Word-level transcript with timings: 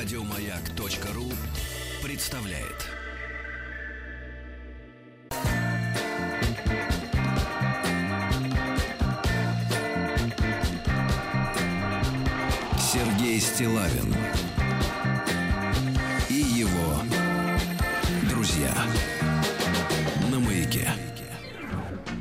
Радиомаяк.ру 0.00 1.24
представляет. 2.06 2.86
Сергей 12.78 13.40
Стилавин 13.40 14.14
и 16.30 16.34
его 16.34 17.02
друзья 18.30 18.72
на 20.30 20.38
маяке. 20.38 20.88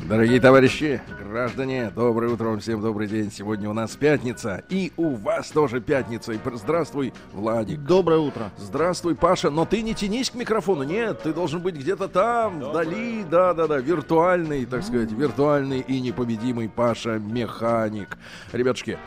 Дорогие 0.09 0.39
товарищи, 0.39 0.99
граждане, 1.37 1.91
доброе 1.95 2.33
утро 2.33 2.45
вам 2.45 2.59
всем, 2.59 2.81
добрый 2.81 3.07
день. 3.07 3.31
Сегодня 3.31 3.69
у 3.69 3.73
нас 3.73 3.95
пятница, 3.95 4.63
и 4.69 4.91
у 4.97 5.13
вас 5.13 5.51
тоже 5.51 5.79
пятница. 5.79 6.31
И 6.31 6.39
здравствуй, 6.55 7.13
Владик. 7.31 7.79
Доброе 7.83 8.17
утро. 8.17 8.49
Здравствуй, 8.57 9.13
Паша. 9.13 9.51
Но 9.51 9.63
ты 9.63 9.83
не 9.83 9.93
тянись 9.93 10.31
к 10.31 10.33
микрофону, 10.33 10.81
нет, 10.81 11.21
ты 11.21 11.33
должен 11.33 11.61
быть 11.61 11.75
где-то 11.75 12.07
там, 12.07 12.59
вдали, 12.59 13.23
да-да-да, 13.23 13.77
виртуальный, 13.77 14.65
так 14.65 14.81
сказать, 14.81 15.11
виртуальный 15.11 15.81
и 15.81 16.01
непобедимый 16.01 16.69
Паша 16.69 17.19
Механик. 17.19 18.17
Ребятушки, 18.51 18.97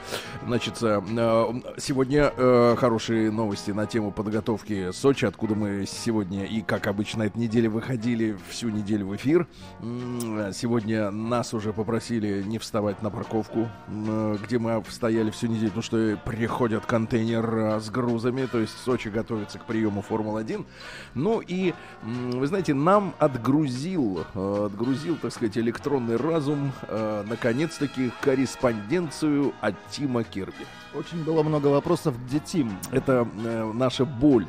значит, 0.46 0.80
э, 0.82 1.00
сегодня 1.78 2.32
э, 2.36 2.76
хорошие 2.78 3.32
новости 3.32 3.72
на 3.72 3.86
тему 3.86 4.12
подготовки 4.12 4.92
Сочи, 4.92 5.24
откуда 5.24 5.56
мы 5.56 5.84
сегодня 5.84 6.44
и, 6.44 6.60
как 6.60 6.86
обычно, 6.86 7.24
этой 7.24 7.38
неделе 7.38 7.68
выходили 7.68 8.36
всю 8.48 8.68
неделю 8.68 9.08
в 9.08 9.16
эфир. 9.16 9.48
Сегодня 10.52 11.10
нас 11.10 11.52
уже 11.54 11.72
попросили 11.72 12.19
не 12.28 12.58
вставать 12.58 13.02
на 13.02 13.10
парковку, 13.10 13.68
м, 13.88 14.36
где 14.36 14.58
мы 14.58 14.82
стояли 14.88 15.30
всю 15.30 15.46
неделю, 15.46 15.68
потому 15.68 15.82
что 15.82 16.18
приходят 16.24 16.86
контейнер 16.86 17.80
с 17.80 17.90
грузами, 17.90 18.46
то 18.46 18.58
есть 18.58 18.76
Сочи 18.84 19.08
готовится 19.08 19.58
к 19.58 19.64
приему 19.64 20.02
Формулы-1. 20.02 20.64
Ну 21.14 21.40
и, 21.40 21.74
вы 22.02 22.46
знаете, 22.46 22.74
нам 22.74 23.14
отгрузил, 23.18 24.24
э, 24.34 24.66
отгрузил, 24.66 25.16
так 25.16 25.32
сказать, 25.32 25.56
электронный 25.58 26.16
разум, 26.16 26.72
э, 26.88 27.24
наконец-таки, 27.26 28.10
корреспонденцию 28.20 29.52
от 29.60 29.74
Тима 29.90 30.24
Кирби. 30.24 30.66
Очень 30.94 31.22
было 31.24 31.42
много 31.42 31.68
вопросов, 31.68 32.14
где 32.26 32.40
Тим. 32.40 32.76
Это 32.90 33.26
э, 33.44 33.72
наша 33.74 34.04
боль. 34.04 34.46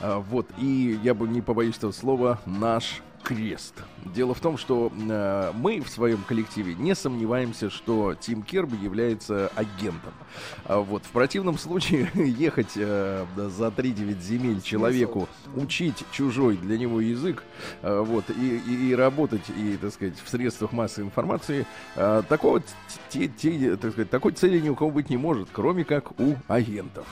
А, 0.00 0.18
вот, 0.18 0.46
и 0.58 0.98
я 1.02 1.14
бы 1.14 1.26
не 1.28 1.40
побоюсь 1.40 1.76
этого 1.76 1.92
слова, 1.92 2.40
наш 2.46 3.02
крест. 3.28 3.74
Дело 4.06 4.32
в 4.32 4.40
том, 4.40 4.56
что 4.56 4.90
э, 4.98 5.52
мы 5.54 5.82
в 5.82 5.90
своем 5.90 6.22
коллективе 6.26 6.74
не 6.74 6.94
сомневаемся, 6.94 7.68
что 7.68 8.14
Тим 8.14 8.42
Керби 8.42 8.76
является 8.82 9.48
агентом. 9.54 10.14
А 10.64 10.78
вот 10.78 11.04
в 11.04 11.10
противном 11.10 11.58
случае 11.58 12.10
ехать 12.14 12.72
э, 12.76 13.26
за 13.36 13.66
3-9 13.66 14.22
земель 14.22 14.62
человеку, 14.62 15.28
учить 15.54 16.06
чужой 16.10 16.56
для 16.56 16.78
него 16.78 17.02
язык, 17.02 17.44
э, 17.82 18.00
вот, 18.00 18.24
и, 18.30 18.56
и, 18.66 18.88
и 18.90 18.94
работать, 18.94 19.44
и, 19.54 19.76
так 19.76 19.92
сказать, 19.92 20.14
в 20.24 20.30
средствах 20.30 20.72
массовой 20.72 21.08
информации, 21.08 21.66
э, 21.96 22.22
такого, 22.30 22.62
те- 23.10 23.28
те- 23.28 23.76
так 23.76 23.92
сказать, 23.92 24.08
такой 24.08 24.32
цели 24.32 24.58
ни 24.58 24.70
у 24.70 24.74
кого 24.74 24.90
быть 24.90 25.10
не 25.10 25.18
может, 25.18 25.50
кроме 25.52 25.84
как 25.84 26.18
у 26.18 26.36
агентов. 26.48 27.04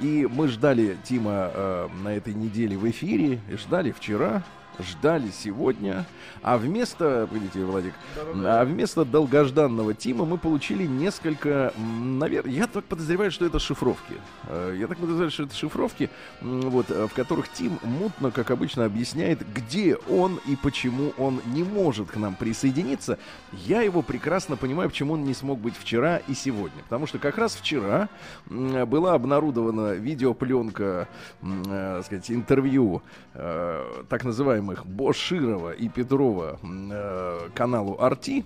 И 0.00 0.26
мы 0.28 0.48
ждали 0.48 0.96
Тима 1.04 1.52
э, 1.54 1.88
на 2.02 2.08
этой 2.08 2.34
неделе 2.34 2.76
в 2.76 2.90
эфире, 2.90 3.40
ждали 3.52 3.92
вчера, 3.92 4.42
ждали 4.78 5.30
сегодня, 5.30 6.06
а 6.42 6.56
вместо, 6.56 7.28
видите, 7.30 7.64
Владик, 7.64 7.94
а 8.34 8.64
вместо 8.64 9.04
долгожданного 9.04 9.94
Тима 9.94 10.24
мы 10.24 10.38
получили 10.38 10.86
несколько, 10.86 11.72
наверное, 11.76 12.52
я 12.52 12.66
так 12.66 12.84
подозреваю, 12.84 13.30
что 13.30 13.44
это 13.46 13.58
шифровки. 13.58 14.14
Э, 14.48 14.74
Я 14.78 14.86
так 14.86 14.98
подозреваю, 14.98 15.30
что 15.30 15.42
это 15.44 15.54
шифровки, 15.54 16.10
вот, 16.40 16.90
э, 16.90 17.06
в 17.06 17.14
которых 17.14 17.48
Тим 17.52 17.78
мутно, 17.82 18.30
как 18.30 18.50
обычно, 18.50 18.84
объясняет, 18.84 19.40
где 19.52 19.96
он 19.96 20.40
и 20.46 20.56
почему 20.56 21.12
он 21.18 21.40
не 21.46 21.62
может 21.64 22.10
к 22.10 22.16
нам 22.16 22.34
присоединиться. 22.34 23.18
Я 23.52 23.82
его 23.82 24.02
прекрасно 24.02 24.56
понимаю, 24.56 24.88
почему 24.90 25.14
он 25.14 25.24
не 25.24 25.34
смог 25.34 25.58
быть 25.58 25.74
вчера 25.76 26.18
и 26.28 26.34
сегодня. 26.34 26.82
Потому 26.84 27.06
что 27.06 27.18
как 27.18 27.38
раз 27.38 27.54
вчера 27.54 28.08
была 28.48 29.14
обнародована 29.14 29.92
видеопленка, 29.92 31.08
э, 31.42 31.96
так 31.96 32.06
сказать, 32.06 32.30
интервью 32.30 33.02
э, 33.34 34.04
так 34.08 34.24
называемых 34.60 34.86
Боширова 34.86 35.72
и 35.72 35.88
Петрова 35.88 36.58
э, 36.62 37.48
каналу 37.54 37.96
Арти. 38.00 38.44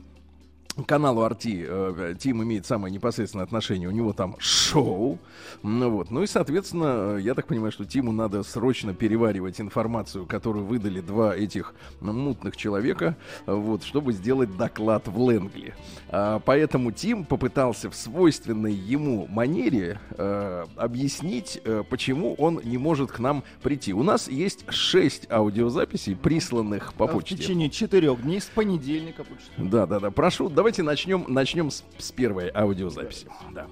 Каналу 0.87 1.23
Арти 1.23 1.65
э, 1.67 2.15
Тим 2.19 2.43
имеет 2.43 2.67
самое 2.67 2.93
непосредственное 2.93 3.45
отношение. 3.45 3.89
У 3.89 3.93
него 3.93 4.13
там 4.13 4.35
шоу. 4.39 5.19
Ну, 5.63 5.91
вот. 5.91 6.11
ну 6.11 6.23
и, 6.23 6.27
соответственно, 6.27 7.17
э, 7.17 7.21
я 7.21 7.35
так 7.35 7.47
понимаю, 7.47 7.71
что 7.71 7.85
Тиму 7.85 8.11
надо 8.13 8.43
срочно 8.43 8.93
переваривать 8.93 9.61
информацию, 9.61 10.27
которую 10.27 10.65
выдали 10.65 11.01
два 11.01 11.37
этих 11.37 11.75
мутных 12.01 12.57
человека, 12.57 13.17
вот, 13.47 13.85
чтобы 13.85 14.13
сделать 14.13 14.57
доклад 14.57 15.07
в 15.07 15.31
Ленгли. 15.31 15.75
А, 16.09 16.41
поэтому 16.41 16.91
Тим 16.91 17.25
попытался 17.25 17.89
в 17.91 17.95
свойственной 17.95 18.73
ему 18.73 19.27
манере 19.29 20.01
э, 20.11 20.65
объяснить, 20.77 21.61
э, 21.65 21.85
почему 21.89 22.35
он 22.35 22.61
не 22.65 22.79
может 22.79 23.13
к 23.13 23.19
нам 23.21 23.45
прийти. 23.63 23.93
У 23.93 24.03
нас 24.03 24.29
есть 24.29 24.65
шесть 24.71 25.31
аудиозаписей, 25.31 26.17
присланных 26.17 26.95
по 26.95 27.05
А 27.05 27.09
В 27.09 27.13
почте. 27.13 27.37
течение 27.37 27.71
четырех 27.71 28.23
дней 28.23 28.41
с 28.41 28.47
понедельника. 28.47 29.25
почти. 29.25 29.51
Да, 29.57 29.87
да, 29.87 30.01
да. 30.01 30.11
Прошу, 30.11 30.49
давайте 30.65 30.83
начнем, 30.83 31.27
начнем 31.29 31.71
с, 31.71 31.85
с 31.99 32.11
первой 32.11 32.49
аудиозаписи. 32.49 33.27
Да. 33.51 33.69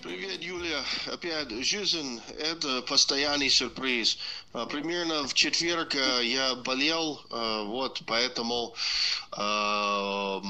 Привет, 0.00 0.42
Юлия. 0.42 0.82
Опять 1.12 1.50
жизнь– 1.62 2.22
это 2.38 2.80
постоянный 2.80 3.50
сюрприз. 3.50 4.16
А, 4.54 4.64
Примерно 4.64 5.28
в 5.28 5.34
четверг 5.34 5.94
э, 5.94 6.24
я 6.24 6.54
болел, 6.54 7.20
э, 7.30 7.64
вот, 7.66 8.00
поэтому, 8.06 8.74
э, 9.36 10.40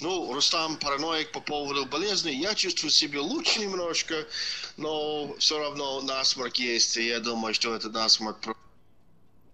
ну, 0.00 0.32
Рустам 0.32 0.76
параноик 0.76 1.32
по 1.32 1.40
поводу 1.40 1.84
болезни. 1.86 2.30
Я 2.30 2.54
чувствую 2.54 2.92
себя 2.92 3.20
лучше 3.20 3.58
немножко, 3.58 4.28
но 4.76 5.34
все 5.40 5.58
равно 5.58 6.02
насморк 6.02 6.54
есть, 6.54 6.96
и 6.96 7.08
я 7.08 7.18
думаю, 7.18 7.52
что 7.52 7.74
это 7.74 7.90
насморк 7.90 8.56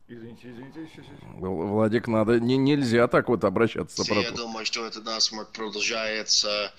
про- 0.07 1.41
Вл- 1.41 1.69
Владик, 1.69 2.09
надо, 2.09 2.39
не, 2.41 2.57
нельзя 2.57 3.09
так 3.09 3.29
вот 3.29 3.45
обращаться. 3.45 4.03
Я 4.15 4.31
думаю, 4.33 4.67
что 4.67 4.85
этот 4.87 5.05
насморк 5.05 5.51
продолжается 5.53 6.73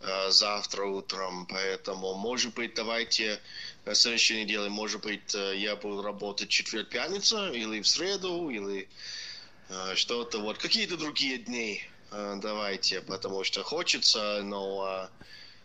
э, 0.00 0.30
завтра 0.30 0.84
утром, 0.86 1.46
поэтому, 1.46 2.14
может 2.14 2.54
быть, 2.54 2.74
давайте 2.74 3.40
на 3.84 3.94
следующей 3.94 4.42
неделе, 4.44 4.68
может 4.70 5.02
быть, 5.02 5.34
э, 5.34 5.56
я 5.58 5.76
буду 5.76 6.02
работать 6.02 6.48
четверг, 6.48 6.88
пятница, 6.88 7.50
или 7.50 7.80
в 7.82 7.86
среду, 7.88 8.48
или 8.48 8.88
э, 9.68 9.94
что-то 9.94 10.38
вот, 10.40 10.58
какие-то 10.58 10.96
другие 10.96 11.38
дни 11.38 11.82
э, 12.10 12.38
давайте, 12.40 13.00
потому 13.02 13.44
что 13.44 13.62
хочется, 13.62 14.40
но 14.42 15.08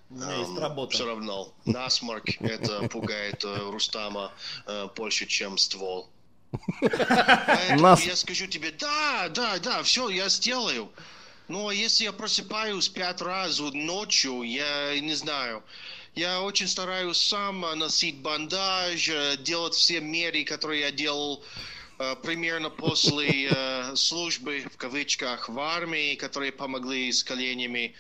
У 0.10 0.14
меня 0.14 0.36
есть 0.36 0.58
работа. 0.60 0.94
все 0.94 1.06
равно 1.06 1.54
насморк 1.66 2.26
это 2.42 2.88
пугает 2.90 3.44
э, 3.46 3.70
Рустама 3.72 4.32
э, 4.66 4.88
больше, 4.96 5.26
чем 5.26 5.58
ствол. 5.58 6.10
Поэтому 6.82 7.82
Нас- 7.82 8.06
я 8.06 8.16
скажу 8.16 8.48
тебе, 8.48 8.72
да, 8.72 9.30
да, 9.30 9.60
да, 9.60 9.84
все, 9.84 10.10
я 10.10 10.30
сделаю. 10.30 10.90
Ну, 11.48 11.70
а 11.70 11.74
если 11.74 12.04
я 12.04 12.12
просыпаюсь 12.12 12.90
пять 12.90 13.22
раз 13.22 13.60
ночью, 13.60 14.42
я 14.44 15.00
не 15.00 15.14
знаю. 15.14 15.64
Я 16.14 16.42
очень 16.42 16.68
стараюсь 16.68 17.20
сам 17.20 17.62
носить 17.76 18.18
бандаж, 18.18 19.08
э, 19.08 19.38
делать 19.38 19.76
все 19.76 20.02
меры, 20.02 20.44
которые 20.44 20.82
я 20.82 20.92
делал 20.92 21.44
э, 22.00 22.16
примерно 22.24 22.70
после 22.70 23.50
э, 23.50 23.96
службы, 23.96 24.66
в 24.74 24.78
кавычках, 24.78 25.48
в 25.48 25.60
армии, 25.60 26.16
которые 26.16 26.52
помогли 26.52 27.12
с 27.12 27.24
коленями, 27.24 27.94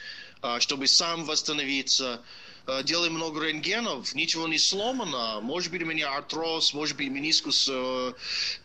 чтобы 0.59 0.88
сам 0.88 1.25
восстановиться. 1.25 2.22
Э, 2.68 2.84
Делаю 2.84 3.12
много 3.12 3.46
рентгенов, 3.46 4.14
ничего 4.14 4.48
не 4.48 4.58
сломано. 4.58 5.40
Может 5.42 5.72
быть, 5.72 5.81
у 5.81 5.86
меня 5.86 6.14
артроз, 6.14 6.74
может 6.74 6.98
быть, 6.98 7.10
менискус 7.10 7.69
э, 7.72 8.14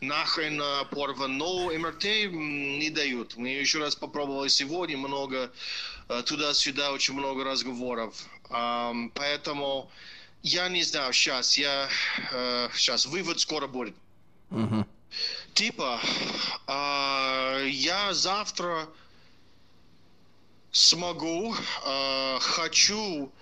нахрен 0.00 0.60
э, 0.60 0.84
порван, 0.90 1.38
но 1.38 1.70
МРТ 1.72 2.04
не 2.32 2.90
дают. 2.90 3.36
Мы 3.36 3.50
еще 3.50 3.78
раз 3.78 3.94
попробовали 3.94 4.48
сегодня, 4.48 4.98
много 4.98 5.50
туда-сюда, 6.26 6.92
очень 6.92 7.14
много 7.14 7.44
разговоров. 7.44 8.14
Поэтому 8.50 9.90
я 10.42 10.68
не 10.68 10.82
знаю, 10.82 11.12
сейчас, 11.12 11.56
я, 11.56 11.88
сейчас, 12.74 13.06
вывод 13.06 13.40
скоро 13.40 13.66
будет. 13.66 13.94
Мгм. 14.50 14.86
Типа, 15.54 16.00
а, 16.66 17.64
я 17.64 18.12
завтра 18.12 18.88
смогу, 20.72 21.54
хочу, 22.40 23.32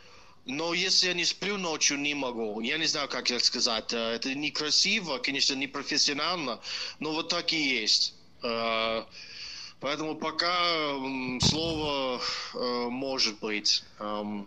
но 0.50 0.74
если 0.74 1.08
я 1.08 1.14
не 1.14 1.24
сплю 1.24 1.56
ночью, 1.56 1.98
не 1.98 2.14
могу. 2.14 2.60
Я 2.60 2.78
не 2.78 2.86
знаю, 2.86 3.08
как 3.08 3.30
это 3.30 3.44
сказать. 3.44 3.92
Э, 3.92 4.14
Это 4.14 4.34
некрасиво, 4.34 5.18
конечно, 5.18 5.54
не 5.54 5.66
профессионально, 5.66 6.60
но 6.98 7.12
вот 7.12 7.28
так 7.28 7.52
и 7.52 7.80
есть. 7.80 8.14
Э, 8.42 9.04
Поэтому 9.80 10.14
пока 10.14 10.54
слово 11.40 12.20
э, 12.54 12.58
может 12.90 13.38
быть. 13.40 13.82
Эм, 13.98 14.46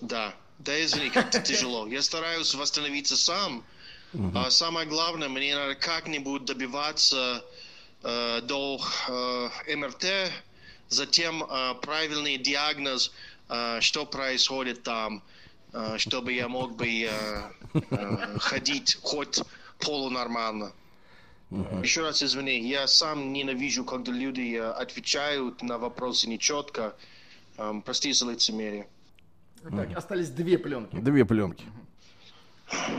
Да. 0.00 0.34
Да 0.58 0.82
извини, 0.84 1.10
как-то 1.10 1.40
тяжело. 1.50 1.86
Я 1.86 2.00
стараюсь 2.02 2.54
восстановиться 2.54 3.16
сам. 3.16 3.64
А 4.34 4.48
самое 4.50 4.86
главное, 4.86 5.28
мне 5.28 5.54
надо 5.56 5.74
как-нибудь 5.74 6.44
добиваться 6.44 7.44
до 8.02 8.80
МРТ, 9.66 10.30
затем 10.88 11.44
правильный 11.82 12.36
диагноз, 12.38 13.10
что 13.80 14.06
происходит 14.06 14.82
там, 14.82 15.22
э, 15.72 15.98
чтобы 15.98 16.32
я 16.32 16.48
мог 16.48 16.76
бы 16.76 16.86
э, 16.86 17.08
э, 17.90 18.38
ходить 18.38 18.98
хоть 19.02 19.42
полунормально. 19.78 20.72
Еще 21.82 22.02
раз 22.02 22.22
извини, 22.22 22.68
я 22.68 22.86
сам 22.86 23.32
ненавижу, 23.32 23.84
когда 23.84 24.10
люди 24.10 24.56
э, 24.56 24.70
отвечают 24.70 25.62
на 25.62 25.78
вопросы 25.78 26.28
нечетко. 26.28 26.96
Эм, 27.58 27.82
прости 27.82 28.12
за 28.12 28.30
лицемерие. 28.30 28.88
Так, 29.62 29.96
остались 29.96 30.30
две 30.30 30.58
пленки. 30.58 30.96
Две 30.96 31.24
пленки. 31.24 31.64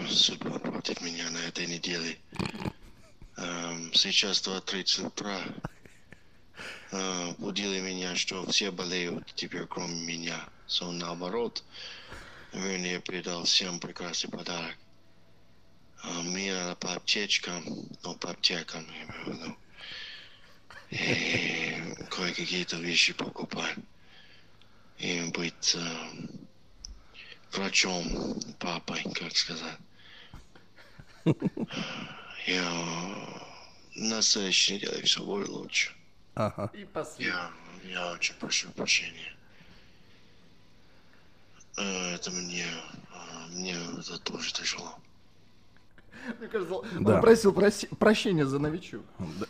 Судьба 0.08 0.60
против 0.60 1.02
меня 1.02 1.30
на 1.32 1.40
этой 1.40 1.66
неделе. 1.68 2.18
Эм, 3.38 3.94
сейчас 3.94 4.42
2.30 4.48 5.08
утра. 5.08 5.40
Э, 6.92 7.34
меня, 7.40 8.16
что 8.16 8.46
все 8.48 8.72
болеют 8.72 9.34
теперь, 9.36 9.66
кроме 9.66 10.00
меня. 10.02 10.48
So, 10.68 10.92
наоборот, 10.92 11.64
вернее, 12.54 13.00
придал 13.00 13.44
всем 13.44 13.80
прекрасный 13.80 14.30
подарок. 14.30 14.78
А 16.04 16.22
Мне 16.22 16.54
надо 16.54 16.76
по 16.76 16.94
аптечкам, 16.94 17.64
ну, 18.04 18.16
по 18.16 18.32
аптекам, 18.32 18.86
я 18.92 19.04
имею 19.04 19.24
в 19.24 19.28
виду. 19.28 19.58
И 20.92 22.06
кое-какие-то 22.10 22.78
вещи 22.78 23.14
покупать. 23.14 23.76
И 25.00 25.22
быть 25.34 25.76
э, 25.76 26.08
врачом, 27.52 28.40
папой, 28.60 29.04
как 29.14 29.36
сказать. 29.36 29.78
Я 32.46 32.72
на 33.96 34.22
следующей 34.22 34.76
неделе 34.76 35.02
все 35.04 35.24
будет 35.24 35.50
лучше. 35.50 35.95
Ага. 36.36 36.70
И 36.74 36.86
последний. 36.86 37.28
Я, 37.28 37.52
я 37.84 38.12
очень 38.12 38.36
прошу 38.36 38.70
прощения. 38.72 39.34
Э, 41.78 42.16
Это 42.16 42.32
мне, 42.32 42.66
э, 42.66 43.48
мне 43.52 43.74
это 43.74 44.20
тоже 44.20 44.54
тяжело. 44.54 45.00
Мне 46.40 46.48
кажется, 46.48 46.74
он 46.76 46.84
Да. 47.04 47.22
просил 47.22 47.52
проси- 47.52 47.88
прощения 47.98 48.46
за 48.46 48.60
новичок. 48.60 49.02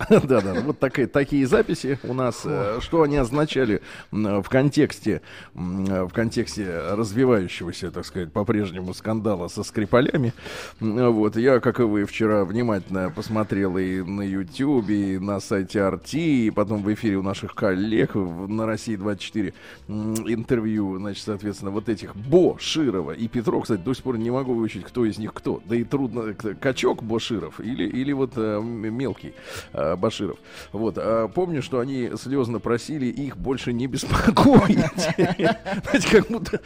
Да, 0.09 0.41
да, 0.41 0.53
вот 0.61 0.79
такие, 0.79 1.07
такие 1.07 1.45
записи 1.47 1.99
у 2.03 2.13
нас. 2.13 2.41
э, 2.45 2.79
Что 2.81 3.01
они 3.03 3.17
означали 3.17 3.81
в 4.11 4.43
контексте, 4.49 5.21
м, 5.55 5.85
в 6.07 6.09
контексте 6.13 6.79
развивающегося, 6.91 7.91
так 7.91 8.05
сказать, 8.05 8.31
по-прежнему 8.31 8.93
скандала 8.93 9.47
со 9.47 9.63
Скрипалями. 9.63 10.33
Вот, 10.79 11.37
я, 11.37 11.59
как 11.59 11.79
и 11.79 11.83
вы, 11.83 12.05
вчера 12.05 12.43
внимательно 12.45 13.09
посмотрел 13.09 13.77
и 13.77 14.01
на 14.01 14.21
YouTube, 14.21 14.89
и 14.89 15.17
на 15.19 15.39
сайте 15.39 15.79
RT, 15.79 16.15
и 16.19 16.51
потом 16.51 16.83
в 16.83 16.93
эфире 16.93 17.17
у 17.17 17.23
наших 17.23 17.55
коллег 17.55 18.15
на 18.15 18.65
России 18.65 18.95
24 18.95 19.53
м, 19.87 20.13
интервью, 20.27 20.97
значит, 20.97 21.23
соответственно, 21.23 21.71
вот 21.71 21.89
этих 21.89 22.15
Бо, 22.15 22.57
Широва 22.59 23.11
и 23.11 23.27
Петро, 23.27 23.61
кстати, 23.61 23.81
до 23.81 23.93
сих 23.93 24.03
пор 24.03 24.17
не 24.17 24.31
могу 24.31 24.53
выучить, 24.53 24.83
кто 24.83 25.05
из 25.05 25.17
них 25.17 25.33
кто. 25.33 25.61
Да 25.65 25.75
и 25.75 25.83
трудно, 25.83 26.33
качок 26.65 27.03
Боширов 27.03 27.59
или, 27.59 27.83
или 27.87 28.11
вот 28.11 28.31
э, 28.37 28.59
мелкий 28.59 29.33
э, 29.71 29.95
Баширов. 29.95 30.37
Вот, 30.71 30.95
а 30.97 31.27
помню, 31.27 31.61
что 31.61 31.79
они 31.79 32.09
слезно 32.19 32.59
просили 32.59 33.05
их 33.05 33.37
больше 33.37 33.71
не 33.71 33.85
беспокоить. 33.85 34.79
Знаете, 35.15 36.09
как 36.11 36.27
будто, 36.27 36.59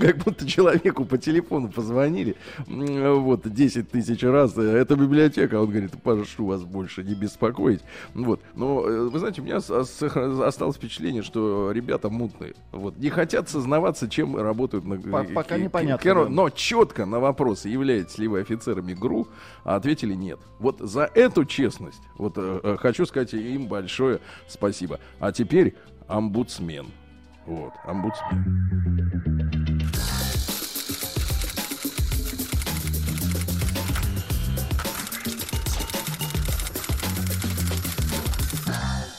как 0.00 0.16
будто 0.24 0.46
человеку 0.48 1.04
по 1.04 1.18
телефону 1.18 1.68
позвонили, 1.68 2.36
вот, 2.66 3.42
10 3.52 3.90
тысяч 3.90 4.22
раз, 4.22 4.56
э, 4.56 4.62
это 4.62 4.96
библиотека, 4.96 5.58
а 5.58 5.60
он 5.60 5.68
говорит, 5.70 5.92
прошу 6.02 6.46
вас 6.46 6.62
больше 6.64 7.02
не 7.04 7.14
беспокоить. 7.14 7.80
Вот, 8.14 8.40
но, 8.54 8.82
э, 8.88 9.08
вы 9.10 9.18
знаете, 9.18 9.42
у 9.42 9.44
меня 9.44 9.58
ос- 9.58 9.70
ос- 9.70 10.02
осталось 10.02 10.76
впечатление, 10.76 11.22
что 11.22 11.70
ребята 11.70 12.08
мутные, 12.08 12.54
вот, 12.72 12.96
не 12.96 13.10
хотят 13.10 13.50
сознаваться, 13.50 14.08
чем 14.08 14.36
работают 14.38 14.86
на 14.86 14.96
По- 14.96 15.34
пока 15.34 15.58
непонятно, 15.58 15.98
но 16.30 16.48
четко 16.48 17.04
на 17.04 17.20
вопрос, 17.20 17.66
являетесь 17.66 18.16
ли 18.16 18.26
вы 18.26 18.40
офицерами 18.40 18.94
ГРУ, 18.94 19.28
ответили 19.64 20.14
нет. 20.14 20.40
Вот 20.58 20.80
за 20.80 21.10
эту 21.14 21.44
честность, 21.44 22.02
вот 22.16 22.34
э, 22.36 22.60
э, 22.62 22.76
хочу 22.78 23.06
сказать 23.06 23.32
им 23.34 23.68
большое 23.68 24.20
спасибо. 24.48 25.00
А 25.20 25.32
теперь 25.32 25.74
омбудсмен. 26.08 26.86
Вот, 27.46 27.72
омбудсмен. 27.84 29.04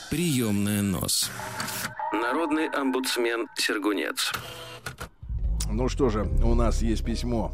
Приемная 0.10 0.82
нос. 0.82 1.30
Народный 2.14 2.70
омбудсмен 2.70 3.48
Сергунец. 3.58 4.32
Ну 5.70 5.90
что 5.90 6.10
же, 6.10 6.26
у 6.42 6.56
нас 6.56 6.82
есть 6.82 7.04
письмо. 7.04 7.52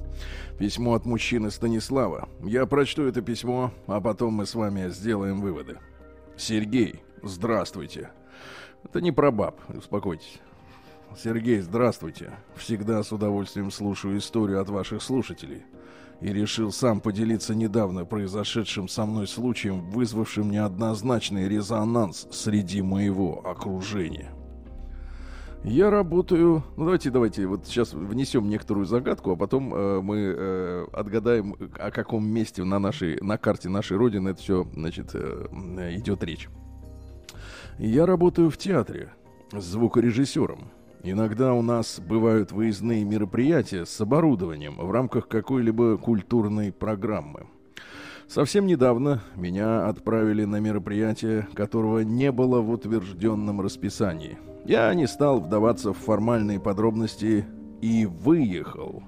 Письмо 0.62 0.94
от 0.94 1.08
мужчины 1.08 1.50
Станислава. 1.50 2.30
Я 2.44 2.68
прочту 2.68 3.02
это 3.02 3.24
письмо, 3.24 3.72
а 3.88 4.00
потом 4.00 4.36
мы 4.36 4.46
с 4.46 4.54
вами 4.54 4.90
сделаем 4.90 5.42
выводы. 5.42 5.80
Сергей, 6.38 7.02
здравствуйте. 7.24 8.12
Это 8.84 9.02
не 9.02 9.12
про 9.12 9.32
баб, 9.32 9.60
успокойтесь. 9.76 10.40
Сергей, 11.18 11.62
здравствуйте. 11.62 12.34
Всегда 12.56 13.02
с 13.02 13.12
удовольствием 13.12 13.72
слушаю 13.72 14.20
историю 14.20 14.62
от 14.62 14.70
ваших 14.70 15.02
слушателей. 15.02 15.64
И 16.22 16.28
решил 16.28 16.72
сам 16.72 17.02
поделиться 17.02 17.56
недавно 17.56 18.06
произошедшим 18.06 18.88
со 18.88 19.08
мной 19.08 19.28
случаем, 19.28 19.90
вызвавшим 19.90 20.52
неоднозначный 20.52 21.50
резонанс 21.50 22.28
среди 22.30 22.84
моего 22.84 23.42
окружения. 23.44 24.32
Я 25.64 25.92
работаю. 25.92 26.64
Ну 26.76 26.86
давайте, 26.86 27.12
давайте, 27.12 27.46
вот 27.46 27.68
сейчас 27.68 27.94
внесем 27.94 28.50
некоторую 28.50 28.86
загадку, 28.88 29.32
а 29.32 29.36
потом 29.36 29.74
э, 29.74 30.02
мы 30.02 30.18
э, 30.18 30.88
отгадаем, 30.92 31.56
о 31.78 31.92
каком 31.92 32.28
месте 32.28 32.64
на 32.64 32.80
нашей 32.80 33.22
на 33.22 33.38
карте 33.38 33.70
нашей 33.70 33.98
родины 33.98 34.30
это 34.30 34.42
все, 34.42 34.68
значит, 34.74 35.12
э, 35.14 35.96
идет 35.98 36.24
речь. 36.24 36.50
Я 37.78 38.08
работаю 38.08 38.50
в 38.50 38.58
театре 38.58 39.14
звукорежиссером. 39.52 40.72
Иногда 41.04 41.54
у 41.54 41.62
нас 41.62 42.00
бывают 42.00 42.52
выездные 42.52 43.04
мероприятия 43.04 43.86
с 43.86 44.02
оборудованием 44.02 44.78
в 44.78 44.92
рамках 44.92 45.28
какой-либо 45.28 45.98
культурной 45.98 46.72
программы. 46.72 47.48
Совсем 48.34 48.66
недавно 48.66 49.22
меня 49.36 49.90
отправили 49.90 50.46
на 50.46 50.62
мероприятие, 50.62 51.50
которого 51.54 52.00
не 52.00 52.32
было 52.32 52.62
в 52.62 52.70
утвержденном 52.70 53.60
расписании. 53.60 54.38
Я 54.64 54.94
не 54.94 55.06
стал 55.06 55.42
вдаваться 55.42 55.92
в 55.92 55.98
формальные 55.98 56.62
подробности 56.62 57.46
и 57.82 58.06
выехал. 58.06 59.04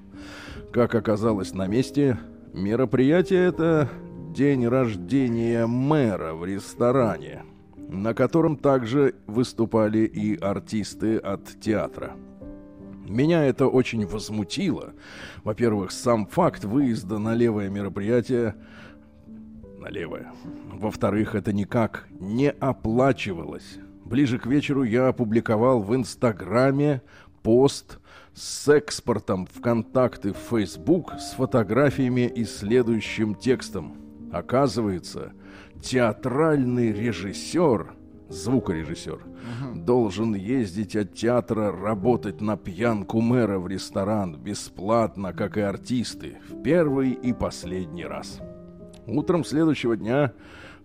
Как 0.73 0.93
оказалось 0.93 1.53
на 1.53 1.67
месте, 1.67 2.19
мероприятие 2.51 3.45
это 3.45 3.87
день 4.35 4.67
рождения 4.67 5.67
мэра 5.67 6.33
в 6.33 6.43
ресторане, 6.43 7.43
на 7.77 8.13
котором 8.13 8.57
также 8.57 9.15
выступали 9.25 9.99
и 9.99 10.37
артисты 10.37 11.15
от 11.15 11.61
театра. 11.61 12.17
Меня 13.07 13.45
это 13.45 13.67
очень 13.67 14.05
возмутило. 14.05 14.93
Во-первых, 15.45 15.91
сам 15.91 16.25
факт 16.25 16.65
выезда 16.65 17.19
на 17.19 17.35
левое 17.35 17.69
мероприятие 17.69 18.55
на 19.83 19.89
левое. 19.89 20.31
Во-вторых, 20.71 21.35
это 21.35 21.51
никак 21.51 22.07
не 22.19 22.49
оплачивалось. 22.49 23.79
Ближе 24.05 24.39
к 24.39 24.45
вечеру 24.45 24.83
я 24.83 25.09
опубликовал 25.09 25.81
в 25.81 25.93
Инстаграме 25.95 27.01
пост 27.41 27.99
с 28.33 28.67
экспортом 28.69 29.45
в 29.45 29.61
контакты 29.61 30.33
в 30.33 30.37
Facebook 30.37 31.13
с 31.19 31.33
фотографиями 31.33 32.31
и 32.33 32.45
следующим 32.45 33.35
текстом. 33.35 33.97
Оказывается, 34.31 35.33
театральный 35.81 36.93
режиссер, 36.93 37.93
звукорежиссер, 38.29 39.19
должен 39.75 40.33
ездить 40.33 40.95
от 40.95 41.13
театра 41.13 41.71
работать 41.71 42.39
на 42.39 42.55
пьянку 42.55 43.19
мэра 43.19 43.59
в 43.59 43.67
ресторан 43.67 44.37
бесплатно, 44.37 45.33
как 45.33 45.57
и 45.57 45.61
артисты, 45.61 46.37
в 46.49 46.63
первый 46.63 47.11
и 47.11 47.33
последний 47.33 48.05
раз. 48.05 48.39
Утром 49.07 49.43
следующего 49.43 49.97
дня 49.97 50.33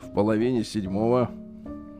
в 0.00 0.12
половине 0.12 0.64
седьмого 0.64 1.30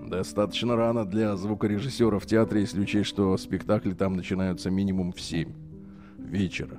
достаточно 0.05 0.75
рано 0.75 1.05
для 1.05 1.37
звукорежиссера 1.37 2.19
в 2.19 2.27
театре, 2.27 2.63
если 2.63 2.81
учесть, 2.81 3.09
что 3.09 3.37
спектакли 3.37 3.93
там 3.93 4.17
начинаются 4.17 4.71
минимум 4.71 5.13
в 5.13 5.21
семь 5.21 5.53
вечера. 6.19 6.79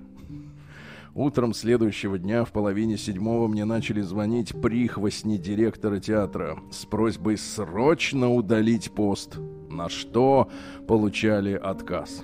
Утром 1.15 1.53
следующего 1.53 2.19
дня 2.19 2.43
в 2.43 2.51
половине 2.51 2.97
седьмого 2.97 3.47
мне 3.47 3.65
начали 3.65 4.01
звонить 4.01 4.53
прихвостни 4.61 5.37
директора 5.37 5.99
театра 5.99 6.59
с 6.71 6.85
просьбой 6.85 7.37
срочно 7.37 8.33
удалить 8.33 8.91
пост, 8.91 9.37
на 9.69 9.89
что 9.89 10.49
получали 10.87 11.53
отказ. 11.53 12.23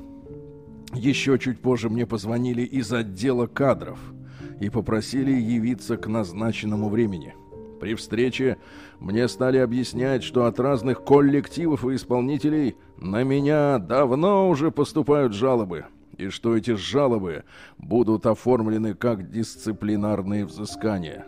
Еще 0.94 1.40
чуть 1.40 1.60
позже 1.60 1.90
мне 1.90 2.06
позвонили 2.06 2.62
из 2.62 2.92
отдела 2.94 3.48
кадров 3.48 4.00
и 4.60 4.70
попросили 4.70 5.32
явиться 5.32 5.98
к 5.98 6.08
назначенному 6.08 6.90
времени. 6.90 7.36
При 7.80 7.94
встрече 7.96 8.58
мне 9.00 9.28
стали 9.28 9.58
объяснять, 9.58 10.24
что 10.24 10.46
от 10.46 10.60
разных 10.60 11.04
коллективов 11.04 11.86
и 11.86 11.96
исполнителей 11.96 12.78
на 12.98 13.24
меня 13.24 13.78
давно 13.80 14.50
уже 14.50 14.72
поступают 14.72 15.34
жалобы, 15.34 15.86
и 16.18 16.30
что 16.30 16.56
эти 16.56 16.72
жалобы 16.72 17.44
будут 17.78 18.26
оформлены 18.26 18.94
как 18.94 19.30
дисциплинарные 19.30 20.46
взыскания. 20.46 21.26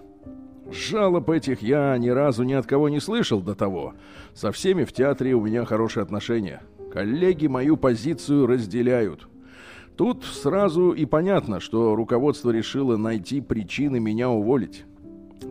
Жалоб 0.71 1.29
этих 1.29 1.61
я 1.61 1.97
ни 1.97 2.09
разу 2.09 2.43
ни 2.43 2.53
от 2.53 2.65
кого 2.65 2.89
не 2.89 2.99
слышал 2.99 3.41
до 3.41 3.55
того. 3.55 3.93
Со 4.33 4.51
всеми 4.51 4.83
в 4.83 4.91
театре 4.91 5.33
у 5.33 5.41
меня 5.41 5.65
хорошие 5.65 6.03
отношения. 6.03 6.61
Коллеги 6.91 7.47
мою 7.47 7.77
позицию 7.77 8.47
разделяют. 8.47 9.27
Тут 9.97 10.23
сразу 10.25 10.91
и 10.91 11.05
понятно, 11.05 11.59
что 11.59 11.95
руководство 11.95 12.51
решило 12.51 12.97
найти 12.97 13.41
причины 13.41 13.99
меня 13.99 14.29
уволить. 14.29 14.85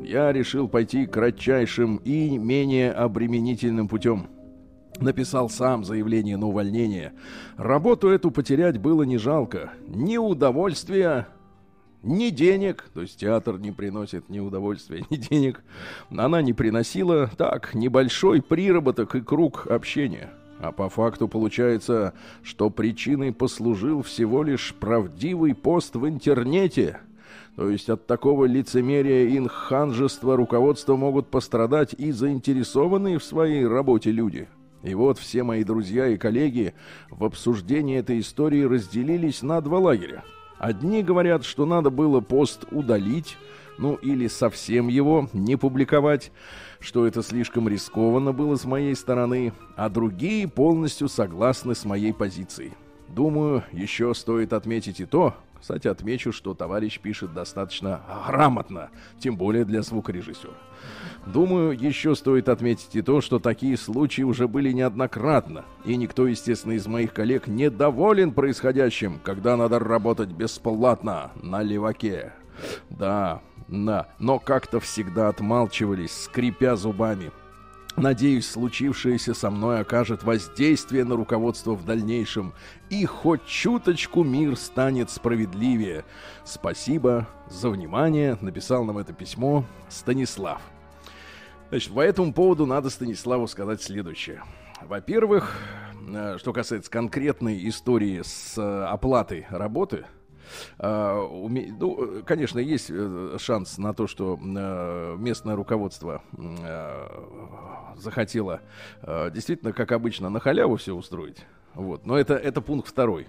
Я 0.05 0.33
решил 0.33 0.69
пойти 0.69 1.07
кратчайшим 1.07 1.97
и 1.97 2.39
менее 2.39 2.93
обременительным 2.93 3.89
путем. 3.89 4.29
Написал 5.01 5.51
сам 5.51 5.85
заявление 5.85 6.37
на 6.37 6.47
увольнение. 6.47 7.13
Работу 7.57 8.09
эту 8.09 8.31
потерять 8.31 8.79
было 8.79 9.03
не 9.03 9.19
жалко. 9.19 9.73
Ни 9.89 10.17
удовольствия, 10.17 11.27
ни 12.05 12.31
денег, 12.31 12.89
то 12.95 13.03
есть 13.03 13.19
театр 13.19 13.59
не 13.59 13.73
приносит 13.73 14.29
ни 14.29 14.39
удовольствия, 14.39 15.05
ни 15.11 15.17
денег. 15.17 15.65
Она 16.11 16.41
не 16.41 16.53
приносила, 16.53 17.29
так, 17.37 17.75
небольшой 17.75 18.43
приработок 18.43 19.17
и 19.17 19.21
круг 19.21 19.67
общения. 19.67 20.31
А 20.61 20.73
по 20.73 20.89
факту 20.89 21.29
получается, 21.29 22.15
что 22.43 22.71
причиной 22.71 23.33
послужил 23.33 24.03
всего 24.03 24.43
лишь 24.43 24.75
правдивый 24.75 25.55
пост 25.55 25.97
в 25.97 26.09
интернете. 26.09 27.01
То 27.57 27.71
есть 27.71 27.89
от 27.89 28.07
такого 28.07 28.45
лицемерия 28.45 29.29
и 29.29 29.39
инханжества 29.39 30.37
руководства 30.37 30.97
могут 30.97 31.29
пострадать 31.29 31.95
и 31.95 32.11
заинтересованные 32.13 33.19
в 33.19 33.25
своей 33.25 33.67
работе 33.67 34.11
люди. 34.11 34.49
И 34.83 34.95
вот 34.95 35.19
все 35.19 35.43
мои 35.43 35.65
друзья 35.65 36.07
и 36.09 36.17
коллеги 36.17 36.75
в 37.11 37.25
обсуждении 37.25 37.99
этой 37.99 38.21
истории 38.21 38.63
разделились 38.63 39.43
на 39.43 39.61
два 39.61 39.79
лагеря. 39.79 40.23
Одни 40.59 41.03
говорят, 41.03 41.45
что 41.45 41.67
надо 41.67 41.91
было 41.91 42.21
пост 42.21 42.65
удалить, 42.71 43.37
ну 43.79 43.95
или 43.95 44.27
совсем 44.27 44.89
его 44.89 45.29
не 45.33 45.57
публиковать, 45.57 46.33
что 46.81 47.07
это 47.07 47.23
слишком 47.23 47.69
рискованно 47.69 48.33
было 48.33 48.57
с 48.57 48.65
моей 48.65 48.95
стороны, 48.95 49.53
а 49.77 49.89
другие 49.89 50.49
полностью 50.49 51.09
согласны 51.09 51.75
с 51.75 51.85
моей 51.85 52.13
позицией. 52.13 52.73
Думаю, 53.09 53.65
еще 53.73 54.15
стоит 54.15 54.53
отметить 54.53 55.01
и 55.01 55.07
то, 55.07 55.35
кстати, 55.61 55.89
отмечу, 55.89 56.33
что 56.33 56.55
товарищ 56.55 57.01
пишет 57.01 57.33
достаточно 57.33 58.01
грамотно, 58.27 58.91
тем 59.19 59.37
более 59.37 59.65
для 59.65 59.83
звукорежиссера. 59.83 60.53
Думаю, 61.27 61.73
еще 61.73 62.15
стоит 62.15 62.49
отметить 62.49 62.95
и 62.95 63.03
то, 63.03 63.21
что 63.21 63.39
такие 63.39 63.77
случаи 63.77 64.23
уже 64.23 64.47
были 64.47 64.71
неоднократно, 64.71 65.65
и 65.85 65.97
никто, 65.97 66.27
естественно, 66.27 66.73
из 66.73 66.87
моих 66.87 67.13
коллег 67.13 67.49
не 67.49 67.71
доволен 67.71 68.33
происходящим, 68.33 69.19
когда 69.25 69.57
надо 69.57 69.79
работать 69.79 70.29
бесплатно 70.29 71.33
на 71.43 71.63
леваке. 71.63 72.33
Да, 72.91 73.43
да, 73.69 74.09
но 74.19 74.39
как-то 74.39 74.81
всегда 74.81 75.29
отмалчивались, 75.29 76.25
скрипя 76.25 76.77
зубами. 76.77 77.33
Надеюсь, 77.97 78.51
случившееся 78.51 79.33
со 79.33 79.51
мной 79.51 79.81
окажет 79.81 80.23
воздействие 80.23 81.05
на 81.05 81.17
руководство 81.17 81.73
в 81.73 81.85
дальнейшем, 81.87 82.53
и 82.91 83.07
хоть 83.07 83.47
чуточку 83.47 84.23
мир 84.23 84.57
станет 84.57 85.11
справедливее. 85.11 86.05
Спасибо 86.45 87.27
за 87.49 87.71
внимание. 87.71 88.37
Написал 88.43 88.85
нам 88.85 88.99
это 88.99 89.15
письмо 89.15 89.65
Станислав. 89.89 90.61
Значит, 91.71 91.93
по 91.93 92.01
этому 92.01 92.35
поводу 92.35 92.67
надо 92.67 92.91
Станиславу 92.91 93.49
сказать 93.49 93.83
следующее. 93.83 94.43
Во-первых, 94.83 95.57
э, 96.07 96.37
что 96.39 96.53
касается 96.53 96.91
конкретной 96.91 97.67
истории 97.67 98.21
с 98.23 98.59
э, 98.59 98.85
оплатой 98.85 99.47
работы– 99.49 100.05
ну, 100.79 102.23
конечно, 102.25 102.59
есть 102.59 102.91
э, 102.91 103.37
шанс 103.39 103.79
на 103.79 103.95
то, 103.95 104.07
что 104.07 104.39
э, 104.41 105.17
местное 105.19 105.57
руководство 105.57 106.23
э, 106.37 107.95
захотело 107.97 108.61
действительно, 109.33 109.73
как 109.73 109.93
обычно, 109.93 110.29
на 110.29 110.41
халяву 110.41 110.77
все 110.77 110.95
устроить. 110.95 111.45
Вот. 111.75 112.07
Но 112.07 112.19
это, 112.19 112.35
это 112.35 112.61
пункт 112.61 112.89
второй. 112.89 113.29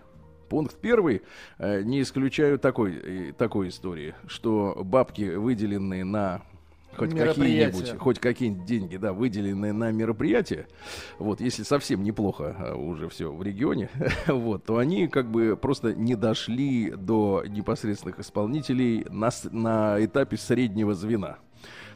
Пункт 0.50 0.78
первый. 0.80 1.24
Не 1.60 2.02
исключаю 2.02 2.58
такой, 2.58 3.34
такой 3.38 3.70
истории, 3.70 4.16
что 4.28 4.78
бабки, 4.84 5.36
выделенные 5.36 6.06
на 6.06 6.42
хоть 6.98 7.16
какие-нибудь, 7.16 7.98
хоть 7.98 8.20
какие-нибудь 8.20 8.66
деньги, 8.66 8.98
да, 8.98 9.14
выделенные 9.14 9.74
на 9.74 9.92
мероприятие, 9.92 10.68
вот, 11.20 11.40
если 11.42 11.64
совсем 11.64 12.04
неплохо 12.04 12.56
а, 12.58 12.76
уже 12.76 13.08
все 13.10 13.32
в 13.32 13.42
регионе, 13.44 13.90
вот, 14.28 14.66
то 14.66 14.78
они 14.78 15.08
как 15.08 15.30
бы 15.30 15.56
просто 15.56 15.94
не 15.94 16.16
дошли 16.16 16.92
до 16.92 17.44
непосредственных 17.48 18.20
исполнителей 18.20 19.06
на, 19.10 19.30
на 19.52 20.04
этапе 20.04 20.38
среднего 20.38 20.94
звена. 20.94 21.38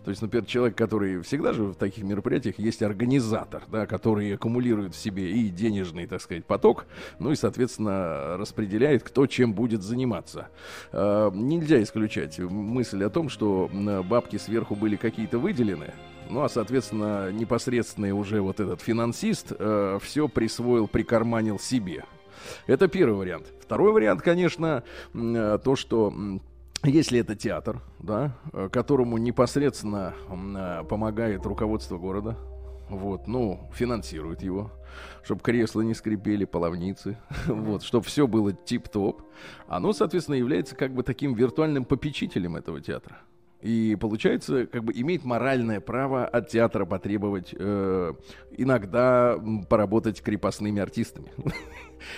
То 0.04 0.10
есть, 0.10 0.22
например, 0.22 0.46
человек, 0.46 0.78
который 0.78 1.22
всегда 1.22 1.54
же 1.54 1.64
в 1.64 1.76
таких 1.76 2.04
мероприятиях 2.04 2.58
есть 2.58 2.82
организатор, 2.82 3.64
да, 3.68 3.86
который 3.86 4.34
аккумулирует 4.34 4.96
в 4.96 4.98
себе 4.98 5.32
и 5.32 5.50
денежный, 5.50 6.08
так 6.08 6.22
сказать, 6.22 6.46
поток, 6.46 6.86
ну 7.20 7.32
и, 7.32 7.36
соответственно, 7.36 8.38
распределяет, 8.38 9.04
кто 9.04 9.28
чем 9.28 9.54
будет 9.54 9.84
заниматься. 9.84 10.50
Э, 10.92 11.30
нельзя 11.34 11.82
исключать 11.84 12.40
мысль 12.40 13.04
о 13.04 13.10
том, 13.10 13.30
что 13.30 13.70
бабки 14.10 14.38
сверху 14.38 14.76
были 14.76 14.96
какие-то 14.96 15.38
выделены, 15.38 15.94
ну, 16.32 16.44
а, 16.44 16.50
соответственно, 16.50 17.30
непосредственный 17.32 18.12
уже 18.12 18.42
вот 18.42 18.62
этот 18.62 18.82
финансист 18.82 19.52
э, 19.58 20.00
все 20.02 20.30
присвоил, 20.30 20.88
прикарманил 20.88 21.60
себе. 21.60 22.06
Это 22.68 22.88
первый 22.88 23.18
вариант. 23.18 23.48
Второй 23.62 23.92
вариант, 23.92 24.22
конечно, 24.22 24.84
э, 25.14 25.60
то, 25.64 25.76
что 25.76 26.14
если 26.84 27.20
это 27.20 27.36
театр, 27.36 27.82
да, 28.00 28.36
э, 28.54 28.70
которому 28.72 29.18
непосредственно 29.18 30.14
э, 30.30 30.84
помогает 30.88 31.46
руководство 31.46 31.98
города, 31.98 32.38
вот, 32.90 33.28
ну, 33.28 33.70
финансирует 33.74 34.42
его, 34.42 34.72
чтобы 35.24 35.42
кресла 35.42 35.82
не 35.82 35.94
скрипели, 35.94 36.46
половницы, 36.46 37.18
вот, 37.48 37.84
чтобы 37.84 38.06
все 38.06 38.28
было 38.28 38.52
тип-топ, 38.52 39.22
оно, 39.68 39.94
соответственно, 39.94 40.36
является 40.36 40.76
как 40.76 40.94
бы 40.94 41.04
таким 41.04 41.34
виртуальным 41.34 41.86
попечителем 41.86 42.56
этого 42.56 42.82
театра. 42.82 43.20
И 43.62 43.96
получается, 44.00 44.66
как 44.66 44.84
бы 44.84 44.94
имеет 44.94 45.24
моральное 45.24 45.80
право 45.80 46.26
от 46.26 46.50
театра 46.50 46.86
потребовать 46.86 47.54
э, 47.58 48.14
иногда 48.58 49.38
поработать 49.70 50.22
крепостными 50.22 50.82
артистами. 50.82 51.32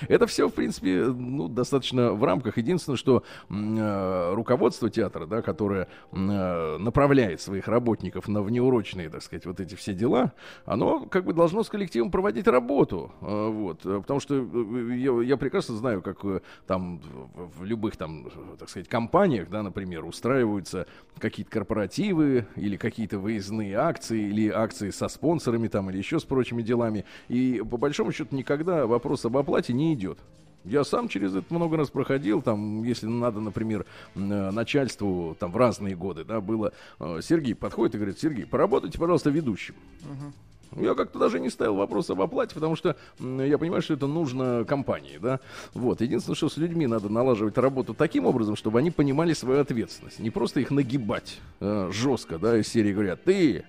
Это 0.08 0.28
все, 0.28 0.48
в 0.48 0.54
принципе, 0.54 1.06
ну, 1.06 1.48
достаточно 1.48 2.14
в 2.14 2.24
рамках. 2.24 2.58
Единственное, 2.58 2.98
что 2.98 3.24
э, 3.50 4.34
руководство 4.34 4.90
театра, 4.90 5.26
да, 5.26 5.42
которое 5.42 5.88
э, 6.12 6.78
направляет 6.78 7.42
своих 7.42 7.68
работников 7.68 8.28
на 8.28 8.42
внеурочные, 8.42 9.10
так 9.10 9.22
сказать, 9.22 9.46
вот 9.46 9.60
эти 9.60 9.76
все 9.76 9.94
дела, 9.94 10.34
оно 10.66 11.06
как 11.06 11.26
бы 11.26 11.34
должно 11.34 11.64
с 11.64 11.70
коллективом 11.70 12.12
проводить 12.12 12.48
работу. 12.48 13.12
Э, 13.22 13.50
вот, 13.50 13.80
потому 13.82 14.20
что 14.20 14.36
э, 14.36 14.96
я, 14.96 15.22
я 15.22 15.38
прекрасно 15.38 15.76
знаю, 15.76 16.02
как 16.02 16.24
э, 16.26 16.42
там 16.68 17.02
в, 17.34 17.64
любых 17.64 17.98
там, 17.98 18.30
так 18.58 18.70
сказать, 18.70 18.88
компаниях, 18.88 19.50
да, 19.50 19.64
например, 19.64 20.06
устраиваются 20.06 20.88
какие-то 21.34 21.52
корпоративы 21.52 22.46
или 22.56 22.78
какие-то 22.78 23.18
выездные 23.18 23.76
акции 23.76 24.30
или 24.30 24.50
акции 24.50 24.92
со 24.92 25.08
спонсорами 25.08 25.68
там 25.68 25.90
или 25.90 25.98
еще 25.98 26.20
с 26.20 26.24
прочими 26.24 26.62
делами. 26.62 27.06
И 27.28 27.64
по 27.68 27.78
большому 27.78 28.12
счету 28.12 28.36
никогда 28.36 28.86
вопрос 28.86 29.26
об 29.26 29.36
оплате 29.36 29.74
не 29.74 29.96
идет. 29.96 30.20
Я 30.64 30.84
сам 30.84 31.08
через 31.08 31.36
это 31.36 31.52
много 31.52 31.76
раз 31.76 31.90
проходил, 31.90 32.42
там, 32.42 32.84
если 32.84 33.08
надо, 33.08 33.42
например, 33.42 33.86
э, 34.16 34.20
начальству, 34.52 35.36
там, 35.38 35.52
в 35.52 35.58
разные 35.58 35.96
годы, 35.96 36.24
да, 36.24 36.40
было, 36.40 36.72
э, 37.00 37.20
Сергей 37.22 37.56
подходит 37.56 37.96
и 37.96 37.98
говорит, 37.98 38.20
Сергей, 38.20 38.46
поработайте, 38.46 38.98
пожалуйста, 38.98 39.30
ведущим. 39.30 39.76
Угу. 40.04 40.34
Я 40.78 40.96
как-то 40.96 41.20
даже 41.20 41.40
не 41.40 41.50
ставил 41.50 41.76
вопрос 41.76 42.10
об 42.10 42.22
оплате, 42.22 42.54
потому 42.56 42.76
что 42.76 42.96
я 43.20 43.58
понимаю, 43.58 43.82
что 43.82 43.94
это 43.94 44.08
нужно 44.08 44.66
компании, 44.68 45.18
да. 45.22 45.40
Вот. 45.74 46.02
Единственное, 46.02 46.36
что 46.36 46.50
с 46.50 46.58
людьми 46.58 46.88
надо 46.88 47.10
налаживать 47.10 47.58
работу 47.58 47.94
таким 47.94 48.26
образом, 48.26 48.56
чтобы 48.56 48.80
они 48.80 48.92
понимали 48.92 49.34
свою 49.34 49.62
ответственность. 49.62 50.20
Не 50.20 50.30
просто 50.30 50.60
их 50.60 50.72
нагибать 50.72 51.40
э, 51.60 51.90
жестко, 51.92 52.38
да, 52.38 52.58
из 52.58 52.68
серии 52.68 52.94
говорят, 52.94 53.24
ты 53.24 53.66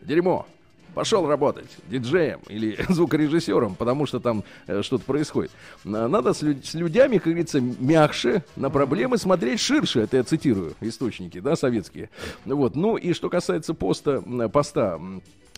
дерьмо, 0.00 0.46
пошел 0.94 1.26
работать 1.26 1.76
диджеем 1.88 2.40
или 2.48 2.78
звукорежиссером, 2.88 3.74
потому 3.74 4.06
что 4.06 4.20
там 4.20 4.44
э, 4.66 4.82
что-то 4.82 5.04
происходит. 5.04 5.50
Надо 5.82 6.32
с, 6.32 6.42
лю- 6.42 6.62
с 6.62 6.74
людьми, 6.74 7.18
как 7.18 7.32
говорится, 7.32 7.60
мягче 7.60 8.44
на 8.56 8.70
проблемы 8.70 9.18
смотреть 9.18 9.60
ширше. 9.60 10.00
Это 10.00 10.18
я 10.18 10.24
цитирую 10.24 10.74
источники, 10.80 11.40
да, 11.40 11.56
советские. 11.56 12.10
Вот. 12.44 12.76
Ну 12.76 12.96
и 12.96 13.12
что 13.12 13.28
касается 13.28 13.74
поста, 13.74 14.20
поста 14.52 15.00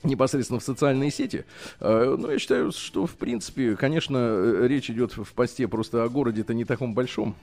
непосредственно 0.03 0.61
в 0.61 0.65
социальные 0.65 1.11
сети. 1.11 1.45
Э, 1.81 2.17
Ну, 2.19 2.31
я 2.31 2.38
считаю, 2.38 2.73
что, 2.73 3.07
в 3.07 3.15
принципе, 3.17 3.76
конечно, 3.76 4.17
э, 4.19 4.67
речь 4.67 4.91
идет 4.91 5.17
в 5.17 5.33
посте 5.35 5.69
просто 5.69 6.05
о 6.05 6.09
городе-то 6.09 6.55
не 6.55 6.65
таком 6.65 6.95
большом. 6.95 7.35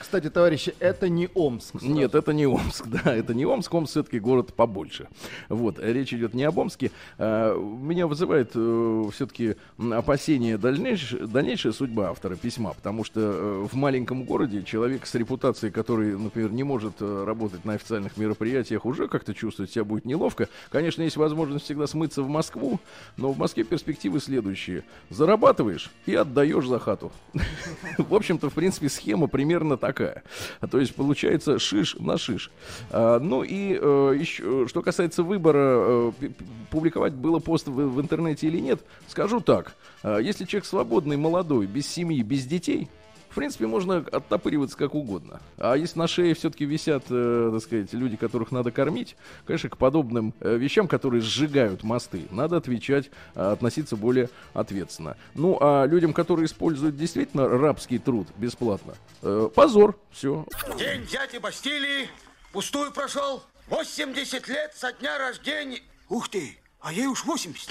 Кстати, 0.00 0.30
товарищи, 0.30 0.74
это 0.80 1.10
не 1.10 1.28
Омск. 1.34 1.72
сразу. 1.72 1.86
Нет, 1.86 2.14
это 2.14 2.32
не 2.32 2.46
Омск, 2.46 2.86
да, 3.04 3.14
это 3.14 3.34
не 3.34 3.44
Омск, 3.44 3.72
Омск 3.74 3.90
все-таки 3.90 4.18
город 4.18 4.54
побольше. 4.54 5.08
Вот, 5.50 5.78
речь 5.78 6.14
идет 6.14 6.32
не 6.32 6.44
об 6.44 6.56
Омске. 6.56 6.90
А, 7.18 7.54
Меня 7.54 8.06
вызывает 8.06 8.50
все-таки 8.50 9.56
опасение 9.78 10.56
дальнейшая, 10.56 11.26
дальнейшая 11.26 11.74
судьба 11.74 12.08
автора 12.10 12.36
письма, 12.36 12.72
потому 12.72 13.04
что 13.04 13.20
э, 13.20 13.66
в 13.70 13.74
маленьком 13.74 14.24
городе 14.24 14.62
человек 14.62 15.04
с 15.04 15.14
репутацией, 15.14 15.70
который, 15.70 16.16
например, 16.16 16.50
не 16.50 16.62
может 16.62 16.94
э, 17.00 17.24
работать 17.26 17.66
на 17.66 17.74
официальных 17.74 18.16
мероприятиях, 18.16 18.86
уже 18.86 19.06
как-то 19.06 19.34
чувствует 19.34 19.70
себя 19.70 19.84
будет 19.84 20.06
неловко. 20.06 20.48
Конечно, 20.70 21.02
есть 21.02 21.18
возможность 21.18 21.66
всегда 21.66 21.86
смыться 21.86 22.22
в 22.22 22.28
Москву, 22.28 22.80
но 23.18 23.32
в 23.32 23.38
Москве 23.38 23.64
перспективы 23.64 24.20
следующие. 24.20 24.84
Зарабатываешь 25.10 25.90
и 26.06 26.14
отдаешь 26.14 26.66
за 26.66 26.78
хату. 26.78 27.12
В 27.98 28.14
общем-то, 28.14 28.48
в 28.48 28.54
принципе, 28.54 28.88
схема 28.88 29.26
примерно 29.26 29.76
такая. 29.90 30.22
А 30.60 30.66
То 30.66 30.78
есть 30.78 30.94
получается 30.94 31.58
шиш 31.58 31.96
на 31.98 32.16
шиш. 32.18 32.50
А, 32.90 33.18
Ну 33.18 33.42
и 33.42 33.78
э, 33.80 34.16
еще, 34.18 34.66
что 34.68 34.82
касается 34.82 35.22
выбора, 35.22 36.12
э, 36.20 36.30
публиковать 36.70 37.12
было 37.12 37.38
пост 37.40 37.66
в, 37.66 37.72
в 37.72 38.00
интернете 38.00 38.46
или 38.46 38.58
нет, 38.60 38.80
скажу 39.08 39.40
так. 39.40 39.74
А, 40.02 40.18
Если 40.18 40.44
человек 40.44 40.66
свободный, 40.66 41.16
молодой, 41.16 41.66
без 41.66 41.86
семьи, 41.88 42.22
без 42.22 42.46
детей, 42.46 42.88
в 43.30 43.34
принципе, 43.34 43.66
можно 43.66 43.98
оттопыриваться 43.98 44.76
как 44.76 44.94
угодно. 44.94 45.40
А 45.56 45.74
если 45.74 45.98
на 45.98 46.08
шее 46.08 46.34
все-таки 46.34 46.64
висят, 46.64 47.04
э, 47.10 47.50
так 47.52 47.62
сказать, 47.62 47.92
люди, 47.92 48.16
которых 48.16 48.50
надо 48.50 48.72
кормить, 48.72 49.16
конечно, 49.46 49.70
к 49.70 49.76
подобным 49.76 50.34
э, 50.40 50.56
вещам, 50.56 50.88
которые 50.88 51.22
сжигают 51.22 51.84
мосты, 51.84 52.26
надо 52.30 52.56
отвечать, 52.56 53.10
э, 53.34 53.52
относиться 53.52 53.96
более 53.96 54.30
ответственно. 54.52 55.16
Ну, 55.34 55.56
а 55.60 55.86
людям, 55.86 56.12
которые 56.12 56.46
используют 56.46 56.96
действительно 56.96 57.48
рабский 57.48 57.98
труд 57.98 58.26
бесплатно, 58.36 58.94
э, 59.22 59.48
позор, 59.54 59.96
все. 60.10 60.44
День 60.76 61.06
дяди 61.06 61.38
Бастилии 61.38 62.08
пустую 62.52 62.92
прошел. 62.92 63.42
80 63.68 64.48
лет 64.48 64.72
со 64.74 64.92
дня 64.92 65.16
рождения. 65.18 65.80
Ух 66.08 66.28
ты, 66.28 66.58
а 66.80 66.92
ей 66.92 67.06
уж 67.06 67.24
80. 67.24 67.70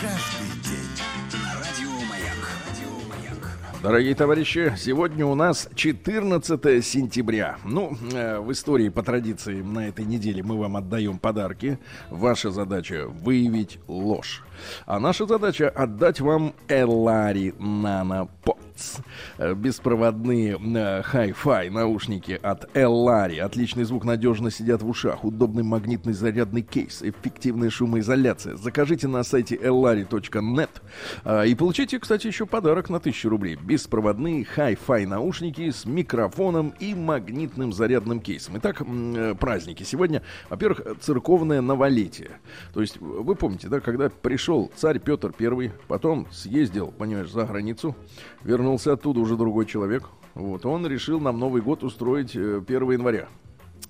каждый 0.00 0.41
Дорогие 3.82 4.14
товарищи, 4.14 4.72
сегодня 4.78 5.26
у 5.26 5.34
нас 5.34 5.68
14 5.74 6.84
сентября. 6.84 7.56
Ну, 7.64 7.98
э, 8.12 8.38
в 8.38 8.52
истории 8.52 8.88
по 8.90 9.02
традиции 9.02 9.60
на 9.60 9.88
этой 9.88 10.04
неделе 10.04 10.40
мы 10.40 10.56
вам 10.56 10.76
отдаем 10.76 11.18
подарки. 11.18 11.80
Ваша 12.08 12.52
задача 12.52 13.08
выявить 13.08 13.80
ложь. 13.88 14.44
А 14.86 15.00
наша 15.00 15.26
задача 15.26 15.68
отдать 15.68 16.20
вам 16.20 16.54
Элари 16.68 17.54
Nano 17.58 18.28
Pods. 18.82 19.02
Э, 19.38 19.54
Беспроводные 19.54 20.52
э, 20.52 21.02
Hi-Fi 21.02 21.70
наушники 21.70 22.38
от 22.42 22.76
Элари. 22.76 23.38
Отличный 23.38 23.84
звук, 23.84 24.04
надежно 24.04 24.50
сидят 24.50 24.82
в 24.82 24.88
ушах. 24.88 25.24
Удобный 25.24 25.62
магнитный 25.62 26.12
зарядный 26.12 26.62
кейс. 26.62 27.02
Эффективная 27.02 27.70
шумоизоляция. 27.70 28.56
Закажите 28.56 29.08
на 29.08 29.22
сайте 29.22 29.56
ellari.net 29.56 30.70
э, 31.24 31.46
и 31.48 31.54
получите, 31.54 31.98
кстати, 31.98 32.26
еще 32.26 32.46
подарок 32.46 32.90
на 32.90 32.98
1000 32.98 33.28
рублей. 33.28 33.56
Беспроводные 33.56 34.46
Hi-Fi 34.56 35.06
наушники 35.06 35.70
с 35.70 35.84
микрофоном 35.84 36.74
и 36.80 36.94
магнитным 36.94 37.72
зарядным 37.72 38.20
кейсом. 38.20 38.58
Итак, 38.58 38.82
э, 38.82 39.34
праздники. 39.38 39.82
Сегодня, 39.82 40.22
во-первых, 40.48 40.82
церковное 41.00 41.60
новолетие. 41.60 42.32
То 42.74 42.80
есть, 42.80 42.98
вы 43.00 43.34
помните, 43.34 43.68
да, 43.68 43.80
когда 43.80 44.08
пришел 44.08 44.70
царь 44.76 44.98
Петр 44.98 45.32
I, 45.38 45.72
потом 45.88 46.26
съездил, 46.30 46.92
понимаешь, 46.92 47.30
за 47.30 47.44
границу, 47.44 47.94
вернулся 48.44 48.92
оттуда 48.92 49.20
уже 49.20 49.36
другой 49.36 49.66
человек. 49.66 50.04
Вот, 50.34 50.64
он 50.64 50.86
решил 50.86 51.20
нам 51.20 51.38
Новый 51.38 51.62
год 51.62 51.82
устроить 51.84 52.34
э, 52.34 52.62
1 52.66 52.90
января. 52.90 53.28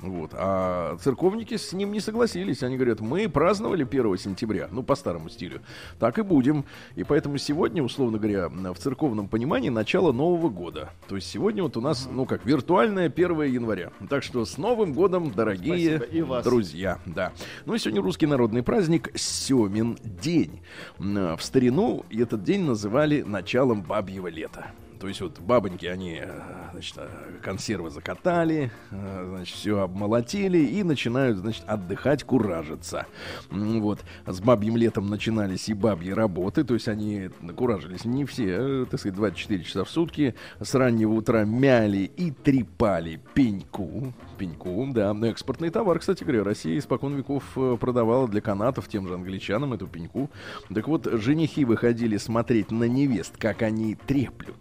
Вот. 0.01 0.33
А 0.35 0.97
церковники 0.97 1.57
с 1.57 1.73
ним 1.73 1.93
не 1.93 2.01
согласились. 2.01 2.63
Они 2.63 2.77
говорят, 2.77 3.01
мы 3.01 3.29
праздновали 3.29 3.85
1 3.85 4.19
сентября, 4.19 4.69
ну, 4.73 4.83
по 4.83 4.97
старому 4.97 5.29
стилю. 5.29 5.61
Так 6.01 6.19
и 6.19 6.23
будем. 6.23 6.65
И 6.97 7.05
поэтому 7.05 7.39
сегодня, 7.39 7.85
условно 7.85 8.19
говоря, 8.19 8.49
в 8.49 8.79
церковном 8.79 9.29
понимании 9.29 9.69
начало 9.69 10.11
Нового 10.13 10.49
года. 10.49 10.91
То 11.07 11.15
есть 11.15 11.29
сегодня 11.29 11.63
вот 11.63 11.77
у 11.77 11.81
нас, 11.81 12.09
ну 12.11 12.27
как, 12.27 12.45
виртуальное 12.45 13.07
1 13.07 13.43
января. 13.43 13.93
Так 14.09 14.25
что 14.25 14.45
с 14.45 14.59
Новым 14.59 14.93
годом, 14.93 15.31
дорогие 15.31 15.99
Спасибо. 15.99 16.17
И 16.17 16.23
вас. 16.23 16.45
друзья. 16.45 16.99
Да. 17.07 17.33
Ну 17.65 17.75
и 17.75 17.79
сегодня 17.79 18.03
русский 18.03 18.27
народный 18.27 18.63
праздник 18.65 19.11
Семин 19.15 19.99
день. 20.03 20.63
В 20.99 21.39
старину 21.41 22.05
этот 22.11 22.43
день 22.43 22.63
называли 22.63 23.23
началом 23.23 23.83
бабьего 23.83 24.27
лета. 24.27 24.73
То 25.03 25.09
есть 25.09 25.21
вот 25.21 25.41
бабоньки, 25.41 25.87
они, 25.87 26.21
э, 26.23 26.31
значит, 26.71 26.95
э, 26.99 27.09
консервы 27.43 27.91
закатали, 27.91 28.71
э, 28.93 29.27
значит, 29.35 29.57
все 29.57 29.81
обмолотили 29.81 30.59
и 30.59 30.85
начинают, 30.85 31.39
значит, 31.39 31.65
отдыхать, 31.67 32.23
куражиться. 32.23 33.07
Вот. 33.51 33.99
С 34.27 34.41
бабьим 34.41 34.77
летом 34.77 35.11
начинались 35.11 35.69
и 35.69 35.75
бабьи 35.75 36.13
работы, 36.13 36.63
то 36.63 36.75
есть 36.75 36.87
они 36.87 37.31
куражились 37.57 38.05
не 38.05 38.25
все, 38.25 38.87
так 38.89 39.01
сказать, 39.01 39.17
24 39.17 39.65
часа 39.65 39.83
в 39.83 39.91
сутки. 39.91 40.37
С 40.61 40.73
раннего 40.73 41.15
утра 41.15 41.43
мяли 41.43 42.09
и 42.17 42.31
трепали 42.31 43.21
пеньку. 43.35 44.15
Пеньку, 44.33 44.89
да. 44.93 45.13
Но 45.15 45.27
экспортный 45.27 45.71
товар, 45.71 45.99
кстати 45.99 46.25
говоря, 46.25 46.45
Россия 46.45 46.79
испокон 46.79 47.15
веков 47.15 47.45
э, 47.57 47.77
продавала 47.81 48.29
для 48.29 48.41
канатов 48.41 48.89
тем 48.89 49.09
же 49.09 49.15
англичанам 49.15 49.73
эту 49.73 49.87
пеньку. 49.87 50.31
Так 50.73 50.89
вот, 50.89 51.07
женихи 51.07 51.65
выходили 51.65 52.17
смотреть 52.17 52.71
на 52.71 52.85
невест, 52.85 53.37
как 53.37 53.63
они 53.63 53.95
треплют. 53.95 54.57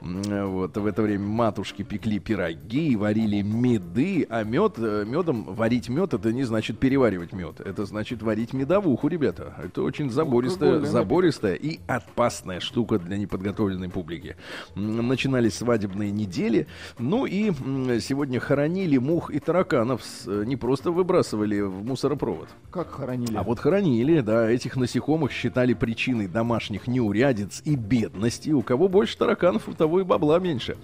Вот, 0.00 0.76
в 0.76 0.86
это 0.86 1.02
время 1.02 1.26
матушки 1.26 1.82
пекли 1.82 2.18
пироги, 2.18 2.96
варили 2.96 3.42
меды, 3.42 4.26
а 4.28 4.42
мед, 4.44 4.74
э, 4.78 5.04
медом 5.06 5.44
варить 5.44 5.88
мед, 5.88 6.14
это 6.14 6.32
не 6.32 6.44
значит 6.44 6.78
переваривать 6.78 7.32
мед, 7.32 7.60
это 7.60 7.84
значит 7.84 8.22
варить 8.22 8.52
медовуху, 8.52 9.08
ребята. 9.08 9.54
Это 9.62 9.82
очень 9.82 10.10
забористая, 10.10 10.80
забористая 10.80 11.54
и 11.54 11.80
опасная 11.86 12.60
штука 12.60 12.98
для 12.98 13.16
неподготовленной 13.16 13.88
публики. 13.88 14.36
Начинались 14.74 15.54
свадебные 15.54 16.10
недели, 16.10 16.66
ну 16.98 17.26
и 17.26 17.52
сегодня 18.00 18.40
хоронили 18.40 18.98
мух 19.10 19.30
и 19.30 19.40
тараканов, 19.40 20.02
э, 20.26 20.44
не 20.46 20.56
просто 20.56 20.92
выбрасывали 20.92 21.60
в 21.60 21.84
мусоропровод. 21.84 22.48
Как 22.70 22.90
хоронили? 22.90 23.36
А 23.36 23.42
вот 23.42 23.58
хоронили, 23.58 24.20
да, 24.20 24.48
этих 24.48 24.76
насекомых 24.76 25.32
считали 25.32 25.74
причиной 25.74 26.28
домашних 26.28 26.86
неурядиц 26.86 27.62
и 27.64 27.74
бедности. 27.74 28.50
У 28.50 28.62
кого 28.62 28.88
больше 28.88 29.18
тараканов, 29.18 29.68
у 29.68 29.72
того 29.72 30.00
и 30.00 30.04
бабла 30.04 30.38
меньше. 30.38 30.76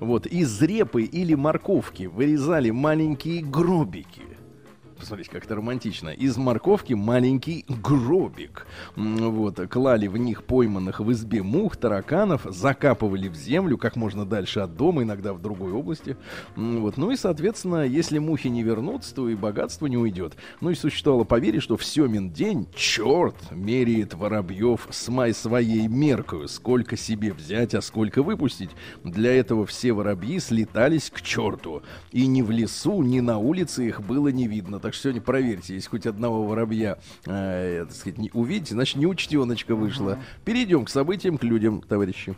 Вот, 0.00 0.26
из 0.26 0.62
репы 0.62 1.02
или 1.02 1.34
морковки 1.34 2.04
вырезали 2.04 2.70
маленькие 2.70 3.42
гробики. 3.42 4.33
Посмотрите, 5.04 5.32
как 5.32 5.44
это 5.44 5.56
романтично. 5.56 6.08
Из 6.08 6.38
морковки 6.38 6.94
маленький 6.94 7.66
гробик. 7.68 8.66
Вот, 8.96 9.60
клали 9.68 10.06
в 10.06 10.16
них 10.16 10.44
пойманных 10.44 11.00
в 11.00 11.12
избе 11.12 11.42
мух, 11.42 11.76
тараканов, 11.76 12.46
закапывали 12.48 13.28
в 13.28 13.34
землю 13.34 13.76
как 13.76 13.96
можно 13.96 14.24
дальше 14.24 14.60
от 14.60 14.78
дома, 14.78 15.02
иногда 15.02 15.34
в 15.34 15.42
другой 15.42 15.72
области. 15.72 16.16
Вот, 16.56 16.96
ну 16.96 17.10
и, 17.10 17.16
соответственно, 17.16 17.84
если 17.84 18.18
мухи 18.18 18.48
не 18.48 18.62
вернутся, 18.62 19.14
то 19.14 19.28
и 19.28 19.34
богатство 19.34 19.84
не 19.88 19.98
уйдет. 19.98 20.36
Ну 20.62 20.70
и 20.70 20.74
существовало 20.74 21.24
поверье, 21.24 21.60
что 21.60 21.76
в 21.76 21.84
Семин 21.84 22.30
день 22.30 22.66
черт 22.74 23.36
меряет 23.50 24.14
воробьев 24.14 24.88
с 24.90 25.08
май 25.08 25.34
своей 25.34 25.86
меркою, 25.86 26.48
сколько 26.48 26.96
себе 26.96 27.34
взять, 27.34 27.74
а 27.74 27.82
сколько 27.82 28.22
выпустить. 28.22 28.70
Для 29.02 29.34
этого 29.34 29.66
все 29.66 29.92
воробьи 29.92 30.38
слетались 30.38 31.10
к 31.10 31.20
черту. 31.20 31.82
И 32.10 32.26
ни 32.26 32.40
в 32.40 32.50
лесу, 32.50 33.02
ни 33.02 33.20
на 33.20 33.36
улице 33.36 33.86
их 33.86 34.00
было 34.00 34.28
не 34.28 34.48
видно. 34.48 34.80
Так 34.80 34.93
что 34.94 35.04
сегодня 35.04 35.20
проверьте, 35.20 35.74
если 35.74 35.88
хоть 35.88 36.06
одного 36.06 36.44
воробья, 36.44 36.98
э, 37.26 37.84
так 37.86 37.96
сказать, 37.96 38.18
не 38.18 38.30
увидите, 38.32 38.74
значит, 38.74 38.96
неучтеночка 38.96 39.74
вышла. 39.74 40.18
Перейдем 40.44 40.84
к 40.84 40.90
событиям, 40.90 41.38
к 41.38 41.44
людям, 41.44 41.82
товарищи. 41.82 42.34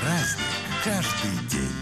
Праздник 0.00 0.48
каждый 0.84 1.48
день. 1.50 1.77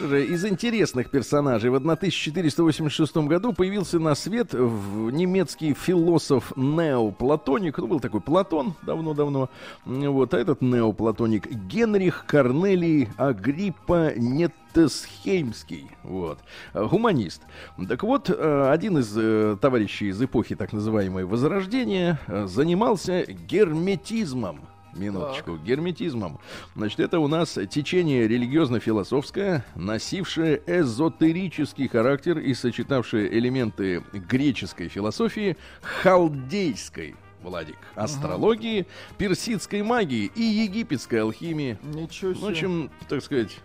Из 0.00 0.44
интересных 0.44 1.10
персонажей 1.10 1.70
в 1.70 1.74
1486 1.74 3.16
году 3.16 3.52
появился 3.52 3.98
на 3.98 4.14
свет 4.14 4.52
немецкий 4.52 5.74
философ 5.74 6.52
неоплатоник. 6.56 7.78
Ну, 7.78 7.86
был 7.86 8.00
такой 8.00 8.20
Платон 8.20 8.74
давно-давно. 8.82 9.50
Вот, 9.84 10.34
а 10.34 10.38
этот 10.38 10.60
неоплатоник 10.62 11.50
Генрих 11.50 12.24
Корнелий 12.26 13.08
Агриппа 13.16 14.12
Неттесхеймский. 14.16 15.90
Вот. 16.02 16.38
Э, 16.74 16.86
Гуманист. 16.86 17.42
Так 17.88 18.02
вот, 18.02 18.30
э, 18.30 18.70
один 18.70 18.98
из 18.98 19.16
э, 19.16 19.56
товарищей 19.60 20.08
из 20.08 20.22
эпохи 20.22 20.54
так 20.54 20.72
называемой 20.72 21.24
Возрождения 21.24 22.18
э, 22.26 22.46
занимался 22.46 23.24
герметизмом. 23.24 24.60
Минуточку. 24.94 25.56
Герметизмом. 25.56 26.40
Значит, 26.74 27.00
это 27.00 27.20
у 27.20 27.28
нас 27.28 27.58
течение 27.70 28.26
религиозно-философское, 28.26 29.64
носившее 29.74 30.62
эзотерический 30.66 31.88
характер 31.88 32.38
и 32.38 32.54
сочетавшее 32.54 33.32
элементы 33.38 34.02
греческой 34.12 34.88
философии, 34.88 35.56
халдейской 35.80 37.14
Владик. 37.42 37.78
Астрологии, 37.94 38.86
персидской 39.16 39.82
магии 39.82 40.30
и 40.34 40.42
египетской 40.42 41.16
алхимии. 41.16 41.78
Ничего 41.82 42.34
себе. 42.34 42.44
В 42.44 42.48
общем, 42.48 42.90
так 43.08 43.22
сказать, 43.22 43.56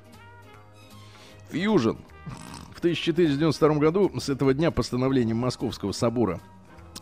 фьюжн. 1.52 1.98
В 2.74 2.80
1492 2.80 3.76
году 3.76 4.12
с 4.20 4.30
этого 4.30 4.54
дня 4.54 4.72
постановлением 4.72 5.38
Московского 5.38 5.92
собора 5.92 6.40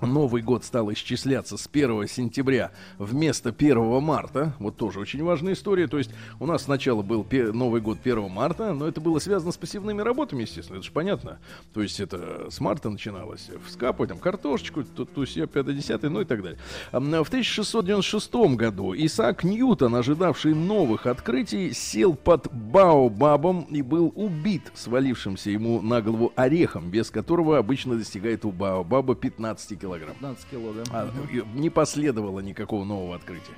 Новый 0.05 0.41
год 0.41 0.63
стал 0.63 0.91
исчисляться 0.93 1.57
с 1.57 1.67
1 1.71 2.07
сентября 2.07 2.71
вместо 2.97 3.49
1 3.49 4.01
марта. 4.01 4.53
Вот 4.59 4.77
тоже 4.77 4.99
очень 4.99 5.23
важная 5.23 5.53
история. 5.53 5.87
То 5.87 5.97
есть 5.97 6.11
у 6.39 6.45
нас 6.45 6.63
сначала 6.63 7.01
был 7.01 7.25
Новый 7.31 7.81
год 7.81 7.99
1 8.03 8.29
марта, 8.29 8.73
но 8.73 8.87
это 8.87 9.01
было 9.01 9.19
связано 9.19 9.51
с 9.51 9.57
пассивными 9.57 10.01
работами, 10.01 10.41
естественно, 10.41 10.77
это 10.77 10.85
же 10.85 10.91
понятно. 10.91 11.39
То 11.73 11.81
есть 11.81 11.99
это 11.99 12.47
с 12.49 12.59
марта 12.59 12.89
начиналось. 12.89 13.49
Вскапывать 13.67 14.09
там 14.09 14.19
картошечку, 14.19 14.83
тут 14.83 15.13
то 15.13 15.25
все 15.25 15.47
5 15.47 15.75
10 15.75 16.03
ну 16.03 16.21
и 16.21 16.25
так 16.25 16.43
далее. 16.43 16.59
В 16.91 17.27
1696 17.27 18.33
году 18.55 18.93
Исаак 18.95 19.43
Ньютон, 19.43 19.95
ожидавший 19.95 20.53
новых 20.53 21.05
открытий, 21.05 21.73
сел 21.73 22.13
под 22.13 22.51
Баобабом 22.51 23.61
и 23.69 23.81
был 23.81 24.11
убит 24.15 24.71
свалившимся 24.73 25.49
ему 25.49 25.81
на 25.81 26.01
голову 26.01 26.33
орехом, 26.35 26.89
без 26.89 27.09
которого 27.09 27.57
обычно 27.57 27.95
достигает 27.95 28.45
у 28.45 28.51
Баобаба 28.51 29.15
15 29.15 29.83
килограмм. 29.93 30.15
15 30.15 30.45
кило, 30.49 30.73
да. 30.73 30.83
А, 30.91 31.11
не 31.55 31.69
последовало 31.69 32.39
никакого 32.39 32.83
нового 32.83 33.15
открытия. 33.15 33.53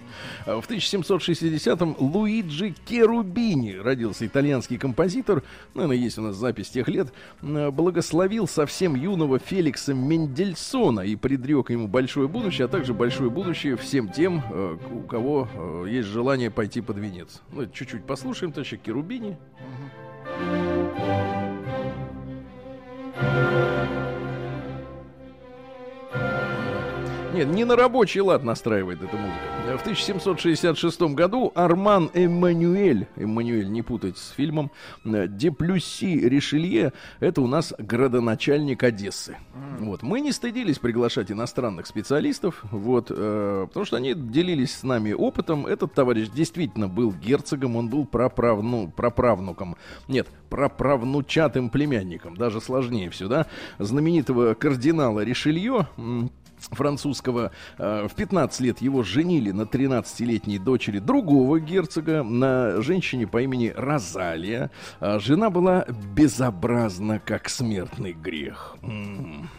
А, 0.45 0.61
В 0.61 0.69
1760-м 0.69 1.95
Луиджи 1.99 2.75
Керубини 2.85 3.75
родился 3.75 4.25
итальянский 4.25 4.77
композитор, 4.77 5.43
наверное, 5.73 5.97
есть 5.97 6.17
у 6.17 6.21
нас 6.21 6.35
запись 6.35 6.69
тех 6.69 6.87
лет, 6.87 7.13
благословил 7.41 8.47
совсем 8.47 8.95
юного 8.95 9.39
Феликса 9.39 9.93
Мендельсона 9.93 11.01
и 11.01 11.15
предрек 11.15 11.69
ему 11.69 11.87
большое 11.87 12.27
будущее, 12.27 12.65
а 12.65 12.67
также 12.67 12.93
большое 12.93 13.29
будущее 13.29 13.77
всем 13.77 14.09
тем, 14.09 14.43
э, 14.51 14.77
у 14.91 15.01
кого 15.01 15.47
э, 15.53 15.85
есть 15.89 16.07
желание 16.07 16.51
пойти 16.51 16.81
под 16.81 16.97
венец. 16.97 17.41
Ну, 17.51 17.65
чуть-чуть 17.67 18.05
послушаем, 18.05 18.51
товарища 18.51 18.77
Керубини. 18.77 19.37
Нет, 27.35 27.49
не 27.49 27.65
на 27.65 27.75
рабочий 27.75 28.21
лад 28.21 28.45
настраивает 28.45 29.01
эта 29.03 29.17
музыка. 29.17 29.77
В 29.77 29.81
1766 29.81 31.01
году 31.13 31.51
Арман 31.53 32.09
Эммануэль, 32.13 33.07
Эммануэль 33.17 33.69
не 33.69 33.81
путать 33.81 34.17
с 34.17 34.29
фильмом, 34.29 34.71
э, 35.03 35.27
Деплюси 35.27 36.17
Ришелье, 36.29 36.93
это 37.19 37.41
у 37.41 37.47
нас 37.47 37.73
градоначальник 37.77 38.83
Одессы. 38.83 39.35
Вот. 39.79 40.01
Мы 40.01 40.21
не 40.21 40.31
стыдились 40.31 40.79
приглашать 40.79 41.29
иностранных 41.29 41.87
специалистов, 41.87 42.63
вот, 42.71 43.07
э, 43.09 43.65
потому 43.67 43.85
что 43.85 43.97
они 43.97 44.13
делились 44.13 44.73
с 44.73 44.83
нами 44.83 45.11
опытом. 45.11 45.67
Этот 45.67 45.93
товарищ 45.93 46.29
действительно 46.29 46.87
был 46.87 47.11
герцогом, 47.11 47.75
он 47.75 47.89
был 47.89 48.05
праправ, 48.05 48.61
ну, 48.61 48.87
праправнуком, 48.87 49.75
нет, 50.07 50.29
праправнучатым 50.49 51.69
племянником, 51.69 52.37
даже 52.37 52.61
сложнее 52.61 53.09
все, 53.09 53.27
да, 53.27 53.47
знаменитого 53.77 54.53
кардинала 54.53 55.19
Ришелье, 55.21 55.87
французского. 56.71 57.51
Э, 57.77 58.07
В 58.07 58.15
15 58.15 58.59
лет 58.61 58.81
его 58.81 59.03
женили 59.03 59.51
на 59.51 59.63
13-летней 59.63 60.59
дочери 60.59 60.99
другого 60.99 61.59
герцога, 61.59 62.23
на 62.23 62.81
женщине 62.81 63.27
по 63.27 63.41
имени 63.41 63.73
Розалия. 63.75 64.71
А 64.99 65.19
Жена 65.19 65.49
была 65.49 65.85
безобразна, 66.15 67.19
как 67.19 67.49
смертный 67.49 68.13
грех. 68.13 68.77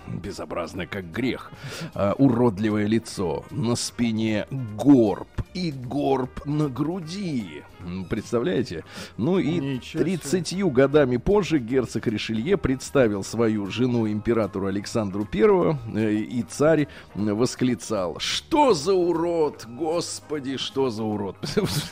Безобразна, 0.09 0.87
как 0.87 1.11
грех. 1.11 1.51
А, 1.95 2.15
Уродливое 2.19 2.87
лицо, 2.87 3.45
на 3.51 3.77
спине 3.77 4.47
горб 4.51 5.29
и 5.55 5.71
горб 5.73 6.45
на 6.47 6.69
груди. 6.69 7.63
Представляете? 8.09 8.85
Ну 9.17 9.39
и 9.39 9.59
Ничего 9.59 10.03
себе. 10.03 10.19
30 10.19 10.65
годами 10.73 11.17
позже 11.17 11.59
герцог 11.59 12.07
Ришелье 12.07 12.57
представил 12.57 13.23
свою 13.23 13.67
жену 13.67 14.09
императору 14.09 14.67
Александру 14.67 15.25
Первого, 15.25 15.79
э, 15.95 16.15
и 16.15 16.43
царь 16.43 16.89
восклицал, 17.15 18.19
что 18.19 18.75
за 18.75 18.95
урод, 18.95 19.67
господи, 19.69 20.57
что 20.57 20.91
за 20.91 21.03
урод. 21.03 21.37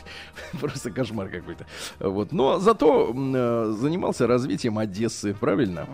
Просто 0.61 0.91
кошмар 0.91 1.29
какой-то. 1.29 1.67
Вот. 1.99 2.33
Но 2.33 2.59
зато 2.59 3.13
э, 3.15 3.75
занимался 3.77 4.27
развитием 4.27 4.79
Одессы, 4.79 5.35
правильно? 5.35 5.87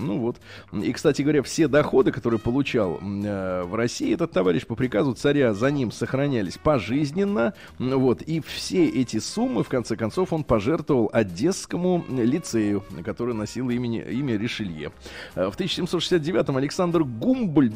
Ну 0.00 0.18
вот. 0.18 0.36
И, 0.72 0.92
кстати 0.92 1.22
говоря, 1.22 1.42
все 1.42 1.68
доходы, 1.68 2.12
которые 2.12 2.40
получал 2.40 2.98
э, 3.00 3.62
в 3.64 3.74
России 3.74 4.14
этот 4.14 4.32
товарищ 4.32 4.66
по 4.66 4.74
приказу 4.74 5.14
царя 5.14 5.54
за 5.54 5.70
ним 5.70 5.92
сохранялись 5.92 6.58
пожизненно. 6.58 7.54
Вот. 7.78 8.22
И 8.22 8.40
все 8.40 8.88
эти 8.88 9.18
суммы, 9.28 9.62
в 9.62 9.68
конце 9.68 9.96
концов, 9.96 10.32
он 10.32 10.44
пожертвовал 10.44 11.10
Одесскому 11.12 12.04
лицею, 12.08 12.82
который 13.04 13.34
носил 13.34 13.70
имени, 13.70 14.00
имя 14.00 14.36
Ришелье. 14.36 14.92
Э, 15.34 15.50
В 15.50 15.56
1769-м 15.58 16.56
Александр 16.56 17.04
Гумбольд 17.04 17.74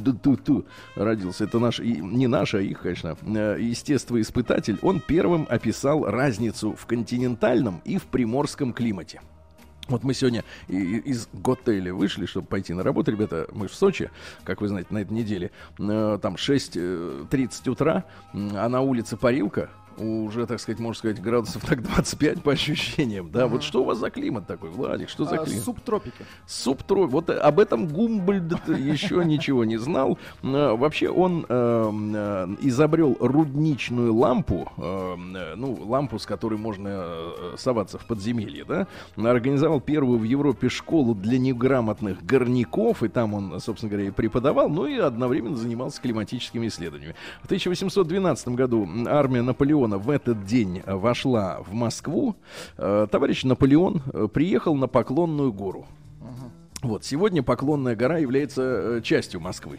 родился. 0.97 1.45
Это 1.45 1.59
наш, 1.59 1.81
и 1.81 1.97
не 2.01 2.27
наш, 2.27 2.55
а 2.55 2.61
их, 2.61 2.81
конечно, 2.83 3.17
э, 3.23 3.57
естествоиспытатель. 3.61 4.79
Он 4.83 5.01
первым 5.01 5.47
описал 5.49 6.05
разницу 6.05 6.75
в 6.75 6.87
континентальном 6.87 7.81
и 7.85 7.99
в 7.99 8.05
приморском 8.05 8.73
климате. 8.73 9.21
Вот 9.88 10.05
мы 10.05 10.15
сегодня 10.15 10.45
из 10.69 11.29
готеля 11.33 11.93
вышли, 11.93 12.25
чтобы 12.25 12.47
пойти 12.47 12.73
на 12.73 12.83
работу, 12.85 13.11
ребята. 13.11 13.49
Мы 13.53 13.67
в 13.67 13.75
Сочи, 13.75 14.11
как 14.45 14.61
вы 14.61 14.69
знаете, 14.69 14.88
на 14.95 14.99
этой 14.99 15.12
неделе. 15.12 15.51
Э, 15.79 16.19
Там 16.23 16.37
6.30 16.37 17.69
утра, 17.71 18.05
а 18.33 18.69
на 18.69 18.81
улице 18.81 19.17
парилка. 19.17 19.71
Уже, 19.98 20.46
так 20.46 20.61
сказать, 20.61 20.81
можно 20.81 20.98
сказать, 20.98 21.20
градусов 21.20 21.64
так 21.64 21.83
25 21.83 22.42
по 22.42 22.52
ощущениям. 22.52 23.31
Да, 23.31 23.46
вот 23.46 23.62
что 23.62 23.83
у 23.83 23.85
вас 23.85 23.98
за 23.98 24.11
климат 24.11 24.46
такой, 24.46 24.70
Владик? 24.70 25.09
Что 25.09 25.24
за 25.24 25.40
А, 25.40 25.44
климат? 25.44 25.64
Субтропики. 25.64 26.24
Субтро... 26.46 27.07
Вот 27.07 27.31
об 27.31 27.61
этом 27.61 27.87
Гумбольд 27.88 28.68
еще 28.68 29.24
ничего 29.24 29.64
не 29.64 29.76
знал. 29.76 30.18
Э, 30.42 30.74
Вообще 30.74 31.09
он 31.09 31.46
э, 31.48 31.90
э, 32.14 32.46
изобрел 32.62 33.16
рудничную 33.20 34.14
лампу, 34.14 34.70
э, 34.76 35.55
ну, 35.57 35.78
лампу, 35.85 36.18
с 36.18 36.26
которой 36.26 36.59
можно 36.59 37.05
соваться 37.57 37.98
в 37.98 38.07
подземелье, 38.07 38.64
да. 38.64 38.87
Организовал 39.16 39.81
первую 39.81 40.18
в 40.18 40.24
Европе 40.24 40.68
школу 40.68 41.14
для 41.14 41.38
неграмотных 41.38 42.24
горняков, 42.24 43.02
и 43.02 43.09
там 43.09 43.35
он, 43.35 43.61
собственно 43.61 43.90
говоря, 43.90 44.09
и 44.09 44.11
преподавал, 44.11 44.68
ну 44.68 44.87
и 44.87 44.98
одновременно 44.98 45.57
занимался 45.57 46.00
климатическими 46.00 46.68
исследованиями. 46.68 47.14
В 47.42 47.44
1812 47.46 48.48
году 48.48 48.88
армия 49.07 49.42
Наполеона 49.42 49.82
в 49.90 50.11
этот 50.11 50.45
день 50.45 50.83
вошла 50.87 51.59
в 51.61 51.73
Москву. 51.73 52.37
Э, 52.77 53.07
Товарищ 53.11 53.45
Наполеон 53.45 54.03
э, 54.12 54.29
приехал 54.33 54.75
на 54.75 54.88
Поклонную 54.88 55.53
гору. 55.53 55.87
Вот, 56.83 57.05
сегодня 57.05 57.42
Поклонная 57.42 57.95
гора 57.95 58.18
является 58.18 58.62
э, 58.62 59.01
частью 59.03 59.40
Москвы. 59.40 59.79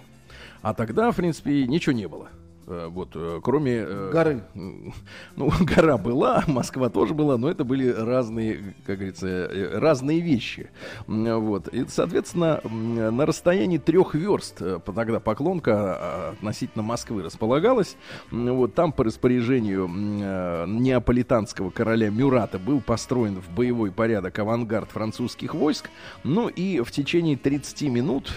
А 0.62 0.74
тогда, 0.74 1.12
в 1.12 1.16
принципе, 1.18 1.68
ничего 1.68 1.94
не 1.94 2.08
было. 2.08 2.30
Э, 2.67 2.88
Вот, 2.89 3.10
э, 3.15 3.39
кроме... 3.43 3.86
э, 3.88 4.10
Горы. 4.12 4.43
Ну, 5.36 5.52
гора 5.62 5.97
была, 5.97 6.43
Москва 6.47 6.89
тоже 6.89 7.13
была, 7.13 7.38
но 7.38 7.49
это 7.49 7.63
были 7.63 7.89
разные, 7.89 8.76
как 8.86 8.97
говорится, 8.97 9.49
разные 9.73 10.19
вещи. 10.19 10.69
Вот. 11.08 11.67
И, 11.69 11.86
соответственно, 11.88 12.62
на 12.63 13.26
расстоянии 13.26 13.78
трех 13.78 14.13
верст 14.15 14.62
тогда 14.86 15.19
Поклонка 15.19 15.73
а, 15.73 16.30
относительно 16.34 16.84
Москвы 16.84 17.23
располагалась. 17.23 17.95
Вот 18.32 18.76
там 18.76 18.91
по 18.91 19.04
распоряжению 19.04 19.88
неаполитанского 19.88 21.71
короля 21.71 22.10
Мюрата 22.10 22.60
был 22.60 22.80
построен 22.82 23.41
в 23.41 23.49
боевой 23.49 23.91
порядок 23.91 24.38
авангард 24.38 24.91
французских 24.91 25.56
войск. 25.56 25.89
Ну 26.23 26.47
и 26.47 26.82
в 26.82 26.91
течение 26.91 27.38
30 27.38 27.82
минут 27.84 28.32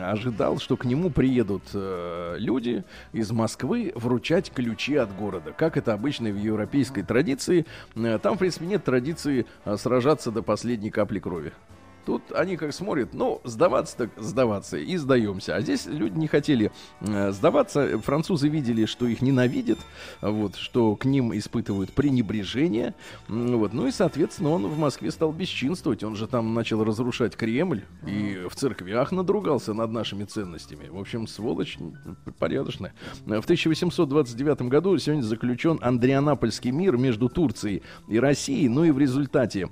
ожидал, 0.00 0.58
что 0.58 0.76
к 0.76 0.84
нему 0.84 1.10
приедут 1.10 1.62
люди 1.72 2.84
из 3.12 3.30
Москвы 3.38 3.92
вручать 3.94 4.50
ключи 4.50 4.96
от 4.96 5.14
города. 5.14 5.52
Как 5.52 5.76
это 5.76 5.92
обычно 5.92 6.28
в 6.30 6.36
европейской 6.36 7.02
традиции. 7.02 7.66
Э, 7.94 8.18
Там, 8.20 8.34
в 8.34 8.38
принципе, 8.40 8.66
нет 8.66 8.82
традиции 8.82 9.46
э, 9.64 9.76
сражаться 9.76 10.32
до 10.32 10.42
последней 10.42 10.90
капли 10.90 11.20
крови. 11.20 11.52
Тут 12.08 12.32
они 12.32 12.56
как 12.56 12.72
смотрят, 12.72 13.12
ну, 13.12 13.42
сдаваться 13.44 13.94
так 13.98 14.10
сдаваться, 14.16 14.78
и 14.78 14.96
сдаемся. 14.96 15.56
А 15.56 15.60
здесь 15.60 15.84
люди 15.84 16.18
не 16.18 16.26
хотели 16.26 16.72
э, 17.02 17.32
сдаваться. 17.32 17.98
Французы 17.98 18.48
видели, 18.48 18.86
что 18.86 19.06
их 19.06 19.20
ненавидят, 19.20 19.78
вот, 20.22 20.56
что 20.56 20.96
к 20.96 21.04
ним 21.04 21.36
испытывают 21.36 21.92
пренебрежение. 21.92 22.94
Вот. 23.28 23.74
Ну 23.74 23.88
и, 23.88 23.90
соответственно, 23.90 24.52
он 24.52 24.68
в 24.68 24.78
Москве 24.78 25.10
стал 25.10 25.32
бесчинствовать. 25.32 26.02
Он 26.02 26.16
же 26.16 26.26
там 26.26 26.54
начал 26.54 26.82
разрушать 26.82 27.36
Кремль 27.36 27.82
и 28.06 28.46
в 28.48 28.56
церквях 28.56 29.12
надругался 29.12 29.74
над 29.74 29.92
нашими 29.92 30.24
ценностями. 30.24 30.88
В 30.88 30.98
общем, 30.98 31.26
сволочь 31.26 31.76
порядочная. 32.38 32.94
В 33.26 33.44
1829 33.44 34.62
году 34.62 34.96
сегодня 34.96 35.20
заключен 35.20 35.78
Андрианапольский 35.82 36.70
мир 36.70 36.96
между 36.96 37.28
Турцией 37.28 37.82
и 38.08 38.18
Россией. 38.18 38.70
Ну 38.70 38.84
и 38.84 38.92
в 38.92 38.98
результате 38.98 39.68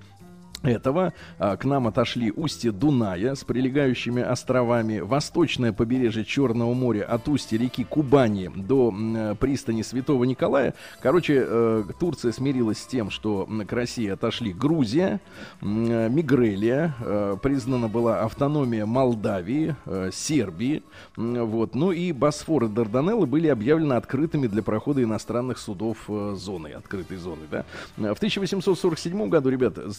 этого 0.63 1.13
а, 1.39 1.57
к 1.57 1.65
нам 1.65 1.87
отошли 1.87 2.33
устье 2.35 2.73
Дуная 2.73 3.35
с 3.35 3.45
прилегающими 3.45 4.23
островами, 4.23 5.01
восточное 5.01 5.73
побережье 5.73 6.25
Черного 6.25 6.73
моря 6.75 7.05
от 7.05 7.29
устья 7.29 7.59
реки 7.59 7.85
Кубани 7.85 8.51
до 8.55 8.93
э, 8.95 9.35
пристани 9.39 9.83
Святого 9.83 10.25
Николая. 10.25 10.75
Короче, 11.01 11.45
э, 11.47 11.85
Турция 11.99 12.33
смирилась 12.33 12.79
с 12.79 12.87
тем, 12.87 13.11
что 13.11 13.49
к 13.67 13.73
России 13.73 14.09
отошли 14.09 14.53
Грузия, 14.53 15.21
э, 15.61 16.09
Мигрелия, 16.09 16.95
признана 17.43 17.89
была 17.89 18.21
автономия 18.21 18.87
Молдавии, 18.87 19.77
Сербии, 20.13 20.83
вот. 21.17 21.75
Ну 21.75 21.93
и 21.93 22.13
Босфор 22.13 22.65
и 22.65 22.69
Дарданеллы 22.69 23.27
были 23.27 23.49
объявлены 23.49 23.95
открытыми 23.95 24.47
для 24.47 24.63
прохода 24.63 25.03
иностранных 25.03 25.59
судов 25.59 25.99
зоны, 26.09 26.69
открытой 26.69 27.17
зоны, 27.17 27.43
да. 27.51 27.65
В 27.97 28.17
1847 28.17 29.29
году, 29.29 29.49
ребята, 29.49 29.91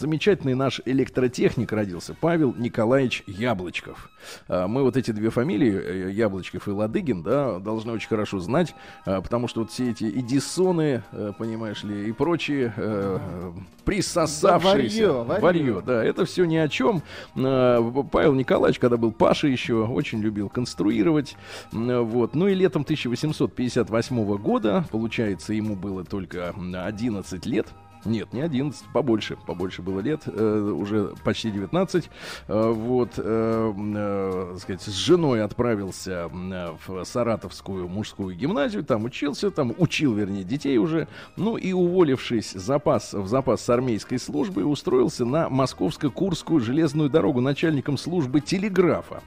замечательный 0.48 0.54
наш 0.54 0.80
электротехник 0.84 1.72
родился, 1.72 2.14
Павел 2.18 2.54
Николаевич 2.56 3.22
Яблочков. 3.26 4.10
А, 4.48 4.66
Мы 4.66 4.82
вот 4.82 4.96
эти 4.96 5.10
две 5.10 5.30
фамилии, 5.30 6.08
э, 6.08 6.10
Яблочков 6.10 6.68
и 6.68 6.70
Ладыгин, 6.70 7.22
да, 7.22 7.58
должны 7.58 7.92
очень 7.92 8.08
хорошо 8.08 8.40
знать, 8.40 8.74
а, 9.04 9.20
потому 9.20 9.48
что 9.48 9.60
вот 9.60 9.70
все 9.70 9.90
эти 9.90 10.04
Эдисоны, 10.04 11.02
э, 11.12 11.32
понимаешь 11.38 11.84
ли, 11.84 12.08
и 12.08 12.12
прочие 12.12 12.72
э, 12.76 13.18
присосавшиеся... 13.84 15.06
Да, 15.06 15.22
варьё, 15.22 15.40
варьё. 15.40 15.80
да, 15.80 16.04
это 16.04 16.24
все 16.24 16.44
ни 16.44 16.56
о 16.56 16.68
чем. 16.68 17.02
А, 17.36 17.80
Павел 18.10 18.34
Николаевич, 18.34 18.78
когда 18.78 18.96
был 18.96 19.12
Паша 19.12 19.48
еще, 19.48 19.86
очень 19.86 20.20
любил 20.20 20.48
конструировать. 20.48 21.36
Вот. 21.72 22.34
Ну 22.34 22.48
и 22.48 22.54
летом 22.54 22.82
1858 22.82 24.36
года, 24.38 24.84
получается, 24.90 25.52
ему 25.52 25.76
было 25.76 26.04
только 26.04 26.52
м, 26.56 26.74
11 26.74 27.46
лет. 27.46 27.68
Нет, 28.08 28.32
не 28.32 28.40
11, 28.40 28.86
побольше, 28.94 29.36
побольше 29.46 29.82
было 29.82 30.00
лет, 30.00 30.22
э, 30.26 30.72
уже 30.74 31.12
почти 31.24 31.50
19. 31.50 32.10
Э, 32.48 32.72
вот, 32.72 33.12
э, 33.18 33.72
э, 33.76 34.56
сказать, 34.58 34.80
с 34.80 34.94
женой 34.94 35.44
отправился 35.44 36.30
э, 36.32 36.70
в 36.86 37.04
Саратовскую 37.04 37.86
мужскую 37.86 38.34
гимназию, 38.34 38.82
там 38.82 39.04
учился, 39.04 39.50
там 39.50 39.74
учил, 39.76 40.14
вернее, 40.14 40.44
детей 40.44 40.78
уже. 40.78 41.06
Ну 41.36 41.58
и 41.58 41.72
уволившись 41.72 42.52
запас, 42.52 43.12
в 43.12 43.26
запас 43.26 43.60
с 43.60 43.68
армейской 43.68 44.18
службы, 44.18 44.64
устроился 44.64 45.26
на 45.26 45.50
Московско-Курскую 45.50 46.60
железную 46.60 47.10
дорогу 47.10 47.42
начальником 47.42 47.98
службы 47.98 48.40
телеграфа. 48.40 49.22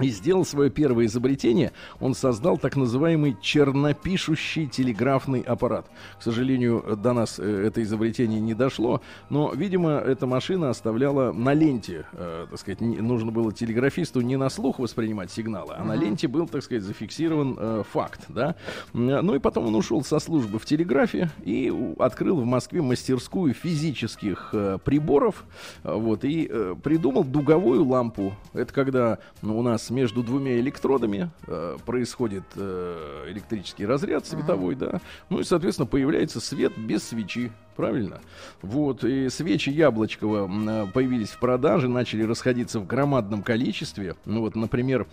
И 0.00 0.08
сделал 0.08 0.44
свое 0.44 0.70
первое 0.70 1.06
изобретение. 1.06 1.72
Он 2.00 2.14
создал 2.14 2.56
так 2.58 2.76
называемый 2.76 3.36
чернопишущий 3.40 4.66
телеграфный 4.66 5.40
аппарат. 5.40 5.86
К 6.18 6.22
сожалению, 6.22 6.96
до 6.96 7.12
нас 7.12 7.38
э, 7.38 7.66
это 7.66 7.82
изобретение 7.82 8.40
не 8.40 8.54
дошло, 8.54 9.00
но, 9.28 9.52
видимо, 9.54 9.90
эта 9.92 10.26
машина 10.26 10.70
оставляла 10.70 11.32
на 11.32 11.52
ленте, 11.52 12.06
э, 12.12 12.46
так 12.50 12.58
сказать, 12.58 12.80
не- 12.80 13.00
нужно 13.00 13.32
было 13.32 13.52
телеграфисту 13.52 14.20
не 14.22 14.36
на 14.36 14.48
слух 14.50 14.78
воспринимать 14.78 15.30
сигналы, 15.30 15.74
а 15.76 15.84
на 15.84 15.94
ленте 15.94 16.26
был, 16.28 16.46
так 16.48 16.62
сказать, 16.62 16.82
зафиксирован 16.82 17.56
э, 17.58 17.82
факт, 17.90 18.22
да. 18.28 18.54
М, 18.94 19.06
Ну 19.24 19.34
и 19.34 19.38
потом 19.38 19.66
он 19.66 19.74
ушел 19.74 20.02
со 20.04 20.18
службы 20.18 20.58
в 20.58 20.64
телеграфе 20.64 21.30
и 21.44 21.72
открыл 21.98 22.40
в 22.40 22.44
Москве 22.44 22.80
мастерскую 22.82 23.52
физических 23.54 24.50
э, 24.52 24.78
приборов, 24.84 25.44
э, 25.84 25.92
вот, 25.94 26.24
и 26.24 26.48
э, 26.50 26.74
придумал 26.82 27.24
дуговую 27.24 27.84
лампу. 27.84 28.34
Это 28.52 28.72
когда 28.72 29.18
ну, 29.42 29.58
у 29.58 29.62
нас 29.62 29.81
между 29.90 30.22
двумя 30.22 30.58
электродами 30.58 31.30
э, 31.46 31.76
происходит 31.84 32.44
э, 32.56 33.26
электрический 33.28 33.86
разряд 33.86 34.26
световой, 34.26 34.74
да, 34.74 35.00
ну 35.28 35.40
и, 35.40 35.44
соответственно, 35.44 35.86
появляется 35.86 36.40
свет 36.40 36.76
без 36.76 37.04
свечи. 37.04 37.52
Правильно? 37.76 38.20
Вот, 38.60 39.02
и 39.02 39.30
свечи 39.30 39.70
Яблочкова 39.70 40.48
э, 40.48 40.86
появились 40.92 41.30
в 41.30 41.38
продаже, 41.38 41.88
начали 41.88 42.22
расходиться 42.22 42.80
в 42.80 42.86
громадном 42.86 43.42
количестве. 43.42 44.14
Ну 44.26 44.40
вот, 44.40 44.54
например, 44.54 45.06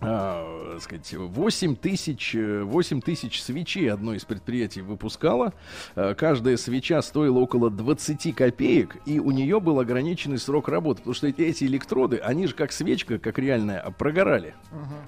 а, 0.00 0.72
так 0.74 0.82
сказать, 0.82 1.14
8 1.14 1.76
тысяч, 1.76 2.34
э, 2.34 2.62
8 2.62 3.00
тысяч 3.00 3.42
свечей 3.42 3.92
одно 3.92 4.14
из 4.14 4.24
предприятий 4.24 4.80
выпускало. 4.80 5.52
Э, 5.94 6.14
Каждая 6.14 6.56
свеча 6.56 7.02
стоила 7.02 7.38
около 7.38 7.70
20 7.70 8.32
копеек, 8.32 8.96
и 9.04 9.18
у 9.18 9.30
нее 9.30 9.60
был 9.60 9.78
ограниченный 9.78 10.38
срок 10.38 10.68
работы, 10.68 11.00
потому 11.00 11.14
что 11.14 11.28
эти, 11.28 11.64
электроды, 11.64 12.16
они 12.18 12.46
же 12.46 12.54
как 12.54 12.72
свечка, 12.72 13.18
как 13.18 13.38
реальная, 13.38 13.80
а, 13.80 13.90
прогорали. 13.90 14.54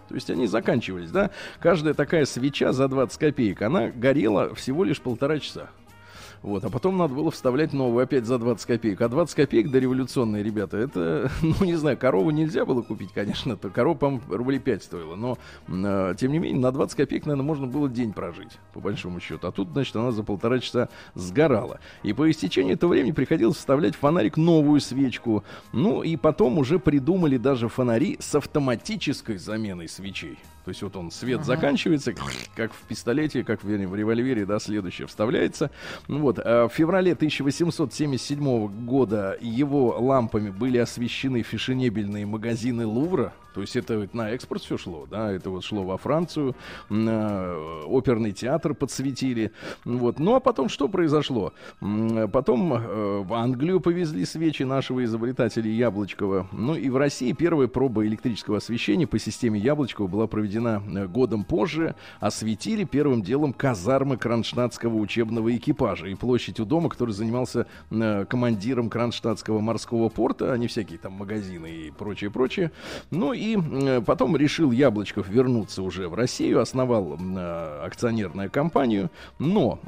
То 0.09 0.14
есть 0.14 0.31
они 0.31 0.46
заканчивались, 0.46 1.11
да? 1.11 1.31
Каждая 1.59 1.94
такая 1.94 2.24
свеча 2.26 2.72
за 2.72 2.88
20 2.88 3.18
копеек, 3.18 3.62
она 3.62 3.88
горела 3.88 4.55
всего 4.55 4.85
лишь 4.85 5.00
полтора 5.00 5.38
часа. 5.38 5.70
Вот, 6.42 6.64
а 6.64 6.70
потом 6.70 6.96
надо 6.96 7.14
было 7.14 7.31
вставлять 7.31 7.72
новую 7.72 8.02
опять 8.02 8.24
за 8.24 8.38
20 8.38 8.66
копеек. 8.66 9.00
А 9.00 9.09
20 9.09 9.35
копеек 9.35 9.70
дореволюционные, 9.70 10.42
ребята, 10.42 10.76
это, 10.76 11.31
ну, 11.42 11.55
не 11.64 11.76
знаю, 11.76 11.96
корову 11.96 12.31
нельзя 12.31 12.64
было 12.64 12.83
купить, 12.83 13.12
конечно, 13.12 13.57
то 13.57 13.70
корова, 13.70 13.96
по-моему, 13.96 14.22
рублей 14.28 14.59
5 14.59 14.83
стоила. 14.83 15.14
Но, 15.14 15.38
э, 15.68 16.14
тем 16.18 16.33
не 16.33 16.38
менее, 16.38 16.61
на 16.61 16.72
20 16.72 16.96
копеек, 16.96 17.26
наверное, 17.26 17.46
можно 17.46 17.66
было 17.66 17.88
день 17.88 18.12
прожить, 18.12 18.59
по 18.72 18.81
большому 18.81 19.20
счету. 19.20 19.46
А 19.46 19.52
тут, 19.52 19.68
значит, 19.70 19.94
она 19.94 20.11
за 20.11 20.24
полтора 20.24 20.59
часа 20.59 20.88
сгорала. 21.14 21.78
И 22.02 22.12
по 22.12 22.28
истечении 22.31 22.74
этого 22.74 22.90
времени 22.90 23.12
приходилось 23.12 23.57
вставлять 23.57 23.94
в 23.94 23.98
фонарик 23.98 24.37
новую 24.37 24.81
свечку. 24.81 25.44
Ну, 25.72 26.02
и 26.02 26.16
потом 26.16 26.59
уже 26.59 26.78
придумали 26.78 27.37
даже 27.37 27.68
фонари 27.68 28.16
с 28.20 28.35
автоматической 28.35 29.38
заменой 29.38 29.88
свечей. 29.88 30.38
То 30.64 30.68
есть 30.68 30.83
вот 30.83 30.96
он, 30.96 31.11
свет 31.11 31.44
заканчивается, 31.44 32.14
как 32.55 32.72
в 32.72 32.83
пистолете, 32.87 33.42
как 33.42 33.64
в, 33.64 33.66
в 33.66 33.94
револьвере, 33.96 34.46
да, 34.46 34.61
следующее 34.61 35.09
вставляется. 35.09 35.70
Ну 36.07 36.20
Вот, 36.20 36.38
а 36.38 36.68
в 36.68 36.72
феврале 36.72 37.12
1877 37.12 38.85
года 38.87 39.37
его 39.40 39.96
лампами 39.98 40.51
были 40.51 40.79
освещены 40.79 41.42
фешенебельные 41.42 42.27
магазины 42.27 42.87
Лувра. 42.87 43.33
То 43.55 43.61
есть 43.61 43.77
это 43.77 44.09
на 44.12 44.31
экспорт 44.31 44.62
все 44.62 44.77
шло, 44.77 45.07
да, 45.11 45.31
это 45.31 45.51
вот 45.51 45.65
шло 45.65 45.83
во 45.85 45.97
Францию, 45.97 46.57
на 46.88 47.55
оперный 47.87 48.33
театр 48.33 48.75
подсветили. 48.75 49.53
Вот. 49.85 50.19
Ну 50.19 50.35
а 50.35 50.41
потом 50.41 50.69
что 50.69 50.88
произошло? 50.88 51.53
Потом 51.81 52.73
э, 52.75 53.23
в 53.23 53.33
Англию 53.35 53.81
повезли 53.81 54.25
свечи 54.25 54.62
нашего 54.62 55.05
изобретателя 55.05 55.71
Яблочкова. 55.71 56.49
Ну 56.53 56.75
и 56.75 56.88
в 56.88 56.97
России 56.97 57.33
первая 57.33 57.69
проба 57.69 58.07
электрического 58.07 58.59
освещения 58.59 59.07
по 59.07 59.19
системе 59.19 59.61
Яблочкова 59.61 60.07
была 60.07 60.27
проведена 60.27 60.83
э, 60.95 61.07
годом 61.07 61.45
позже. 61.45 61.95
Осветили 62.21 62.85
первым 62.85 63.23
делом 63.23 63.53
казармы 63.53 64.17
Кронштадтского 64.17 64.97
учебного 64.97 65.55
экипажа 65.55 66.07
и 66.07 66.15
площадь 66.15 66.61
у 66.61 66.65
дома, 66.65 66.88
который 66.88 67.12
занимался 67.12 67.67
э, 67.91 68.25
командиром 68.29 68.88
Кронштадтского 68.88 69.61
морского 69.61 70.09
порта, 70.09 70.53
а 70.53 70.59
не 70.59 70.67
всякие 70.67 70.99
там 70.99 71.12
магазины 71.12 71.71
и 71.71 71.91
прочее, 71.91 72.31
прочее. 72.31 72.73
Ну 73.11 73.33
и 73.33 73.41
э, 73.57 74.00
потом 74.00 74.37
решил 74.37 74.70
Яблочков 74.70 75.28
вернуться 75.28 75.83
уже 75.83 76.09
в 76.09 76.14
Россию, 76.14 76.61
основал 76.61 77.18
э, 77.18 77.81
акционерную 77.85 78.50
компанию, 78.50 79.11
но 79.38 79.78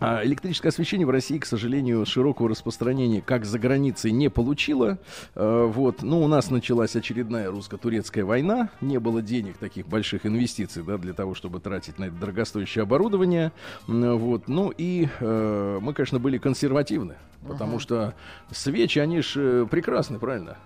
а 0.00 0.24
электрическое 0.24 0.70
освещение 0.70 1.06
в 1.06 1.10
России, 1.10 1.38
к 1.38 1.44
сожалению, 1.44 2.06
широкого 2.06 2.48
распространения 2.48 3.20
как 3.20 3.44
за 3.44 3.58
границей 3.58 4.12
не 4.12 4.28
получило. 4.28 4.98
Э, 5.34 5.64
Вот. 5.66 6.02
Ну, 6.02 6.22
у 6.22 6.28
нас 6.28 6.50
началась 6.50 6.94
очередная 6.94 7.50
русско-турецкая 7.50 8.24
война. 8.24 8.70
Не 8.80 9.00
было 9.00 9.22
денег, 9.22 9.58
таких 9.58 9.88
больших 9.88 10.24
инвестиций, 10.24 10.84
да, 10.84 10.98
для 10.98 11.14
того, 11.14 11.34
чтобы 11.34 11.58
тратить 11.58 11.98
на 11.98 12.04
это 12.04 12.14
дорогостоящее 12.14 12.84
оборудование. 12.84 13.50
Вот. 13.88 14.46
Ну 14.46 14.72
и 14.76 15.08
э, 15.18 15.78
мы, 15.82 15.92
конечно, 15.94 16.20
были 16.20 16.38
консервативны, 16.38 17.16
потому 17.46 17.80
что 17.80 18.14
свечи, 18.52 19.00
они 19.00 19.20
же 19.20 19.66
прекрасны, 19.66 20.20
правильно? 20.20 20.58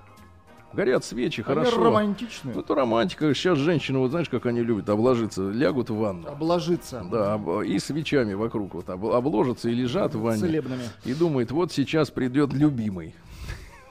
Горят 0.73 1.05
свечи, 1.05 1.41
Они 1.41 1.55
хорошо. 1.55 1.85
романтичные. 1.85 2.55
Ну, 2.55 2.61
это 2.61 2.75
романтика. 2.75 3.35
Сейчас 3.35 3.59
женщины, 3.59 3.99
вот 3.99 4.11
знаешь, 4.11 4.29
как 4.29 4.47
они 4.47 4.63
любят 4.63 4.89
обложиться, 4.89 5.51
лягут 5.51 5.91
в 5.91 5.97
ванну. 5.97 6.29
Обложиться. 6.29 7.07
Да, 7.11 7.35
об- 7.35 7.63
и 7.63 7.79
свечами 7.79 8.35
вокруг 8.35 8.75
вот 8.75 8.89
об- 8.89 9.07
обложатся 9.07 9.69
и 9.69 9.75
лежат 9.75 10.15
в 10.15 10.21
ванне. 10.21 10.41
Целебными. 10.41 10.83
И 11.05 11.15
думает, 11.15 11.51
вот 11.51 11.73
сейчас 11.73 12.11
придет 12.11 12.53
любимый. 12.53 13.15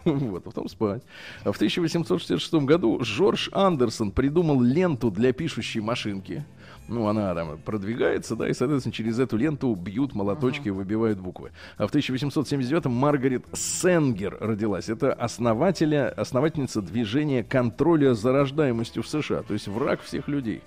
Вот, 0.03 0.37
а 0.37 0.49
потом 0.49 0.67
спать. 0.67 1.03
В 1.45 1.49
1866 1.55 2.53
году 2.65 3.03
Жорж 3.03 3.49
Андерсон 3.53 4.11
придумал 4.11 4.59
ленту 4.59 5.11
для 5.11 5.31
пишущей 5.31 5.79
машинки. 5.79 6.43
Ну, 6.87 7.07
она 7.07 7.33
там 7.33 7.57
продвигается, 7.57 8.35
да, 8.35 8.49
и, 8.49 8.53
соответственно, 8.53 8.93
через 8.93 9.19
эту 9.19 9.37
ленту 9.37 9.73
бьют 9.75 10.13
молоточки, 10.13 10.69
выбивают 10.69 11.19
буквы. 11.19 11.51
А 11.77 11.87
в 11.87 11.93
1879-м 11.93 12.91
Маргарет 12.91 13.45
Сенгер 13.53 14.37
родилась. 14.39 14.89
Это 14.89 15.13
основателя, 15.13 16.09
основательница 16.09 16.81
движения 16.81 17.43
контроля 17.43 18.13
за 18.13 18.33
рождаемостью 18.33 19.03
в 19.03 19.07
США, 19.07 19.41
то 19.43 19.53
есть 19.53 19.67
враг 19.67 20.01
всех 20.01 20.27
людей. 20.27 20.61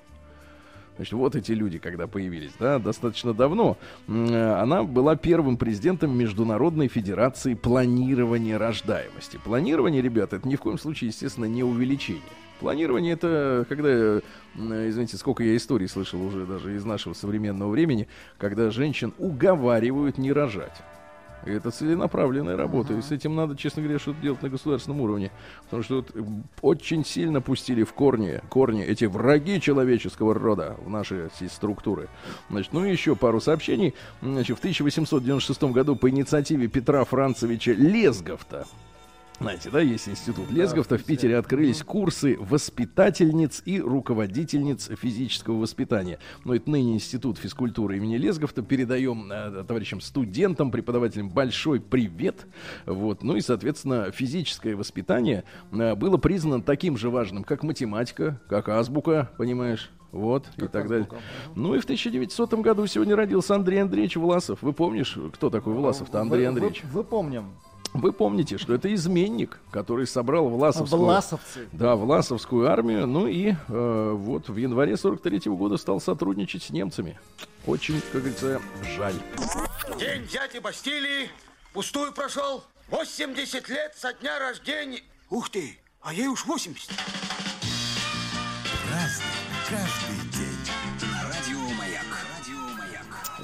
Значит, 0.97 1.15
вот 1.15 1.35
эти 1.35 1.51
люди, 1.53 1.79
когда 1.79 2.07
появились, 2.07 2.53
да, 2.59 2.79
достаточно 2.79 3.35
давно. 3.35 3.77
Э, 4.07 4.61
Она 4.61 4.85
была 4.85 5.17
первым 5.17 5.57
президентом 5.57 6.17
Международной 6.17 6.87
Федерации 6.87 7.55
планирования 7.55 8.59
рождаемости. 8.59 9.41
Планирование, 9.45 10.03
ребята, 10.03 10.37
это 10.37 10.47
ни 10.47 10.55
в 10.55 10.61
коем 10.61 10.79
случае, 10.79 11.09
естественно, 11.09 11.47
не 11.47 11.65
увеличение. 11.65 12.23
Планирование 12.65 13.13
это 13.13 13.67
когда, 13.69 14.19
извините, 14.57 15.19
сколько 15.19 15.45
я 15.45 15.55
историй 15.55 15.87
слышал 15.87 16.25
уже 16.25 16.47
даже 16.47 16.75
из 16.75 16.85
нашего 16.87 17.13
современного 17.13 17.71
времени, 17.71 18.09
когда 18.39 18.71
женщин 18.71 19.13
уговаривают 19.19 20.17
не 20.17 20.33
рожать. 20.33 20.73
Это 21.45 21.71
целенаправленная 21.71 22.57
работа. 22.57 22.95
И 22.95 23.03
с 23.03 23.13
этим 23.13 23.37
надо, 23.37 23.55
честно 23.55 23.83
говоря, 23.83 23.99
что-то 23.99 24.19
делать 24.23 24.41
на 24.41 24.49
государственном 24.49 25.03
уровне. 25.03 25.31
Потому 25.65 25.83
что 25.83 25.97
вот 25.97 26.15
очень 26.63 27.05
сильно 27.05 27.43
пустили 27.43 27.83
в 27.83 27.93
корни, 27.93 28.41
корни 28.49 28.83
эти 28.83 29.05
враги 29.05 29.61
человеческого 29.61 30.33
рода 30.33 30.79
в 30.83 30.89
наши 30.89 31.29
структуры. 31.51 32.09
Значит, 32.49 32.73
ну 32.73 32.87
и 32.87 32.91
еще 32.91 33.15
пару 33.15 33.43
сообщений. 33.43 33.93
Значит, 34.23 34.57
в 34.57 34.61
1896 34.61 35.65
году 35.65 35.97
по 35.97 36.09
инициативе 36.09 36.67
Петра 36.69 37.05
Францевича 37.05 37.73
Лесговта 37.73 38.67
знаете, 39.41 39.69
да, 39.71 39.81
есть 39.81 40.09
институт 40.09 40.51
Лесговта. 40.51 40.97
В 40.97 41.05
Питере 41.05 41.37
открылись 41.37 41.83
курсы 41.83 42.37
воспитательниц 42.39 43.63
и 43.65 43.81
руководительниц 43.81 44.91
физического 45.01 45.57
воспитания. 45.57 46.19
Но 46.45 46.55
это 46.55 46.71
ныне 46.71 46.95
институт 46.95 47.39
физкультуры 47.39 47.97
имени 47.97 48.17
Лесговта. 48.17 48.63
Передаем 48.63 49.31
э, 49.33 49.65
товарищам 49.65 50.01
студентам, 50.01 50.71
преподавателям 50.71 51.31
большой 51.31 51.81
привет. 51.81 52.47
Вот. 52.87 53.23
Ну 53.25 53.37
и, 53.37 53.41
соответственно, 53.41 54.13
физическое 54.13 54.77
воспитание 54.77 55.43
э, 55.73 55.95
было 55.97 56.17
признано 56.17 56.63
таким 56.63 56.97
же 56.97 57.11
важным, 57.11 57.43
как 57.43 57.65
математика, 57.65 58.41
как 58.49 58.69
азбука, 58.69 59.31
понимаешь? 59.37 59.91
Вот, 60.13 60.47
и 60.59 60.69
так 60.69 60.87
далее. 60.87 61.09
Ну 61.57 61.75
и 61.75 61.81
в 61.81 61.85
1900 61.85 62.55
году 62.55 62.87
сегодня 62.87 63.17
родился 63.17 63.57
Андрей 63.57 63.83
Андреевич 63.83 64.15
Власов. 64.15 64.63
Вы 64.63 64.73
помнишь, 64.73 65.19
кто 65.33 65.51
такой 65.51 65.75
Власов-то, 65.75 66.21
Андрей 66.21 66.43
Вы- 66.43 66.47
Андреевич? 66.47 66.85
Вы, 66.85 67.03
вы 67.03 67.05
помним. 67.05 67.47
Вы 67.95 68.13
помните, 68.13 68.59
что 68.59 68.75
это 68.75 68.93
изменник, 68.93 69.61
который 69.71 70.07
собрал 70.09 70.49
Власовскую, 70.49 71.01
Власовцы. 71.03 71.69
да, 71.71 71.95
Власовскую 71.95 72.69
армию, 72.69 73.07
ну 73.07 73.29
и 73.29 73.55
э, 73.69 74.11
вот 74.13 74.49
в 74.49 74.57
январе 74.57 74.97
43 74.97 75.43
года 75.53 75.77
стал 75.77 76.01
сотрудничать 76.01 76.65
с 76.65 76.71
немцами. 76.71 77.19
Очень, 77.69 78.01
как 78.13 78.23
говорится, 78.23 78.61
жаль. 78.97 79.15
День 79.99 80.23
взятия 80.25 80.61
Бастилии 80.61 81.31
пустую 81.73 82.13
прошел. 82.13 82.65
80 82.89 83.69
лет 83.69 83.95
со 83.97 84.13
дня 84.13 84.41
рождения. 84.41 85.03
Ух 85.31 85.49
ты, 85.49 85.79
а 86.03 86.13
ей 86.13 86.27
уж 86.27 86.45
80. 86.47 86.91
Разный, 88.91 89.25
каждый 89.71 90.04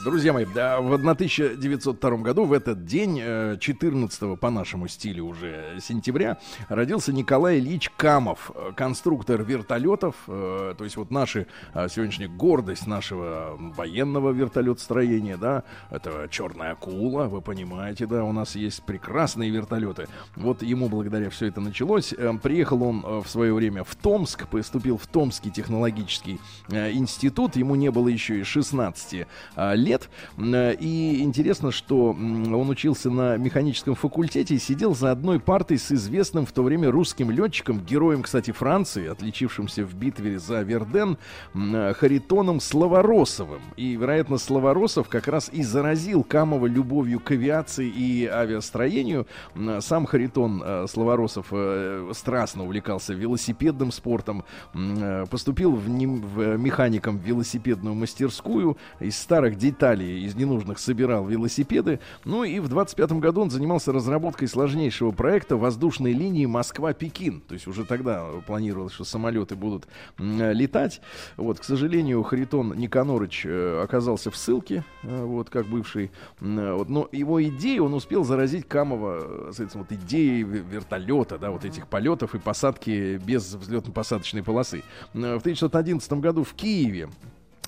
Друзья 0.02 0.32
мои, 0.32 0.46
да, 0.46 0.80
в 0.80 0.94
1902 0.94 2.16
году, 2.18 2.44
в 2.46 2.54
этот 2.54 2.86
день, 2.86 3.20
э, 3.22 3.58
14 3.60 4.36
по 4.36 4.48
нашему 4.48 4.88
стилю 4.88 5.26
уже 5.26 5.76
сентября, 5.78 6.38
родился 6.70 7.12
Николай 7.12 7.58
Ильич 7.58 7.90
Камов, 7.98 8.50
э, 8.54 8.72
конструктор 8.74 9.42
вертолетов, 9.42 10.14
э, 10.26 10.74
то 10.78 10.84
есть 10.84 10.96
вот 10.96 11.10
наши, 11.10 11.46
э, 11.74 11.86
сегодняшняя 11.90 12.28
гордость 12.28 12.86
нашего 12.86 13.58
военного 13.58 14.30
вертолетостроения, 14.30 15.36
да, 15.36 15.64
это 15.90 16.28
черная 16.30 16.72
акула, 16.72 17.24
вы 17.24 17.42
понимаете, 17.42 18.06
да, 18.06 18.24
у 18.24 18.32
нас 18.32 18.56
есть 18.56 18.82
прекрасные 18.84 19.50
вертолеты. 19.50 20.08
Вот 20.34 20.62
ему 20.62 20.88
благодаря 20.88 21.28
все 21.28 21.48
это 21.48 21.60
началось. 21.60 22.14
Э, 22.14 22.32
Приехал 22.42 22.82
он 22.84 23.04
э, 23.04 23.20
в 23.22 23.28
свое 23.28 23.52
время 23.52 23.84
в 23.84 23.94
Томск, 23.96 24.48
поступил 24.48 24.96
в 24.96 25.06
Томский 25.06 25.50
технологический 25.50 26.40
э, 26.70 26.90
институт, 26.92 27.56
ему 27.56 27.74
не 27.74 27.90
было 27.90 28.08
еще 28.08 28.40
и 28.40 28.44
16 28.44 29.26
а, 29.56 29.74
лет. 29.90 30.08
М, 30.38 30.54
И 30.80 31.20
интересно, 31.22 31.70
что 31.72 32.10
он 32.10 32.68
учился 32.70 33.10
на 33.10 33.36
механическом 33.36 33.94
факультете 33.94 34.54
и 34.54 34.58
сидел 34.58 34.94
за 34.94 35.10
одной 35.10 35.40
партой 35.40 35.78
с 35.78 35.90
известным 35.92 36.46
в 36.46 36.52
то 36.52 36.62
время 36.62 36.90
русским 36.90 37.30
летчиком, 37.30 37.80
героем, 37.80 38.22
кстати, 38.22 38.52
Франции, 38.52 39.08
отличившимся 39.08 39.84
в 39.84 39.94
битве 39.94 40.38
за 40.38 40.62
Верден, 40.62 41.16
м, 41.54 41.94
Харитоном 41.94 42.60
Славоросовым. 42.60 43.60
И, 43.76 43.96
вероятно, 43.96 44.38
Славоросов 44.38 45.08
как 45.08 45.28
раз 45.28 45.50
и 45.52 45.62
заразил 45.62 46.22
Камова 46.24 46.66
любовью 46.66 47.20
к 47.20 47.30
авиации 47.32 47.88
и 47.88 48.26
авиастроению. 48.26 49.26
М, 49.56 49.80
Сам 49.80 50.06
Харитон 50.06 50.62
э, 50.64 50.86
Славоросов 50.88 51.46
э, 51.52 52.12
страстно 52.14 52.64
увлекался 52.64 53.14
велосипедным 53.14 53.92
спортом, 53.92 54.44
э, 54.74 55.24
поступил 55.30 55.72
в, 55.72 55.88
нем- 55.88 56.20
в 56.22 56.56
механиком 56.56 57.18
в 57.18 57.22
велосипедную 57.22 57.94
мастерскую, 57.94 58.76
из 59.00 59.18
старых 59.18 59.56
деталей, 59.80 60.24
из 60.26 60.34
ненужных 60.34 60.78
собирал 60.78 61.26
велосипеды. 61.26 62.00
Ну 62.24 62.44
и 62.44 62.60
в 62.60 62.68
25 62.68 63.12
году 63.12 63.40
он 63.42 63.50
занимался 63.50 63.92
разработкой 63.92 64.46
сложнейшего 64.46 65.10
проекта 65.10 65.56
воздушной 65.56 66.12
линии 66.12 66.44
Москва-Пекин. 66.44 67.40
То 67.40 67.54
есть 67.54 67.66
уже 67.66 67.86
тогда 67.86 68.26
планировалось, 68.46 68.92
что 68.92 69.04
самолеты 69.04 69.56
будут 69.56 69.88
э, 70.18 70.52
летать. 70.52 71.00
Вот, 71.38 71.60
к 71.60 71.64
сожалению, 71.64 72.22
Харитон 72.22 72.74
Никанорович 72.76 73.46
э, 73.46 73.80
оказался 73.82 74.30
в 74.30 74.36
ссылке, 74.36 74.84
э, 75.02 75.24
вот, 75.24 75.48
как 75.48 75.66
бывший. 75.66 76.10
Вот, 76.40 76.90
но 76.90 77.08
его 77.10 77.42
идеи 77.42 77.78
он 77.78 77.94
успел 77.94 78.24
заразить 78.24 78.68
Камова 78.68 79.50
с 79.52 79.60
этим 79.60 79.80
вот 79.80 79.92
идеей 79.92 80.42
вертолета, 80.42 81.38
да, 81.38 81.50
вот 81.50 81.64
этих 81.64 81.86
полетов 81.86 82.34
и 82.34 82.38
посадки 82.38 83.18
без 83.24 83.54
взлетно-посадочной 83.54 84.42
полосы. 84.42 84.82
В 85.14 85.38
1911 85.38 86.12
году 86.14 86.44
в 86.44 86.52
Киеве 86.52 87.08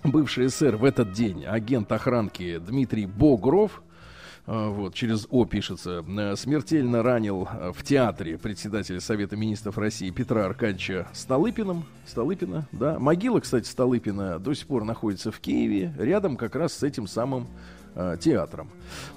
бывший 0.04 0.48
СССР 0.48 0.76
в 0.76 0.84
этот 0.84 1.12
день 1.12 1.44
агент 1.44 1.90
охранки 1.92 2.58
Дмитрий 2.58 3.06
Богров 3.06 3.82
э, 4.46 4.68
вот, 4.68 4.94
через 4.94 5.26
О 5.30 5.44
пишется, 5.44 6.04
э, 6.06 6.36
смертельно 6.36 7.02
ранил 7.02 7.48
э, 7.50 7.72
в 7.74 7.82
театре 7.82 8.38
председателя 8.38 9.00
Совета 9.00 9.36
Министров 9.36 9.78
России 9.78 10.10
Петра 10.10 10.44
Аркадьевича 10.44 11.08
Столыпиным. 11.12 11.84
Столыпина, 12.06 12.66
да. 12.72 12.98
Могила, 12.98 13.40
кстати, 13.40 13.68
Столыпина 13.68 14.38
до 14.38 14.54
сих 14.54 14.66
пор 14.66 14.84
находится 14.84 15.30
в 15.30 15.40
Киеве, 15.40 15.94
рядом 15.98 16.36
как 16.36 16.56
раз 16.56 16.72
с 16.72 16.82
этим 16.82 17.06
самым 17.06 17.46
э, 17.94 18.16
театром. 18.20 18.70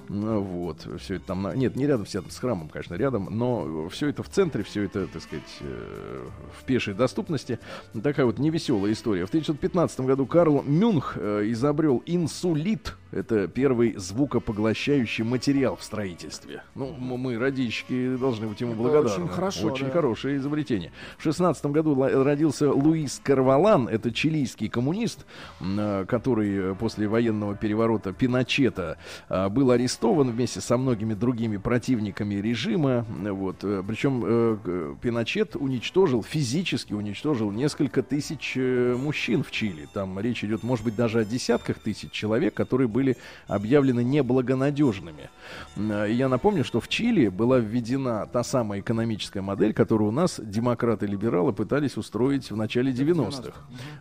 Ну, 0.08 0.40
Вот, 0.40 0.86
все 1.00 1.16
это 1.16 1.26
там, 1.26 1.52
нет, 1.54 1.76
не 1.76 1.86
рядом 1.86 2.06
с 2.06 2.10
театром, 2.10 2.30
с 2.30 2.38
храмом, 2.38 2.68
конечно, 2.68 2.94
рядом, 2.94 3.28
но 3.30 3.88
все 3.88 4.08
это 4.08 4.22
в 4.22 4.28
центре, 4.28 4.62
все 4.62 4.84
это, 4.84 5.06
так 5.06 5.22
сказать, 5.22 5.56
э, 5.60 6.28
в 6.58 6.64
пешей 6.64 6.94
доступности. 6.94 7.58
Такая 8.02 8.26
вот 8.26 8.38
невеселая 8.38 8.92
история. 8.92 9.26
В 9.26 9.28
1915 9.28 10.00
году 10.00 10.26
Карл 10.26 10.62
Мюнх 10.62 11.16
э, 11.16 11.42
изобрел 11.50 12.02
инсулит. 12.06 12.94
Это 13.16 13.48
первый 13.48 13.94
звукопоглощающий 13.96 15.24
материал 15.24 15.76
в 15.76 15.82
строительстве. 15.82 16.62
Ну, 16.74 16.92
мы, 16.98 17.38
радищики, 17.38 18.14
должны 18.16 18.46
быть 18.46 18.60
ему 18.60 18.72
Это 18.72 18.82
благодарны. 18.82 19.24
очень 19.24 19.28
хорошо, 19.28 19.68
Очень 19.68 19.86
да. 19.86 19.92
хорошее 19.92 20.36
изобретение. 20.36 20.92
В 21.16 21.22
16 21.22 21.64
году 21.66 21.94
родился 21.94 22.70
Луис 22.70 23.18
Карвалан. 23.24 23.88
Это 23.88 24.12
чилийский 24.12 24.68
коммунист, 24.68 25.24
э, 25.60 26.04
который 26.06 26.72
э, 26.72 26.74
после 26.78 27.08
военного 27.08 27.54
переворота 27.54 28.12
Пиночета 28.12 28.98
э, 29.30 29.48
был 29.48 29.70
арестован 29.70 30.30
вместе 30.30 30.60
со 30.60 30.76
многими 30.76 31.14
другими 31.14 31.56
противниками 31.56 32.34
режима. 32.34 33.06
Вот. 33.08 33.60
Причем 33.60 34.96
Пиночет 35.00 35.56
уничтожил, 35.56 36.22
физически 36.22 36.92
уничтожил 36.92 37.50
несколько 37.50 38.02
тысяч 38.02 38.56
мужчин 38.56 39.42
в 39.42 39.50
Чили. 39.50 39.88
Там 39.94 40.20
речь 40.20 40.44
идет, 40.44 40.62
может 40.62 40.84
быть, 40.84 40.96
даже 40.96 41.20
о 41.20 41.24
десятках 41.24 41.78
тысяч 41.78 42.10
человек, 42.10 42.52
которые 42.52 42.88
были 42.88 43.05
объявлены 43.46 44.02
неблагонадежными. 44.04 45.30
Э, 45.76 46.06
Я 46.10 46.28
напомню, 46.28 46.64
что 46.64 46.80
в 46.80 46.88
Чили 46.88 47.28
была 47.28 47.58
введена 47.58 48.26
та 48.32 48.42
самая 48.42 48.80
экономическая 48.80 49.40
модель, 49.42 49.72
которую 49.72 50.08
у 50.08 50.12
нас 50.12 50.40
демократы-либералы 50.42 51.52
пытались 51.52 51.96
устроить 51.96 52.50
в 52.50 52.56
начале 52.56 52.92
90-х. 52.92 53.52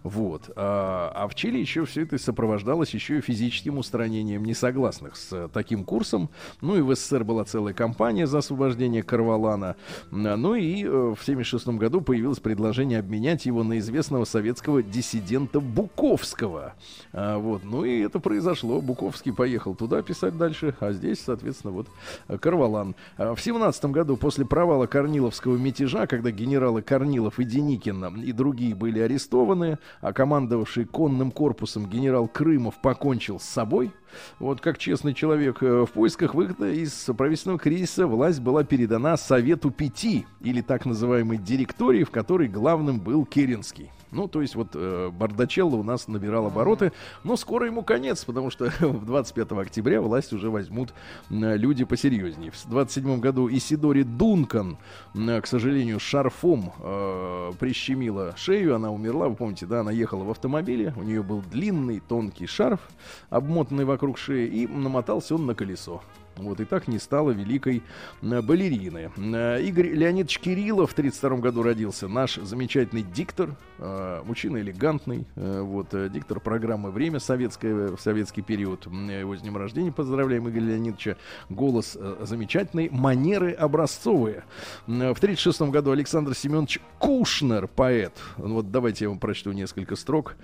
Вот. 0.03 0.49
А, 0.55 1.11
а 1.15 1.27
в 1.27 1.35
Чили 1.35 1.57
еще 1.59 1.85
все 1.85 2.03
это 2.03 2.17
сопровождалось 2.17 2.93
еще 2.93 3.17
и 3.17 3.21
физическим 3.21 3.77
устранением 3.77 4.43
несогласных 4.45 5.15
с 5.15 5.31
э, 5.33 5.49
таким 5.53 5.83
курсом. 5.83 6.29
Ну 6.61 6.77
и 6.77 6.81
в 6.81 6.95
СССР 6.95 7.23
была 7.23 7.43
целая 7.45 7.73
кампания 7.73 8.27
за 8.27 8.39
освобождение 8.39 9.03
Карвалана. 9.03 9.75
М, 10.11 10.41
Ну 10.41 10.55
и 10.55 10.83
э, 10.83 10.87
в 10.87 11.21
1976 11.21 11.67
году 11.79 12.01
появилось 12.01 12.39
предложение 12.39 12.99
обменять 12.99 13.45
его 13.45 13.63
на 13.63 13.79
известного 13.79 14.25
советского 14.25 14.81
диссидента 14.83 15.59
Буковского. 15.59 16.73
А, 17.13 17.37
вот. 17.37 17.63
Ну 17.63 17.83
и 17.85 17.99
это 18.01 18.19
произошло. 18.19 18.81
Буковский 18.85 19.33
поехал 19.33 19.75
туда 19.75 20.01
писать 20.01 20.37
дальше, 20.37 20.75
а 20.79 20.91
здесь, 20.91 21.21
соответственно, 21.21 21.73
вот 21.73 21.87
э, 22.27 22.37
Карвалан. 22.37 22.95
А 23.17 23.35
В 23.35 23.41
семнадцатом 23.41 23.91
году 23.91 24.15
после 24.17 24.45
провала 24.45 24.85
Корниловского 24.87 25.57
мятежа, 25.57 26.07
когда 26.07 26.31
генералы 26.31 26.81
Корнилов 26.81 27.39
и 27.39 27.43
Деникин 27.43 28.21
и 28.21 28.31
другие 28.31 28.75
были 28.75 28.99
арестованы, 28.99 29.79
а 30.01 30.13
командовавший 30.13 30.85
конным 30.85 31.31
корпусом 31.31 31.89
генерал 31.89 32.27
Крымов 32.27 32.75
покончил 32.81 33.39
с 33.39 33.43
собой, 33.43 33.91
вот 34.39 34.61
как 34.61 34.77
честный 34.77 35.13
человек 35.13 35.61
э, 35.61 35.85
в 35.85 35.91
поисках 35.91 36.33
выхода 36.35 36.69
из 36.71 36.91
правительственного 37.17 37.59
кризиса 37.59 38.07
власть 38.07 38.39
была 38.39 38.63
передана 38.63 39.17
Совету 39.17 39.71
Пяти, 39.71 40.25
или 40.41 40.61
так 40.61 40.85
называемой 40.85 41.37
директории, 41.37 42.03
в 42.03 42.11
которой 42.11 42.47
главным 42.47 42.99
был 42.99 43.25
Керенский. 43.25 43.91
Ну, 44.15 44.29
то 44.29 44.41
есть 44.41 44.55
вот 44.55 44.69
э, 44.75 45.09
Бардачелло 45.11 45.75
у 45.75 45.83
нас 45.83 46.07
набирал 46.07 46.45
обороты, 46.45 46.93
но 47.23 47.35
скоро 47.35 47.65
ему 47.65 47.83
конец, 47.83 48.23
потому 48.23 48.49
что 48.49 48.71
25 48.79 49.51
октября 49.51 50.01
власть 50.01 50.31
уже 50.31 50.49
возьмут 50.49 50.93
э, 51.29 51.57
люди 51.57 51.83
посерьезнее. 51.83 52.51
В 52.51 52.69
27 52.69 53.19
году 53.19 53.49
Исидори 53.49 54.03
Дункан, 54.03 54.77
э, 55.15 55.41
к 55.41 55.47
сожалению, 55.47 55.99
шарфом 55.99 56.71
э, 56.79 57.51
прищемила 57.59 58.33
шею, 58.37 58.75
она 58.75 58.91
умерла, 58.91 59.27
вы 59.27 59.35
помните, 59.35 59.65
да, 59.65 59.81
она 59.81 59.91
ехала 59.91 60.23
в 60.23 60.29
автомобиле, 60.29 60.93
у 60.95 61.03
нее 61.03 61.21
был 61.21 61.41
длинный 61.41 61.99
тонкий 61.99 62.47
шарф, 62.47 62.79
обмотанный 63.29 63.83
вокруг 63.83 64.04
шеи, 64.13 64.47
и 64.47 64.67
намотался 64.67 65.33
он 65.33 65.47
на 65.47 65.55
колесо. 65.55 66.03
Вот 66.37 66.59
и 66.59 66.65
так 66.65 66.87
не 66.87 66.99
стало 66.99 67.31
великой 67.31 67.81
э, 68.21 68.41
балерины. 68.41 69.11
Э, 69.15 69.61
Игорь 69.61 69.89
Леонидович 69.89 70.39
Кириллов 70.39 70.91
в 70.91 70.93
1932 70.93 71.37
году 71.37 71.63
родился. 71.63 72.07
Наш 72.07 72.35
замечательный 72.35 73.03
диктор, 73.03 73.55
э, 73.77 74.21
мужчина 74.25 74.57
элегантный, 74.57 75.25
вот, 75.35 75.89
диктор 76.11 76.39
программы 76.39 76.91
«Время» 76.91 77.19
советское, 77.19 77.95
в 77.95 77.99
советский 77.99 78.41
период. 78.41 78.85
Его 78.85 79.35
с 79.35 79.41
днем 79.41 79.57
рождения 79.57 79.91
поздравляем, 79.91 80.49
Игоря 80.49 80.63
Леонидовича. 80.63 81.17
Голос 81.49 81.97
замечательный, 82.21 82.89
манеры 82.91 83.51
образцовые. 83.51 84.43
В 84.87 84.91
1936 84.91 85.61
году 85.71 85.91
Александр 85.91 86.35
Семенович 86.35 86.79
Кушнер, 86.99 87.67
поэт. 87.67 88.13
Вот 88.37 88.71
давайте 88.71 89.05
я 89.05 89.09
вам 89.09 89.19
прочту 89.19 89.51
несколько 89.51 89.95
строк. 89.95 90.35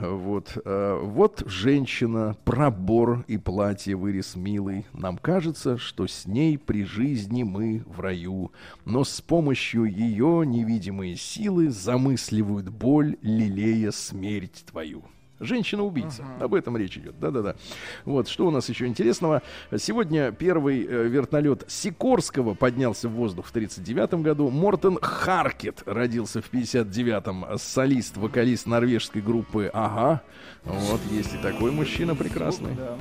Вот, 0.00 0.56
вот 0.64 1.42
женщина, 1.46 2.36
пробор 2.44 3.24
и 3.26 3.36
платье 3.36 3.96
вырез 3.96 4.36
милый. 4.36 4.69
Нам 4.92 5.18
кажется, 5.18 5.78
что 5.78 6.06
с 6.06 6.26
ней 6.26 6.58
при 6.58 6.84
жизни 6.84 7.42
мы 7.42 7.82
в 7.86 8.00
раю, 8.00 8.52
но 8.84 9.04
с 9.04 9.20
помощью 9.20 9.84
ее 9.84 10.44
невидимые 10.46 11.16
силы 11.16 11.70
замысливают 11.70 12.68
боль, 12.68 13.16
лелея 13.22 13.90
смерть 13.90 14.64
твою. 14.66 15.04
Женщина-убийца. 15.40 16.22
Об 16.38 16.54
этом 16.54 16.76
речь 16.76 16.98
идет. 16.98 17.18
Да-да-да. 17.18 17.56
Вот, 18.04 18.28
что 18.28 18.46
у 18.46 18.50
нас 18.50 18.68
еще 18.68 18.86
интересного. 18.86 19.42
Сегодня 19.74 20.32
первый 20.32 20.84
э, 20.84 21.08
вертолет 21.08 21.64
Сикорского 21.66 22.52
поднялся 22.52 23.08
в 23.08 23.12
воздух 23.12 23.46
в 23.46 23.50
1939 23.50 24.22
году. 24.22 24.50
Мортен 24.50 24.98
Харкет 25.00 25.82
родился 25.86 26.42
в 26.42 26.52
59-м. 26.52 27.58
Солист, 27.58 28.18
вокалист 28.18 28.66
норвежской 28.66 29.22
группы 29.22 29.70
Ага. 29.72 30.22
Вот, 30.64 31.00
есть 31.10 31.34
и 31.34 31.38
такой 31.38 31.70
мужчина 31.70 32.14
прекрасный. 32.14 32.74
Да. 32.74 32.98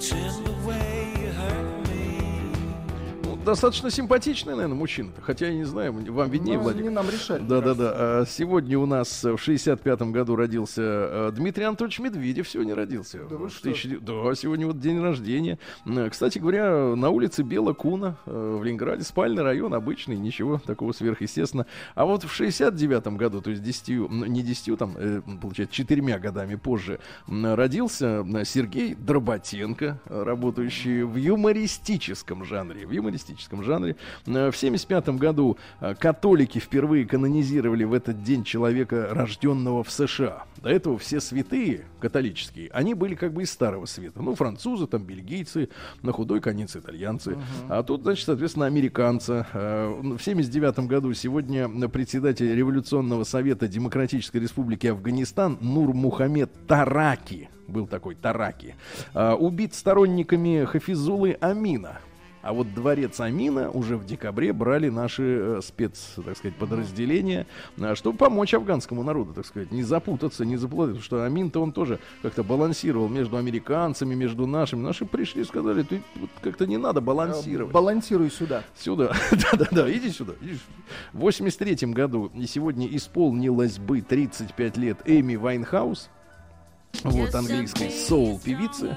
Ну, 0.00 0.89
достаточно 3.50 3.90
симпатичный, 3.90 4.54
наверное, 4.54 4.76
мужчина-то. 4.76 5.20
Хотя 5.22 5.48
я 5.48 5.54
не 5.54 5.64
знаю, 5.64 5.92
вам 5.92 6.30
виднее, 6.30 6.56
Ну, 6.56 6.62
Владик. 6.62 6.82
не 6.82 6.88
нам 6.88 7.08
решать. 7.10 7.46
Да, 7.48 7.60
да, 7.60 7.74
да. 7.74 7.92
А 7.94 8.24
Сегодня 8.26 8.78
у 8.78 8.86
нас 8.86 9.24
в 9.24 9.34
65-м 9.34 10.12
году 10.12 10.36
родился 10.36 10.82
э, 10.82 11.32
Дмитрий 11.34 11.64
Анатольевич 11.64 11.98
Медведев. 11.98 12.48
Сегодня 12.48 12.74
родился. 12.76 13.18
Да 13.28 13.36
вы 13.36 13.50
что? 13.50 13.68
Да, 14.00 14.34
сегодня 14.36 14.66
вот 14.66 14.78
день 14.78 15.00
рождения. 15.00 15.58
Кстати 16.10 16.38
говоря, 16.38 16.94
на 16.94 17.10
улице 17.10 17.42
Бела 17.42 17.72
Куна 17.72 18.16
э, 18.26 18.56
в 18.60 18.62
Ленинграде 18.62 19.02
спальный 19.02 19.42
район 19.42 19.74
обычный, 19.74 20.16
ничего 20.16 20.58
такого 20.64 20.92
сверхъестественного. 20.92 21.66
А 21.96 22.04
вот 22.06 22.22
в 22.22 22.40
69-м 22.40 23.16
году, 23.16 23.40
то 23.40 23.50
есть 23.50 23.62
10, 23.62 23.88
ну, 24.10 24.26
не 24.26 24.42
10, 24.42 24.78
там, 24.78 24.94
э, 24.96 25.22
получается, 25.42 25.74
четырьмя 25.74 26.18
годами 26.20 26.54
позже, 26.54 27.00
родился 27.26 28.24
Сергей 28.44 28.94
Дроботенко, 28.94 30.00
работающий 30.06 31.02
в 31.02 31.16
юмористическом 31.16 32.44
жанре. 32.44 32.86
В 32.86 32.92
юмористическом 32.92 33.39
жанре. 33.64 33.96
Э, 34.26 34.50
В 34.50 34.56
75 34.56 35.08
году 35.10 35.56
э, 35.80 35.94
католики 35.94 36.58
впервые 36.58 37.06
канонизировали 37.06 37.84
в 37.84 37.92
этот 37.92 38.22
день 38.22 38.44
человека, 38.44 39.08
рожденного 39.10 39.82
в 39.84 39.90
США. 39.90 40.44
До 40.62 40.68
этого 40.68 40.98
все 40.98 41.20
святые 41.20 41.84
католические, 42.00 42.68
они 42.72 42.94
были 42.94 43.14
как 43.14 43.32
бы 43.32 43.42
из 43.42 43.50
старого 43.50 43.86
света. 43.86 44.20
Ну, 44.22 44.34
французы, 44.34 44.86
там, 44.86 45.02
бельгийцы, 45.02 45.68
на 46.02 46.12
худой 46.12 46.40
конец 46.40 46.76
итальянцы. 46.76 47.38
А 47.68 47.82
тут, 47.82 48.02
значит, 48.02 48.26
соответственно, 48.26 48.66
американца. 48.66 49.46
Э, 49.52 49.88
В 49.88 50.20
79 50.22 50.80
году 50.86 51.12
сегодня 51.14 51.68
председатель 51.88 52.54
Революционного 52.54 53.24
совета 53.24 53.68
Демократической 53.68 54.38
Республики 54.38 54.86
Афганистан 54.86 55.58
Нур 55.60 55.94
Мухаммед 55.94 56.50
Тараки, 56.66 57.48
был 57.68 57.86
такой 57.86 58.14
Тараки, 58.14 58.74
убит 59.14 59.74
сторонниками 59.74 60.64
Хафизулы 60.64 61.36
Амина. 61.40 62.00
А 62.42 62.52
вот 62.54 62.72
дворец 62.72 63.20
Амина 63.20 63.70
уже 63.70 63.96
в 63.96 64.06
декабре 64.06 64.52
брали 64.52 64.88
наши 64.88 65.22
э, 65.22 65.60
спец, 65.62 66.14
так 66.24 66.36
сказать, 66.36 66.56
подразделения, 66.56 67.46
э, 67.76 67.94
чтобы 67.94 68.16
помочь 68.16 68.54
афганскому 68.54 69.02
народу, 69.02 69.34
так 69.34 69.44
сказать, 69.44 69.70
не 69.72 69.82
запутаться, 69.82 70.44
не 70.46 70.56
заплатить, 70.56 70.96
потому 70.96 71.04
что 71.04 71.24
Амин-то 71.24 71.60
он 71.60 71.72
тоже 71.72 71.98
как-то 72.22 72.42
балансировал 72.42 73.08
между 73.08 73.36
американцами, 73.36 74.14
между 74.14 74.46
нашими. 74.46 74.80
Наши 74.80 75.04
пришли 75.04 75.42
и 75.42 75.44
сказали, 75.44 75.82
ты 75.82 76.02
вот 76.16 76.30
как-то 76.40 76.66
не 76.66 76.78
надо 76.78 77.02
балансировать. 77.02 77.72
Балансируй 77.72 78.30
сюда. 78.30 78.64
Сюда. 78.74 79.12
Да-да-да, 79.30 79.92
иди 79.92 80.10
сюда. 80.10 80.32
иди. 80.40 80.58
В 81.12 81.20
83 81.20 81.92
году 81.92 82.30
и 82.34 82.46
сегодня 82.46 82.86
исполнилось 82.86 83.78
бы 83.78 84.00
35 84.00 84.76
лет 84.78 84.98
Эми 85.04 85.36
Вайнхаус. 85.36 86.08
Вот, 87.04 87.34
английской 87.34 87.90
соул-певицы. 87.90 88.96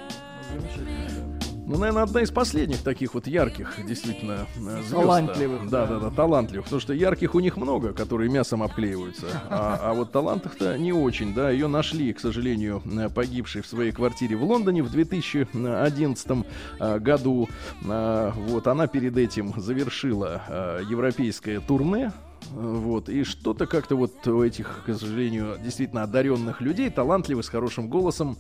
Ну, 1.66 1.78
наверное, 1.78 2.04
одна 2.04 2.22
из 2.22 2.30
последних 2.30 2.82
таких 2.84 3.14
вот 3.14 3.26
ярких, 3.26 3.78
действительно, 3.88 4.48
э, 4.58 4.82
звезд. 4.82 4.92
Талантливых, 4.92 5.70
Да, 5.70 5.86
да. 5.86 6.00
да, 6.00 6.10
талантливых. 6.10 6.66
Потому 6.66 6.82
что 6.82 6.94
ярких 6.94 7.36
у 7.36 7.40
них 7.40 7.56
много, 7.56 7.94
которые 7.94 8.30
мясом 8.30 8.64
обклеиваются. 8.64 9.28
А, 9.50 9.80
а 9.82 9.94
вот 9.94 10.12
талантов-то 10.12 10.78
не 10.78 10.92
очень, 10.92 11.34
да. 11.34 11.52
Ее 11.52 11.68
нашли, 11.68 12.12
к 12.12 12.20
сожалению, 12.20 12.82
э, 12.86 13.10
погибшей 13.10 13.62
в 13.62 13.68
своей 13.68 13.92
квартире 13.92 14.36
в 14.36 14.44
Лондоне 14.44 14.84
в 14.84 14.92
2011 14.92 16.46
э, 16.80 17.00
году. 17.00 17.50
А, 17.88 18.34
Вот, 18.36 18.68
она 18.68 18.88
перед 18.88 19.18
этим 19.18 19.54
завершила 19.58 20.82
европейское 20.90 21.60
турне. 21.62 22.12
Вот, 22.52 23.10
и 23.10 23.24
что-то 23.24 23.66
как-то 23.66 23.96
вот 23.96 24.28
у 24.28 24.44
этих, 24.44 24.84
к 24.86 24.94
сожалению, 24.94 25.58
действительно 25.64 26.04
одаренных 26.04 26.62
людей, 26.62 26.90
талантливых, 26.90 27.46
с 27.46 27.50
хорошим 27.50 27.88
голосом, 27.88 28.38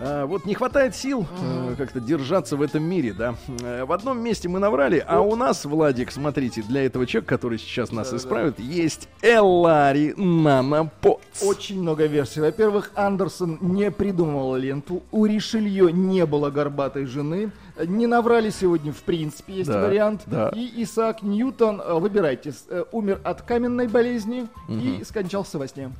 а, 0.00 0.26
вот 0.26 0.46
не 0.46 0.54
хватает 0.54 0.96
сил 0.96 1.26
э, 1.42 1.74
как-то 1.76 2.00
держаться 2.00 2.56
в 2.56 2.62
этом 2.62 2.82
мире, 2.82 3.12
да. 3.12 3.34
Э, 3.62 3.84
В 3.84 3.92
одном 3.92 4.22
месте 4.22 4.48
мы 4.48 4.58
наврали, 4.58 5.04
а 5.06 5.20
у 5.20 5.36
нас, 5.36 5.64
Владик, 5.64 6.10
смотрите, 6.10 6.62
для 6.62 6.84
этого 6.84 7.06
человека, 7.06 7.34
который 7.34 7.58
сейчас 7.58 7.92
нас 7.92 8.12
исправит, 8.12 8.58
есть 8.58 9.08
Эллари 9.22 10.14
Нанопоц. 10.16 11.20
Очень 11.42 11.82
много 11.82 12.06
версий. 12.06 12.40
Во-первых, 12.40 12.92
Андерсон 12.94 13.58
не 13.60 13.90
придумывал 13.90 14.56
ленту. 14.56 15.02
У 15.10 15.26
Ришелье 15.26 15.92
не 15.92 16.26
было 16.26 16.50
горбатой 16.50 17.06
жены. 17.06 17.50
Не 17.86 18.06
наврали 18.06 18.50
сегодня, 18.50 18.92
в 18.92 19.02
принципе, 19.02 19.54
есть 19.54 19.70
Да, 19.70 19.82
вариант. 19.86 20.22
да. 20.26 20.50
И 20.54 20.82
Исаак 20.82 21.22
Ньютон, 21.22 21.80
э, 21.80 21.98
выбирайте, 21.98 22.52
э, 22.68 22.84
умер 22.92 23.20
от 23.24 23.42
каменной 23.42 23.88
болезни 23.88 24.46
и 24.68 25.02
скончался 25.04 25.58
во 25.58 25.66
сне. 25.68 25.90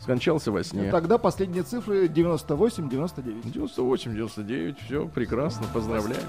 Скончался 0.00 0.50
во 0.52 0.62
сне. 0.64 0.90
Тогда 0.90 1.18
последние 1.18 1.62
цифры 1.62 2.08
98-99. 2.08 3.50
98, 3.52 4.12
99, 4.14 4.76
все, 4.86 5.08
прекрасно, 5.08 5.66
поздравляем. 5.72 6.22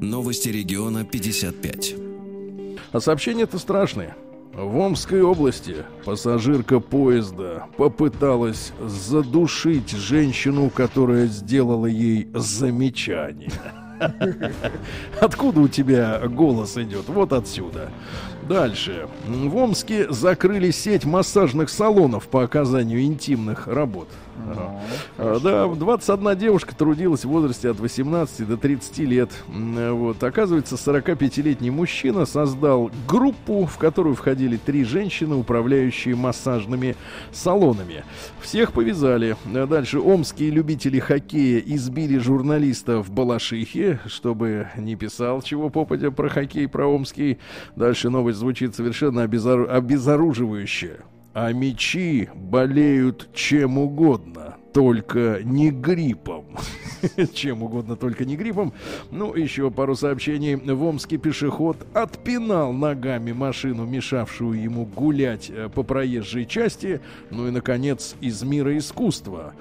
Новости 0.00 0.48
региона 0.48 1.04
55. 1.04 1.94
А 2.92 3.00
сообщения-то 3.00 3.58
страшные. 3.58 4.14
В 4.54 4.76
Омской 4.76 5.22
области 5.22 5.76
пассажирка 6.04 6.78
поезда 6.78 7.68
попыталась 7.78 8.72
задушить 8.80 9.90
женщину, 9.90 10.68
которая 10.68 11.26
сделала 11.26 11.86
ей 11.86 12.28
замечание. 12.34 13.50
Откуда 15.20 15.60
у 15.60 15.68
тебя 15.68 16.20
голос 16.28 16.76
идет? 16.76 17.08
Вот 17.08 17.32
отсюда. 17.32 17.90
Дальше. 18.48 19.08
В 19.26 19.56
Омске 19.56 20.12
закрыли 20.12 20.70
сеть 20.70 21.04
массажных 21.04 21.70
салонов 21.70 22.28
по 22.28 22.42
оказанию 22.42 23.02
интимных 23.02 23.66
работ. 23.68 24.08
Ну, 24.44 24.80
А, 25.18 25.38
Да, 25.40 25.66
21 25.68 26.36
девушка 26.36 26.74
трудилась 26.74 27.24
в 27.24 27.28
возрасте 27.28 27.68
от 27.70 27.78
18 27.78 28.48
до 28.48 28.56
30 28.56 28.98
лет. 29.00 29.30
Вот. 29.48 30.22
Оказывается, 30.24 30.74
45-летний 30.74 31.70
мужчина 31.70 32.24
создал 32.26 32.90
группу, 33.06 33.66
в 33.66 33.78
которую 33.78 34.16
входили 34.16 34.56
три 34.56 34.84
женщины, 34.84 35.36
управляющие 35.36 36.16
массажными 36.16 36.96
салонами. 37.30 38.04
Всех 38.40 38.72
повязали. 38.72 39.36
Дальше 39.44 40.00
омские 40.00 40.50
любители 40.50 40.98
хоккея 40.98 41.58
избили 41.60 42.18
журналиста 42.18 43.02
в 43.02 43.10
Балашихе, 43.10 44.00
чтобы 44.06 44.68
не 44.76 44.96
писал 44.96 45.42
чего 45.42 45.68
попадя 45.68 46.10
про 46.10 46.28
хоккей, 46.28 46.66
про 46.68 46.86
омский. 46.86 47.38
Дальше 47.76 48.10
новость 48.32 48.40
звучит 48.40 48.74
совершенно 48.74 49.24
обезору- 49.24 49.68
обезоруживающе. 49.68 51.00
А 51.34 51.52
мечи 51.52 52.28
болеют 52.34 53.28
чем 53.32 53.78
угодно, 53.78 54.56
только 54.74 55.40
не 55.42 55.70
гриппом. 55.70 56.44
Чем 57.34 57.62
угодно, 57.62 57.96
только 57.96 58.24
не 58.24 58.36
гриппом. 58.36 58.72
Ну, 59.10 59.34
еще 59.34 59.70
пару 59.70 59.96
сообщений. 59.96 60.56
В 60.56 60.84
Омске 60.84 61.16
пешеход 61.16 61.78
отпинал 61.94 62.72
ногами 62.72 63.32
машину, 63.32 63.86
мешавшую 63.86 64.62
ему 64.62 64.84
гулять 64.84 65.50
э, 65.50 65.68
по 65.68 65.82
проезжей 65.82 66.44
части. 66.44 67.00
Ну 67.30 67.48
и, 67.48 67.50
наконец, 67.50 68.14
из 68.20 68.42
мира 68.42 68.76
искусства. 68.76 69.54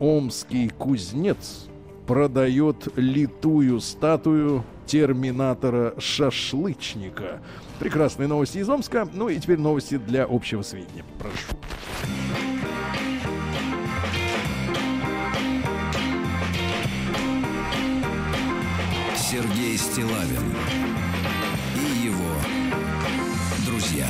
Омский 0.00 0.70
кузнец 0.70 1.68
продает 2.06 2.88
литую 2.96 3.80
статую 3.80 4.64
терминатора 4.86 5.94
шашлычника. 5.98 7.40
Прекрасные 7.78 8.28
новости 8.28 8.58
из 8.58 8.68
Омска. 8.68 9.08
Ну 9.12 9.28
и 9.28 9.38
теперь 9.38 9.58
новости 9.58 9.98
для 9.98 10.24
общего 10.24 10.62
сведения. 10.62 11.04
Прошу. 11.18 11.56
Сергей 19.16 19.76
Стилавин 19.76 20.54
и 21.76 22.06
его 22.06 22.34
друзья 23.66 24.08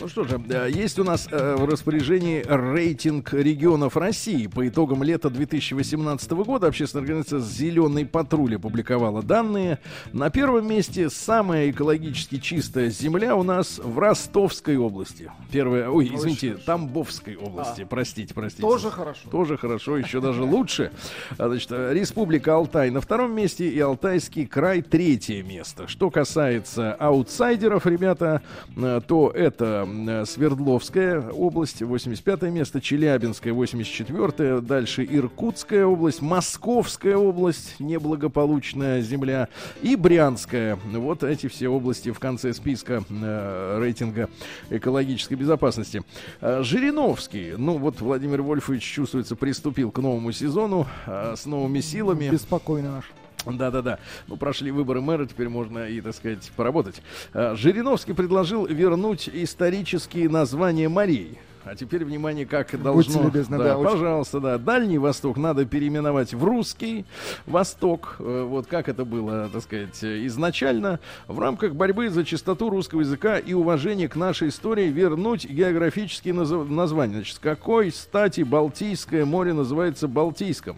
Ну 0.00 0.08
что 0.08 0.24
же, 0.24 0.40
э, 0.48 0.70
есть 0.72 0.98
у 0.98 1.04
нас 1.04 1.28
э, 1.30 1.56
в 1.56 1.66
распоряжении 1.66 2.42
рейтинг 2.46 3.34
регионов 3.34 3.98
России. 3.98 4.46
По 4.46 4.66
итогам 4.66 5.02
лета 5.02 5.28
2018 5.28 6.30
года 6.30 6.68
общественная 6.68 7.02
организация 7.02 7.40
«Зеленый 7.40 8.06
патруль» 8.06 8.56
опубликовала 8.56 9.22
данные. 9.22 9.78
На 10.14 10.30
первом 10.30 10.66
месте 10.66 11.10
самая 11.10 11.70
экологически 11.70 12.38
чистая 12.38 12.88
земля 12.88 13.36
у 13.36 13.42
нас 13.42 13.78
в 13.78 13.98
Ростовской 13.98 14.78
области. 14.78 15.30
Первая, 15.52 15.90
ой, 15.90 16.10
извините, 16.14 16.54
Тамбовской 16.54 17.36
области. 17.36 17.86
Простите, 17.88 18.32
простите. 18.32 18.62
Тоже 18.62 18.90
хорошо. 18.90 19.28
Тоже 19.30 19.58
хорошо, 19.58 19.98
еще 19.98 20.20
даже 20.20 20.42
лучше. 20.42 20.92
А, 21.36 21.48
Значит, 21.48 21.72
Республика 21.72 22.54
Алтай 22.54 22.90
на 22.90 23.02
втором 23.02 23.34
месте 23.34 23.68
и 23.68 23.78
Алтайский 23.80 24.46
край 24.46 24.80
третье 24.80 25.42
место. 25.42 25.88
Что 25.88 26.10
касается 26.10 26.94
аутсайдеров, 26.94 27.84
ребята, 27.86 28.40
э, 28.76 29.00
то 29.06 29.30
это 29.34 29.86
Свердловская 30.26 31.30
область, 31.30 31.82
85 31.82 32.42
место, 32.42 32.80
Челябинская, 32.80 33.52
84 33.52 34.60
дальше 34.60 35.06
Иркутская 35.08 35.86
область, 35.86 36.22
Московская 36.22 37.16
область, 37.16 37.76
неблагополучная 37.78 39.00
земля, 39.00 39.48
и 39.82 39.96
Брянская. 39.96 40.78
Вот 40.92 41.22
эти 41.24 41.48
все 41.48 41.68
области 41.68 42.10
в 42.10 42.18
конце 42.18 42.52
списка 42.52 43.02
э, 43.08 43.78
рейтинга 43.80 44.28
экологической 44.70 45.34
безопасности. 45.34 46.02
Э, 46.40 46.62
Жириновский, 46.62 47.54
ну 47.56 47.78
вот 47.78 48.00
Владимир 48.00 48.42
Вольфович, 48.42 48.82
чувствуется, 48.82 49.36
приступил 49.36 49.90
к 49.90 49.98
новому 49.98 50.32
сезону 50.32 50.86
э, 51.06 51.34
с 51.36 51.46
новыми 51.46 51.80
силами. 51.80 52.28
Беспокойно 52.30 52.96
наш. 52.96 53.19
Да-да-да. 53.46 53.98
Ну, 54.28 54.36
прошли 54.36 54.70
выборы 54.70 55.00
мэра, 55.00 55.26
теперь 55.26 55.48
можно 55.48 55.88
и, 55.88 56.00
так 56.00 56.14
сказать, 56.14 56.50
поработать. 56.56 57.02
А, 57.32 57.54
Жириновский 57.56 58.12
предложил 58.12 58.66
вернуть 58.66 59.28
исторические 59.32 60.28
названия 60.28 60.88
морей. 60.88 61.38
А 61.62 61.74
теперь, 61.76 62.06
внимание, 62.06 62.46
как 62.46 62.80
должно... 62.82 63.22
любезны, 63.24 63.58
да, 63.58 63.76
очень. 63.76 63.90
пожалуйста, 63.92 64.40
да. 64.40 64.56
Дальний 64.56 64.96
Восток 64.96 65.36
надо 65.36 65.66
переименовать 65.66 66.32
в 66.32 66.42
Русский 66.42 67.04
Восток. 67.46 68.16
Э, 68.18 68.46
Вот 68.48 68.66
как 68.66 68.88
это 68.88 69.04
было, 69.04 69.50
так 69.52 69.62
сказать, 69.62 70.02
изначально. 70.02 71.00
В 71.28 71.38
рамках 71.38 71.74
борьбы 71.74 72.08
за 72.08 72.24
чистоту 72.24 72.70
русского 72.70 73.00
языка 73.00 73.38
и 73.38 73.52
уважение 73.52 74.08
к 74.08 74.16
нашей 74.16 74.48
истории 74.48 74.88
вернуть 74.88 75.44
географические 75.48 76.32
назв- 76.32 76.66
названия. 76.70 77.16
Значит, 77.16 77.36
с 77.36 77.38
какой 77.38 77.92
стати 77.92 78.40
Балтийское 78.40 79.26
море 79.26 79.52
называется 79.52 80.08
Балтийском? 80.08 80.76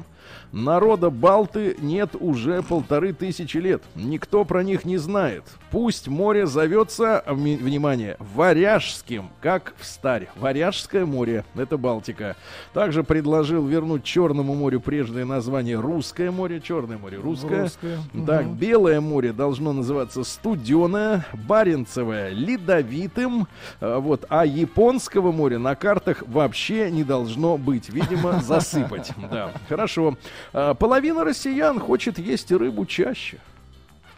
Народа 0.53 1.09
Балты 1.09 1.77
нет 1.81 2.11
уже 2.19 2.63
полторы 2.63 3.15
тысячи 3.15 3.57
лет. 3.57 3.83
Никто 3.95 4.45
про 4.45 4.63
них 4.63 4.85
не 4.85 4.99
знает. 4.99 5.45
Пусть 5.73 6.07
море 6.07 6.47
зовется, 6.47 7.25
вни- 7.27 7.57
внимание, 7.57 8.17
Варяжским, 8.19 9.31
как 9.41 9.73
в 9.79 9.87
старе. 9.87 10.29
Варяжское 10.37 11.07
море, 11.07 11.47
это 11.55 11.79
Балтика. 11.79 12.37
Также 12.75 13.03
предложил 13.03 13.67
вернуть 13.67 14.05
Черному 14.05 14.55
морю 14.55 14.81
прежнее 14.81 15.25
название 15.25 15.81
Русское 15.81 16.31
море. 16.31 16.61
Черное 16.61 16.99
море 16.99 17.17
русское. 17.17 17.63
Русское, 17.63 17.99
Так, 18.27 18.49
Белое 18.49 19.01
море 19.01 19.33
должно 19.33 19.73
называться 19.73 20.25
Студеное, 20.25 21.25
Баренцевое 21.33 22.29
Ледовитым. 22.29 23.49
А, 23.81 23.99
Вот, 23.99 24.27
а 24.29 24.45
Японского 24.45 25.33
моря 25.33 25.59
на 25.59 25.75
картах 25.75 26.23
вообще 26.27 26.91
не 26.91 27.03
должно 27.03 27.57
быть. 27.57 27.89
Видимо, 27.89 28.41
засыпать. 28.43 29.13
Да, 29.31 29.53
хорошо. 29.71 30.19
А, 30.53 30.75
Половина 30.75 31.25
россиян 31.25 31.81
хочет 31.81 32.19
есть 32.19 32.53
рыбу 32.53 32.85
чаще. 32.85 33.39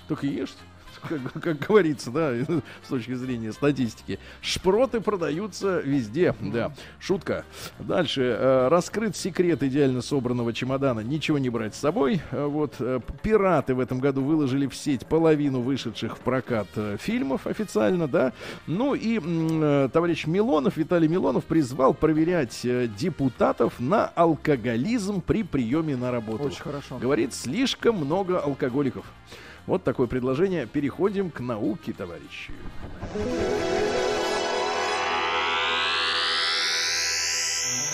Только 0.08 0.26
ешьте. 0.26 0.58
Как, 1.08 1.42
как 1.42 1.58
говорится, 1.58 2.10
да, 2.10 2.32
с 2.82 2.88
точки 2.88 3.14
зрения 3.14 3.52
статистики. 3.52 4.18
Шпроты 4.40 5.00
продаются 5.00 5.80
везде, 5.80 6.34
да. 6.40 6.72
Шутка. 6.98 7.44
Дальше. 7.78 8.36
Э, 8.38 8.68
Раскрыт 8.68 9.16
секрет 9.16 9.62
идеально 9.62 10.02
собранного 10.02 10.52
чемодана. 10.52 11.00
Ничего 11.00 11.38
не 11.38 11.50
брать 11.50 11.74
с 11.74 11.78
собой. 11.78 12.20
Э, 12.30 12.46
Вот. 12.46 12.74
э, 12.78 13.00
Пираты 13.22 13.74
в 13.74 13.80
этом 13.80 14.00
году 14.00 14.22
выложили 14.22 14.66
в 14.66 14.74
сеть 14.74 15.06
половину 15.06 15.60
вышедших 15.60 16.16
в 16.16 16.20
прокат 16.20 16.68
фильмов 16.98 17.46
официально, 17.46 18.08
да. 18.08 18.32
Ну 18.66 18.94
и 18.94 19.18
товарищ 19.88 20.26
Милонов, 20.26 20.76
Виталий 20.76 21.08
Милонов 21.08 21.44
призвал 21.44 21.94
проверять 21.94 22.60
депутатов 22.96 23.78
на 23.78 24.06
алкоголизм 24.06 25.20
при 25.20 25.42
приеме 25.42 25.96
на 25.96 26.10
работу. 26.10 26.44
Очень 26.44 26.62
хорошо. 26.62 26.98
Говорит, 26.98 27.34
слишком 27.34 27.96
много 27.96 28.38
алкоголиков. 28.38 29.04
Вот 29.66 29.82
такое 29.82 30.06
предложение. 30.06 30.66
Переходим 30.66 31.30
к 31.30 31.40
науке, 31.40 31.92
товарищи. 31.92 32.52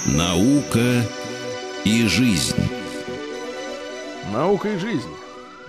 Наука 0.06 1.02
и 1.84 2.06
жизнь. 2.06 2.56
Наука 4.32 4.70
и 4.70 4.76
жизнь. 4.78 5.10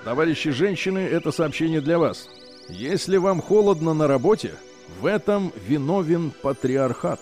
Товарищи 0.03 0.49
женщины, 0.51 0.99
это 0.99 1.31
сообщение 1.31 1.81
для 1.81 1.99
вас. 1.99 2.27
Если 2.69 3.17
вам 3.17 3.41
холодно 3.41 3.93
на 3.93 4.07
работе, 4.07 4.53
в 4.99 5.05
этом 5.05 5.51
виновен 5.67 6.31
патриархат. 6.41 7.19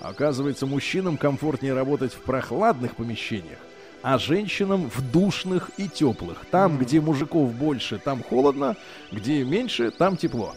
Оказывается, 0.00 0.66
мужчинам 0.66 1.16
комфортнее 1.16 1.74
работать 1.74 2.12
в 2.12 2.20
прохладных 2.22 2.96
помещениях, 2.96 3.58
а 4.02 4.18
женщинам 4.18 4.90
в 4.90 5.00
душных 5.10 5.70
и 5.76 5.88
теплых. 5.88 6.44
Там, 6.50 6.78
где 6.78 7.00
мужиков 7.00 7.52
больше, 7.52 7.98
там 7.98 8.22
холодно, 8.22 8.76
где 9.12 9.44
меньше, 9.44 9.90
там 9.90 10.16
тепло. 10.16 10.54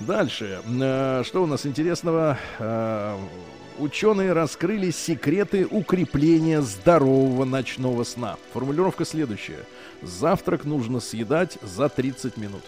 Дальше. 0.00 0.60
Э, 0.80 1.22
Что 1.24 1.42
у 1.42 1.46
нас 1.46 1.66
интересного? 1.66 2.38
Э, 2.58 3.16
Ученые 3.78 4.32
раскрыли 4.32 4.90
секреты 4.90 5.64
укрепления 5.64 6.62
здорового 6.62 7.44
ночного 7.44 8.02
сна. 8.02 8.36
Формулировка 8.52 9.04
следующая. 9.04 9.64
Завтрак 10.02 10.64
нужно 10.64 10.98
съедать 10.98 11.58
за 11.62 11.88
30 11.88 12.36
минут. 12.38 12.62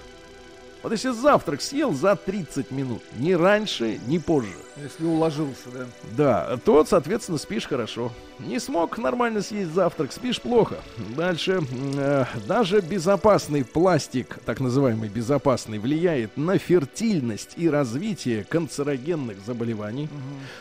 Вот 0.83 0.93
если 0.93 1.11
завтрак 1.11 1.61
съел 1.61 1.93
за 1.93 2.17
30 2.17 2.71
минут, 2.71 3.03
ни 3.19 3.33
раньше, 3.33 4.01
ни 4.07 4.17
позже, 4.19 4.49
Если 4.83 5.05
уложился, 5.05 5.69
да. 5.73 5.87
да, 6.17 6.57
то, 6.65 6.85
соответственно, 6.87 7.37
спишь 7.37 7.67
хорошо. 7.67 8.13
Не 8.39 8.59
смог 8.59 8.97
нормально 8.97 9.43
съесть 9.43 9.75
завтрак, 9.75 10.11
спишь 10.11 10.41
плохо. 10.41 10.77
Дальше. 11.17 11.61
э, 11.97 12.25
даже 12.47 12.81
безопасный 12.81 13.63
пластик, 13.65 14.39
так 14.47 14.61
называемый 14.61 15.11
безопасный, 15.11 15.79
влияет 15.79 16.39
на 16.39 16.57
фертильность 16.57 17.55
и 17.57 17.69
развитие 17.69 18.45
канцерогенных 18.45 19.37
заболеваний. 19.45 20.09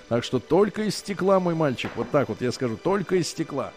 Так 0.10 0.26
что 0.26 0.40
только 0.40 0.84
из 0.84 0.98
стекла, 0.98 1.40
мой 1.40 1.56
мальчик, 1.56 1.92
вот 1.96 2.12
так 2.12 2.28
вот 2.28 2.42
я 2.42 2.52
скажу, 2.52 2.76
только 2.76 3.16
из 3.16 3.30
стекла. 3.30 3.72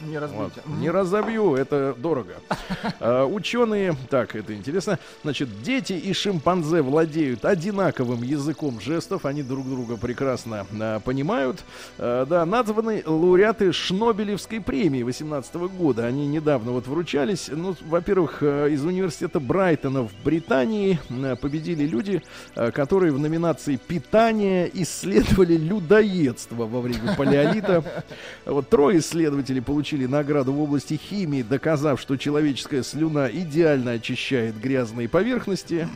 Не 0.00 0.18
разбейте. 0.18 0.60
Вот. 0.64 0.78
Не 0.78 0.90
разобью, 0.90 1.54
это 1.54 1.94
дорого. 1.96 2.34
А, 3.00 3.26
ученые, 3.26 3.96
так, 4.08 4.34
это 4.36 4.54
интересно. 4.54 4.98
Значит, 5.22 5.62
дети 5.62 5.92
и 5.92 6.12
шимпанзе 6.12 6.80
владеют 6.80 7.44
одинаковым 7.44 8.22
языком 8.22 8.80
жестов, 8.80 9.26
они 9.26 9.42
друг 9.42 9.68
друга 9.68 9.96
прекрасно 9.96 10.66
а, 10.80 11.00
понимают. 11.00 11.64
А, 11.98 12.24
да, 12.26 12.44
названы 12.46 13.02
лауреаты 13.04 13.72
Шнобелевской 13.72 14.60
премии 14.60 15.02
18 15.02 15.54
года. 15.54 16.06
Они 16.06 16.26
недавно 16.26 16.72
вот 16.72 16.86
вручались. 16.86 17.48
Ну, 17.50 17.74
во-первых, 17.82 18.38
а, 18.42 18.66
из 18.68 18.84
университета 18.84 19.40
Брайтона 19.40 20.02
в 20.02 20.12
Британии 20.24 20.98
а, 21.10 21.36
победили 21.36 21.86
люди, 21.86 22.22
а, 22.54 22.70
которые 22.70 23.12
в 23.12 23.18
номинации 23.18 23.76
«Питание» 23.76 24.70
исследовали 24.72 25.56
людоедство 25.56 26.66
во 26.66 26.80
время 26.80 27.14
палеолита. 27.16 27.84
Вот 28.44 28.68
трое 28.68 28.98
исследователей 28.98 29.62
получили 29.62 29.83
награду 29.92 30.52
в 30.52 30.60
области 30.62 30.94
химии, 30.94 31.42
доказав, 31.42 32.00
что 32.00 32.16
человеческая 32.16 32.82
слюна 32.82 33.28
идеально 33.30 33.92
очищает 33.92 34.58
грязные 34.60 35.08
поверхности. 35.08 35.88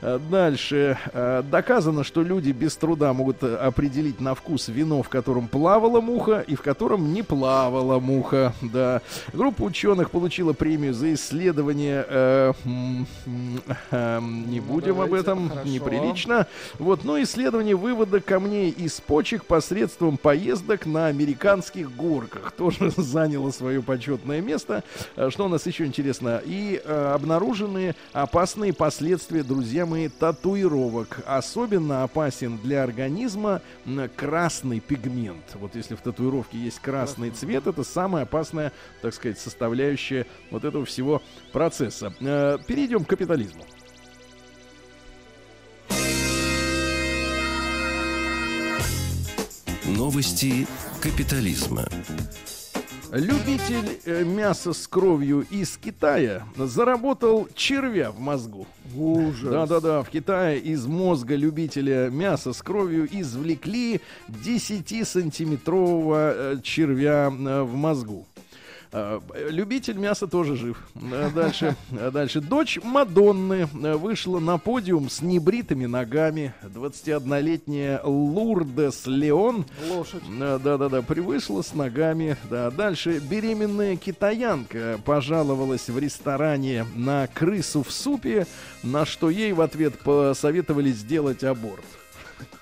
А, 0.00 0.18
Дальше. 0.30 0.98
А, 1.12 1.42
Доказано, 1.42 2.04
что 2.04 2.22
люди 2.22 2.50
без 2.50 2.76
труда 2.76 3.12
могут 3.12 3.42
э, 3.42 3.56
определить 3.56 4.20
на 4.20 4.34
вкус 4.34 4.68
вино, 4.68 5.02
в 5.02 5.08
котором 5.08 5.48
плавала 5.48 6.00
муха 6.00 6.40
и 6.46 6.54
в 6.54 6.62
котором 6.62 7.12
не 7.12 7.22
плавала 7.22 8.00
муха. 8.00 8.54
Да. 8.62 9.02
Группа 9.32 9.62
ученых 9.62 10.10
получила 10.10 10.52
премию 10.52 10.94
за 10.94 11.14
исследование. 11.14 12.04
э, 12.08 12.52
э, 13.90 14.20
не 14.20 14.60
будем 14.60 15.00
об 15.00 15.06
давайте, 15.06 15.16
этом, 15.16 15.48
хорошо. 15.48 15.68
неприлично. 15.68 16.46
Вот, 16.78 17.04
но 17.04 17.20
исследование 17.22 17.76
вывода 17.76 18.20
камней 18.20 18.70
из 18.70 19.00
почек 19.00 19.44
посредством 19.44 20.16
поездок 20.16 20.86
на 20.86 21.06
американских 21.06 21.94
горках 21.94 22.52
тоже 22.56 22.90
заняло 23.34 23.50
свое 23.50 23.82
почетное 23.82 24.40
место. 24.40 24.84
Э, 25.16 25.28
Что 25.30 25.46
у 25.46 25.48
нас 25.48 25.66
еще 25.66 25.84
интересно? 25.84 26.40
И 26.44 26.80
э, 26.82 27.12
обнаружены 27.14 27.94
опасные 28.12 28.72
последствия, 28.72 29.42
друзья 29.42 29.86
мои, 29.86 30.08
татуировок. 30.08 31.18
Особенно 31.26 32.04
опасен 32.04 32.58
для 32.58 32.84
организма 32.84 33.60
красный 34.16 34.80
пигмент. 34.80 35.44
Вот 35.54 35.74
если 35.74 35.96
в 35.96 36.00
татуировке 36.00 36.58
есть 36.58 36.78
красный 36.78 37.30
цвет, 37.30 37.66
это 37.66 37.82
самая 37.82 38.22
опасная, 38.22 38.72
так 39.02 39.12
сказать, 39.14 39.38
составляющая 39.38 40.26
вот 40.50 40.64
этого 40.64 40.84
всего 40.84 41.20
процесса. 41.52 42.14
Э, 42.20 42.58
Перейдем 42.66 43.04
к 43.04 43.08
капитализму. 43.08 43.64
Новости 49.86 50.66
капитализма. 51.02 51.84
Любитель 53.14 54.00
э, 54.06 54.24
мяса 54.24 54.72
с 54.72 54.88
кровью 54.88 55.46
из 55.48 55.76
Китая 55.76 56.42
заработал 56.56 57.46
червя 57.54 58.10
в 58.10 58.18
мозгу. 58.18 58.66
Ужас. 58.92 59.52
Да-да-да, 59.52 60.02
в 60.02 60.10
Китае 60.10 60.58
из 60.58 60.84
мозга 60.86 61.36
любителя 61.36 62.10
мяса 62.10 62.52
с 62.52 62.60
кровью 62.60 63.08
извлекли 63.08 64.00
10-сантиметрового 64.28 66.32
э, 66.34 66.56
червя 66.64 67.30
э, 67.30 67.62
в 67.62 67.76
мозгу. 67.76 68.26
Э, 68.96 69.18
Любитель 69.50 69.98
мяса 69.98 70.28
тоже 70.28 70.54
жив. 70.56 70.80
Э, 70.94 71.28
Дальше, 71.34 71.74
э, 71.90 72.10
дальше. 72.12 72.40
Дочь 72.40 72.78
Мадонны 72.82 73.68
э, 73.82 73.94
вышла 73.96 74.38
на 74.38 74.56
подиум 74.56 75.10
с 75.10 75.20
небритыми 75.20 75.86
ногами. 75.86 76.54
21-летняя 76.62 78.00
Лурдес 78.04 79.02
Леон 79.06 79.66
Лошадь. 79.90 80.22
Э, 80.40 80.60
Да-да-да, 80.62 81.02
привышла 81.02 81.62
с 81.62 81.74
ногами. 81.74 82.36
Да, 82.48 82.70
дальше 82.70 83.18
беременная 83.18 83.96
китаянка 83.96 85.00
пожаловалась 85.04 85.88
в 85.88 85.98
ресторане 85.98 86.86
на 86.94 87.26
крысу 87.26 87.82
в 87.82 87.90
супе, 87.90 88.46
на 88.84 89.04
что 89.04 89.28
ей 89.28 89.52
в 89.52 89.60
ответ 89.60 89.98
посоветовали 89.98 90.92
сделать 90.92 91.42
аборт. 91.42 91.84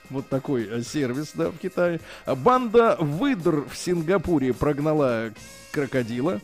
Вот 0.08 0.28
такой 0.30 0.66
э, 0.66 0.82
сервис, 0.82 1.32
да, 1.34 1.50
в 1.50 1.58
Китае. 1.58 2.00
А 2.24 2.34
Банда 2.34 2.96
выдр 2.98 3.66
в 3.70 3.76
Сингапуре 3.76 4.54
прогнала 4.54 5.30
крокодила. 5.72 6.40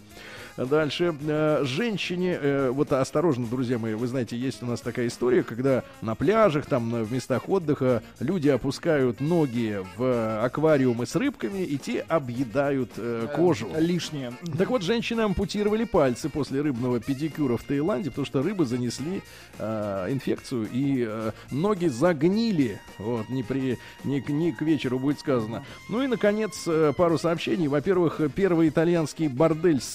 Дальше. 0.66 1.14
Э, 1.22 1.62
Женщине, 1.64 2.36
э, 2.40 2.70
вот 2.70 2.92
осторожно, 2.92 3.46
друзья 3.46 3.78
мои, 3.78 3.94
вы 3.94 4.08
знаете, 4.08 4.36
есть 4.36 4.60
у 4.62 4.66
нас 4.66 4.80
такая 4.80 5.06
история, 5.06 5.44
когда 5.44 5.84
на 6.02 6.16
пляжах, 6.16 6.66
там, 6.66 7.04
в 7.04 7.12
местах 7.12 7.48
отдыха 7.48 8.02
люди 8.18 8.48
опускают 8.48 9.20
ноги 9.20 9.78
в 9.96 10.44
аквариумы 10.44 11.06
с 11.06 11.14
рыбками, 11.14 11.62
и 11.62 11.78
те 11.78 12.00
объедают 12.00 12.90
э, 12.96 13.28
кожу. 13.36 13.68
Лишнее. 13.76 14.32
Так 14.58 14.70
вот, 14.70 14.82
женщины 14.82 15.20
ампутировали 15.20 15.84
пальцы 15.84 16.28
после 16.28 16.60
рыбного 16.60 16.98
педикюра 16.98 17.56
в 17.56 17.62
Таиланде, 17.62 18.10
потому 18.10 18.26
что 18.26 18.42
рыбы 18.42 18.66
занесли 18.66 19.22
инфекцию 19.60 20.68
и 20.72 21.08
ноги 21.50 21.86
загнили. 21.86 22.80
Вот, 22.98 23.28
не, 23.28 23.42
при, 23.42 23.78
не, 24.04 24.20
к- 24.20 24.28
не 24.28 24.52
к 24.52 24.62
вечеру 24.62 24.98
будет 24.98 25.20
сказано. 25.20 25.64
Ну 25.88 26.02
и, 26.02 26.06
наконец, 26.06 26.68
пару 26.96 27.18
сообщений. 27.18 27.68
Во-первых, 27.68 28.20
первый 28.34 28.68
итальянский 28.68 29.28
бордель 29.28 29.80
с 29.80 29.86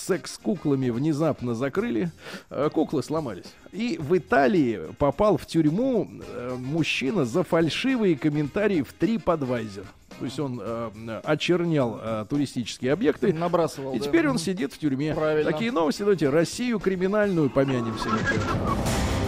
секс-куклами 0.54 0.90
внезапно 0.90 1.56
закрыли. 1.56 2.12
Э, 2.50 2.70
Куклы 2.72 3.04
сломались. 3.04 3.46
И 3.72 3.98
в 4.00 4.18
Италии 4.18 4.80
попал 4.98 5.38
в 5.38 5.46
тюрьму 5.46 6.10
э, 6.10 6.56
мужчина 6.58 7.26
за 7.26 7.44
фальшивые 7.44 8.16
комментарии 8.18 8.82
в 8.82 8.94
TripAdvisor. 9.00 9.86
То 10.20 10.26
есть 10.26 10.40
он 10.40 10.62
э, 10.64 11.22
очернял 11.24 12.00
э, 12.02 12.26
туристические 12.30 12.94
объекты. 12.94 13.34
Набрасывал. 13.34 13.94
И 13.94 14.00
да. 14.00 14.06
теперь 14.06 14.28
он 14.28 14.38
сидит 14.38 14.74
в 14.74 14.78
тюрьме. 14.78 15.14
Правильно. 15.14 15.52
Такие 15.52 15.72
новости, 15.72 16.00
давайте 16.00 16.30
Россию 16.30 16.80
криминальную 16.80 17.50
помянем 17.50 17.96
сегодня. 17.98 19.23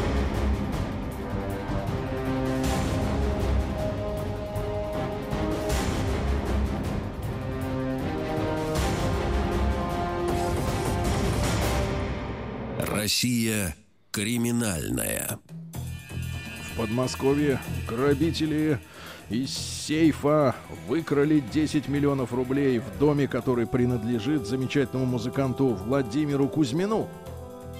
Россия 13.05 13.75
криминальная. 14.09 15.37
В 16.63 16.77
Подмосковье 16.79 17.59
грабители 17.87 18.79
из 19.29 19.55
сейфа 19.55 20.55
выкрали 20.87 21.39
10 21.53 21.87
миллионов 21.87 22.33
рублей 22.33 22.79
в 22.79 22.97
доме, 22.97 23.27
который 23.27 23.67
принадлежит 23.67 24.47
замечательному 24.47 25.05
музыканту 25.05 25.67
Владимиру 25.67 26.47
Кузьмину. 26.47 27.07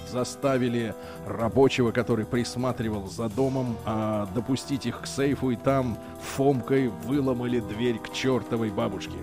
Заставили 0.08 0.94
рабочего, 1.26 1.90
который 1.90 2.24
присматривал 2.24 3.08
за 3.08 3.28
домом, 3.28 3.76
а, 3.84 4.28
допустить 4.32 4.86
их 4.86 5.00
к 5.00 5.06
сейфу, 5.08 5.50
и 5.50 5.56
там 5.56 5.98
фомкой 6.22 6.86
выломали 7.04 7.58
дверь 7.58 7.98
к 7.98 8.12
чертовой 8.12 8.70
бабушке. 8.70 9.18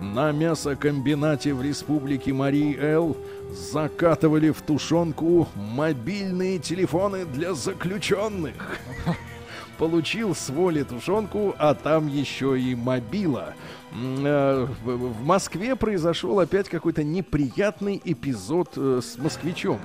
На 0.00 0.30
мясокомбинате 0.30 1.54
в 1.54 1.62
республике 1.62 2.32
Марии 2.32 2.76
Эл 2.76 3.16
закатывали 3.50 4.50
в 4.50 4.62
тушенку 4.62 5.48
мобильные 5.54 6.58
телефоны 6.58 7.24
для 7.24 7.54
заключенных. 7.54 8.78
Получил 9.78 10.34
с 10.34 10.48
воли 10.50 10.82
тушенку, 10.82 11.54
а 11.56 11.74
там 11.74 12.08
еще 12.08 12.60
и 12.60 12.74
мобила. 12.74 13.54
Э, 13.92 14.66
В 14.84 14.96
в 14.96 15.24
Москве 15.24 15.76
произошел 15.76 16.40
опять 16.40 16.68
какой-то 16.68 17.04
неприятный 17.04 18.00
эпизод 18.04 18.72
э, 18.76 19.00
с 19.02 19.16
москвичом. 19.18 19.78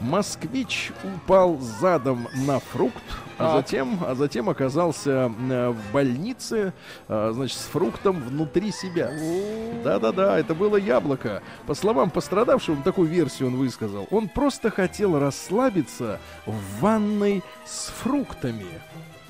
Москвич 0.00 0.92
упал 1.02 1.58
задом 1.58 2.28
на 2.46 2.60
фрукт, 2.60 3.02
а 3.38 3.56
затем, 3.56 3.98
а 4.06 4.14
затем 4.14 4.48
оказался 4.48 5.10
э, 5.10 5.68
в 5.70 5.92
больнице, 5.92 6.72
э, 7.08 7.30
значит, 7.32 7.58
с 7.58 7.66
фруктом 7.66 8.20
внутри 8.20 8.72
себя. 8.72 9.10
Да-да-да, 9.84 10.38
это 10.38 10.54
было 10.54 10.76
яблоко. 10.76 11.42
По 11.66 11.74
словам 11.74 12.10
пострадавшего, 12.10 12.82
такую 12.82 13.08
версию 13.08 13.48
он 13.48 13.56
высказал, 13.56 14.06
он 14.10 14.28
просто 14.28 14.70
хотел 14.70 15.18
расслабиться 15.18 16.20
в 16.46 16.80
ванной 16.80 17.42
с 17.64 17.88
фруктами. 17.88 18.66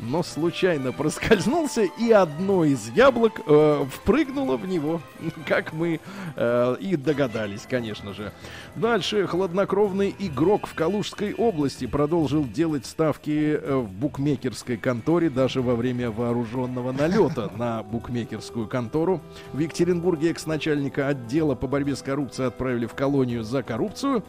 Но 0.01 0.22
случайно 0.22 0.92
проскользнулся, 0.92 1.82
и 1.82 2.12
одно 2.12 2.64
из 2.64 2.88
яблок 2.90 3.40
э, 3.46 3.84
впрыгнуло 3.90 4.57
в 4.57 4.66
него, 4.66 5.01
как 5.46 5.72
мы 5.72 6.01
э, 6.36 6.76
и 6.80 6.94
догадались, 6.94 7.66
конечно 7.68 8.14
же. 8.14 8.32
Дальше 8.76 9.26
хладнокровный 9.26 10.14
игрок 10.18 10.68
в 10.68 10.74
Калужской 10.74 11.34
области 11.34 11.86
продолжил 11.86 12.44
делать 12.44 12.86
ставки 12.86 13.59
э, 13.61 13.76
в 13.76 13.90
букмекерской 13.90 14.76
конторе 14.76 15.30
даже 15.30 15.62
во 15.62 15.74
время 15.74 16.12
вооруженного 16.12 16.92
налета 16.92 17.51
на 17.57 17.82
букмекерскую 17.82 18.68
контору. 18.68 19.20
В 19.53 19.59
Екатеринбурге 19.59 20.30
экс-начальника 20.30 21.09
отдела 21.09 21.57
по 21.57 21.66
борьбе 21.66 21.96
с 21.96 22.03
коррупцией 22.03 22.46
отправили 22.46 22.86
в 22.86 22.94
колонию 22.94 23.42
за 23.42 23.64
коррупцию. 23.64 24.22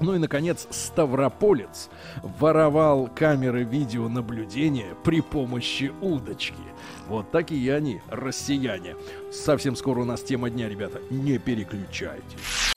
Ну 0.00 0.14
и, 0.14 0.18
наконец, 0.18 0.66
Ставрополец 0.70 1.88
воровал 2.22 3.08
камеры 3.14 3.62
видеонаблюдения 3.62 4.94
при 5.04 5.20
помощи 5.20 5.92
удочки. 6.00 6.54
Вот 7.08 7.30
такие 7.30 7.74
они, 7.74 8.00
россияне. 8.08 8.96
Совсем 9.30 9.76
скоро 9.76 10.00
у 10.00 10.04
нас 10.04 10.22
тема 10.22 10.50
дня, 10.50 10.68
ребята. 10.68 11.00
Не 11.10 11.38
переключайтесь. 11.38 12.71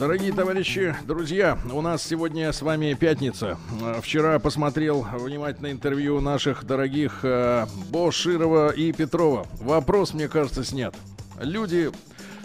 Дорогие 0.00 0.32
товарищи, 0.32 0.96
друзья, 1.04 1.58
у 1.70 1.82
нас 1.82 2.02
сегодня 2.02 2.50
с 2.54 2.62
вами 2.62 2.94
пятница. 2.94 3.58
Вчера 4.00 4.38
посмотрел 4.38 5.06
внимательно 5.12 5.70
интервью 5.70 6.22
наших 6.22 6.64
дорогих 6.64 7.18
э, 7.22 7.66
Боширова 7.90 8.70
и 8.70 8.92
Петрова. 8.92 9.46
Вопрос, 9.60 10.14
мне 10.14 10.26
кажется, 10.26 10.64
снят. 10.64 10.94
Люди 11.38 11.90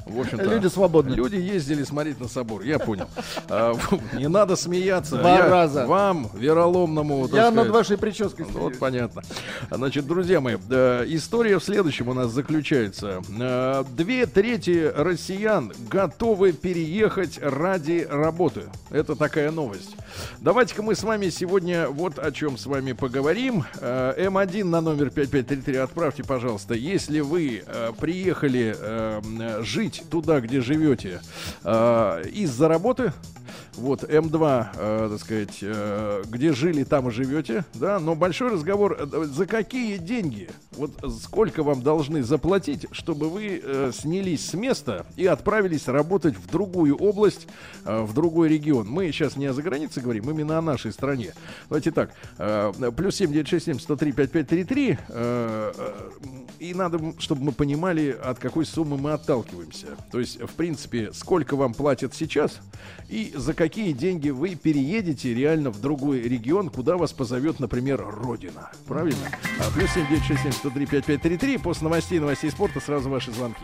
в 0.06 0.20
общем-то, 0.20 0.46
Люди 0.46 0.68
свободны. 0.68 1.14
Люди 1.16 1.36
ездили 1.36 1.84
смотреть 1.84 2.20
на 2.20 2.28
собор, 2.28 2.62
я 2.64 2.80
понял. 2.80 3.08
А, 3.48 3.74
не 4.14 4.28
надо 4.28 4.56
смеяться. 4.56 5.18
Два 5.18 5.48
раза. 5.48 5.86
Вам, 5.86 6.30
вероломному, 6.34 7.28
Я 7.32 7.52
над 7.52 7.70
вашей 7.70 7.98
прической. 7.98 8.46
Вот 8.46 8.78
понятно. 8.80 9.22
Значит, 9.70 10.06
друзья 10.08 10.42
мои, 10.42 10.58
э, 10.70 11.06
история 11.08 11.60
в 11.60 11.64
следующем 11.64 12.08
у 12.10 12.14
нас 12.14 12.32
заключается. 12.32 13.22
Э, 13.40 13.84
Две 13.96 14.26
трети 14.26 14.92
россиян 14.96 15.72
готовы 15.90 16.54
переехать 16.54 17.40
ради 17.42 18.08
работы. 18.10 18.64
Это 18.90 19.16
такая 19.16 19.52
новость. 19.52 19.96
Давайте-ка 20.40 20.82
мы 20.82 20.96
с 20.96 21.04
вами 21.04 21.30
сегодня 21.30 21.88
вот 21.88 22.18
о 22.20 22.32
чем 22.32 22.58
с 22.58 22.66
вами 22.66 22.94
поговорим. 22.94 23.64
Э, 23.80 24.14
М1 24.18 24.64
на 24.66 24.82
номер 24.82 25.10
5533 25.12 25.78
отправьте, 25.78 26.24
пожалуйста. 26.24 26.74
Если 26.74 27.20
вы 27.20 27.64
приехали 28.00 28.76
м, 28.80 29.64
жить 29.96 30.10
туда, 30.10 30.40
где 30.40 30.62
живете, 30.62 31.22
э, 31.64 32.24
из-за 32.34 32.68
работы, 32.68 33.14
вот, 33.74 34.04
М2, 34.04 34.68
э, 34.76 35.08
так 35.12 35.20
сказать, 35.20 35.58
э, 35.62 36.24
где 36.28 36.54
жили, 36.54 36.84
там 36.84 37.10
и 37.10 37.12
живете, 37.12 37.66
да, 37.74 38.00
но 38.00 38.16
большой 38.16 38.52
разговор, 38.52 38.98
э, 39.00 39.26
за 39.26 39.46
какие 39.46 39.98
деньги, 39.98 40.50
вот 40.72 40.92
сколько 41.22 41.64
вам 41.64 41.82
должны 41.82 42.24
заплатить, 42.24 42.88
чтобы 42.92 43.30
вы 43.30 43.62
э, 43.62 43.92
снялись 43.94 44.50
с 44.50 44.54
места 44.54 45.06
и 45.18 45.26
отправились 45.26 45.88
работать 45.88 46.36
в 46.36 46.50
другую 46.50 46.96
область, 46.96 47.48
э, 47.84 48.02
в 48.02 48.14
другой 48.14 48.50
регион. 48.50 48.88
Мы 48.88 49.12
сейчас 49.12 49.36
не 49.36 49.48
о 49.48 49.54
загранице 49.54 50.02
говорим, 50.02 50.30
именно 50.30 50.58
о 50.58 50.62
нашей 50.62 50.92
стране. 50.92 51.34
Давайте 51.70 51.92
так, 51.92 52.12
э, 52.38 52.72
плюс 52.96 53.16
7967 53.16 53.80
103 53.80 54.12
5533, 54.14 54.98
э, 55.10 55.74
э, 55.78 56.45
и 56.70 56.74
надо, 56.74 57.00
чтобы 57.20 57.44
мы 57.44 57.52
понимали, 57.52 58.10
от 58.10 58.40
какой 58.40 58.66
суммы 58.66 58.98
мы 58.98 59.12
отталкиваемся. 59.14 59.88
То 60.12 60.20
есть, 60.20 60.42
в 60.42 60.54
принципе, 60.54 61.12
сколько 61.14 61.56
вам 61.56 61.74
платят 61.74 62.14
сейчас 62.14 62.60
и 63.10 63.34
за 63.36 63.54
какие 63.54 63.92
деньги 63.92 64.30
вы 64.30 64.56
переедете 64.56 65.34
реально 65.34 65.70
в 65.70 65.80
другой 65.80 66.22
регион, 66.22 66.70
куда 66.70 66.98
вас 66.98 67.14
позовет, 67.14 67.60
например, 67.60 68.06
Родина. 68.06 68.72
Правильно? 68.88 69.30
А, 69.60 69.72
плюс 69.72 69.92
7967 69.92 70.52
103 70.52 70.86
5533. 70.86 71.58
После 71.58 71.84
новостей, 71.84 72.20
новостей 72.20 72.52
спорта 72.52 72.80
сразу 72.80 73.10
ваши 73.10 73.32
звонки. 73.32 73.64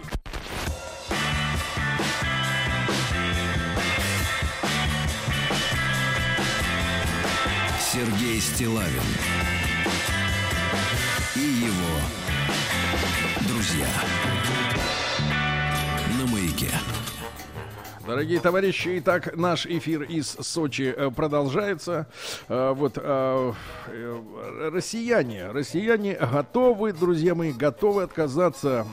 Сергей 7.91 8.39
Стилавин 8.39 9.60
друзья. 13.81 14.30
Дорогие 18.11 18.41
товарищи, 18.41 18.99
итак, 18.99 19.37
наш 19.37 19.65
эфир 19.65 20.01
из 20.01 20.27
Сочи 20.27 20.93
э, 20.93 21.11
продолжается. 21.11 22.07
Э, 22.49 22.73
Вот 22.73 22.97
э, 22.97 23.53
россияне, 24.69 25.47
россияне 25.47 26.15
готовы, 26.15 26.91
друзья 26.91 27.35
мои, 27.35 27.53
готовы 27.53 28.03
отказаться 28.03 28.85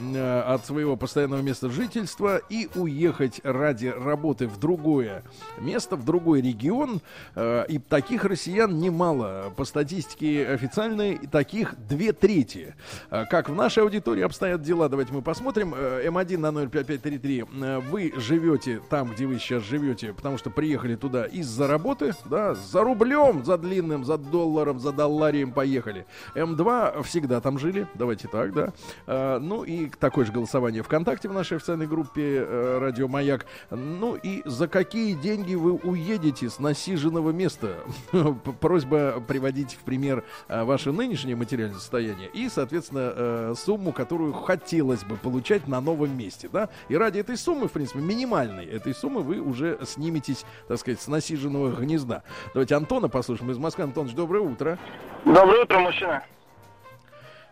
от 0.47 0.65
своего 0.65 0.95
постоянного 0.95 1.43
места 1.43 1.69
жительства 1.69 2.41
и 2.49 2.69
уехать 2.77 3.41
ради 3.43 3.89
работы 3.89 4.47
в 4.47 4.61
другое 4.61 5.25
место, 5.59 5.97
в 5.97 6.05
другой 6.05 6.41
регион. 6.41 7.01
И 7.37 7.81
таких 7.89 8.25
россиян 8.25 8.79
немало. 8.79 9.53
По 9.57 9.65
статистике 9.65 10.47
официальной, 10.47 11.19
таких 11.19 11.75
две 11.89 12.13
трети. 12.13 12.77
Как 13.11 13.49
в 13.49 13.55
нашей 13.57 13.83
аудитории 13.83 14.23
обстоят 14.23 14.63
дела, 14.63 14.89
давайте 14.89 15.13
мы 15.13 15.23
посмотрим. 15.23 15.75
Э, 15.77 16.07
М1 16.07 16.39
на 16.39 16.53
05533. 16.69 17.45
Э, 17.61 17.81
Вы 17.81 18.13
живете 18.17 18.81
там, 18.89 19.08
где 19.09 19.27
вы 19.27 19.39
сейчас 19.39 19.63
живете, 19.63 20.13
потому 20.13 20.39
что 20.39 20.51
приехали 20.51 20.97
туда 20.97 21.27
из-за 21.27 21.67
работы, 21.67 22.13
да, 22.25 22.55
за 22.55 22.83
рублем, 22.83 23.45
за 23.45 23.59
длинным, 23.59 24.05
за 24.05 24.19
долларом, 24.19 24.81
за 24.81 24.93
долларием 24.93 25.53
поехали. 25.53 26.07
М2 26.35 27.03
всегда 27.03 27.41
там 27.41 27.59
жили, 27.59 27.87
давайте 27.95 28.29
так, 28.29 28.53
да. 28.53 28.73
Э, 29.07 29.39
Ну 29.39 29.65
и 29.65 29.89
такое 29.89 30.25
же 30.25 30.33
голосование 30.33 30.83
ВКонтакте 30.83 31.29
в 31.29 31.33
нашей 31.33 31.57
официальной 31.57 31.87
группе 31.87 32.45
э, 32.47 32.79
Радио 32.79 33.09
Маяк. 33.09 33.47
Ну 33.71 34.17
и 34.17 34.43
за 34.45 34.69
какие 34.69 35.15
деньги 35.15 35.55
вы 35.55 35.73
уедете 35.73 36.49
с 36.51 36.59
насиженного 36.59 37.31
места? 37.31 37.77
Просьба 38.61 39.23
приводить 39.27 39.75
в 39.75 39.79
пример 39.79 40.25
э, 40.49 40.65
ваше 40.65 40.93
нынешнее 40.93 41.37
материальное 41.37 41.79
состояние 41.79 42.29
и, 42.33 42.49
соответственно, 42.49 43.13
э, 43.15 43.55
сумму, 43.57 43.93
которую 43.93 44.33
хотелось 44.33 45.05
бы 45.05 45.17
получать 45.17 45.69
на 45.69 45.81
новом 45.81 46.17
месте, 46.17 46.49
да. 46.53 46.69
И 46.89 46.97
ради 46.97 47.19
этой 47.19 47.37
суммы, 47.37 47.69
в 47.69 47.73
принципе, 47.73 48.01
минимальной 48.01 48.65
этой 48.65 48.88
суммы 48.95 49.23
вы 49.23 49.41
уже 49.41 49.79
сниметесь, 49.85 50.45
так 50.69 50.79
сказать, 50.79 51.01
с 51.01 51.09
насиженного 51.09 51.71
гнезда. 51.71 52.23
Давайте 52.55 52.75
Антона 52.75 53.09
послушаем 53.09 53.51
из 53.51 53.59
Москвы. 53.59 53.85
Антонович, 53.85 54.15
доброе 54.15 54.41
утро. 54.41 54.79
Доброе 55.25 55.63
утро, 55.63 55.79
мужчина. 55.79 56.23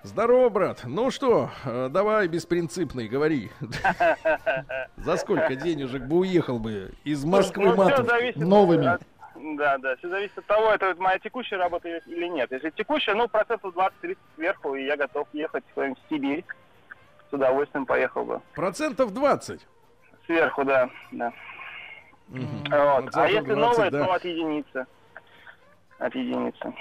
Здорово, 0.02 0.48
брат. 0.50 0.82
Ну 0.84 1.10
что, 1.10 1.50
э, 1.64 1.88
давай 1.90 2.28
беспринципный, 2.28 3.08
говори. 3.08 3.50
За 4.98 5.16
сколько 5.16 5.56
денежек 5.56 6.02
бы 6.02 6.18
уехал 6.18 6.58
бы 6.60 6.92
из 7.04 7.24
Москвы 7.24 7.64
Ну, 7.64 7.72
всё 7.72 7.84
матушки? 7.84 8.06
зависит 8.08 8.36
Новыми. 8.36 8.98
Да, 9.56 9.78
да, 9.78 9.96
все 9.96 10.08
зависит 10.08 10.38
от 10.38 10.46
того, 10.46 10.70
это 10.72 10.94
моя 10.98 11.18
текущая 11.18 11.56
работа 11.56 11.88
или 11.88 12.28
нет. 12.28 12.50
Если 12.52 12.70
текущая, 12.70 13.14
ну, 13.14 13.28
процентов 13.28 13.74
20-30 13.74 14.16
сверху, 14.36 14.74
и 14.76 14.84
я 14.86 14.96
готов 14.96 15.28
ехать 15.32 15.64
в 15.74 15.94
Сибирь. 16.08 16.44
С 17.28 17.32
удовольствием 17.32 17.84
поехал 17.86 18.24
бы. 18.24 18.40
Процентов 18.54 19.12
20. 19.12 19.60
Сверху, 20.26 20.64
да, 20.64 20.90
да. 21.12 21.32
Мгм. 22.28 22.46
Вот. 22.64 22.70
Процентов 22.70 23.16
А 23.16 23.28
если 23.28 23.54
20, 23.54 23.56
новое, 23.56 23.90
да. 23.90 24.04
то 24.04 24.12
от 24.14 24.24
единицы. 24.24 24.86
От 25.98 26.14
единицы. 26.14 26.74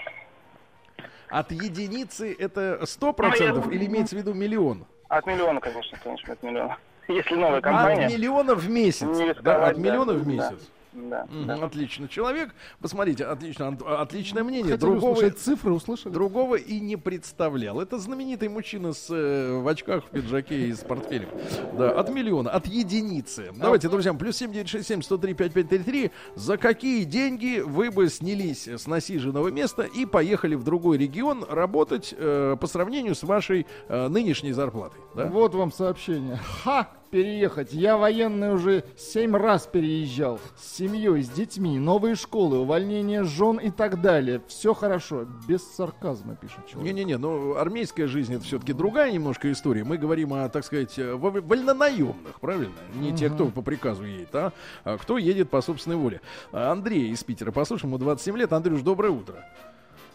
От 1.29 1.51
единицы 1.51 2.35
это 2.37 2.79
100% 2.85 3.65
Ну, 3.65 3.71
я- 3.71 3.75
или 3.77 3.85
имеется 3.85 4.15
в 4.15 4.19
виду 4.19 4.33
миллион? 4.33 4.85
От 5.09 5.25
миллиона, 5.27 5.59
конечно, 5.59 5.97
конечно, 6.03 6.33
от 6.33 6.41
миллиона. 6.43 6.77
Если 7.07 7.35
новая 7.35 7.57
От 7.59 7.63
компания. 7.63 8.07
миллиона 8.07 8.55
в 8.55 8.67
месяц. 8.69 9.07
Да, 9.41 9.67
от 9.67 9.77
миллиона 9.77 10.13
да, 10.13 10.19
в 10.19 10.27
месяц. 10.27 10.71
Да, 10.95 11.25
Мгм, 11.29 11.47
да. 11.47 11.55
Отлично. 11.65 12.07
Человек, 12.07 12.53
посмотрите, 12.79 13.25
отлично, 13.25 13.67
Ант- 13.67 13.83
отличное 13.85 14.43
мнение. 14.43 14.71
Хотели 14.73 14.79
Другого, 14.79 15.11
услышать 15.13 15.39
цифры, 15.39 15.73
услышали? 15.73 16.13
другого 16.13 16.55
и 16.55 16.79
не 16.79 16.95
представлял. 16.95 17.81
Это 17.81 17.97
знаменитый 17.99 18.47
мужчина 18.49 18.93
с, 18.93 19.07
э, 19.09 19.59
в 19.59 19.67
очках, 19.67 20.05
в 20.05 20.09
пиджаке 20.09 20.67
и 20.67 20.73
с 20.73 20.79
портфелем. 20.79 21.29
Да, 21.77 21.91
от 21.91 22.09
миллиона, 22.09 22.49
от 22.49 22.67
единицы. 22.67 23.51
Давайте, 23.55 23.89
друзья, 23.89 24.13
плюс 24.13 24.37
7967 24.37 25.01
103 25.01 25.33
5533. 25.33 26.11
За 26.35 26.57
какие 26.57 27.03
деньги 27.03 27.59
вы 27.59 27.91
бы 27.91 28.07
снялись 28.09 28.67
с 28.67 28.87
насиженного 28.87 29.49
места 29.49 29.83
и 29.83 30.05
поехали 30.05 30.55
в 30.55 30.63
другой 30.63 30.97
регион 30.97 31.43
работать 31.49 32.13
э, 32.17 32.55
по 32.59 32.67
сравнению 32.67 33.15
с 33.15 33.23
вашей 33.23 33.65
э, 33.89 34.07
нынешней 34.07 34.53
зарплатой? 34.53 35.01
Да? 35.13 35.25
Вот 35.27 35.53
вам 35.55 35.71
сообщение. 35.71 36.39
Ха! 36.63 36.87
Переехать. 37.11 37.71
Я 37.71 37.97
военный 37.97 38.53
уже 38.53 38.83
семь 38.97 39.35
раз 39.35 39.67
переезжал. 39.67 40.39
С 40.57 40.75
семьей, 40.77 41.21
с 41.21 41.29
детьми, 41.29 41.79
новые 41.79 42.15
школы, 42.15 42.57
увольнение 42.59 43.23
жен 43.23 43.57
и 43.57 43.69
так 43.69 44.01
далее. 44.01 44.41
Все 44.47 44.73
хорошо. 44.73 45.25
Без 45.47 45.63
сарказма, 45.75 46.35
пишет 46.35 46.67
человек. 46.67 46.93
Не-не-не, 46.93 47.17
но 47.17 47.55
армейская 47.57 48.07
жизнь 48.07 48.33
это 48.33 48.43
все-таки 48.43 48.73
другая 48.73 49.11
немножко 49.11 49.51
история. 49.51 49.83
Мы 49.83 49.97
говорим 49.97 50.33
о, 50.33 50.49
так 50.49 50.65
сказать, 50.65 50.97
э, 50.99 51.13
во- 51.15 51.29
вольнонаемных, 51.31 52.39
правильно? 52.41 52.73
Не 52.95 53.15
те, 53.15 53.29
кто 53.29 53.45
по 53.47 53.61
приказу 53.61 54.03
едет, 54.03 54.33
а, 54.35 54.51
а 54.83 54.97
кто 54.97 55.17
едет 55.17 55.49
по 55.49 55.61
собственной 55.61 55.95
воле. 55.97 56.21
Андрей 56.51 57.11
из 57.11 57.23
Питера, 57.23 57.51
послушаем, 57.51 57.91
ему 57.91 57.97
27 57.99 58.37
лет. 58.37 58.51
Андрюш, 58.51 58.81
доброе 58.81 59.11
утро. 59.11 59.45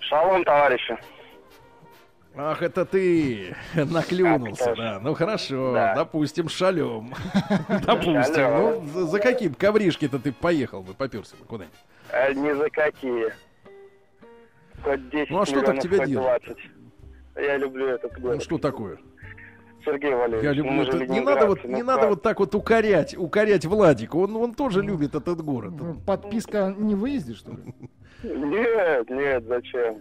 Шалом, 0.01 0.45
товарищи. 0.45 0.99
Ах, 2.43 2.63
это 2.63 2.87
ты 2.87 3.55
наклюнулся, 3.75 4.75
да. 4.75 4.99
Ну 5.03 5.13
хорошо, 5.13 5.73
Да. 5.75 5.95
допустим, 5.95 6.49
шалем. 6.49 7.13
Допустим. 7.87 8.83
Ну, 8.95 9.07
за, 9.07 9.19
каким 9.19 9.53
ковришки-то 9.53 10.19
ты 10.19 10.33
поехал 10.33 10.83
бы, 10.83 10.95
поперся 10.95 11.37
бы 11.37 11.45
куда-нибудь? 11.45 11.79
Э, 12.11 12.33
ни 12.33 12.53
за 12.53 12.71
какие. 12.71 13.27
Хоть 14.83 15.11
10 15.11 15.31
Ну, 15.31 15.41
а 15.41 15.47
что 15.47 15.61
так 15.61 15.81
тебя? 15.81 16.07
20. 16.07 16.57
Я 17.37 17.59
люблю 17.59 17.89
этот 17.89 18.19
город. 18.19 18.37
Ну 18.39 18.41
что 18.43 18.57
такое? 18.57 18.99
Сергей 19.85 20.15
Валерьевич. 20.15 20.45
Я 20.45 20.53
люблю 20.53 20.83
это. 20.83 21.07
Не 21.07 21.21
надо 21.21 21.47
вот, 21.47 21.65
не 21.65 21.83
надо 21.83 22.09
вот 22.09 22.23
так 22.23 22.41
вот 22.41 22.55
укорять, 22.55 23.17
укорять 23.19 23.67
Владика. 23.67 24.17
Он, 24.17 24.35
он 24.37 24.55
тоже 24.55 24.83
любит 24.83 25.15
этот 25.15 25.43
город. 25.43 25.75
Подписка 26.07 26.75
не 26.77 26.95
выездит, 26.95 27.37
что 27.37 27.51
ли? 27.53 27.75
Нет, 28.23 29.11
нет, 29.11 29.45
зачем? 29.47 29.99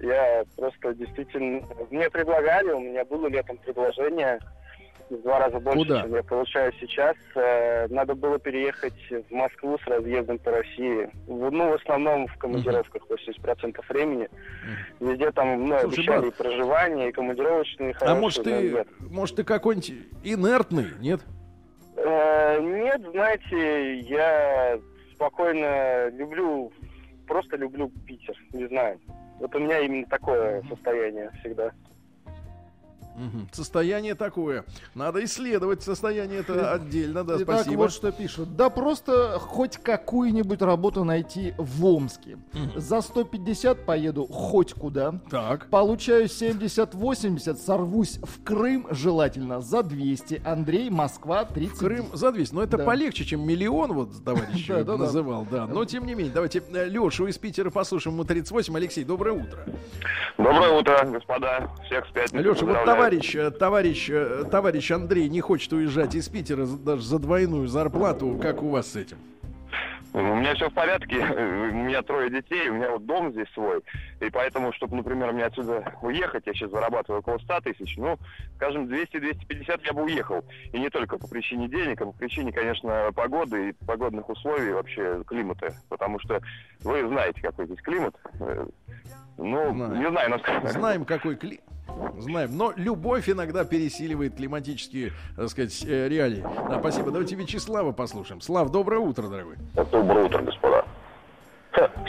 Я 0.00 0.44
просто 0.56 0.94
действительно... 0.94 1.62
Мне 1.90 2.08
предлагали, 2.10 2.70
у 2.70 2.80
меня 2.80 3.04
было 3.04 3.26
летом 3.28 3.56
предложение 3.58 4.38
в 5.10 5.22
два 5.22 5.38
раза 5.38 5.58
больше, 5.58 5.78
Куда? 5.78 6.02
чем 6.02 6.14
я 6.14 6.22
получаю 6.22 6.72
сейчас. 6.80 7.16
Э, 7.34 7.86
Надо 7.88 8.14
было 8.14 8.38
переехать 8.38 8.94
в 9.10 9.32
Москву 9.32 9.78
с 9.78 9.86
разъездом 9.86 10.38
по 10.38 10.50
России. 10.50 11.10
Ну, 11.26 11.70
в 11.70 11.74
основном 11.74 12.26
в 12.26 12.36
командировках, 12.36 13.02
80% 13.08 13.80
времени. 13.88 14.28
Везде 15.00 15.30
там 15.32 15.66
ну, 15.66 15.78
Слушай, 15.80 15.94
обещали 15.94 16.20
брат, 16.20 16.34
и 16.34 16.36
проживание, 16.36 17.08
и 17.08 17.12
командировочные 17.12 17.94
А 18.00 18.14
может 18.14 18.44
ты, 18.44 18.84
может 19.00 19.36
ты 19.36 19.44
какой-нибудь 19.44 19.92
инертный, 20.24 20.86
нет? 21.00 21.20
Э, 21.96 22.60
Нет, 22.60 23.00
знаете, 23.10 23.98
я 24.00 24.78
спокойно 25.14 26.10
люблю, 26.10 26.72
просто 27.28 27.56
люблю 27.56 27.90
Питер, 28.06 28.36
не 28.52 28.66
знаю. 28.66 28.98
Вот 29.38 29.54
у 29.54 29.58
меня 29.60 29.78
именно 29.80 30.06
такое 30.06 30.62
состояние 30.68 31.30
всегда. 31.40 31.70
Состояние 33.52 34.14
такое. 34.14 34.64
Надо 34.94 35.24
исследовать 35.24 35.82
состояние 35.82 36.40
это 36.40 36.72
отдельно, 36.72 37.24
да, 37.24 37.34
Итак, 37.38 37.60
спасибо. 37.62 37.80
вот 37.80 37.92
что 37.92 38.12
пишут. 38.12 38.56
Да 38.56 38.70
просто 38.70 39.38
хоть 39.40 39.76
какую-нибудь 39.78 40.62
работу 40.62 41.04
найти 41.04 41.54
в 41.58 41.84
Омске. 41.84 42.38
За 42.76 43.00
150 43.00 43.84
поеду 43.84 44.26
хоть 44.26 44.72
куда. 44.74 45.14
Так. 45.30 45.68
Получаю 45.70 46.26
70-80, 46.26 47.56
сорвусь 47.56 48.18
в 48.22 48.42
Крым, 48.44 48.86
желательно 48.90 49.60
за 49.60 49.82
200. 49.82 50.42
Андрей, 50.44 50.90
Москва, 50.90 51.44
30. 51.44 51.78
Крым 51.78 52.06
за 52.12 52.32
200. 52.32 52.54
Но 52.54 52.62
это 52.62 52.78
Да. 52.78 52.84
полегче, 52.84 53.24
чем 53.24 53.46
миллион, 53.46 53.92
вот 53.92 54.24
товарищ 54.24 54.68
называл, 54.68 55.46
да. 55.50 55.66
Но 55.66 55.84
тем 55.84 56.06
не 56.06 56.14
менее, 56.14 56.32
давайте 56.32 56.62
Лешу 56.70 57.26
из 57.26 57.38
Питера 57.38 57.70
послушаем. 57.70 58.14
Ему 58.14 58.24
38. 58.24 58.76
Алексей, 58.76 59.04
доброе 59.04 59.32
утро. 59.32 59.64
Доброе 60.36 60.78
утро, 60.78 61.04
господа. 61.04 61.70
Всех 61.86 62.06
с 62.06 62.10
пятницей 62.12 62.38
Леша, 62.42 62.64
вот 62.64 62.74
поздравляю. 62.76 62.86
Товарищ, 63.08 63.34
э, 63.34 63.50
товарищ, 63.50 64.10
э, 64.10 64.44
товарищ 64.50 64.90
Андрей 64.90 65.28
не 65.28 65.40
хочет 65.40 65.72
уезжать 65.72 66.14
из 66.14 66.28
Питера 66.28 66.66
даже 66.66 67.02
за 67.02 67.18
двойную 67.18 67.66
зарплату. 67.66 68.38
Как 68.40 68.62
у 68.62 68.68
вас 68.68 68.92
с 68.92 68.96
этим? 68.96 69.16
У 70.12 70.18
меня 70.18 70.54
все 70.54 70.68
в 70.68 70.74
порядке. 70.74 71.16
У 71.70 71.74
меня 71.74 72.02
трое 72.02 72.30
детей, 72.30 72.68
у 72.68 72.74
меня 72.74 72.90
вот 72.90 73.06
дом 73.06 73.32
здесь 73.32 73.48
свой. 73.54 73.80
И 74.20 74.28
поэтому, 74.30 74.72
чтобы, 74.72 74.96
например, 74.96 75.32
мне 75.32 75.44
отсюда 75.44 75.94
уехать, 76.02 76.46
я 76.46 76.52
сейчас 76.52 76.70
зарабатываю 76.70 77.20
около 77.20 77.38
100 77.38 77.60
тысяч, 77.60 77.96
ну, 77.96 78.18
скажем, 78.56 78.86
200-250 78.86 79.80
я 79.84 79.92
бы 79.92 80.02
уехал. 80.04 80.44
И 80.72 80.78
не 80.78 80.90
только 80.90 81.18
по 81.18 81.28
причине 81.28 81.68
денег, 81.68 82.00
а 82.02 82.06
по 82.06 82.12
причине, 82.12 82.52
конечно, 82.52 83.10
погоды 83.14 83.70
и 83.70 83.72
погодных 83.86 84.28
условий, 84.28 84.72
вообще 84.72 85.22
климата. 85.26 85.74
Потому 85.88 86.18
что 86.20 86.40
вы 86.82 87.06
знаете, 87.06 87.40
какой 87.40 87.66
здесь 87.66 87.80
климат. 87.80 88.14
Э, 88.40 88.66
Ну, 89.38 89.74
Знаю. 89.74 89.96
не 89.96 90.10
знаю, 90.10 90.30
насколько... 90.30 90.68
Знаем, 90.68 91.04
какой 91.04 91.36
кли... 91.36 91.60
Знаем, 92.18 92.56
но 92.56 92.72
любовь 92.76 93.28
иногда 93.28 93.64
пересиливает 93.64 94.36
климатические, 94.36 95.12
так 95.36 95.48
сказать, 95.48 95.84
э, 95.86 96.08
реалии. 96.08 96.44
Да, 96.68 96.78
спасибо. 96.80 97.10
Давайте 97.10 97.34
Вячеслава 97.36 97.92
послушаем. 97.92 98.40
Слав, 98.40 98.70
доброе 98.70 98.98
утро, 99.00 99.28
дорогой. 99.28 99.56
Доброе 99.74 100.24
утро, 100.24 100.42
господа. 100.42 100.84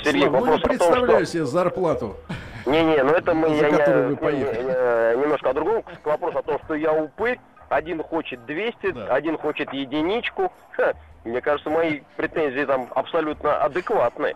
Сергей, 0.04 0.22
Слав, 0.28 0.32
ну 0.32 0.46
не 0.46 0.52
вопрос 0.52 0.60
о 0.60 0.62
том, 0.62 0.70
представляю 0.70 1.26
что- 1.26 1.34
себе 1.34 1.46
зарплату. 1.46 2.18
Не-не, 2.66 3.04
ну 3.04 3.12
это 3.12 3.34
мы 3.34 3.50
За 3.50 3.68
я, 3.68 3.78
которую 3.78 4.04
я- 4.04 4.10
вы 4.10 4.16
поехали. 4.18 4.66
я- 4.68 5.10
я 5.12 5.16
немножко 5.16 5.50
о 5.50 5.54
другом. 5.54 5.84
К 5.84 6.06
вопросу 6.06 6.38
о 6.40 6.44
том, 6.44 6.60
что 6.66 6.76
я 6.76 6.94
упырь. 6.94 7.40
Один 7.70 8.02
хочет 8.02 8.46
200, 8.46 8.92
Да. 8.92 9.14
один 9.14 9.38
хочет 9.38 9.72
единичку. 9.74 10.52
Ха, 10.72 10.94
мне 11.24 11.40
кажется, 11.40 11.70
мои 11.70 12.02
претензии 12.18 12.66
там 12.66 12.88
абсолютно 12.96 13.58
адекватны. 13.64 14.34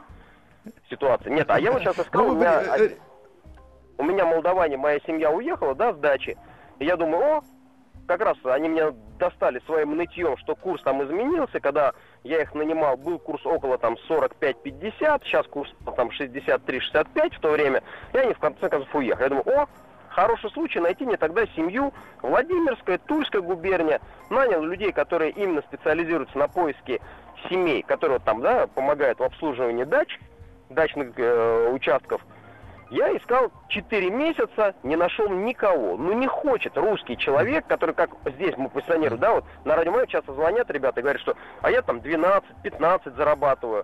Ситуация. 0.89 1.33
Нет, 1.33 1.49
а 1.49 1.59
я 1.59 1.71
вот 1.71 1.81
сейчас 1.81 1.97
искал, 1.99 2.25
Ну, 2.25 2.27
у 2.29 2.33
вы 2.35 2.39
меня, 2.41 2.61
э, 2.77 2.89
у 3.97 4.03
меня 4.03 4.25
Молдаване 4.25 4.77
моя 4.77 4.99
семья 5.01 5.31
уехала, 5.31 5.75
да, 5.75 5.93
с 5.93 5.97
дачи. 5.97 6.37
И 6.79 6.85
я 6.85 6.95
думаю, 6.97 7.37
о, 7.37 7.41
как 8.07 8.21
раз 8.21 8.37
они 8.43 8.69
меня 8.69 8.93
достали 9.19 9.61
своим 9.65 9.95
нытьем, 9.95 10.37
что 10.37 10.55
курс 10.55 10.81
там 10.81 11.03
изменился, 11.03 11.59
когда 11.59 11.93
я 12.23 12.41
их 12.41 12.53
нанимал, 12.53 12.97
был 12.97 13.19
курс 13.19 13.45
около 13.45 13.77
там 13.77 13.95
45-50, 14.09 15.21
сейчас 15.23 15.47
курс 15.47 15.73
там 15.95 16.09
63-65 16.09 17.35
в 17.35 17.39
то 17.39 17.51
время, 17.51 17.83
и 18.13 18.17
они 18.17 18.33
в 18.33 18.39
конце 18.39 18.69
концов 18.69 18.93
уехали. 18.95 19.23
Я 19.23 19.29
думаю, 19.29 19.61
о, 19.61 19.67
хороший 20.09 20.49
случай 20.51 20.79
найти 20.79 21.05
мне 21.05 21.17
тогда 21.17 21.45
семью, 21.55 21.93
Владимирская, 22.21 22.97
Тульская 22.97 23.41
губерния, 23.41 24.01
нанял 24.29 24.63
людей, 24.63 24.91
которые 24.91 25.31
именно 25.31 25.61
специализируются 25.61 26.37
на 26.37 26.47
поиске 26.47 26.99
семей, 27.49 27.83
которые 27.83 28.19
там, 28.19 28.41
да, 28.41 28.67
помогают 28.67 29.19
в 29.19 29.23
обслуживании 29.23 29.83
дач, 29.83 30.19
дачных 30.69 31.13
э, 31.17 31.69
участков, 31.71 32.21
я 32.93 33.17
искал 33.17 33.51
4 33.69 34.11
месяца, 34.11 34.75
не 34.83 34.95
нашел 34.95 35.27
никого. 35.27 35.97
Ну 35.97 36.13
не 36.13 36.27
хочет 36.27 36.77
русский 36.77 37.17
человек, 37.17 37.65
который, 37.65 37.95
как 37.95 38.11
здесь 38.25 38.55
мы 38.55 38.69
позиционируем, 38.69 39.19
да, 39.19 39.33
вот 39.33 39.45
на 39.65 39.75
радио 39.75 39.91
Маяк 39.91 40.09
часто 40.09 40.31
звонят 40.33 40.69
ребята 40.69 40.99
и 40.99 41.03
говорят, 41.03 41.21
что 41.21 41.35
а 41.61 41.71
я 41.71 41.81
там 41.81 41.97
12-15 41.97 43.15
зарабатываю. 43.15 43.83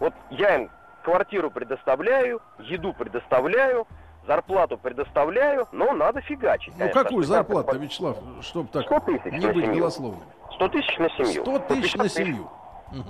Вот 0.00 0.12
я 0.30 0.56
им 0.56 0.70
квартиру 1.04 1.50
предоставляю, 1.50 2.42
еду 2.58 2.92
предоставляю, 2.92 3.86
зарплату 4.26 4.78
предоставляю, 4.78 5.68
но 5.70 5.92
надо 5.92 6.20
фигачить. 6.20 6.72
Ну 6.72 6.80
конечно. 6.80 7.04
какую 7.04 7.22
Что 7.22 7.32
так, 7.34 7.46
зарплату, 7.46 7.78
Вячеслав, 7.78 8.16
чтобы 8.40 8.68
так 8.70 8.82
100 8.84 9.00
тысяч 9.00 9.32
не 9.32 9.46
быть 9.46 9.64
семью. 9.64 9.78
голословным? 9.78 10.22
100 10.54 10.68
тысяч 10.68 10.98
на 10.98 11.08
семью. 11.10 11.42
100 11.42 11.58
тысяч 11.60 11.94
на 11.94 12.08
150 12.08 12.12
семью. 12.12 12.50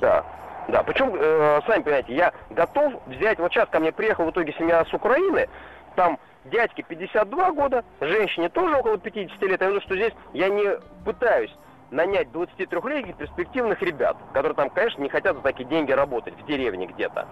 да, 0.01 0.24
да. 0.69 0.83
Причем, 0.83 1.15
э, 1.15 1.61
сами 1.67 1.83
понимаете, 1.83 2.15
я 2.15 2.33
готов 2.51 2.95
взять, 3.07 3.39
вот 3.39 3.53
сейчас 3.53 3.69
ко 3.69 3.81
мне 3.81 3.93
приехала 3.93 4.27
в 4.27 4.31
итоге 4.31 4.53
семья 4.53 4.85
с 4.85 4.93
Украины, 4.93 5.49
там 5.97 6.19
дядьке 6.45 6.83
52 6.83 7.53
года, 7.53 7.85
женщине 8.01 8.49
тоже 8.49 8.77
около 8.77 8.99
50 8.99 9.43
лет. 9.43 9.61
Я 9.61 9.67
говорю, 9.67 9.81
что 9.81 9.97
здесь 9.97 10.13
я 10.33 10.49
не 10.49 10.79
пытаюсь 11.05 11.55
нанять 11.91 12.29
23-летних 12.29 13.17
перспективных 13.17 13.83
ребят, 13.83 14.17
которые 14.33 14.55
там, 14.55 14.71
конечно, 14.71 15.03
не 15.03 15.09
хотят 15.09 15.37
за 15.37 15.43
такие 15.43 15.69
деньги 15.69 15.93
работать 15.93 16.35
в 16.35 16.47
деревне 16.47 16.87
где-то. 16.87 17.27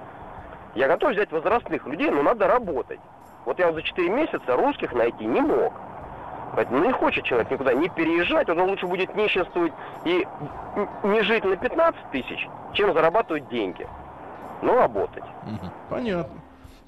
Я 0.75 0.89
готов 0.89 1.13
взять 1.13 1.31
возрастных 1.33 1.87
людей, 1.87 2.11
но 2.11 2.23
надо 2.23 2.47
работать. 2.47 3.01
Вот 3.45 3.59
я 3.59 3.73
за 3.73 3.83
4 3.83 4.09
месяца 4.11 4.57
русских 4.57 4.93
найти 4.93 5.25
не 5.25 5.41
мог. 5.41 5.73
Поэтому 6.55 6.85
не 6.85 6.93
хочет 6.93 7.25
человек 7.25 7.51
никуда 7.51 7.75
не 7.75 7.89
переезжать, 7.89 8.49
он 8.49 8.61
лучше 8.61 8.87
будет 8.87 9.15
нищенствовать 9.15 9.73
и 10.05 10.27
не 11.05 11.23
жить 11.23 11.45
на 11.45 11.57
15 11.57 12.11
тысяч, 12.11 12.49
чем 12.73 12.93
зарабатывать 12.93 13.49
деньги. 13.49 13.87
Ну, 14.63 14.77
работать. 14.77 15.25
Понятно. 15.89 16.35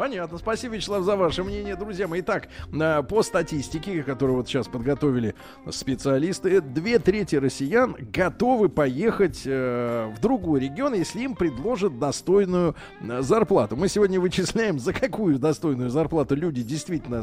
Понятно. 0.01 0.39
Спасибо, 0.39 0.77
Вячеслав, 0.77 1.05
за 1.05 1.15
ваше 1.15 1.45
мнение. 1.45 1.77
Друзья 1.77 2.09
мои, 2.09 2.23
итак, 2.23 2.49
э, 2.73 3.03
по 3.03 3.23
статистике, 3.23 4.03
которую 4.03 4.39
вот 4.39 4.49
сейчас 4.49 4.67
подготовили 4.67 5.35
специалисты, 5.69 6.63
две 6.63 6.99
трети 6.99 7.37
россиян 7.37 7.95
готовы 8.11 8.71
поехать 8.71 9.43
э, 9.45 10.11
в 10.17 10.19
другой 10.23 10.61
регион, 10.61 10.95
если 10.95 11.21
им 11.21 11.35
предложат 11.35 11.99
достойную 11.99 12.77
э, 13.03 13.21
зарплату. 13.21 13.77
Мы 13.77 13.89
сегодня 13.89 14.19
вычисляем, 14.19 14.79
за 14.79 14.95
какую 14.95 15.39
достойную 15.39 15.91
зарплату 15.91 16.35
люди 16.35 16.63
действительно 16.63 17.23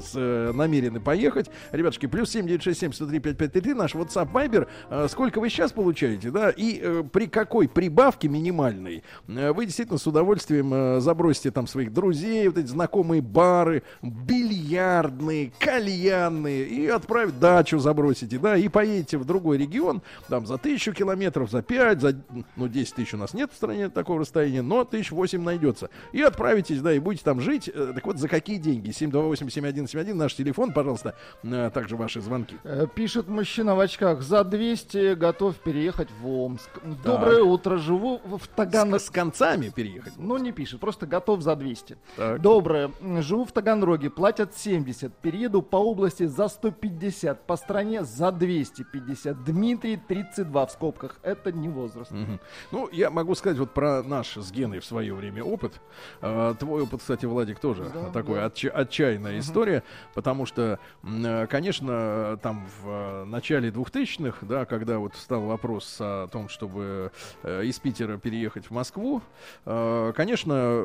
намерены 0.54 1.00
поехать. 1.00 1.50
Ребятушки, 1.72 2.06
плюс 2.06 2.30
7967 2.30 2.94
103 2.94 3.20
5533, 3.20 3.74
наш 3.74 3.96
WhatsApp 3.96 4.32
Viber. 4.32 5.08
Сколько 5.08 5.40
вы 5.40 5.50
сейчас 5.50 5.72
получаете, 5.72 6.30
да, 6.30 6.52
и 6.52 7.02
при 7.12 7.26
какой 7.26 7.68
прибавке 7.68 8.28
минимальной 8.28 9.04
вы 9.26 9.66
действительно 9.66 9.98
с 9.98 10.06
удовольствием 10.06 11.02
забросите 11.02 11.50
там 11.50 11.66
своих 11.66 11.92
друзей, 11.92 12.48
вот 12.48 12.60
эти 12.67 12.67
знакомые 12.68 13.22
бары, 13.22 13.84
бильярдные, 14.02 15.52
кальянные, 15.60 16.66
и 16.66 16.88
отправить 16.88 17.40
дачу 17.40 17.80
забросите, 17.80 18.38
да, 18.38 18.56
и 18.58 18.68
поедете 18.68 19.18
в 19.18 19.26
другой 19.26 19.58
регион, 19.58 20.02
там, 20.30 20.46
за 20.46 20.58
тысячу 20.58 20.94
километров, 20.94 21.50
за 21.52 21.62
пять, 21.62 22.02
за, 22.02 22.16
ну, 22.56 22.68
10 22.68 22.96
тысяч 22.96 23.14
у 23.14 23.18
нас 23.18 23.34
нет 23.34 23.52
в 23.52 23.56
стране 23.56 23.90
такого 23.90 24.22
расстояния, 24.22 24.62
но 24.62 24.84
тысяч 24.84 25.12
восемь 25.12 25.42
найдется. 25.42 25.90
И 26.12 26.22
отправитесь, 26.22 26.82
да, 26.82 26.94
и 26.94 27.00
будете 27.00 27.24
там 27.24 27.42
жить. 27.42 27.70
Э, 27.74 27.92
Так 27.96 28.06
вот, 28.06 28.18
за 28.18 28.28
какие 28.28 28.58
деньги? 28.58 28.90
728-7171, 28.90 30.14
наш 30.14 30.36
телефон, 30.36 30.72
пожалуйста, 30.74 31.16
э, 31.44 31.72
также 31.74 31.96
ваши 31.96 32.22
звонки. 32.22 32.56
Э, 32.64 32.86
Пишет 32.94 33.28
мужчина 33.28 33.76
в 33.76 33.80
очках. 33.80 34.22
За 34.22 34.44
200 34.44 35.16
готов 35.16 35.56
переехать 35.58 36.10
в 36.22 36.28
Омск. 36.28 36.70
Доброе 37.04 37.44
утро. 37.44 37.78
Живу 37.78 38.20
в 38.24 38.48
Таганроге. 38.48 39.00
С, 39.00 39.08
с 39.08 39.10
концами 39.10 39.70
переехать. 39.70 40.14
Ну, 40.18 40.38
не 40.38 40.52
пишет, 40.52 40.80
просто 40.80 41.06
готов 41.06 41.42
за 41.42 41.56
200. 41.56 41.98
Так. 42.16 42.42
Доброе. 42.42 42.57
М, 42.58 43.22
Живу 43.22 43.46
в 43.46 43.52
Таганроге, 43.52 44.10
платят 44.10 44.56
70. 44.56 45.14
Перееду 45.22 45.62
по 45.62 45.78
области 45.78 46.26
за 46.26 46.48
150, 46.48 47.46
по 47.46 47.56
стране 47.56 48.04
за 48.04 48.32
250. 48.32 49.44
Дмитрий 49.44 49.98
32 49.98 50.66
в 50.66 50.72
скобках. 50.72 51.20
Это 51.24 51.52
не 51.52 51.70
возраст. 51.70 52.12
Мгм. 52.12 52.40
Ну, 52.72 52.90
я 52.92 53.10
могу 53.10 53.36
сказать 53.36 53.58
вот 53.60 53.72
про 53.74 54.02
наш 54.04 54.38
с 54.38 54.52
Геной 54.52 54.80
в 54.80 54.86
свое 54.86 55.14
время 55.14 55.44
опыт. 55.44 55.80
Э, 56.22 56.56
Твой 56.60 56.84
опыт, 56.84 57.02
кстати, 57.02 57.26
Владик, 57.26 57.60
тоже 57.60 57.86
Да, 57.94 58.10
такой 58.12 58.36
да. 58.36 58.48
отча- 58.48 58.70
отчаянная 58.70 59.40
история, 59.40 59.84
потому 60.14 60.46
что, 60.46 60.80
э, 61.04 61.48
конечно, 61.48 62.40
там 62.42 62.68
в 62.82 62.90
э, 62.90 63.24
начале 63.26 63.70
2000-х, 63.70 64.46
да, 64.46 64.66
когда 64.66 64.98
вот 65.00 65.16
стал 65.16 65.42
вопрос 65.42 65.98
о 66.00 66.28
том, 66.28 66.50
чтобы 66.50 67.12
э, 67.44 67.64
из 67.66 67.78
Питера 67.80 68.18
переехать 68.18 68.66
в 68.68 68.72
Москву, 68.72 69.22
конечно, 70.16 70.78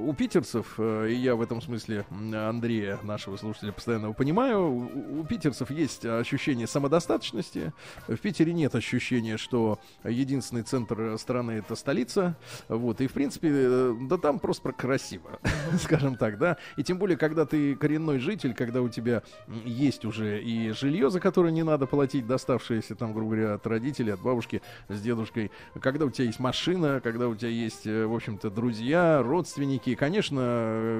у 0.00 0.12
питерцев 0.14 0.78
и 1.06 1.14
я 1.14 1.36
в 1.36 1.42
этом 1.42 1.60
смысле 1.60 2.04
Андрея, 2.10 2.98
нашего 3.02 3.36
слушателя, 3.36 3.72
постоянно 3.72 4.12
понимаю, 4.12 4.90
у, 5.20 5.24
питерцев 5.24 5.70
есть 5.70 6.04
ощущение 6.04 6.66
самодостаточности. 6.66 7.72
В 8.06 8.16
Питере 8.16 8.52
нет 8.52 8.74
ощущения, 8.74 9.36
что 9.36 9.78
единственный 10.04 10.62
центр 10.62 11.16
страны 11.18 11.52
это 11.52 11.74
столица. 11.74 12.36
Вот, 12.68 13.00
и 13.00 13.06
в 13.06 13.12
принципе, 13.12 13.48
э, 13.52 13.96
да 14.02 14.18
там 14.18 14.38
просто 14.38 14.72
красиво, 14.72 15.38
скажем 15.80 16.16
так, 16.16 16.38
да. 16.38 16.56
И 16.76 16.82
тем 16.82 16.98
более, 16.98 17.16
когда 17.16 17.46
ты 17.46 17.74
коренной 17.74 18.18
житель, 18.18 18.54
когда 18.54 18.82
у 18.82 18.88
тебя 18.88 19.22
есть 19.64 20.04
уже 20.04 20.42
и 20.42 20.70
жилье, 20.70 21.10
за 21.10 21.20
которое 21.20 21.52
не 21.52 21.62
надо 21.62 21.86
платить, 21.86 22.26
доставшееся 22.26 22.94
там, 22.94 23.12
грубо 23.12 23.34
говоря, 23.34 23.54
от 23.54 23.66
родителей, 23.66 24.12
от 24.12 24.20
бабушки 24.20 24.62
с 24.88 25.00
дедушкой, 25.00 25.50
когда 25.80 26.06
у 26.06 26.10
тебя 26.10 26.26
есть 26.26 26.40
машина, 26.40 27.00
когда 27.02 27.28
у 27.28 27.34
тебя 27.34 27.50
есть, 27.50 27.86
э, 27.86 28.06
в 28.06 28.14
общем-то, 28.14 28.50
друзья, 28.50 29.22
родственники, 29.22 29.94
конечно, 29.94 30.40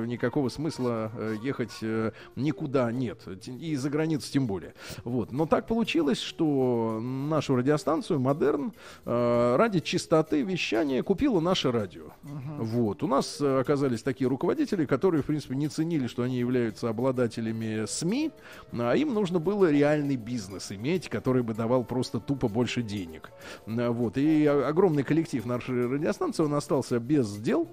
никакого 0.07 0.49
смысла 0.49 1.11
э, 1.15 1.37
ехать 1.43 1.79
э, 1.83 2.13
никуда 2.37 2.91
нет. 2.93 3.21
И 3.47 3.77
за 3.77 3.91
границу 3.91 4.31
тем 4.33 4.47
более. 4.47 4.75
Вот. 5.05 5.33
Но 5.33 5.47
так 5.47 5.67
получилось, 5.67 6.21
что 6.21 7.01
нашу 7.01 7.57
радиостанцию 7.57 8.21
«Модерн» 8.21 8.73
э, 9.05 9.57
ради 9.57 9.81
чистоты 9.81 10.43
вещания 10.43 11.03
купила 11.03 11.41
наше 11.41 11.71
радио. 11.73 12.07
Вот. 12.23 13.03
У 13.03 13.07
нас 13.07 13.41
э, 13.41 13.61
оказались 13.61 14.03
такие 14.03 14.29
руководители, 14.29 14.87
которые, 14.87 15.23
в 15.23 15.27
принципе, 15.27 15.57
не 15.57 15.69
ценили, 15.69 16.07
что 16.07 16.23
они 16.23 16.39
являются 16.39 16.89
обладателями 16.89 17.87
СМИ, 17.87 18.33
а 18.73 18.95
им 18.95 19.15
нужно 19.15 19.39
было 19.39 19.71
реальный 19.71 20.17
бизнес 20.17 20.73
иметь, 20.73 21.09
который 21.09 21.43
бы 21.43 21.55
давал 21.55 21.85
просто 21.85 22.21
тупо 22.21 22.49
больше 22.49 22.83
денег. 22.83 23.31
Вот. 23.67 24.17
И 24.17 24.47
огромный 24.47 25.03
коллектив 25.03 25.45
нашей 25.47 25.87
радиостанции, 25.87 26.43
он 26.43 26.55
остался 26.55 26.99
без 26.99 27.37
дел. 27.37 27.69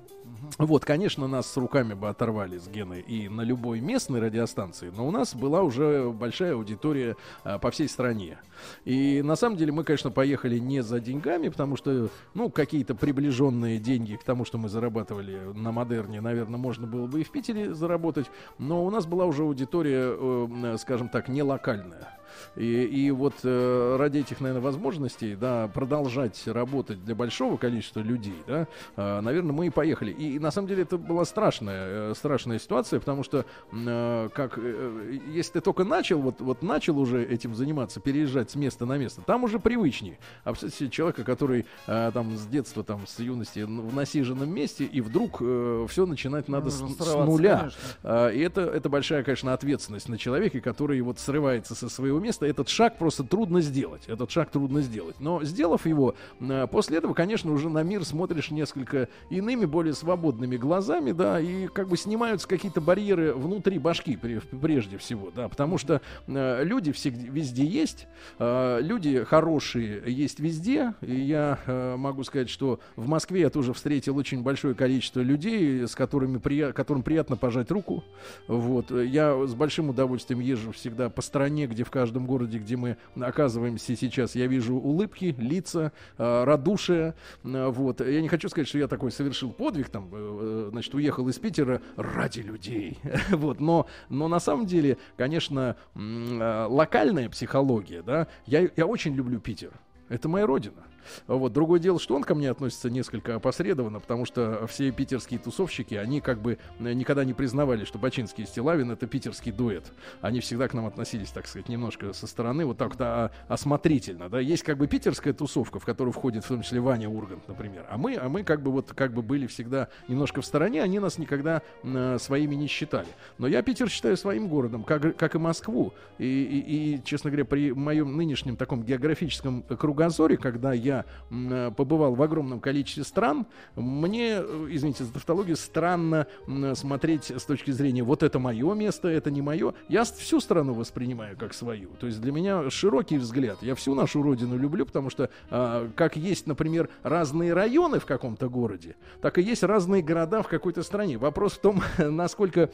Вот, 0.58 0.86
конечно, 0.86 1.28
нас 1.28 1.48
с 1.52 1.58
руками 1.58 1.94
бы 2.04 2.10
оторвали 2.10 2.58
с 2.58 2.68
Геной 2.68 3.00
и 3.00 3.30
на 3.30 3.42
любой 3.42 3.80
местной 3.80 4.20
радиостанции, 4.20 4.92
но 4.96 5.08
у 5.08 5.12
нас 5.12 5.34
была 5.34 5.62
уже 5.62 6.12
большая 6.12 6.54
аудитория 6.54 7.16
а, 7.46 7.60
по 7.60 7.72
всей 7.72 7.88
стране. 7.88 8.40
И 8.84 9.22
на 9.24 9.38
самом 9.38 9.58
деле 9.58 9.72
мы, 9.72 9.86
конечно, 9.86 10.12
поехали 10.12 10.60
не 10.60 10.84
за 10.84 11.00
деньгами, 11.00 11.48
потому 11.48 11.78
что, 11.78 12.10
ну, 12.34 12.50
какие-то 12.50 12.94
приближенные 12.94 13.80
деньги 13.80 14.16
к 14.16 14.24
тому, 14.24 14.44
что 14.44 14.58
мы 14.58 14.68
зарабатывали 14.68 15.54
на 15.56 15.72
модерне, 15.72 16.20
наверное, 16.20 16.60
можно 16.60 16.86
было 16.88 17.08
бы 17.08 17.22
и 17.22 17.24
в 17.24 17.32
Питере 17.32 17.74
заработать, 17.74 18.30
но 18.58 18.86
у 18.86 18.90
нас 18.90 19.06
была 19.06 19.26
уже 19.26 19.44
аудитория, 19.44 20.14
э, 20.14 20.78
скажем 20.80 21.08
так, 21.08 21.30
не 21.30 21.42
локальная. 21.42 22.20
И, 22.56 22.84
и 22.84 23.12
вот 23.12 23.36
э, 23.44 23.96
ради 23.98 24.20
этих, 24.20 24.42
наверное, 24.42 24.64
возможностей, 24.64 25.36
да, 25.36 25.68
продолжать 25.74 26.42
работать 26.48 27.04
для 27.04 27.16
большого 27.16 27.58
количества 27.58 28.00
людей, 28.02 28.36
да, 28.48 28.68
э, 28.96 29.22
наверное, 29.22 29.54
мы 29.54 29.68
и 29.68 29.70
поехали. 29.70 30.12
И, 30.12 30.40
на 30.40 30.52
самом 30.52 30.68
деле 30.68 30.84
это 30.84 30.98
была 30.98 31.26
страшная, 31.26 32.12
э, 32.12 32.14
страшная 32.16 32.60
ситуация, 32.60 33.00
потому 33.00 33.24
что, 33.24 33.46
э, 33.72 34.30
как, 34.34 34.58
э, 34.58 35.20
если 35.32 35.54
ты 35.54 35.62
только 35.62 35.84
начал, 35.84 36.20
вот, 36.20 36.42
вот 36.42 36.62
начал 36.62 37.00
уже 37.00 37.24
этим 37.24 37.56
заниматься, 37.56 38.00
переезжать 38.00 38.52
с 38.52 38.56
места 38.56 38.86
на 38.86 38.98
место, 38.98 39.22
там 39.22 39.44
уже 39.44 39.60
привычнее. 39.60 40.18
А 40.44 40.54
себе 40.56 40.90
человека, 40.90 41.24
который 41.24 41.66
э, 41.88 42.12
там 42.14 42.36
с 42.38 42.46
детства, 42.48 42.84
там, 42.84 43.08
с 43.08 43.20
юности 43.20 43.62
в 43.62 43.96
насиженном 43.96 44.50
месте, 44.54 44.86
и 44.86 45.02
вдруг 45.02 45.38
все 45.38 46.06
начинать 46.06 46.48
надо 46.48 46.70
с, 46.70 46.76
с 46.76 47.16
нуля. 47.26 47.58
конечно. 47.60 47.80
А, 48.04 48.30
И 48.30 48.40
это, 48.40 48.62
это 48.62 48.90
большая, 48.90 49.24
конечно, 49.24 49.54
ответственность 49.54 50.10
на 50.10 50.18
человеке, 50.18 50.62
который 50.62 51.00
вот 51.02 51.20
срывается 51.20 51.76
со 51.76 51.90
своего 51.90 52.20
места. 52.24 52.46
Этот 52.46 52.70
шаг 52.70 52.98
просто 52.98 53.24
трудно 53.24 53.62
сделать. 53.62 54.04
Этот 54.08 54.32
шаг 54.32 54.50
трудно 54.50 54.82
сделать. 54.82 55.16
Но 55.20 55.44
сделав 55.44 55.86
его, 55.86 56.16
а, 56.40 56.68
после 56.68 56.98
этого, 56.98 57.14
конечно, 57.14 57.52
уже 57.52 57.70
на 57.70 57.84
мир 57.84 58.06
смотришь 58.06 58.52
несколько 58.52 59.10
иными, 59.30 59.66
более 59.66 59.94
свободными 59.94 60.58
глазами, 60.58 61.12
да, 61.12 61.40
и 61.40 61.68
как 61.68 61.90
бы 61.90 61.98
снимаются 61.98 62.48
какие-то 62.48 62.80
барьеры 62.80 63.34
внутри 63.34 63.80
башки 63.80 64.14
пре- 64.14 64.42
прежде 64.60 64.98
всего, 64.98 65.32
да, 65.36 65.50
потому 65.50 65.78
что 65.78 66.02
э, 66.28 66.64
люди 66.64 66.92
всегда, 66.92 67.24
везде 67.32 67.66
есть, 67.66 68.08
э, 68.40 68.80
люди 68.82 69.24
хорошие 69.24 70.04
есть 70.06 70.40
везде, 70.40 70.94
и 71.02 71.16
я 71.16 71.60
э, 71.66 71.96
могу 71.98 72.24
сказать, 72.24 72.50
что 72.50 72.80
в 72.96 73.08
Москве 73.08 73.42
я 73.42 73.50
тоже 73.50 73.74
встретил 73.74 74.16
очень 74.18 74.44
большое 74.44 74.76
количество 74.76 75.22
людей, 75.22 75.88
с 75.88 75.96
которыми 75.96 76.40
которым 76.72 77.04
приятно 77.04 77.36
пожать 77.36 77.72
руку, 77.72 78.04
вот, 78.48 78.92
я 78.92 79.48
с 79.48 79.56
большим 79.56 79.90
удовольствием 79.90 80.40
езжу 80.40 80.72
всегда 80.72 81.10
по 81.10 81.22
стране, 81.22 81.66
где 81.66 81.84
в 81.84 81.90
каждом 81.90 82.13
городе, 82.20 82.58
где 82.60 82.76
мы 82.76 82.98
оказываемся 83.20 83.96
сейчас, 83.96 84.36
я 84.36 84.48
вижу 84.48 84.76
улыбки, 84.76 85.36
лица, 85.38 85.92
э, 86.18 86.44
радушие, 86.44 87.16
э, 87.44 87.68
вот, 87.68 88.02
я 88.02 88.22
не 88.22 88.28
хочу 88.28 88.50
сказать, 88.50 88.68
что 88.68 88.78
я 88.78 88.88
такой 88.88 89.12
совершил 89.12 89.52
подвиг, 89.52 89.90
там, 89.90 90.10
э, 90.12 90.70
значит, 90.72 90.94
уехал 90.94 91.28
из 91.30 91.38
Питера 91.40 91.82
ради 91.96 92.42
людей, 92.42 92.98
вот, 93.30 93.60
но, 93.60 93.88
но 94.10 94.28
на 94.28 94.40
самом 94.40 94.66
деле, 94.66 94.98
конечно, 95.18 95.76
локальная 95.96 97.30
психология, 97.30 98.02
да, 98.02 98.28
я, 98.46 98.70
я 98.76 98.86
очень 98.86 99.14
люблю 99.16 99.40
Питер, 99.40 99.72
это 100.10 100.30
моя 100.30 100.46
родина. 100.46 100.84
Вот. 101.28 101.54
Другое 101.54 101.80
дело, 101.80 102.00
что 102.00 102.16
он 102.16 102.24
ко 102.24 102.36
мне 102.36 102.50
относится 102.50 102.90
несколько 102.90 103.36
опосредованно, 103.36 104.00
потому 104.00 104.26
что 104.26 104.66
все 104.68 104.92
питерские 104.92 105.40
тусовщики, 105.40 105.96
они 105.96 106.22
как 106.22 106.42
бы 106.42 106.58
э, 106.80 106.94
никогда 106.94 107.24
не 107.24 107.34
признавали, 107.34 107.86
что 107.86 107.98
Бачинский 108.00 108.44
и 108.44 108.48
Стилавин 108.48 108.92
это 108.92 109.08
питерский 109.08 109.52
дуэт. 109.52 109.92
Они 110.22 110.40
всегда 110.40 110.68
к 110.68 110.74
нам 110.74 110.86
относились, 110.86 111.30
так 111.30 111.48
сказать, 111.48 111.70
немножко 111.70 112.14
со 112.14 112.28
стороны, 112.28 112.66
вот 112.66 112.78
так 112.78 112.90
вот 112.92 113.02
а, 113.02 113.32
осмотрительно. 113.48 114.30
Да? 114.30 114.40
Есть 114.40 114.64
как 114.64 114.78
бы 114.78 114.88
питерская 114.88 115.34
тусовка, 115.34 115.80
в 115.80 115.86
которую 115.86 116.14
входит 116.14 116.44
в 116.44 116.48
том 116.48 116.62
числе 116.62 116.80
Ваня 116.80 117.10
Ургант, 117.10 117.48
например. 117.48 117.86
А 117.90 117.98
мы, 117.98 118.16
а 118.16 118.30
мы 118.30 118.44
как 118.44 118.62
бы 118.62 118.72
вот 118.72 118.92
как 118.94 119.14
бы 119.14 119.22
были 119.22 119.48
всегда 119.48 119.88
немножко 120.08 120.42
в 120.42 120.46
стороне, 120.46 120.82
они 120.84 121.00
нас 121.00 121.18
никогда 121.18 121.62
э, 121.84 122.18
своими 122.20 122.56
не 122.56 122.68
считали. 122.68 123.08
Но 123.38 123.48
я 123.48 123.62
Питер 123.62 123.90
считаю 123.90 124.18
своим 124.18 124.48
городом, 124.48 124.84
как, 124.84 125.16
как 125.18 125.36
и 125.36 125.38
Москву. 125.38 125.94
И, 126.18 126.26
и- 126.26 126.96
и, 126.96 127.04
честно 127.04 127.30
говоря, 127.30 127.46
при 127.46 127.72
моем 127.72 128.16
нынешнем 128.18 128.56
таком 128.56 128.84
географическом 128.84 129.64
кругозоре, 129.64 130.38
когда 130.38 130.74
я 130.74 130.93
м, 131.30 131.54
э, 131.54 131.72
побывал 131.72 132.16
в 132.16 132.22
огромном 132.22 132.60
количестве 132.60 133.04
стран, 133.04 133.46
мне, 133.76 134.36
э, 134.38 134.68
извините 134.70 135.04
за 135.04 135.14
тавтологию, 135.14 135.56
странно 135.56 136.28
м, 136.48 136.76
смотреть 136.76 137.32
с 137.32 137.44
точки 137.44 137.72
зрения 137.72 138.04
вот 138.04 138.24
это 138.24 138.40
мое 138.40 138.74
место, 138.74 139.08
это 139.08 139.32
не 139.32 139.42
мое. 139.42 139.74
Я 139.90 140.04
всю 140.04 140.40
страну 140.40 140.74
воспринимаю 140.74 141.38
как 141.38 141.54
свою. 141.54 141.90
То 142.00 142.08
есть 142.08 142.22
для 142.22 142.32
меня 142.32 142.70
широкий 142.70 143.18
взгляд. 143.18 143.58
Я 143.62 143.76
всю 143.76 143.96
нашу 143.96 144.22
родину 144.22 144.58
люблю, 144.58 144.86
потому 144.86 145.10
что 145.10 145.30
а, 145.50 145.90
как 145.96 146.16
есть, 146.16 146.48
например, 146.48 146.90
разные 147.04 147.54
районы 147.54 148.00
в 148.00 148.06
каком-то 148.06 148.50
городе, 148.50 148.96
так 149.22 149.38
и 149.38 149.42
есть 149.42 149.64
разные 149.64 150.02
города 150.02 150.44
в 150.44 150.48
какой-то 150.48 150.84
стране. 150.84 151.18
Вопрос 151.18 151.54
в 151.54 151.62
том, 151.62 151.82
насколько 151.98 152.70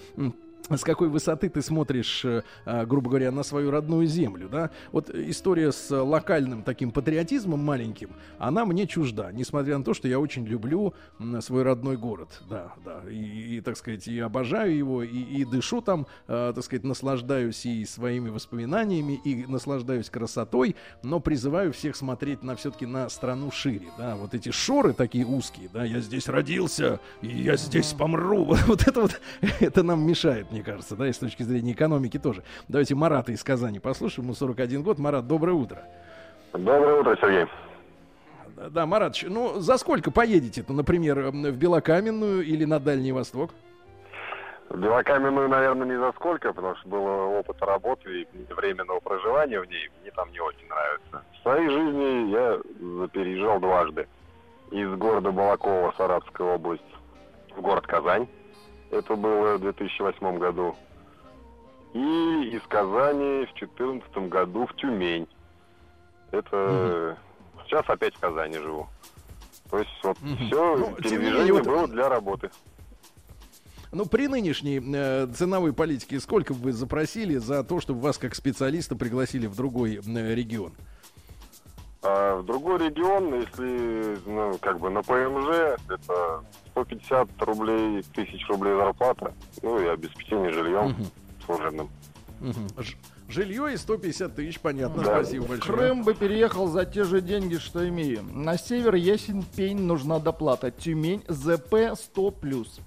с 0.78 0.84
какой 0.84 1.10
высоты 1.10 1.50
ты 1.50 1.62
смотришь, 1.62 2.24
э, 2.26 2.44
а, 2.66 2.86
грубо 2.86 3.10
говоря, 3.10 3.32
на 3.32 3.44
свою 3.44 3.72
родную 3.72 4.06
землю, 4.08 4.50
да? 4.50 4.70
Вот 4.92 5.10
история 5.10 5.72
с 5.72 5.90
локальным 5.92 6.64
таким 6.64 6.92
патриотизмом 6.92 7.60
маленьким, 7.60 8.12
она 8.38 8.66
мне 8.66 8.88
чужда, 8.88 9.32
несмотря 9.32 9.78
на 9.78 9.84
то, 9.84 9.94
что 9.94 10.08
я 10.08 10.20
очень 10.20 10.46
люблю 10.46 10.94
свой 11.42 11.64
родной 11.64 11.98
город, 11.98 12.42
да, 12.50 12.74
да, 12.84 13.02
и, 13.10 13.58
и, 13.58 13.62
так 13.62 13.78
сказать, 13.78 14.08
и 14.08 14.20
обожаю 14.20 14.76
его, 14.76 15.04
и, 15.04 15.08
и 15.10 15.46
дышу 15.46 15.82
там, 15.82 16.08
э, 16.28 16.54
так 16.54 16.64
сказать, 16.64 16.84
наслаждаюсь 16.84 17.66
и 17.66 17.86
своими 17.86 18.30
воспоминаниями, 18.30 19.20
и 19.24 19.46
наслаждаюсь 19.46 20.10
красотой, 20.10 20.76
но 21.04 21.20
призываю 21.20 21.74
всех 21.74 21.96
смотреть 21.96 22.44
на 22.44 22.56
все-таки 22.56 22.86
на 22.86 23.10
страну 23.10 23.52
шире, 23.52 23.88
да, 23.98 24.16
вот 24.16 24.34
эти 24.34 24.52
шоры 24.52 24.94
такие 24.94 25.26
узкие, 25.26 25.70
да, 25.74 25.84
я 25.84 26.00
здесь 26.00 26.28
родился, 26.28 27.00
и 27.22 27.28
я 27.28 27.58
здесь 27.58 27.94
помру, 27.94 28.46
вот 28.68 28.88
это 28.88 29.02
вот, 29.02 29.22
это 29.60 29.84
нам 29.84 30.06
мешает, 30.06 30.52
мне 30.52 30.59
кажется, 30.64 30.96
да, 30.96 31.08
и 31.08 31.12
с 31.14 31.18
точки 31.18 31.44
зрения 31.44 31.72
экономики 31.74 32.18
тоже. 32.20 32.44
Давайте 32.68 32.96
Марата 32.96 33.32
из 33.32 33.44
Казани 33.44 33.80
послушаем, 33.80 34.26
ему 34.26 34.36
41 34.36 34.84
год. 34.84 35.00
Марат, 35.00 35.28
доброе 35.28 35.54
утро. 35.54 35.84
Доброе 36.54 37.00
утро, 37.02 37.18
Сергей. 37.22 37.46
Да, 38.56 38.70
Да, 38.70 38.86
Марат, 38.86 39.16
щ- 39.16 39.30
ну 39.30 39.60
за 39.60 39.78
сколько 39.78 40.12
поедете-то, 40.12 40.74
например, 40.74 41.20
м, 41.20 41.44
в 41.44 41.56
Белокаменную 41.58 42.44
или 42.44 42.66
на 42.66 42.80
Дальний 42.80 43.12
Восток? 43.12 43.52
В 44.70 44.78
Белокаменную, 44.78 45.50
наверное, 45.50 45.88
не 45.88 45.98
за 45.98 46.12
сколько, 46.12 46.54
потому 46.54 46.76
что 46.76 46.90
был 46.90 47.04
опыт 47.40 47.58
работы 47.62 48.22
и 48.22 48.54
временного 48.54 49.00
проживания 49.00 49.60
в 49.60 49.66
ней. 49.66 49.90
Мне 50.02 50.12
там 50.12 50.32
не 50.32 50.40
очень 50.40 50.68
нравится. 50.68 51.24
В 51.34 51.42
своей 51.42 51.70
жизни 51.70 52.32
я 52.32 53.08
переезжал 53.08 53.60
дважды. 53.60 54.08
Из 54.72 54.90
города 54.96 55.32
Балакова, 55.32 55.92
Саратовская 55.98 56.46
область, 56.56 56.84
в 57.56 57.62
город 57.62 57.88
Казань. 57.88 58.28
Это 58.92 59.16
было 59.16 59.56
в 59.58 59.62
2008 59.62 60.38
году. 60.40 60.76
И 61.94 62.00
из 62.54 62.62
Казани 62.68 63.46
в 63.46 63.54
2014 63.60 64.30
году 64.30 64.68
в 64.68 64.76
Тюмень. 64.76 65.28
Это 66.32 67.18
сейчас 67.66 67.84
опять 67.90 68.16
в 68.16 68.20
Казани 68.20 68.58
живу. 68.58 68.88
То 69.70 69.80
есть 69.80 69.90
вот 70.04 70.20
Мгм. 70.22 70.36
все 70.48 70.78
Ну, 70.78 70.96
передвижение 70.96 71.54
вот- 71.54 71.66
было 71.66 71.88
для 71.88 72.10
работы. 72.10 72.50
Ну, 73.92 74.06
при 74.06 74.28
нынешней 74.28 74.80
э, 74.94 75.28
ценовой 75.34 75.74
политике 75.74 76.20
сколько 76.20 76.54
бы 76.54 76.60
вы 76.66 76.72
запросили 76.74 77.38
за 77.38 77.64
то, 77.64 77.80
чтобы 77.80 78.02
вас 78.02 78.20
как 78.20 78.36
специалиста 78.36 78.96
пригласили 78.96 79.48
в 79.48 79.56
другой 79.56 79.96
э, 79.96 80.36
регион? 80.36 80.74
А 82.04 82.38
в 82.38 82.46
другой 82.46 82.78
регион, 82.88 83.34
если 83.34 84.18
ну, 84.28 84.58
как 84.62 84.80
бы 84.80 84.90
на 84.92 85.02
ПМЖ, 85.02 85.80
это 85.90 86.44
150 86.86 87.30
рублей, 87.44 88.04
тысяч 88.14 88.48
рублей 88.48 88.76
зарплата, 88.76 89.34
ну 89.62 89.80
и 89.82 89.88
обеспечение 89.88 90.52
жильем 90.52 90.90
Мгм. 90.90 91.06
служебным. 91.46 91.90
Ж- 92.78 92.96
Жилье 93.28 93.72
и 93.74 93.78
150 93.78 94.36
тысяч, 94.36 94.60
понятно, 94.60 95.04
Да. 95.04 95.22
спасибо 95.22 95.44
В 95.44 95.50
большое. 95.50 95.78
Крым 95.78 96.04
бы 96.04 96.16
переехал 96.16 96.68
за 96.68 96.84
те 96.86 97.04
же 97.04 97.22
деньги, 97.22 97.58
что 97.58 97.88
имею. 97.88 98.24
На 98.24 98.58
север 98.58 98.96
ясен 98.96 99.44
пень, 99.44 99.80
нужна 99.82 100.18
доплата. 100.20 100.72
Тюмень 100.72 101.24
ЗП 101.28 101.92
100+. 101.96 102.82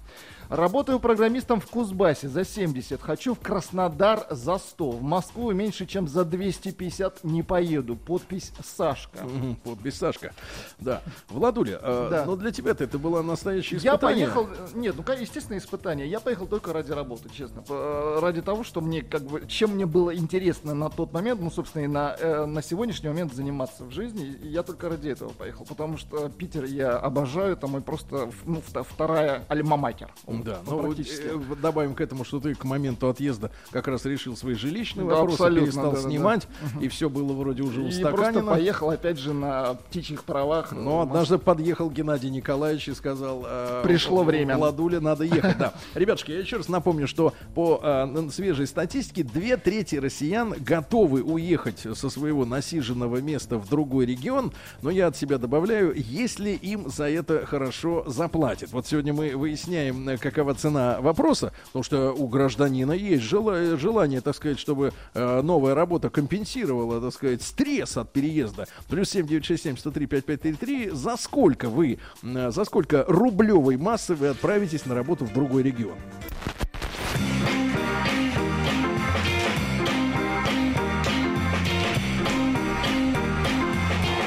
Работаю 0.57 0.99
программистом 0.99 1.59
в 1.59 1.65
Кузбассе 1.65 2.27
за 2.27 2.45
70. 2.45 3.01
Хочу 3.01 3.33
в 3.33 3.39
Краснодар 3.39 4.27
за 4.29 4.59
100. 4.59 4.91
В 4.91 5.01
Москву 5.01 5.51
меньше, 5.51 5.87
чем 5.87 6.07
за 6.07 6.23
250 6.25 7.23
не 7.23 7.41
поеду. 7.41 7.95
Подпись 7.95 8.51
Сашка. 8.63 9.17
Подпись 9.63 9.95
Сашка. 9.97 10.31
Да. 10.77 11.01
Владуля, 11.29 11.79
э, 11.81 12.07
Да. 12.11 12.25
но 12.25 12.35
для 12.35 12.51
тебя-то 12.51 12.83
это 12.83 12.99
было 12.99 13.23
настоящее 13.23 13.79
Я 13.79 13.95
испытание. 13.95 14.27
поехал, 14.27 14.47
нет, 14.75 14.95
ну, 14.95 15.13
естественно, 15.19 15.57
испытание. 15.57 16.07
Я 16.07 16.19
поехал 16.19 16.45
только 16.45 16.71
ради 16.71 16.91
работы, 16.91 17.29
честно. 17.33 17.63
Э, 17.69 18.19
Ради 18.21 18.43
того, 18.43 18.63
что 18.63 18.79
мне, 18.79 19.01
как 19.01 19.23
бы, 19.23 19.47
чем 19.47 19.71
мне 19.71 19.87
было 19.87 20.15
интересно 20.15 20.75
на 20.75 20.91
тот 20.91 21.13
момент, 21.13 21.41
ну, 21.41 21.49
собственно, 21.49 21.83
и 21.83 21.87
на, 21.87 22.15
э, 22.19 22.45
на 22.45 22.61
сегодняшний 22.61 23.09
момент 23.09 23.33
заниматься 23.33 23.85
в 23.85 23.91
жизни, 23.91 24.37
я 24.43 24.61
только 24.61 24.87
ради 24.87 25.09
этого 25.09 25.29
поехал. 25.29 25.65
Потому 25.65 25.97
что 25.97 26.29
Питер 26.29 26.65
я 26.65 26.95
обожаю, 26.95 27.53
это 27.53 27.65
мой 27.65 27.81
просто, 27.81 28.29
ну, 28.45 28.61
вторая 28.61 29.45
альма-матер. 29.49 30.11
Да, 30.43 30.59
Ну, 30.65 30.81
ну 30.81 30.87
вот, 30.87 30.99
э, 30.99 31.33
вот 31.35 31.61
добавим 31.61 31.95
к 31.95 32.01
этому, 32.01 32.23
что 32.25 32.39
ты 32.39 32.55
к 32.55 32.63
моменту 32.63 33.07
отъезда 33.09 33.51
как 33.71 33.87
раз 33.87 34.05
решил 34.05 34.35
свои 34.35 34.55
жилищные 34.55 35.07
Да, 35.07 35.15
вопросы, 35.15 35.53
перестал 35.53 35.91
да-да-да. 35.91 36.09
снимать, 36.09 36.47
и 36.81 36.87
все 36.87 37.09
было 37.09 37.33
вроде 37.33 37.63
уже 37.63 37.81
И 37.81 37.83
просто 37.83 38.07
устаканено. 38.07 38.51
поехал, 38.51 38.89
опять 38.89 39.17
же, 39.17 39.33
на 39.33 39.75
птичьих 39.75 40.23
правах. 40.23 40.71
Но 40.71 40.99
Э, 40.99 41.03
однажды 41.03 41.37
подъехал 41.37 41.89
Геннадий 41.89 42.29
Николаевич 42.29 42.89
и 42.89 42.93
сказал... 42.93 43.43
э, 43.47 43.81
Пришло 43.83 44.23
время. 44.23 44.57
Владуля, 44.57 44.99
надо 44.99 45.23
ехать, 45.23 45.57
да. 45.57 45.73
Ребятушки, 45.93 46.31
я 46.31 46.39
еще 46.39 46.57
раз 46.57 46.67
напомню, 46.69 47.07
что 47.07 47.33
по 47.55 47.79
э, 47.81 48.29
свежей 48.31 48.67
статистике 48.67 49.23
две 49.23 49.57
трети 49.57 49.95
россиян 49.95 50.53
готовы 50.59 51.21
уехать 51.23 51.79
со 51.93 52.09
своего 52.09 52.45
насиженного 52.45 53.17
места 53.21 53.57
в 53.57 53.69
другой 53.69 54.05
регион, 54.05 54.51
но 54.81 54.89
я 54.89 55.07
от 55.07 55.15
себя 55.17 55.37
добавляю, 55.37 55.93
если 55.95 56.51
им 56.51 56.89
за 56.89 57.09
это 57.09 57.45
хорошо 57.45 58.03
заплатят. 58.07 58.71
Вот 58.71 58.87
сегодня 58.87 59.13
мы 59.13 59.35
выясняем, 59.35 60.07
э, 60.09 60.17
какова 60.33 60.53
цена 60.55 60.99
вопроса, 60.99 61.53
потому 61.67 61.83
что 61.83 62.11
у 62.11 62.27
гражданина 62.27 62.91
есть 62.91 63.23
жела- 63.23 63.77
желание, 63.77 64.21
так 64.21 64.35
сказать, 64.35 64.59
чтобы 64.59 64.91
э, 65.13 65.41
новая 65.41 65.75
работа 65.75 66.09
компенсировала, 66.09 66.99
так 66.99 67.13
сказать, 67.13 67.41
стресс 67.41 67.97
от 67.97 68.11
переезда. 68.11 68.67
Плюс 68.89 69.09
7967 69.09 69.77
103 69.77 70.05
5533. 70.07 70.89
За 70.89 71.17
сколько 71.17 71.69
вы, 71.69 71.99
э, 72.23 72.51
за 72.51 72.65
сколько 72.65 73.05
рублевой 73.07 73.77
массы 73.77 74.15
вы 74.15 74.27
отправитесь 74.27 74.85
на 74.85 74.95
работу 74.95 75.25
в 75.25 75.33
другой 75.33 75.63
регион? 75.63 75.97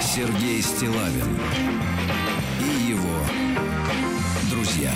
Сергей 0.01 0.63
Стилавин 0.63 1.39
и 2.61 2.91
его 2.91 3.19
друзья 4.51 4.93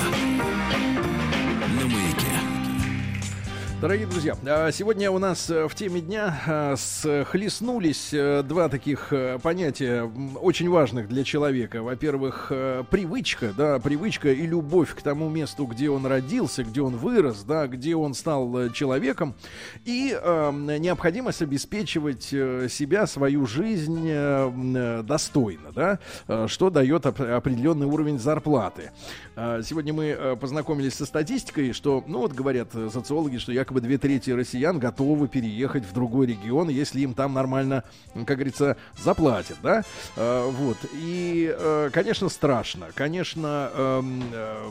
Дорогие 3.81 4.07
друзья, 4.07 4.37
а, 4.45 4.71
сегодня 4.73 5.11
у 5.11 5.19
нас 5.19 5.49
э, 5.49 5.67
в 5.67 5.75
теме 5.75 6.03
дня 6.03 6.39
а, 6.47 6.75
схлестнулись 6.77 8.13
э, 8.13 8.43
два 8.43 8.69
таких 8.69 9.11
э, 9.11 9.39
понятия 9.43 10.03
очень 10.39 10.69
важных 10.69 11.09
для 11.09 11.25
человека. 11.25 11.83
Во-первых, 11.83 12.53
привычка, 12.91 13.55
да, 13.57 13.79
привычка 13.79 14.33
и 14.33 14.47
любовь 14.47 14.95
к 14.95 15.01
тому 15.01 15.31
месту, 15.31 15.65
где 15.65 15.89
он 15.89 16.05
родился, 16.05 16.63
где 16.63 16.83
он 16.83 16.99
вырос, 16.99 17.43
да, 17.45 17.69
где 17.69 17.97
он 17.97 18.13
стал 18.13 18.71
человеком, 18.71 19.35
и 19.87 20.11
необходимость 20.11 21.41
обеспечивать 21.41 22.25
себя, 22.25 23.07
свою 23.07 23.47
жизнь 23.47 24.13
достойно, 25.05 25.73
да, 25.73 25.99
что 26.49 26.69
дает 26.69 27.07
оп- 27.07 27.21
определенный 27.21 27.87
уровень 27.87 28.19
зарплаты. 28.19 28.91
А, 29.37 29.63
Сегодня 29.63 29.95
мы 29.95 30.37
познакомились 30.39 30.95
со 30.95 31.07
статистикой, 31.07 31.73
что, 31.73 32.05
ну 32.07 32.19
вот 32.19 32.33
говорят 32.33 32.73
социологи, 32.93 33.39
что 33.39 33.53
якобы 33.71 33.81
две 33.81 33.99
трети 33.99 34.31
россиян 34.31 34.81
готовы 34.81 35.29
переехать 35.29 35.85
в 35.85 35.93
другой 35.93 36.27
регион, 36.27 36.69
если 36.69 37.01
им 37.01 37.15
там 37.15 37.35
нормально, 37.35 37.85
как 38.27 38.37
говорится, 38.37 38.77
заплатят, 38.99 39.59
да? 39.63 39.85
А, 40.17 40.51
Вот. 40.51 40.77
И, 40.93 41.55
э, 41.57 41.91
конечно, 41.93 42.29
страшно. 42.29 42.89
Конечно, 42.95 43.71
эм, 43.75 44.23
э, 44.33 44.71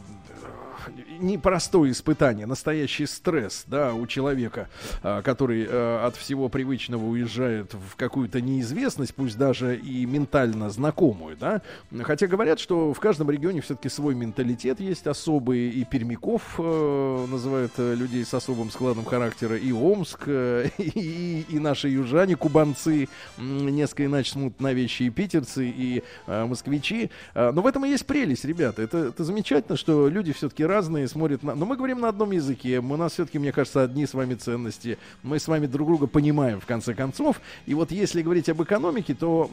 непростое 1.19 1.91
испытание, 1.91 2.45
настоящий 2.45 3.05
стресс, 3.05 3.63
да, 3.67 3.93
у 3.93 4.07
человека, 4.07 4.69
а, 5.03 5.21
который 5.21 5.65
э, 5.65 6.05
от 6.05 6.15
всего 6.15 6.49
привычного 6.49 7.05
уезжает 7.05 7.73
в 7.73 7.95
какую-то 7.95 8.41
неизвестность, 8.41 9.15
пусть 9.15 9.38
даже 9.38 9.77
и 9.77 10.05
ментально 10.05 10.69
знакомую, 10.69 11.38
да. 11.38 11.61
Хотя 12.01 12.27
говорят, 12.27 12.59
что 12.59 12.93
в 12.93 12.99
каждом 12.99 13.30
регионе 13.30 13.61
все-таки 13.61 13.89
свой 13.89 14.15
менталитет 14.15 14.80
есть 14.80 15.07
особый, 15.07 15.69
и 15.69 15.84
Пермяков 15.86 16.55
э, 16.57 17.25
называют 17.30 17.73
э, 17.77 17.95
людей 17.95 18.25
с 18.25 18.34
особым 18.34 18.71
складом 18.71 19.05
характера, 19.05 19.57
и 19.57 19.71
Омск, 19.71 20.27
и, 20.27 21.45
и 21.47 21.59
наши 21.59 21.89
южане, 21.89 22.36
кубанцы, 22.36 23.09
несколько 23.38 24.05
иначе 24.05 24.32
смотрят 24.32 24.61
на 24.61 24.73
вещи 24.73 25.03
и 25.03 25.09
питерцы, 25.09 25.65
и 25.65 26.03
москвичи. 26.27 27.11
Но 27.36 27.61
в 27.61 27.67
этом 27.67 27.86
и 27.86 27.89
есть 27.89 28.05
прелесть, 28.05 28.45
ребята. 28.45 28.82
Это, 28.82 28.97
это 28.97 29.23
замечательно, 29.23 29.77
что 29.77 30.07
люди 30.07 30.34
все-таки 30.34 30.65
разные 30.70 31.09
смотрят 31.09 31.43
на... 31.43 31.55
Но 31.55 31.65
мы 31.65 31.76
говорим 31.76 31.99
на 31.99 32.07
одном 32.07 32.32
языке. 32.32 32.80
У 32.80 32.95
нас 32.95 33.13
все-таки, 33.13 33.39
мне 33.39 33.51
кажется, 33.51 33.84
одни 33.84 34.05
с 34.05 34.13
вами 34.13 34.36
ценности. 34.36 34.97
Мы 35.24 35.39
с 35.39 35.47
вами 35.47 35.67
друг 35.67 35.88
друга 35.89 36.07
понимаем, 36.07 36.61
в 36.61 36.65
конце 36.65 36.93
концов. 36.93 37.41
И 37.65 37.74
вот 37.74 37.91
если 37.91 38.22
говорить 38.22 38.47
об 38.47 38.63
экономике, 38.63 39.13
то... 39.13 39.49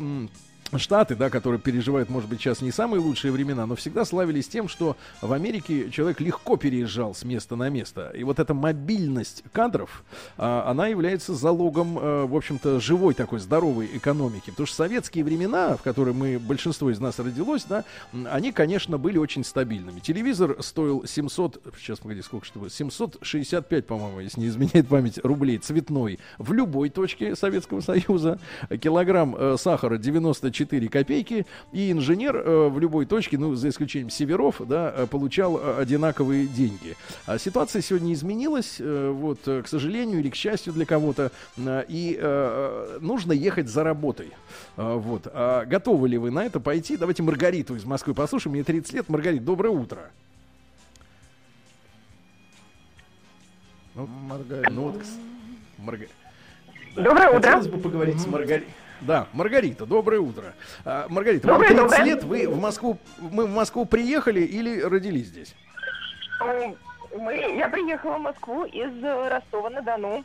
Штаты, 0.75 1.15
да, 1.15 1.31
которые 1.31 1.61
переживают, 1.61 2.11
может 2.11 2.29
быть, 2.29 2.41
сейчас 2.41 2.61
не 2.61 2.73
самые 2.73 3.01
лучшие 3.01 3.31
времена, 3.31 3.67
но 3.67 3.77
всегда 3.77 4.05
славились 4.05 4.49
тем, 4.49 4.69
что 4.69 4.97
в 5.23 5.33
Америке 5.33 5.91
человек 5.91 6.21
легко 6.21 6.57
переезжал 6.57 7.15
с 7.15 7.25
места 7.25 7.55
на 7.55 7.69
место. 7.69 8.11
И 8.15 8.25
вот 8.25 8.41
эта 8.41 8.53
мобильность 8.53 9.45
кадров, 9.53 10.05
а, 10.37 10.69
она 10.69 10.89
является 10.89 11.35
залогом, 11.35 11.99
э, 11.99 12.27
в 12.27 12.35
общем-то, 12.35 12.81
живой 12.81 13.15
такой 13.15 13.39
здоровой 13.39 13.89
экономики. 13.95 14.51
Потому 14.51 14.67
что 14.67 14.77
советские 14.77 15.25
времена, 15.25 15.77
в 15.77 15.83
которые 15.83 16.15
мы, 16.15 16.39
большинство 16.39 16.91
из 16.91 16.99
нас 16.99 17.19
родилось, 17.21 17.65
да, 17.65 17.85
они, 18.31 18.51
конечно, 18.51 18.99
были 18.99 19.19
очень 19.19 19.45
стабильными. 19.45 20.01
Телевизор 20.01 20.57
стоил 20.61 21.07
700, 21.07 21.63
сейчас, 21.79 22.01
погоди, 22.01 22.23
сколько 22.23 22.45
что 22.45 22.59
было, 22.59 22.71
765, 22.71 23.87
по-моему, 23.87 24.21
если 24.21 24.41
не 24.41 24.49
изменяет 24.49 24.89
память, 24.89 25.19
рублей 25.23 25.59
цветной 25.59 26.19
в 26.39 26.53
любой 26.53 26.91
точке 26.91 27.37
Советского 27.37 27.81
Союза. 27.81 28.41
Килограмм 28.81 29.37
э, 29.39 29.57
сахара 29.59 29.97
94 29.97 30.56
копейки. 30.65 31.47
И 31.73 31.93
инженер 31.93 32.37
э, 32.37 32.69
в 32.69 32.79
любой 32.79 33.07
точке, 33.07 33.39
ну, 33.39 33.55
за 33.55 33.69
исключением 33.69 34.11
северов, 34.11 34.61
да, 34.67 34.93
э, 34.97 35.07
получал 35.07 35.59
э, 35.59 35.81
одинаковые 35.81 36.47
деньги. 36.47 36.97
А 37.27 37.39
ситуация 37.39 37.83
сегодня 37.83 38.13
изменилась, 38.13 38.77
э, 38.79 39.11
вот, 39.11 39.41
к 39.43 39.67
сожалению 39.67 40.21
или 40.21 40.31
к 40.31 40.35
счастью 40.35 40.73
для 40.73 40.87
кого-то, 40.87 41.31
э, 41.57 41.85
и 41.89 42.19
э, 42.21 42.99
нужно 43.01 43.33
ехать 43.33 43.69
за 43.69 43.85
работой. 43.85 44.31
Э, 44.77 44.95
Вот. 44.95 45.27
А 45.33 45.65
готовы 45.65 46.09
ли 46.09 46.19
вы 46.19 46.31
на 46.31 46.45
это 46.45 46.61
пойти? 46.61 46.97
Давайте 46.97 47.23
Маргариту 47.23 47.75
из 47.77 47.85
Москвы 47.85 48.15
послушаем. 48.15 48.55
Мне 48.55 48.65
30 48.65 48.93
лет. 48.95 49.09
Маргарит, 49.09 49.45
доброе 49.45 49.71
утро. 49.71 50.11
Ну, 53.95 54.07
Маргарита. 54.07 54.71
ну 54.71 54.83
вот, 54.91 55.03
Марга- 55.79 56.09
Доброе 56.95 57.29
утро. 57.31 57.41
Хотелось 57.41 57.69
бы 57.69 57.79
поговорить 57.79 58.21
с 58.21 58.27
Маргаритой. 58.27 58.69
Да, 59.01 59.27
Маргарита, 59.33 59.87
доброе 59.87 60.21
утро. 60.21 60.55
А, 60.85 61.07
Маргарита, 61.09 61.49
Доброе, 61.49 61.75
вам 61.75 61.89
30 61.89 61.99
доброе. 61.99 62.05
лет, 62.05 62.25
вы 62.25 62.49
в 62.49 62.59
Москву, 62.61 62.99
мы 63.19 63.47
в 63.47 63.51
Москву 63.51 63.85
приехали 63.85 64.41
или 64.41 64.81
родились 64.81 65.27
здесь? 65.27 65.55
Мы, 67.17 67.35
я 67.57 67.69
приехала 67.69 68.19
в 68.19 68.21
Москву 68.23 68.65
из 68.65 68.93
э, 69.03 69.29
Ростова-на-Дону. 69.29 70.25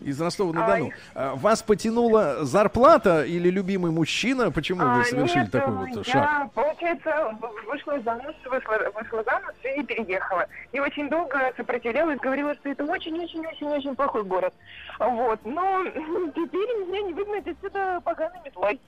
Из 0.00 0.20
Ростова-на-Дону. 0.20 0.92
А, 1.14 1.34
Вас 1.34 1.62
потянула 1.62 2.44
зарплата 2.44 3.24
или 3.24 3.50
любимый 3.50 3.90
мужчина? 3.90 4.52
Почему 4.52 4.82
А, 4.82 4.98
вы 4.98 5.04
совершили 5.04 5.40
нет, 5.42 5.50
такой 5.50 5.74
э, 5.74 5.76
вот 5.94 6.06
я, 6.06 6.12
шаг? 6.12 6.52
получается, 6.52 7.36
вышла 7.66 8.00
замуж, 8.00 8.34
вышла, 8.48 8.78
вышла 8.94 9.24
замуж 9.24 9.54
и 9.76 9.82
переехала. 9.82 10.46
И 10.72 10.78
очень 10.78 11.08
долго 11.08 11.52
сопротивлялась, 11.56 12.20
говорила, 12.20 12.54
что 12.54 12.68
это 12.68 12.84
очень-очень-очень-очень 12.84 13.96
плохой 13.96 14.22
город. 14.22 14.54
Вот. 15.00 15.40
Но 15.44 15.84
теперь 16.34 16.86
меня 16.86 17.02
не 17.02 17.12
выгнать 17.14 17.46
отсюда 17.48 18.00
поганой 18.04 18.38
метлой. 18.44 18.80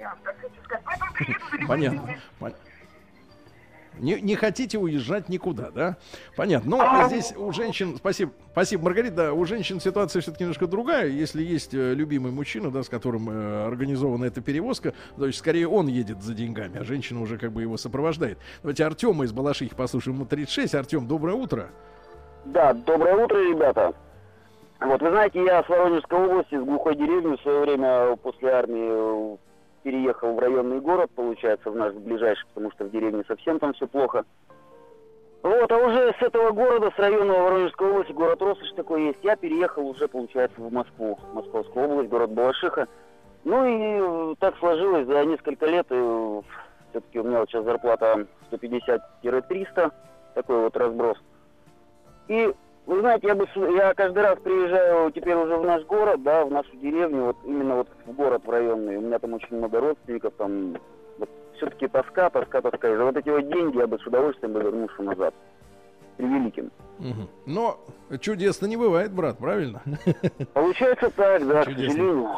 Я 0.00 0.08
вам 0.10 0.18
так 0.24 0.36
хочу 0.40 0.54
сказать. 0.64 0.84
Поэтому 0.84 1.12
приеду 1.14 1.44
за 1.50 1.56
любые 1.56 1.68
Понятно. 1.68 2.14
Не, 3.98 4.20
не 4.20 4.36
хотите 4.36 4.78
уезжать 4.78 5.28
никуда, 5.28 5.70
да? 5.70 5.96
Понятно. 6.36 6.70
Ну, 6.70 6.80
а 6.80 7.08
здесь 7.08 7.34
у 7.36 7.52
женщин, 7.52 7.96
спасибо, 7.96 8.32
спасибо, 8.52 8.84
Маргарита, 8.84 9.16
да, 9.16 9.32
у 9.32 9.44
женщин 9.44 9.80
ситуация 9.80 10.20
все-таки 10.22 10.44
немножко 10.44 10.66
другая. 10.66 11.08
Если 11.08 11.42
есть 11.42 11.74
э, 11.74 11.94
любимый 11.94 12.32
мужчина, 12.32 12.70
да, 12.70 12.82
с 12.82 12.88
которым 12.88 13.30
э, 13.30 13.66
организована 13.66 14.26
эта 14.26 14.40
перевозка, 14.40 14.92
то 15.16 15.26
есть 15.26 15.38
скорее 15.38 15.68
он 15.68 15.86
едет 15.86 16.22
за 16.22 16.34
деньгами, 16.34 16.78
а 16.80 16.84
женщина 16.84 17.20
уже 17.20 17.38
как 17.38 17.52
бы 17.52 17.62
его 17.62 17.76
сопровождает. 17.76 18.38
Давайте 18.62 18.84
Артема 18.84 19.24
из 19.24 19.32
Балашихи 19.32 19.74
послушаем. 19.74 20.16
Ему 20.16 20.26
36. 20.26 20.74
Артем, 20.74 21.06
доброе 21.06 21.34
утро. 21.34 21.68
Да, 22.44 22.72
доброе 22.74 23.16
утро, 23.16 23.36
ребята. 23.38 23.92
Вот, 24.80 25.00
вы 25.00 25.10
знаете, 25.10 25.42
я 25.42 25.62
с 25.62 25.68
Воронежской 25.68 26.18
области, 26.18 26.54
с 26.54 26.62
глухой 26.62 26.96
деревни 26.96 27.36
в 27.36 27.40
свое 27.40 27.60
время 27.62 28.16
после 28.16 28.50
армии 28.50 29.34
э, 29.34 29.36
переехал 29.86 30.34
в 30.34 30.40
районный 30.40 30.80
город, 30.80 31.12
получается, 31.14 31.70
в 31.70 31.76
наш 31.76 31.94
ближайший, 31.94 32.44
потому 32.48 32.72
что 32.72 32.86
в 32.86 32.90
деревне 32.90 33.22
совсем 33.28 33.60
там 33.60 33.72
все 33.72 33.86
плохо. 33.86 34.24
Вот, 35.44 35.70
а 35.70 35.76
уже 35.76 36.12
с 36.18 36.22
этого 36.22 36.50
города, 36.50 36.90
с 36.90 36.98
района 36.98 37.34
Воронежской 37.34 37.88
области, 37.88 38.10
город 38.10 38.42
Россыш 38.42 38.72
такой 38.72 39.04
есть, 39.04 39.20
я 39.22 39.36
переехал 39.36 39.86
уже, 39.86 40.08
получается, 40.08 40.60
в 40.60 40.72
Москву, 40.72 41.16
Московскую 41.32 41.88
область, 41.88 42.10
город 42.10 42.32
Балашиха. 42.32 42.88
Ну 43.44 43.64
и 43.64 44.32
э, 44.32 44.34
так 44.40 44.58
сложилось 44.58 45.06
за 45.06 45.24
несколько 45.24 45.66
лет, 45.66 45.86
и 45.90 46.40
все-таки 46.90 47.20
у 47.20 47.22
меня 47.22 47.38
вот 47.38 47.48
сейчас 47.48 47.64
зарплата 47.64 48.26
150-300, 48.50 49.92
такой 50.34 50.62
вот 50.62 50.76
разброс. 50.76 51.18
И 52.26 52.52
вы 52.86 53.00
знаете, 53.00 53.26
я, 53.26 53.34
бы, 53.34 53.46
я 53.76 53.94
каждый 53.94 54.22
раз 54.22 54.38
приезжаю 54.38 55.10
теперь 55.10 55.34
уже 55.34 55.56
в 55.56 55.64
наш 55.64 55.84
город, 55.84 56.22
да, 56.22 56.44
в 56.44 56.50
нашу 56.52 56.74
деревню, 56.76 57.24
вот 57.24 57.36
именно 57.44 57.76
вот 57.76 57.88
в 58.06 58.12
город 58.12 58.42
в 58.44 58.50
районный. 58.50 58.96
У 58.96 59.00
меня 59.00 59.18
там 59.18 59.34
очень 59.34 59.56
много 59.56 59.80
родственников, 59.80 60.34
там 60.38 60.76
вот, 61.18 61.28
все-таки 61.56 61.88
тоска, 61.88 62.30
тоска, 62.30 62.60
тоска. 62.62 62.88
И 62.88 62.96
за 62.96 63.04
вот 63.04 63.16
эти 63.16 63.28
вот 63.28 63.48
деньги 63.48 63.78
я 63.78 63.88
бы 63.88 63.98
с 63.98 64.06
удовольствием 64.06 64.52
бы 64.52 64.62
вернулся 64.62 65.02
назад. 65.02 65.34
Превеликим. 66.16 66.70
Угу. 67.00 67.28
Но 67.46 67.80
чудесно 68.20 68.66
не 68.66 68.76
бывает, 68.76 69.12
брат, 69.12 69.38
правильно? 69.38 69.82
Получается 70.54 71.10
так, 71.10 71.46
да, 71.46 71.64
чудесно. 71.64 71.88
к 71.88 71.92
сожалению. 71.92 72.28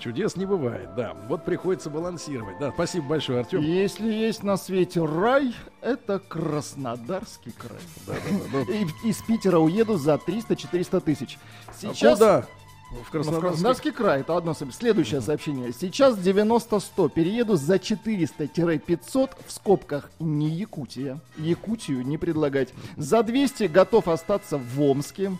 Чудес 0.00 0.36
не 0.36 0.46
бывает, 0.46 0.94
да. 0.96 1.14
Вот 1.28 1.44
приходится 1.44 1.90
балансировать. 1.90 2.58
Да, 2.58 2.72
спасибо 2.72 3.06
большое, 3.06 3.40
Артем. 3.40 3.60
Если 3.60 4.10
есть 4.10 4.42
на 4.42 4.56
свете 4.56 5.04
рай, 5.04 5.54
это 5.82 6.18
Краснодарский 6.18 7.52
край. 7.52 7.78
Да, 8.06 8.14
да, 8.52 8.64
да. 8.66 8.72
И 8.72 8.86
из 9.08 9.18
Питера 9.22 9.58
уеду 9.58 9.98
за 9.98 10.14
300-400 10.14 11.00
тысяч. 11.00 11.38
Сейчас... 11.78 12.20
А 12.20 12.24
куда? 12.24 12.46
В 12.90 13.10
Краснодарский... 13.10 13.38
в 13.38 13.40
Краснодарский 13.40 13.90
край, 13.92 14.20
это 14.20 14.36
одно 14.36 14.52
сообщение. 14.52 14.80
Следующее 14.80 15.20
сообщение. 15.20 15.72
Сейчас 15.72 16.18
90-100. 16.18 17.10
Перееду 17.10 17.54
за 17.56 17.76
400-500 17.76 19.30
в 19.46 19.52
скобках 19.52 20.10
не 20.18 20.48
Якутия. 20.48 21.20
Якутию 21.36 22.04
не 22.04 22.18
предлагать. 22.18 22.70
За 22.96 23.22
200 23.22 23.64
готов 23.64 24.08
остаться 24.08 24.58
в 24.58 24.80
Омске. 24.82 25.28
Угу. 25.28 25.38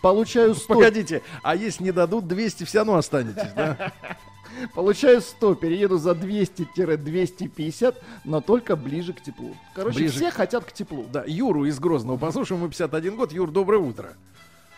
Получаю 0.00 0.54
100... 0.54 0.74
Погодите, 0.74 1.22
а 1.42 1.56
если 1.56 1.84
не 1.84 1.92
дадут 1.92 2.28
200, 2.28 2.64
все 2.64 2.78
равно 2.78 2.96
останетесь, 2.96 3.50
да? 3.56 3.92
Получаю 4.74 5.20
100, 5.22 5.54
перееду 5.56 5.96
за 5.96 6.12
200-250, 6.12 7.96
но 8.24 8.40
только 8.40 8.76
ближе 8.76 9.12
к 9.12 9.20
теплу. 9.20 9.56
Короче, 9.74 9.98
ближе... 9.98 10.14
все 10.14 10.30
хотят 10.30 10.64
к 10.64 10.72
теплу. 10.72 11.06
Да, 11.10 11.24
Юру 11.26 11.64
из 11.64 11.80
Грозного 11.80 12.16
послушаем, 12.16 12.60
ему 12.60 12.70
51 12.70 13.16
год. 13.16 13.32
Юр, 13.32 13.50
доброе 13.50 13.78
утро. 13.78 14.12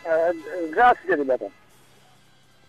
Э, 0.04 0.32
здравствуйте, 0.70 1.16
ребята. 1.16 1.50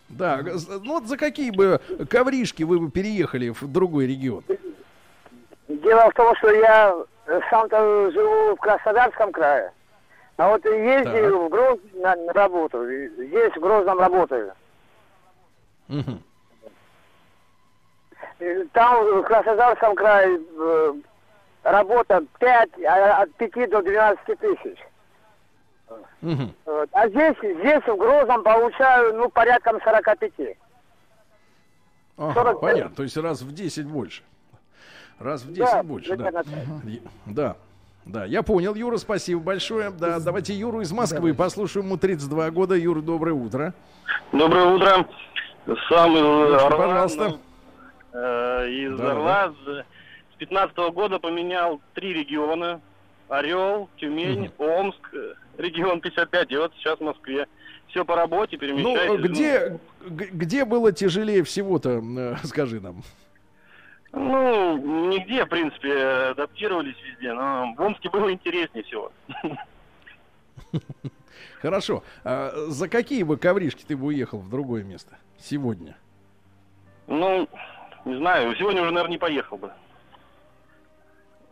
Да, 0.10 0.41
ну 0.84 0.94
вот 0.94 1.06
за 1.06 1.18
какие 1.18 1.52
бы 1.52 1.80
ковришки 2.10 2.64
вы 2.64 2.80
бы 2.80 2.91
переехали 2.91 3.49
в 3.49 3.68
другой 3.68 4.07
регион? 4.07 4.44
Дело 5.68 6.10
в 6.11 6.14
том, 6.14 6.36
что 6.38 6.52
я 6.52 6.95
сам-то 7.49 8.11
живу 8.11 8.56
в 8.56 8.60
Краснодарском 8.60 9.32
крае. 9.32 9.72
А 10.38 10.49
вот 10.49 10.65
ездил 10.65 11.40
так. 11.40 11.48
в 11.48 11.49
Грозный 11.49 12.02
на, 12.02 12.15
на 12.15 12.34
работу. 12.34 12.86
Здесь 12.86 13.53
в 13.56 13.60
Грозном 13.60 13.99
работаю. 13.99 14.53
Угу. 15.90 16.19
Там 18.73 19.22
в 19.22 19.23
Краснодарском 19.23 19.95
крае 19.95 20.40
э, 20.60 20.94
работа 21.64 22.23
5, 22.40 22.69
а, 22.86 23.22
от 23.22 23.34
5 23.36 23.69
до 23.69 23.82
12 23.82 24.40
тысяч. 24.40 24.77
Угу. 26.22 26.53
Вот. 26.66 26.90
А 26.91 27.07
здесь, 27.10 27.36
здесь 27.38 27.84
в 27.84 27.98
Грозном 27.98 28.44
получаю, 28.44 29.16
ну, 29.16 29.30
порядком 29.30 29.80
45. 29.82 30.57
Ага, 32.18 32.34
45. 32.34 32.60
понятно, 32.62 32.95
то 32.95 33.03
есть 33.03 33.18
раз 33.18 33.41
в 33.41 33.53
10 33.53 33.86
больше. 33.86 34.24
Раз 35.20 35.44
в 35.44 35.53
10 35.53 35.60
да, 35.60 35.84
больше, 35.84 36.16
да. 36.16 36.30
Угу. 36.30 37.10
Да. 37.28 37.56
Да, 38.06 38.24
я 38.26 38.44
понял, 38.44 38.76
Юра, 38.76 38.98
спасибо 38.98 39.41
большое. 39.41 39.90
Да, 39.90 40.20
давайте 40.20 40.53
Юру 40.53 40.82
из 40.82 40.91
Москвы 40.91 41.32
Давай. 41.32 41.34
послушаем. 41.34 41.88
Ему 41.88 41.98
32 41.98 42.52
года. 42.52 42.76
Юра, 42.76 43.02
доброе 43.02 43.34
утро. 43.34 43.74
Доброе 44.32 44.66
утро. 44.66 45.07
Сам 45.90 46.16
из 46.16 46.53
Орла. 46.53 46.70
Пожалуйста. 46.70 47.40
Э, 48.14 48.70
из 48.70 48.95
да, 48.95 49.12
Орла. 49.12 49.53
Да. 49.66 49.86
С 50.34 50.38
15 50.38 50.78
-го 50.78 50.91
года 50.91 51.18
поменял 51.18 51.82
три 51.95 52.14
региона. 52.14 52.80
Орел, 53.28 53.90
Тюмень, 53.98 54.52
угу. 54.56 54.66
Омск, 54.66 55.16
регион 55.57 56.02
55, 56.02 56.52
и 56.52 56.57
вот 56.57 56.73
сейчас 56.77 56.99
в 56.99 57.03
Москве. 57.03 57.48
Все 57.88 58.03
по 58.03 58.15
работе, 58.15 58.57
перемещаюсь. 58.57 59.19
Ну, 59.19 59.27
где, 59.27 59.80
где 60.02 60.65
было 60.65 60.91
тяжелее 60.91 61.44
всего-то, 61.44 62.02
э, 62.02 62.36
скажи 62.44 62.82
нам? 62.82 63.03
Ну, 64.11 64.77
нигде, 65.10 65.45
в 65.45 65.49
принципе, 65.49 65.94
адаптировались 66.32 66.95
везде, 67.03 67.34
но 67.34 67.73
в 67.77 67.82
Омске 67.82 68.10
было 68.10 68.32
интереснее 68.32 68.84
всего. 68.84 69.11
Хорошо. 71.61 72.03
А 72.23 72.53
за 72.68 72.88
какие 72.88 73.23
бы 73.23 73.38
ковришки 73.38 73.84
ты 73.86 73.98
бы 73.98 74.07
уехал 74.07 74.40
в 74.40 74.49
другое 74.49 74.84
место 74.84 75.18
сегодня? 75.38 75.98
Ну, 77.07 77.48
не 78.06 78.18
знаю, 78.18 78.56
сегодня 78.56 78.82
уже, 78.82 78.91
наверное, 78.91 79.11
не 79.11 79.18
поехал 79.18 79.57
бы. 79.57 79.72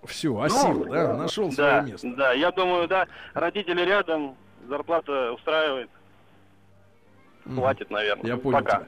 Все, 0.06 0.38
осел, 0.40 0.74
ну, 0.74 0.86
да, 0.86 1.18
нашел 1.18 1.50
да, 1.50 1.54
свое 1.54 1.92
место. 1.92 2.14
Да, 2.16 2.34
я 2.34 2.52
думаю, 2.52 2.88
да, 2.88 3.08
родители 3.34 3.82
рядом, 3.82 4.36
зарплата 4.68 5.32
устраивает. 5.34 5.90
Хватит, 7.46 7.90
наверное. 7.90 8.26
Я 8.26 8.38
понял 8.38 8.60
Пока. 8.60 8.78
Тебя. 8.78 8.88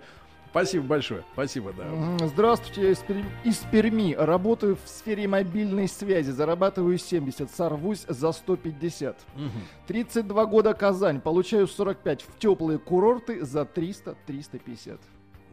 Спасибо 0.55 0.85
большое. 0.85 1.23
Спасибо, 1.33 1.73
да. 1.73 2.27
Здравствуйте, 2.27 2.83
я 2.83 2.91
из, 2.91 2.99
Перми, 2.99 3.25
из 3.43 3.57
Перми. 3.57 4.13
Работаю 4.13 4.77
в 4.77 4.87
сфере 4.87 5.27
мобильной 5.27 5.89
связи. 5.89 6.31
Зарабатываю 6.31 6.97
70. 6.97 7.51
Сорвусь 7.51 8.05
за 8.07 8.31
150. 8.31 9.17
Угу. 9.35 9.43
32 9.87 10.45
года 10.45 10.73
Казань. 10.73 11.19
Получаю 11.19 11.67
45 11.67 12.21
в 12.21 12.39
теплые 12.39 12.79
курорты 12.79 13.43
за 13.43 13.63
300-350. 13.63 14.97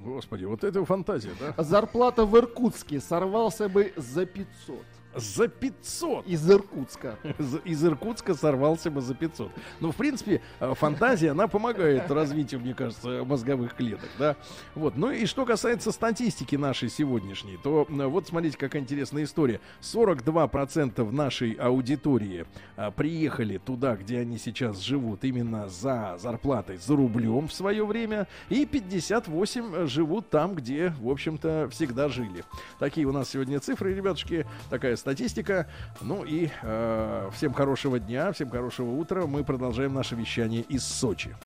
Господи, 0.05 0.44
вот 0.44 0.62
это 0.62 0.84
фантазия, 0.84 1.32
да? 1.40 1.60
Зарплата 1.60 2.24
в 2.24 2.36
Иркутске 2.39 3.01
сорвался 3.01 3.68
бы 3.68 3.93
за 3.97 4.24
500. 4.24 4.76
За 5.14 5.48
500. 5.48 6.26
Из 6.26 6.51
Иркутска. 6.51 7.18
Из, 7.39 7.56
из 7.64 7.84
Иркутска 7.84 8.34
сорвался 8.34 8.90
бы 8.90 9.01
за 9.01 9.14
500. 9.14 9.51
Ну, 9.80 9.93
в 9.93 9.97
принципе, 9.97 10.40
э, 10.60 10.74
фантазия, 10.74 11.30
она 11.30 11.48
помогает 11.48 12.10
развитию, 12.10 12.60
мне 12.60 12.74
кажется, 12.74 13.24
мозговых 13.24 13.74
клеток, 13.74 14.09
да. 14.18 14.36
Вот. 14.74 14.97
Ну 14.97 15.10
и 15.10 15.26
что 15.26 15.44
касается 15.44 15.93
статистики 15.93 16.56
нашей 16.56 16.89
сегодняшней, 16.89 17.59
то 17.62 17.86
вот 17.89 18.26
смотрите, 18.28 18.56
какая 18.56 18.82
интересная 18.82 19.24
история. 19.24 19.60
42% 19.80 21.10
нашей 21.10 21.52
аудитории 21.52 22.47
а, 22.76 22.90
приехали 22.90 23.59
туда, 23.59 23.97
где 23.97 24.20
они 24.20 24.39
сейчас 24.39 24.78
живут, 24.80 25.24
именно 25.24 25.68
за 25.68 26.16
зарплатой, 26.18 26.76
за 26.78 26.97
рублем 26.97 27.48
в 27.48 27.52
свое 27.52 27.84
время, 27.84 28.28
и 28.48 28.66
58 28.66 29.86
живут 29.86 30.30
там, 30.30 30.55
где, 30.55 30.94
в 31.01 31.09
общем-то, 31.09 31.68
всегда 31.70 32.09
жили. 32.09 32.44
Такие 32.78 33.06
у 33.06 33.12
нас 33.12 33.30
сегодня 33.30 33.60
цифры, 33.60 33.94
ребятушки. 33.94 34.47
Такая 34.70 34.97
статистика. 35.02 35.66
Ну 36.00 36.24
и 36.24 36.48
э, 36.62 37.30
всем 37.34 37.52
хорошего 37.52 37.98
дня, 37.98 38.32
всем 38.32 38.48
хорошего 38.48 38.92
утра. 38.92 39.26
Мы 39.26 39.44
продолжаем 39.44 39.92
наше 39.92 40.14
вещание 40.14 40.62
из 40.62 40.84
Сочи. 40.84 41.36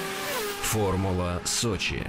Формула 0.62 1.40
Сочи. 1.44 2.06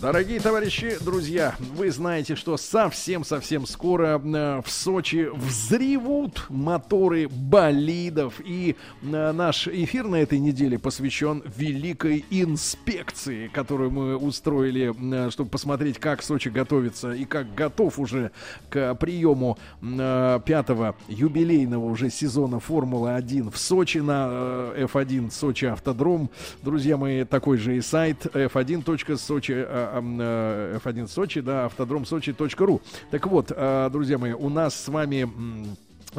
Дорогие 0.00 0.40
товарищи, 0.40 0.96
друзья, 1.04 1.54
вы 1.74 1.90
знаете, 1.90 2.34
что 2.34 2.56
совсем-совсем 2.56 3.66
скоро 3.66 4.18
э, 4.18 4.62
в 4.64 4.70
Сочи 4.70 5.28
взревут 5.30 6.46
моторы 6.48 7.28
болидов. 7.28 8.40
И 8.42 8.76
э, 9.02 9.32
наш 9.32 9.68
эфир 9.68 10.04
на 10.04 10.16
этой 10.16 10.38
неделе 10.38 10.78
посвящен 10.78 11.42
великой 11.54 12.24
инспекции, 12.30 13.48
которую 13.48 13.90
мы 13.90 14.16
устроили, 14.16 14.94
э, 15.26 15.30
чтобы 15.30 15.50
посмотреть, 15.50 15.98
как 15.98 16.22
Сочи 16.22 16.48
готовится 16.48 17.12
и 17.12 17.26
как 17.26 17.54
готов 17.54 17.98
уже 17.98 18.30
к 18.70 18.94
приему 18.94 19.58
пятого 19.82 20.96
юбилейного 21.08 21.84
уже 21.84 22.08
сезона 22.08 22.58
Формулы-1 22.58 23.50
в 23.50 23.58
Сочи 23.58 23.98
на 23.98 24.28
э, 24.30 24.86
F1 24.90 25.30
Сочи 25.30 25.66
Автодром. 25.66 26.30
Друзья 26.62 26.96
мои, 26.96 27.24
такой 27.24 27.58
же 27.58 27.76
и 27.76 27.82
сайт 27.82 28.24
f1.sochi 28.24 29.66
э, 29.68 29.89
F1 29.98 31.08
Сочи, 31.08 31.40
да, 31.40 31.66
автодром 31.66 32.04
Сочи.ру. 32.04 32.80
Так 33.10 33.26
вот, 33.26 33.52
э, 33.54 33.90
друзья 33.92 34.18
мои, 34.18 34.32
у 34.32 34.48
нас 34.48 34.74
с 34.74 34.88
вами 34.88 35.28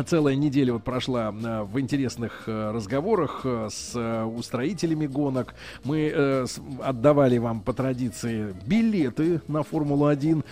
Целая 0.06 0.36
неделя 0.36 0.74
вот 0.74 0.84
прошла 0.84 1.34
э, 1.34 1.64
в 1.64 1.80
интересных 1.80 2.44
э, 2.48 2.72
разговорах 2.72 3.42
э, 3.44 3.68
с 3.70 4.26
устроителями 4.26 5.06
гонок. 5.06 5.54
Мы 5.84 6.46
отдавали 6.82 7.38
вам 7.38 7.62
по 7.62 7.74
традиции 7.74 8.54
билеты 8.66 9.42
на 9.48 9.64
Формулу-1. 9.64 10.44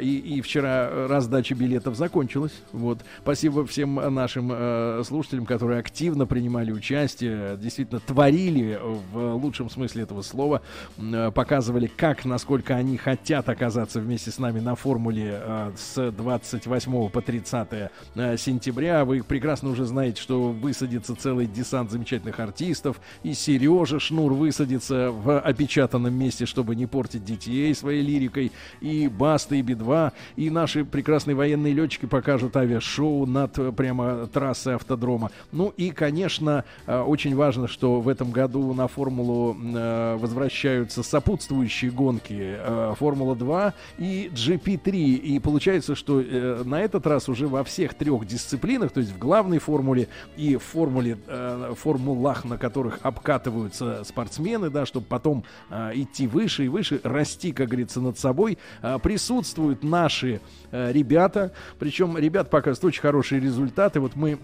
И, 0.00 0.18
и 0.18 0.40
вчера 0.40 1.06
раздача 1.08 1.54
билетов 1.54 1.96
закончилась. 1.96 2.52
Вот. 2.72 3.00
Спасибо 3.22 3.66
всем 3.66 3.94
нашим 3.94 5.04
слушателям, 5.04 5.46
которые 5.46 5.80
активно 5.80 6.26
принимали 6.26 6.72
участие, 6.72 7.56
действительно 7.56 8.00
творили 8.00 8.78
в 9.12 9.34
лучшем 9.34 9.70
смысле 9.70 10.04
этого 10.04 10.22
слова, 10.22 10.62
показывали, 11.34 11.86
как, 11.86 12.24
насколько 12.24 12.74
они 12.74 12.96
хотят 12.96 13.48
оказаться 13.48 14.00
вместе 14.00 14.30
с 14.30 14.38
нами 14.38 14.60
на 14.60 14.74
Формуле 14.74 15.42
с 15.76 16.10
28 16.10 17.08
по 17.10 17.20
30 17.20 17.90
сентября 18.36 18.69
сентября. 18.70 19.04
Вы 19.04 19.24
прекрасно 19.24 19.70
уже 19.70 19.84
знаете, 19.84 20.22
что 20.22 20.50
высадится 20.50 21.16
целый 21.16 21.46
десант 21.46 21.90
замечательных 21.90 22.38
артистов. 22.38 23.00
И 23.24 23.34
Сережа 23.34 23.98
Шнур 23.98 24.32
высадится 24.32 25.10
в 25.10 25.40
опечатанном 25.40 26.14
месте, 26.14 26.46
чтобы 26.46 26.76
не 26.76 26.86
портить 26.86 27.24
детей 27.24 27.74
своей 27.74 28.02
лирикой. 28.02 28.52
И 28.80 29.08
Баста, 29.08 29.56
и 29.56 29.62
Би-2. 29.62 30.12
И 30.36 30.50
наши 30.50 30.84
прекрасные 30.84 31.34
военные 31.34 31.72
летчики 31.72 32.06
покажут 32.06 32.56
авиашоу 32.56 33.26
над 33.26 33.58
э, 33.58 33.72
прямо 33.72 34.28
трассой 34.28 34.76
автодрома. 34.76 35.32
Ну 35.50 35.74
и, 35.76 35.90
конечно, 35.90 36.64
э, 36.86 37.00
очень 37.00 37.34
важно, 37.34 37.66
что 37.66 38.00
в 38.00 38.08
этом 38.08 38.30
году 38.30 38.72
на 38.72 38.86
Формулу 38.86 39.56
э, 39.60 40.16
возвращаются 40.16 41.02
сопутствующие 41.02 41.90
гонки 41.90 42.56
Формула-2 42.98 43.72
и 43.98 44.30
GP3. 44.32 44.92
И 44.92 45.38
получается, 45.40 45.96
что 45.96 46.20
на 46.20 46.80
этот 46.80 47.06
раз 47.08 47.28
уже 47.28 47.48
во 47.48 47.64
всех 47.64 47.94
трех 47.94 48.26
дисциплинах 48.26 48.59
дисциплинах, 48.60 48.92
то 48.92 49.00
есть 49.00 49.12
в 49.12 49.18
главной 49.18 49.58
формуле 49.58 50.08
и 50.36 50.56
в 50.56 50.62
формуле, 50.62 51.18
э, 51.26 51.74
формулах, 51.76 52.44
на 52.44 52.58
которых 52.58 53.00
обкатываются 53.02 54.04
спортсмены, 54.04 54.70
да, 54.70 54.86
чтобы 54.86 55.06
потом 55.06 55.44
э, 55.70 55.92
идти 55.94 56.26
выше 56.26 56.66
и 56.66 56.68
выше, 56.68 57.00
расти, 57.02 57.52
как 57.52 57.68
говорится, 57.68 58.00
над 58.00 58.18
собой, 58.18 58.58
э, 58.82 58.98
присутствуют 59.02 59.82
наши 59.82 60.40
э, 60.70 60.92
ребята, 60.92 61.52
причем 61.78 62.16
ребят 62.18 62.50
показывают 62.50 62.84
очень 62.84 63.02
хорошие 63.02 63.40
результаты. 63.40 64.00
Вот 64.00 64.16
мы 64.16 64.38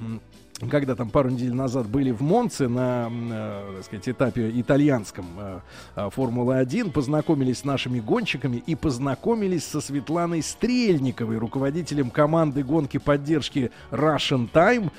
когда 0.70 0.94
там 0.94 1.10
пару 1.10 1.30
недель 1.30 1.52
назад 1.52 1.86
были 1.86 2.10
в 2.10 2.22
Монце 2.22 2.68
на, 2.68 3.10
э, 3.10 3.72
так 3.76 3.84
сказать, 3.84 4.08
этапе 4.08 4.50
итальянском 4.54 5.26
э, 5.38 5.60
э, 5.96 6.10
Формулы-1, 6.10 6.92
познакомились 6.92 7.58
с 7.58 7.64
нашими 7.64 8.00
гонщиками 8.00 8.62
и 8.66 8.74
познакомились 8.74 9.64
со 9.64 9.80
Светланой 9.80 10.42
Стрельниковой, 10.42 11.36
руководителем 11.36 12.10
команды 12.10 12.62
гонки 12.62 12.98
поддержки 12.98 13.70
Russian 13.90 14.48
Time, 14.50 14.90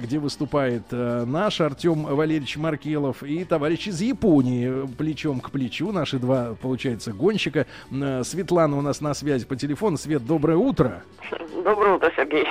где 0.00 0.18
выступает 0.18 0.90
наш 0.90 1.60
Артем 1.60 2.04
Валерьевич 2.04 2.56
Маркелов 2.56 3.22
и 3.22 3.44
товарищ 3.44 3.88
из 3.88 4.00
Японии 4.00 4.86
плечом 4.96 5.40
к 5.40 5.50
плечу, 5.50 5.92
наши 5.92 6.18
два, 6.18 6.54
получается, 6.60 7.12
гонщика. 7.12 7.66
Светлана 7.90 8.78
у 8.78 8.80
нас 8.80 9.00
на 9.00 9.14
связи 9.14 9.46
по 9.46 9.56
телефону. 9.56 9.96
Свет, 9.96 10.26
доброе 10.26 10.56
утро. 10.56 11.02
Доброе 11.64 11.96
утро, 11.96 12.10
Сергей. 12.16 12.46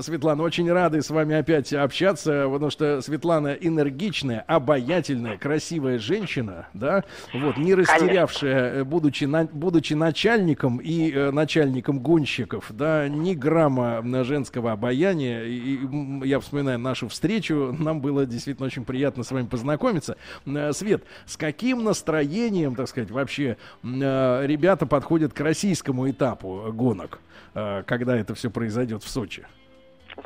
Светлана, 0.00 0.42
очень 0.42 0.70
рады 0.70 1.02
с 1.02 1.10
вами 1.10 1.34
опять 1.34 1.72
общаться, 1.72 2.48
потому 2.50 2.70
что 2.70 3.00
Светлана 3.00 3.48
энергичная, 3.48 4.40
обаятельная, 4.46 5.36
красивая 5.36 5.98
женщина, 5.98 6.68
да, 6.74 7.04
вот, 7.32 7.56
не 7.56 7.74
растерявшая, 7.74 8.80
э, 8.80 8.84
будучи, 8.84 9.24
на, 9.24 9.44
будучи 9.44 9.94
начальником 9.94 10.78
и 10.78 11.10
э, 11.10 11.30
начальником 11.30 12.00
гонщиков, 12.00 12.66
да, 12.70 13.08
ни 13.08 13.34
грамма 13.34 14.02
женского 14.24 14.72
обаяния. 14.72 15.44
И, 15.44 15.76
и 15.76 16.28
я 16.28 16.40
вспоминаю 16.40 16.78
нашу 16.78 17.08
встречу, 17.08 17.74
нам 17.78 18.00
было 18.00 18.26
действительно 18.26 18.66
очень 18.66 18.84
приятно 18.84 19.24
с 19.24 19.30
вами 19.30 19.46
познакомиться. 19.46 20.16
Э, 20.46 20.72
Свет, 20.72 21.04
с 21.26 21.36
каким 21.36 21.84
настроением, 21.84 22.74
так 22.74 22.88
сказать, 22.88 23.10
вообще 23.10 23.56
э, 23.82 24.46
ребята 24.46 24.86
подходят 24.86 25.32
к 25.32 25.40
российскому 25.40 26.10
этапу 26.10 26.70
гонок, 26.72 27.20
когда 27.54 28.16
это 28.16 28.34
все 28.34 28.50
произойдет 28.50 29.02
в 29.02 29.08
Сочи? 29.08 29.46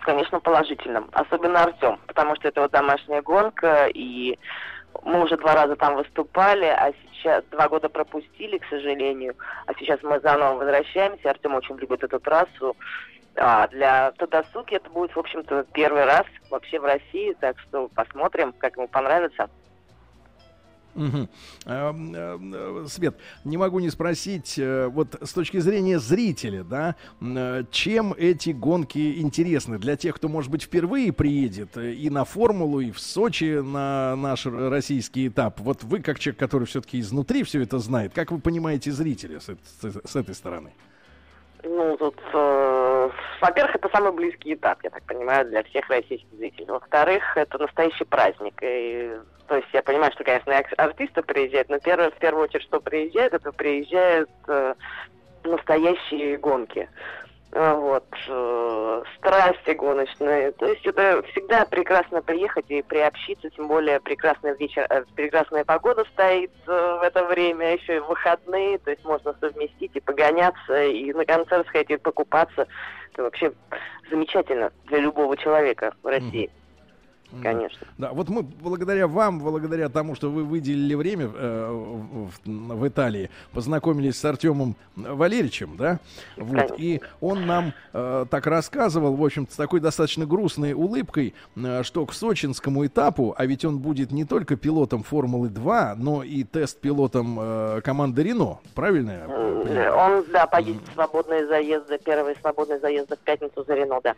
Конечно, 0.00 0.40
положительным. 0.40 1.08
Особенно 1.12 1.62
Артем, 1.62 1.98
потому 2.06 2.36
что 2.36 2.48
это 2.48 2.62
вот 2.62 2.70
домашняя 2.70 3.22
гонка, 3.22 3.86
и 3.86 4.38
мы 5.04 5.22
уже 5.22 5.36
два 5.36 5.54
раза 5.54 5.76
там 5.76 5.96
выступали, 5.96 6.66
а 6.66 6.92
сейчас 7.12 7.44
два 7.50 7.68
года 7.68 7.88
пропустили, 7.88 8.58
к 8.58 8.66
сожалению. 8.66 9.34
А 9.66 9.74
сейчас 9.74 10.02
мы 10.02 10.20
заново 10.20 10.58
возвращаемся. 10.58 11.30
Артем 11.30 11.54
очень 11.54 11.76
любит 11.76 12.02
эту 12.02 12.20
трассу. 12.20 12.76
А 13.36 13.66
для 13.68 14.12
Тодосуки 14.12 14.74
это 14.74 14.90
будет, 14.90 15.16
в 15.16 15.18
общем-то, 15.18 15.64
первый 15.72 16.04
раз 16.04 16.26
вообще 16.50 16.78
в 16.78 16.84
России, 16.84 17.34
так 17.40 17.58
что 17.60 17.88
посмотрим, 17.88 18.52
как 18.52 18.76
ему 18.76 18.88
понравится. 18.88 19.48
Угу. 20.94 21.28
Свет, 22.88 23.16
не 23.44 23.56
могу 23.56 23.78
не 23.78 23.90
спросить, 23.90 24.58
э, 24.58 24.88
вот 24.88 25.16
с 25.22 25.32
точки 25.32 25.58
зрения 25.58 25.98
зрителя, 25.98 26.64
да, 26.64 26.96
э, 27.20 27.64
чем 27.70 28.14
эти 28.16 28.50
гонки 28.50 29.20
интересны 29.20 29.78
для 29.78 29.96
тех, 29.96 30.16
кто, 30.16 30.28
может 30.28 30.50
быть, 30.50 30.62
впервые 30.62 31.12
приедет 31.12 31.76
и 31.76 32.10
на 32.10 32.24
Формулу, 32.24 32.80
и 32.80 32.90
в 32.90 33.00
Сочи 33.00 33.60
на 33.62 34.16
наш 34.16 34.46
российский 34.46 35.28
этап. 35.28 35.60
Вот 35.60 35.82
вы, 35.82 36.00
как 36.00 36.18
человек, 36.18 36.38
который 36.38 36.66
все-таки 36.66 37.00
изнутри 37.00 37.42
все 37.42 37.62
это 37.62 37.78
знает, 37.78 38.12
как 38.14 38.30
вы 38.30 38.38
понимаете 38.38 38.92
зрителя 38.92 39.40
с, 39.40 39.46
с, 39.46 40.00
с 40.04 40.16
этой 40.16 40.34
стороны? 40.34 40.72
Ну, 41.64 41.96
тут, 41.96 42.18
э, 42.32 43.10
во-первых, 43.40 43.76
это 43.76 43.88
самый 43.90 44.12
близкий 44.12 44.54
этап, 44.54 44.82
я 44.82 44.90
так 44.90 45.04
понимаю, 45.04 45.48
для 45.48 45.62
всех 45.62 45.88
российских 45.88 46.28
зрителей. 46.36 46.66
Во-вторых, 46.66 47.36
это 47.36 47.58
настоящий 47.58 48.04
праздник. 48.04 48.54
И, 48.62 49.16
то 49.46 49.56
есть 49.56 49.68
я 49.72 49.82
понимаю, 49.82 50.10
что, 50.12 50.24
конечно, 50.24 50.60
артисты 50.76 51.22
приезжают, 51.22 51.68
но 51.68 51.78
первое, 51.78 52.10
в 52.10 52.18
первую 52.18 52.44
очередь, 52.44 52.64
что 52.64 52.80
приезжает, 52.80 53.34
это 53.34 53.52
приезжают 53.52 54.30
э, 54.48 54.74
настоящие 55.44 56.36
гонки. 56.36 56.88
А, 57.54 57.74
вот, 57.74 58.06
э, 58.28 59.02
страсти 59.18 59.72
гоночные. 59.72 60.52
То 60.52 60.66
есть 60.66 60.86
это 60.86 61.22
всегда 61.32 61.66
прекрасно 61.66 62.22
приехать 62.22 62.64
и 62.68 62.80
приобщиться, 62.80 63.50
тем 63.50 63.68
более 63.68 64.00
прекрасный 64.00 64.56
вечер, 64.56 64.86
э, 64.88 65.04
прекрасная 65.14 65.62
погода 65.62 66.06
стоит 66.14 66.50
э, 66.66 66.98
в 66.98 67.02
это 67.02 67.26
время, 67.26 67.74
еще 67.74 67.96
и 67.96 68.00
выходные, 68.00 68.78
то 68.78 68.90
есть 68.90 69.04
можно 69.04 69.34
совместить 69.38 69.94
и 69.94 70.00
погоняться, 70.00 70.82
и 70.82 71.12
на 71.12 71.26
концерт 71.26 71.66
сходить, 71.66 71.90
и 71.90 71.96
покупаться. 71.98 72.66
Это 73.12 73.24
вообще 73.24 73.52
замечательно 74.10 74.72
для 74.86 75.00
любого 75.00 75.36
человека 75.36 75.94
в 76.02 76.06
России. 76.06 76.46
Mm-hmm. 76.46 76.61
Конечно. 77.40 77.86
Да, 77.98 78.12
вот 78.12 78.28
мы 78.28 78.42
благодаря 78.42 79.06
вам, 79.06 79.38
благодаря 79.40 79.88
тому, 79.88 80.14
что 80.14 80.30
вы 80.30 80.44
выделили 80.44 80.94
время 80.94 81.30
э, 81.34 81.70
в, 81.70 82.48
в 82.48 82.88
Италии, 82.88 83.30
познакомились 83.52 84.18
с 84.18 84.24
Артемом 84.24 84.76
Валерьевичем, 84.96 85.76
да? 85.76 86.00
Вот, 86.36 86.74
и 86.78 87.00
он 87.20 87.46
нам 87.46 87.72
э, 87.92 88.26
так 88.30 88.46
рассказывал, 88.46 89.14
в 89.16 89.24
общем-то, 89.24 89.52
с 89.52 89.56
такой 89.56 89.80
достаточно 89.80 90.26
грустной 90.26 90.72
улыбкой, 90.72 91.34
э, 91.56 91.82
что 91.82 92.04
к 92.06 92.12
сочинскому 92.12 92.86
этапу, 92.86 93.34
а 93.36 93.46
ведь 93.46 93.64
он 93.64 93.78
будет 93.78 94.12
не 94.12 94.24
только 94.24 94.56
пилотом 94.56 95.02
Формулы-2, 95.02 95.94
но 95.96 96.22
и 96.22 96.44
тест-пилотом 96.44 97.38
э, 97.40 97.80
команды 97.82 98.22
Рено, 98.22 98.58
правильно? 98.74 99.26
Он, 99.28 100.24
да, 100.32 100.46
поедет 100.46 100.82
в 100.88 100.92
свободные 100.94 101.46
заезды, 101.46 101.98
первые 101.98 102.36
свободные 102.36 102.78
заезды 102.78 103.16
в 103.16 103.20
пятницу 103.20 103.64
за 103.64 103.74
Рено, 103.74 104.00
да. 104.02 104.14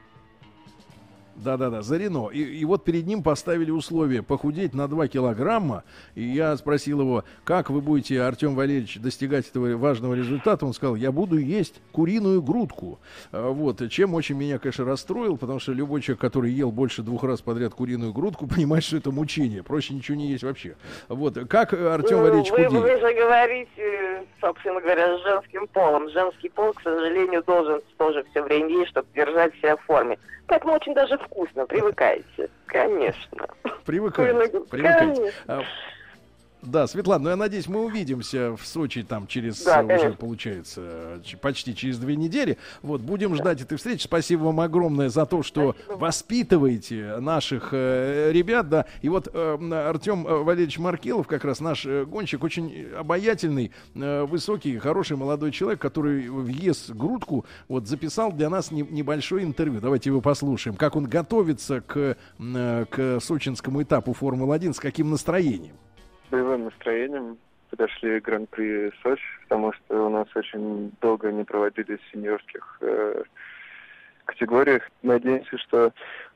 Да-да-да, 1.36 1.82
за 1.82 1.96
Рено. 1.96 2.28
И, 2.32 2.42
и 2.42 2.64
вот 2.64 2.84
перед 2.84 3.06
ним 3.06 3.22
поставили 3.22 3.70
условие 3.70 4.22
похудеть 4.22 4.74
на 4.74 4.88
2 4.88 5.08
килограмма. 5.08 5.84
И 6.14 6.22
я 6.22 6.56
спросил 6.56 7.00
его, 7.00 7.24
как 7.44 7.70
вы 7.70 7.80
будете, 7.80 8.22
Артем 8.22 8.54
Валерьевич, 8.54 8.98
достигать 8.98 9.48
этого 9.48 9.76
важного 9.76 10.14
результата. 10.14 10.64
Он 10.64 10.72
сказал, 10.72 10.94
я 10.94 11.12
буду 11.12 11.38
есть 11.38 11.80
куриную 11.92 12.42
грудку. 12.42 13.00
А, 13.32 13.50
вот, 13.50 13.88
чем 13.90 14.14
очень 14.14 14.36
меня, 14.36 14.58
конечно, 14.58 14.84
расстроил, 14.84 15.36
потому 15.36 15.58
что 15.58 15.72
любой 15.72 16.02
человек, 16.02 16.20
который 16.20 16.52
ел 16.52 16.70
больше 16.70 17.02
двух 17.02 17.24
раз 17.24 17.40
подряд 17.40 17.74
куриную 17.74 18.12
грудку, 18.12 18.46
понимает, 18.54 18.84
что 18.84 18.96
это 18.96 19.10
мучение. 19.10 19.62
Проще 19.62 19.94
ничего 19.94 20.16
не 20.16 20.28
есть 20.28 20.44
вообще. 20.44 20.76
Вот, 21.08 21.36
как 21.48 21.72
Артем 21.72 22.18
ну, 22.18 22.22
Валерьевич 22.22 22.50
вы, 22.50 22.64
худеет? 22.64 22.82
Вы 22.82 23.00
же 23.00 23.14
говорите, 23.14 24.24
собственно 24.40 24.80
говоря, 24.80 25.18
с 25.18 25.22
женским 25.22 25.66
полом. 25.68 26.08
Женский 26.10 26.48
пол, 26.48 26.72
к 26.72 26.82
сожалению, 26.82 27.42
должен 27.44 27.80
тоже 27.96 28.24
все 28.30 28.42
время 28.42 28.68
есть, 28.68 28.90
чтобы 28.90 29.08
держать 29.14 29.54
себя 29.56 29.76
в 29.76 29.82
форме. 29.82 30.18
Поэтому 30.46 30.74
очень 30.74 30.94
даже 30.94 31.16
вкусно, 31.24 31.66
привыкайте. 31.66 32.50
Конечно. 32.66 33.48
Привыкайте. 33.84 34.60
привыкайте. 34.70 35.32
А, 35.46 35.62
Да, 36.66 36.86
Светлана, 36.86 37.24
ну 37.24 37.30
я 37.30 37.36
надеюсь, 37.36 37.68
мы 37.68 37.84
увидимся 37.84 38.56
в 38.56 38.66
Сочи 38.66 39.02
там 39.02 39.26
через, 39.26 39.62
Да, 39.64 39.80
э, 39.80 39.84
уже 39.84 39.88
конечно. 39.96 40.12
получается, 40.16 40.80
э, 40.82 41.36
почти 41.40 41.74
через 41.76 41.98
две 41.98 42.16
недели. 42.16 42.58
Вот, 42.82 43.00
будем 43.00 43.34
ждать 43.34 43.60
этой 43.60 43.76
встречи. 43.76 44.04
Спасибо 44.04 44.44
вам 44.44 44.60
огромное 44.60 45.08
за 45.08 45.26
то, 45.26 45.42
что 45.42 45.76
воспитываете 45.88 47.16
наших 47.20 47.68
э, 47.72 48.30
ребят, 48.32 48.68
да. 48.68 48.86
И 49.02 49.08
вот 49.08 49.28
э, 49.32 49.88
Артем 49.88 50.24
Валерьевич 50.24 50.78
Маркелов, 50.78 51.26
как 51.26 51.44
раз 51.44 51.60
наш 51.60 51.84
э, 51.86 52.04
гонщик, 52.04 52.42
очень 52.42 52.86
обаятельный, 52.98 53.70
э, 53.94 54.24
высокий, 54.24 54.78
хороший 54.78 55.16
молодой 55.16 55.52
человек, 55.52 55.80
который 55.80 56.28
в 56.28 56.46
ЕС 56.48 56.90
грудку 56.90 57.44
вот 57.68 57.86
записал 57.86 58.32
для 58.32 58.48
нас 58.48 58.70
не- 58.70 58.82
небольшое 58.82 59.44
интервью. 59.44 59.80
Давайте 59.80 60.10
его 60.10 60.20
послушаем, 60.20 60.76
как 60.76 60.96
он 60.96 61.04
готовится 61.04 61.80
к, 61.82 62.16
э, 62.38 62.84
к 62.90 63.20
сочинскому 63.20 63.82
этапу 63.82 64.12
Формулы-1, 64.14 64.72
с 64.74 64.80
каким 64.80 65.10
настроением. 65.10 65.74
С 66.26 66.30
боевым 66.30 66.64
настроением 66.64 67.38
подошли 67.70 68.20
к 68.20 68.24
Гран-при 68.24 68.92
Сочи, 69.02 69.22
потому 69.44 69.72
что 69.72 70.06
у 70.06 70.10
нас 70.10 70.28
очень 70.34 70.92
долго 71.00 71.32
не 71.32 71.44
проводились 71.44 71.98
сеньорских 72.12 72.78
э, 72.80 73.24
категориях. 74.24 74.82
Надеемся, 75.02 75.58
что 75.58 75.92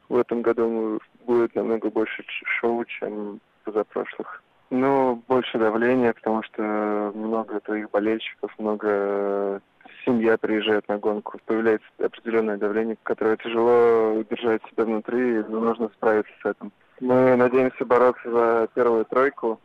в 0.08 0.16
этом 0.16 0.42
году 0.42 1.00
будет 1.24 1.54
намного 1.54 1.90
больше 1.90 2.24
шоу, 2.60 2.84
чем 2.84 3.40
позапрошлых. 3.64 4.42
Ну, 4.70 5.22
больше 5.28 5.58
давления, 5.58 6.12
потому 6.12 6.42
что 6.42 7.12
много 7.14 7.60
твоих 7.60 7.90
болельщиков, 7.90 8.52
много 8.58 8.88
э, 8.90 9.60
семья 10.04 10.36
приезжает 10.36 10.86
на 10.88 10.98
гонку. 10.98 11.38
Появляется 11.46 11.86
определенное 11.98 12.58
давление, 12.58 12.96
которое 13.02 13.36
тяжело 13.36 14.14
удержать 14.14 14.62
себя 14.70 14.84
внутри, 14.84 15.42
но 15.48 15.60
нужно 15.60 15.88
справиться 15.88 16.32
с 16.42 16.46
этим. 16.46 16.72
Мы 17.00 17.36
надеемся 17.36 17.84
бороться 17.84 18.30
за 18.30 18.68
первую 18.74 19.04
тройку 19.04 19.60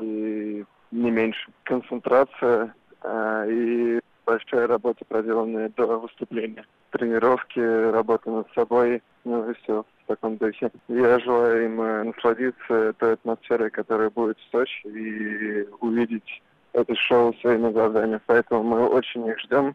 и 0.00 0.64
не 0.90 1.10
меньше. 1.10 1.50
Концентрация 1.64 2.74
а, 3.02 3.44
и 3.46 4.00
большая 4.24 4.66
работа, 4.66 5.04
проделанная 5.06 5.70
до 5.76 5.98
выступления. 5.98 6.64
Тренировки, 6.90 7.58
работа 7.90 8.30
над 8.30 8.48
собой, 8.54 9.02
ну 9.24 9.50
и 9.50 9.54
все 9.54 9.84
в 10.04 10.06
таком 10.06 10.36
духе. 10.36 10.70
Я 10.88 11.18
желаю 11.20 11.64
им 11.66 11.80
э, 11.80 12.02
насладиться 12.04 12.92
той 12.94 13.14
атмосферой, 13.14 13.70
которая 13.70 14.10
будет 14.10 14.38
в 14.38 14.50
Сочи, 14.50 14.86
и 14.86 15.68
увидеть 15.80 16.42
это 16.72 16.94
шоу 16.94 17.34
своими 17.34 17.70
глазами. 17.70 18.20
Поэтому 18.26 18.62
мы 18.62 18.88
очень 18.88 19.26
их 19.26 19.38
ждем 19.40 19.74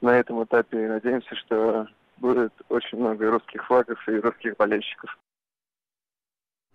на 0.00 0.18
этом 0.18 0.42
этапе 0.44 0.84
и 0.84 0.88
надеемся, 0.88 1.34
что 1.36 1.86
будет 2.18 2.52
очень 2.68 2.98
много 2.98 3.30
русских 3.30 3.64
флагов 3.66 4.08
и 4.08 4.18
русских 4.18 4.56
болельщиков. 4.56 5.16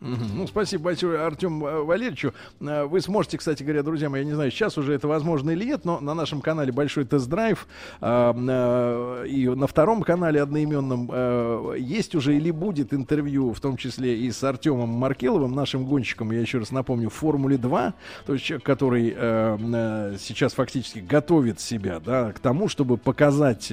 Ну, 0.02 0.48
спасибо 0.48 0.86
большое 0.86 1.20
Артем 1.20 1.64
э, 1.64 1.84
Валерьевичу. 1.84 2.34
Э, 2.60 2.86
Вы 2.86 3.02
сможете, 3.02 3.38
кстати 3.38 3.62
говоря, 3.62 3.84
друзья 3.84 4.10
мои, 4.10 4.22
я 4.22 4.26
не 4.26 4.34
знаю, 4.34 4.50
сейчас 4.50 4.76
уже 4.80 4.94
это 4.94 5.08
возможно 5.08 5.52
или 5.52 5.64
нет, 5.64 5.86
но 5.86 6.00
на 6.00 6.16
нашем 6.16 6.42
канале 6.42 6.72
большой 6.72 7.06
тест-драйв 7.06 7.68
э, 8.02 8.34
э, 8.36 9.28
и 9.28 9.48
на 9.48 9.68
втором 9.68 10.02
канале 10.02 10.42
одноименном 10.42 11.08
э, 11.14 11.76
есть 11.78 12.16
уже 12.16 12.36
или 12.36 12.50
будет 12.50 12.96
интервью, 12.96 13.54
в 13.54 13.60
том 13.60 13.78
числе 13.78 14.18
и 14.18 14.32
с 14.32 14.44
Артемом 14.44 14.90
Маркеловым, 14.90 15.54
нашим 15.54 15.86
гонщиком, 15.86 16.32
я 16.32 16.40
еще 16.40 16.58
раз 16.58 16.72
напомню, 16.72 17.12
в 17.12 17.14
Формуле 17.14 17.58
2, 17.60 17.94
то 18.26 18.34
есть 18.34 18.44
человек, 18.44 18.66
который 18.66 19.14
э, 19.16 20.16
сейчас 20.20 20.54
фактически 20.54 20.98
готовит 20.98 21.60
себя 21.60 22.00
да, 22.00 22.32
к 22.32 22.40
тому, 22.40 22.70
чтобы 22.70 22.98
показать 22.98 23.72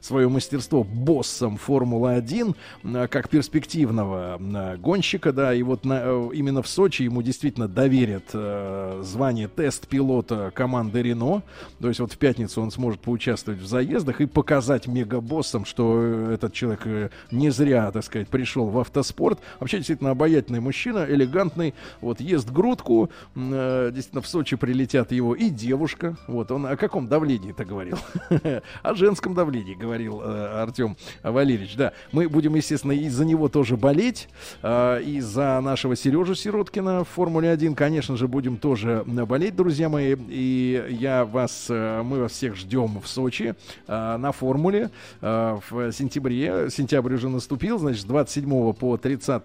свое 0.00 0.28
мастерство 0.30 0.84
боссом 0.84 1.58
Формулы-1 1.58 2.56
э, 2.84 3.08
как 3.08 3.28
перспективного 3.28 4.38
гонщика, 4.78 5.32
да, 5.34 5.49
и 5.54 5.62
вот 5.62 5.84
на- 5.84 6.00
э, 6.02 6.30
именно 6.34 6.62
в 6.62 6.68
Сочи 6.68 7.02
ему 7.02 7.22
действительно 7.22 7.68
доверят 7.68 8.24
э, 8.32 9.00
звание 9.04 9.48
тест-пилота 9.48 10.50
команды 10.54 11.02
Рено, 11.02 11.42
то 11.80 11.88
есть 11.88 12.00
вот 12.00 12.12
в 12.12 12.18
пятницу 12.18 12.60
он 12.62 12.70
сможет 12.70 13.00
поучаствовать 13.00 13.60
в 13.60 13.66
заездах 13.66 14.20
и 14.20 14.26
показать 14.26 14.86
мегабоссам, 14.86 15.64
что 15.64 15.94
э, 15.96 16.34
этот 16.34 16.52
человек 16.52 16.80
э, 16.86 17.10
не 17.30 17.50
зря, 17.50 17.90
так 17.90 18.04
сказать, 18.04 18.28
пришел 18.28 18.66
в 18.66 18.78
автоспорт. 18.78 19.40
Вообще 19.58 19.78
действительно 19.78 20.10
обаятельный 20.10 20.60
мужчина, 20.60 21.06
элегантный, 21.08 21.74
вот 22.00 22.20
ест 22.20 22.50
грудку, 22.50 23.10
э, 23.34 23.90
действительно 23.92 24.22
в 24.22 24.26
Сочи 24.28 24.56
прилетят 24.56 25.12
его 25.12 25.34
и 25.34 25.50
девушка, 25.50 26.16
вот 26.26 26.50
он 26.50 26.66
о 26.66 26.76
каком 26.76 27.08
давлении 27.08 27.50
это 27.50 27.64
говорил? 27.64 27.98
О 28.82 28.94
женском 28.94 29.34
давлении 29.34 29.74
говорил 29.74 30.20
Артем 30.22 30.96
Валерьевич, 31.22 31.76
да. 31.76 31.92
Мы 32.12 32.28
будем, 32.28 32.54
естественно, 32.54 32.92
из-за 32.92 33.24
него 33.24 33.48
тоже 33.48 33.76
болеть, 33.76 34.28
э, 34.62 35.02
и 35.02 35.20
за 35.20 35.39
нашего 35.40 35.96
Сережу 35.96 36.34
Сироткина 36.34 37.04
в 37.04 37.08
Формуле 37.08 37.50
1, 37.50 37.74
конечно 37.74 38.16
же, 38.16 38.28
будем 38.28 38.58
тоже 38.58 39.04
болеть, 39.06 39.56
друзья 39.56 39.88
мои, 39.88 40.14
и 40.28 40.86
я 40.90 41.24
вас, 41.24 41.66
э, 41.68 42.02
мы 42.02 42.20
вас 42.20 42.32
всех 42.32 42.56
ждем 42.56 43.00
в 43.00 43.08
Сочи 43.08 43.54
э, 43.86 44.16
на 44.16 44.32
Формуле 44.32 44.90
э, 45.20 45.58
в 45.70 45.92
сентябре, 45.92 46.68
сентябрь 46.70 47.14
уже 47.14 47.28
наступил, 47.28 47.78
значит, 47.78 48.02
с 48.02 48.04
27 48.04 48.72
по 48.74 48.96
30 48.96 49.44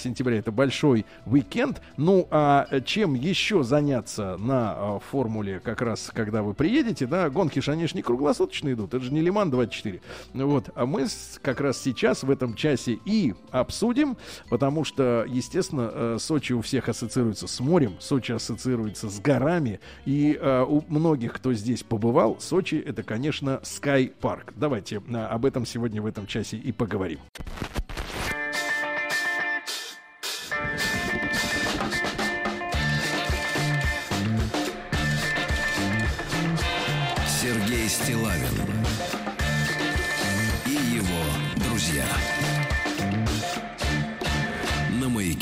сентября. 0.00 0.38
Это 0.38 0.52
большой 0.52 1.06
уикенд, 1.26 1.80
ну, 1.96 2.28
а 2.30 2.66
чем 2.84 3.14
еще 3.14 3.62
заняться 3.62 4.36
на 4.38 4.98
Формуле 5.10 5.60
как 5.60 5.80
раз, 5.80 6.10
когда 6.14 6.42
вы 6.42 6.54
приедете, 6.54 7.06
да, 7.06 7.30
гонки 7.30 7.60
же, 7.60 7.72
они 7.72 7.86
ж 7.86 7.94
не 7.94 8.02
круглосуточно 8.02 8.72
идут, 8.72 8.94
это 8.94 9.04
же 9.04 9.12
не 9.12 9.20
Лиман 9.20 9.50
24, 9.50 10.00
вот, 10.34 10.70
а 10.74 10.86
мы 10.86 11.06
как 11.42 11.60
раз 11.60 11.80
сейчас 11.80 12.22
в 12.22 12.30
этом 12.30 12.54
часе 12.54 12.98
и 13.04 13.34
обсудим, 13.50 14.16
потому 14.48 14.84
что, 14.84 15.19
естественно, 15.26 15.90
э, 15.92 16.16
Сочи 16.18 16.52
у 16.52 16.60
всех 16.60 16.88
ассоциируется 16.88 17.46
с 17.46 17.60
морем, 17.60 17.96
Сочи 18.00 18.32
ассоциируется 18.32 19.08
с 19.08 19.20
горами, 19.20 19.80
и 20.04 20.38
э, 20.40 20.64
у 20.66 20.84
многих, 20.88 21.34
кто 21.34 21.52
здесь 21.52 21.82
побывал, 21.82 22.38
Сочи 22.40 22.76
это, 22.76 23.02
конечно, 23.02 23.60
Sky 23.62 24.12
Парк. 24.20 24.52
Давайте 24.56 24.96
э, 24.96 25.16
об 25.16 25.44
этом 25.44 25.66
сегодня 25.66 26.02
в 26.02 26.06
этом 26.06 26.26
часе 26.26 26.56
и 26.56 26.72
поговорим. 26.72 27.20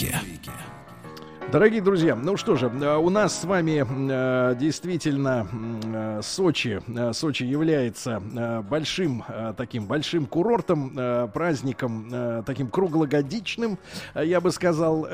На 0.00 0.22
маяке. 0.22 0.67
Дорогие 1.50 1.80
друзья, 1.80 2.14
ну 2.14 2.36
что 2.36 2.56
же, 2.56 2.66
э, 2.66 2.96
у 2.96 3.08
нас 3.08 3.40
с 3.40 3.44
вами 3.44 3.82
э, 3.82 4.54
действительно 4.56 5.48
э, 5.82 6.20
Сочи, 6.22 6.82
Сочи 7.14 7.42
является 7.42 8.20
большим 8.68 9.24
таким 9.56 9.86
большим 9.86 10.26
курортом, 10.26 11.30
праздником 11.32 12.44
таким 12.44 12.68
круглогодичным, 12.68 13.78
я 14.14 14.40
бы 14.40 14.50
сказал, 14.50 15.06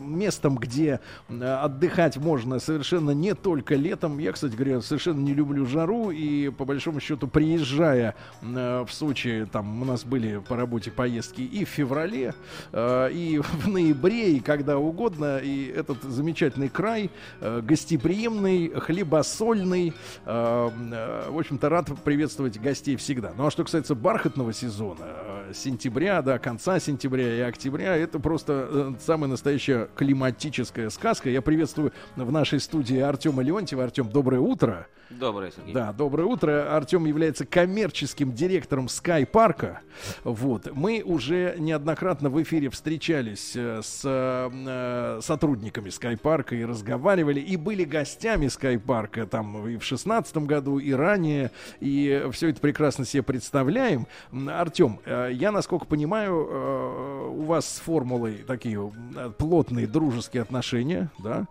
местом, 0.00 0.56
где 0.56 1.00
отдыхать 1.28 2.16
можно 2.16 2.58
совершенно 2.58 3.10
не 3.10 3.34
только 3.34 3.74
летом. 3.74 4.18
Я, 4.18 4.32
кстати 4.32 4.54
говоря, 4.54 4.80
совершенно 4.80 5.20
не 5.20 5.34
люблю 5.34 5.66
жару 5.66 6.10
и 6.10 6.50
по 6.50 6.64
большому 6.64 7.00
счету 7.00 7.26
приезжая 7.26 8.14
в 8.40 8.88
Сочи, 8.88 9.46
там 9.52 9.82
у 9.82 9.84
нас 9.84 10.04
были 10.04 10.38
по 10.38 10.56
работе 10.56 10.90
поездки 10.90 11.42
и 11.42 11.64
в 11.64 11.68
феврале, 11.68 12.34
и 12.72 13.40
в 13.42 13.68
ноябре, 13.68 14.32
и 14.32 14.40
когда 14.40 14.78
угодно. 14.78 15.41
И 15.42 15.72
этот 15.74 16.02
замечательный 16.02 16.68
край, 16.68 17.10
э, 17.40 17.60
гостеприимный, 17.62 18.68
хлебосольный. 18.68 19.92
э, 20.24 20.70
э, 20.92 21.30
в 21.30 21.38
общем-то, 21.38 21.68
рад 21.68 21.90
приветствовать 22.04 22.60
гостей 22.60 22.96
всегда. 22.96 23.32
Ну 23.36 23.46
а 23.46 23.50
что 23.50 23.64
касается 23.64 23.94
бархатного 23.94 24.52
сезона, 24.52 25.06
сентября, 25.52 26.22
да, 26.22 26.38
конца 26.38 26.78
сентября 26.78 27.36
и 27.36 27.40
октября, 27.40 27.96
это 27.96 28.18
просто 28.18 28.96
самая 29.00 29.28
настоящая 29.28 29.88
климатическая 29.94 30.88
сказка. 30.90 31.30
Я 31.30 31.42
приветствую 31.42 31.92
в 32.16 32.32
нашей 32.32 32.60
студии 32.60 32.98
Артема 32.98 33.42
Леонтьева. 33.42 33.84
Артем, 33.84 34.08
доброе 34.08 34.40
утро. 34.40 34.86
Доброе, 35.18 35.50
Сергей. 35.50 35.74
Да, 35.74 35.92
доброе 35.92 36.24
утро. 36.24 36.76
Артем 36.76 37.04
является 37.04 37.46
коммерческим 37.46 38.32
директором 38.32 38.86
Sky 38.86 39.26
парка. 39.26 39.80
Вот. 40.24 40.68
Мы 40.74 41.02
уже 41.04 41.56
неоднократно 41.58 42.30
в 42.30 42.42
эфире 42.42 42.70
встречались 42.70 43.52
э, 43.54 43.80
с 43.82 44.02
э, 44.04 45.20
сотрудниками 45.22 45.88
Sky 45.88 46.16
парка 46.16 46.54
и 46.54 46.64
разговаривали, 46.64 47.40
и 47.40 47.56
были 47.56 47.84
гостями 47.84 48.46
Sky 48.46 48.78
парка 48.78 49.26
там 49.26 49.68
и 49.68 49.76
в 49.76 49.84
шестнадцатом 49.84 50.46
году, 50.46 50.78
и 50.78 50.92
ранее, 50.92 51.50
и 51.80 52.28
все 52.32 52.48
это 52.48 52.60
прекрасно 52.60 53.04
себе 53.04 53.22
представляем. 53.22 54.06
Артем, 54.48 55.00
э, 55.04 55.30
я, 55.32 55.52
насколько 55.52 55.86
понимаю, 55.86 56.48
э, 56.48 57.28
у 57.30 57.42
вас 57.42 57.66
с 57.66 57.80
формулой 57.80 58.44
такие 58.46 58.92
э, 59.16 59.30
плотные 59.36 59.86
дружеские 59.86 60.42
отношения, 60.42 61.10
да? 61.18 61.46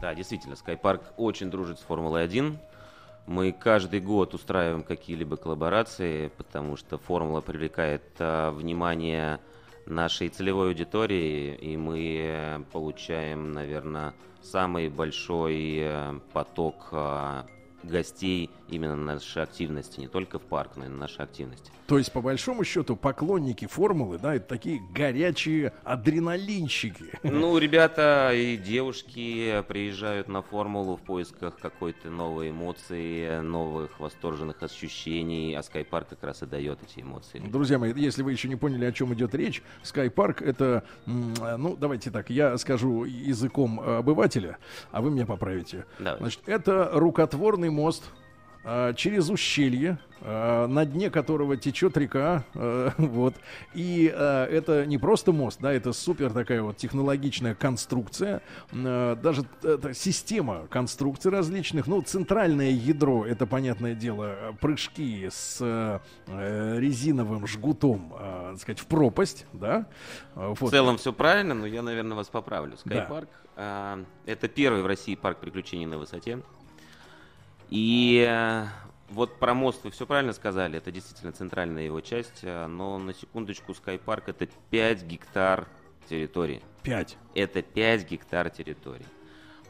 Да, 0.00 0.14
действительно, 0.14 0.56
Скайпарк 0.56 1.02
очень 1.16 1.50
дружит 1.50 1.78
с 1.78 1.82
Формулой-1. 1.82 2.56
Мы 3.30 3.52
каждый 3.52 4.00
год 4.00 4.34
устраиваем 4.34 4.82
какие-либо 4.82 5.36
коллаборации, 5.36 6.32
потому 6.36 6.76
что 6.76 6.98
Формула 6.98 7.40
привлекает 7.40 8.02
а, 8.18 8.50
внимание 8.50 9.38
нашей 9.86 10.30
целевой 10.30 10.70
аудитории, 10.70 11.54
и 11.54 11.76
мы 11.76 12.66
получаем, 12.72 13.52
наверное, 13.52 14.14
самый 14.42 14.88
большой 14.88 15.76
э, 15.78 16.20
поток 16.32 16.88
э, 16.90 17.44
гостей 17.84 18.50
именно 18.70 18.96
на 18.96 19.14
наши 19.14 19.40
активности, 19.40 20.00
не 20.00 20.08
только 20.08 20.38
в 20.38 20.42
парк, 20.42 20.72
но 20.76 20.86
и 20.86 20.88
на 20.88 20.96
наши 20.96 21.22
активности. 21.22 21.70
То 21.86 21.98
есть, 21.98 22.12
по 22.12 22.20
большому 22.20 22.62
счету, 22.64 22.94
поклонники 22.94 23.66
формулы, 23.66 24.18
да, 24.18 24.36
это 24.36 24.46
такие 24.46 24.80
горячие 24.94 25.72
адреналинщики. 25.82 27.06
Ну, 27.24 27.58
ребята 27.58 28.30
и 28.32 28.56
девушки 28.56 29.62
приезжают 29.66 30.28
на 30.28 30.42
формулу 30.42 30.96
в 30.96 31.00
поисках 31.00 31.58
какой-то 31.58 32.08
новой 32.08 32.50
эмоции, 32.50 33.40
новых 33.40 33.98
восторженных 33.98 34.62
ощущений, 34.62 35.54
а 35.54 35.62
Скайпарк 35.62 36.10
как 36.10 36.22
раз 36.22 36.42
и 36.42 36.46
дает 36.46 36.78
эти 36.82 37.02
эмоции. 37.02 37.40
Друзья 37.40 37.78
мои, 37.78 37.92
если 37.94 38.22
вы 38.22 38.32
еще 38.32 38.48
не 38.48 38.56
поняли, 38.56 38.84
о 38.84 38.92
чем 38.92 39.12
идет 39.14 39.34
речь, 39.34 39.62
Скайпарк 39.82 40.42
это, 40.42 40.84
м, 41.06 41.34
ну, 41.58 41.76
давайте 41.76 42.10
так, 42.10 42.30
я 42.30 42.56
скажу 42.58 43.04
языком 43.04 43.80
э, 43.80 43.98
обывателя, 43.98 44.58
а 44.92 45.00
вы 45.00 45.10
меня 45.10 45.26
поправите. 45.26 45.86
Давай. 45.98 46.20
Значит, 46.20 46.42
это 46.46 46.90
рукотворный 46.92 47.70
мост 47.70 48.04
э, 48.04 48.19
через 48.96 49.30
ущелье, 49.30 49.98
э, 50.20 50.66
на 50.66 50.84
дне 50.84 51.10
которого 51.10 51.56
течет 51.56 51.96
река, 51.96 52.44
э, 52.54 52.90
вот. 52.98 53.34
И 53.74 54.12
э, 54.14 54.44
это 54.44 54.86
не 54.86 54.98
просто 54.98 55.32
мост, 55.32 55.60
да, 55.60 55.72
это 55.72 55.92
супер 55.92 56.30
такая 56.32 56.62
вот 56.62 56.76
технологичная 56.76 57.54
конструкция, 57.54 58.42
э, 58.72 59.16
даже 59.22 59.44
система 59.94 60.66
конструкций 60.68 61.30
различных. 61.30 61.86
Ну, 61.86 62.02
центральное 62.02 62.70
ядро, 62.70 63.26
это 63.26 63.46
понятное 63.46 63.94
дело, 63.94 64.24
э, 64.24 64.52
прыжки 64.60 65.28
с 65.30 65.58
э, 65.60 66.78
резиновым 66.78 67.46
жгутом, 67.46 68.12
э, 68.18 68.48
так 68.52 68.60
сказать, 68.60 68.80
в 68.80 68.86
пропасть, 68.86 69.46
да. 69.52 69.86
Э, 70.34 70.52
В 70.54 70.60
вот. 70.60 70.70
целом 70.70 70.98
все 70.98 71.12
правильно, 71.12 71.54
но 71.54 71.66
я, 71.66 71.82
наверное, 71.82 72.16
вас 72.16 72.28
поправлю. 72.28 72.72
Да. 72.72 72.76
Скайпарк 72.78 73.28
а, 73.56 74.02
это 74.24 74.48
первый 74.48 74.82
в 74.82 74.86
России 74.86 75.14
парк 75.14 75.38
приключений 75.38 75.84
на 75.84 75.98
высоте. 75.98 76.40
И 77.70 78.26
э, 78.28 78.66
вот 79.10 79.38
про 79.38 79.54
мост 79.54 79.84
вы 79.84 79.92
все 79.92 80.04
правильно 80.04 80.32
сказали, 80.32 80.78
это 80.78 80.90
действительно 80.90 81.32
центральная 81.32 81.84
его 81.84 82.00
часть, 82.00 82.40
э, 82.42 82.66
но 82.66 82.98
на 82.98 83.14
секундочку 83.14 83.74
Скайпарк 83.74 84.28
это 84.28 84.48
5 84.70 85.04
гектар 85.04 85.68
территории. 86.08 86.62
5. 86.82 87.16
Это 87.36 87.62
5 87.62 88.10
гектар 88.10 88.50
территории. 88.50 89.06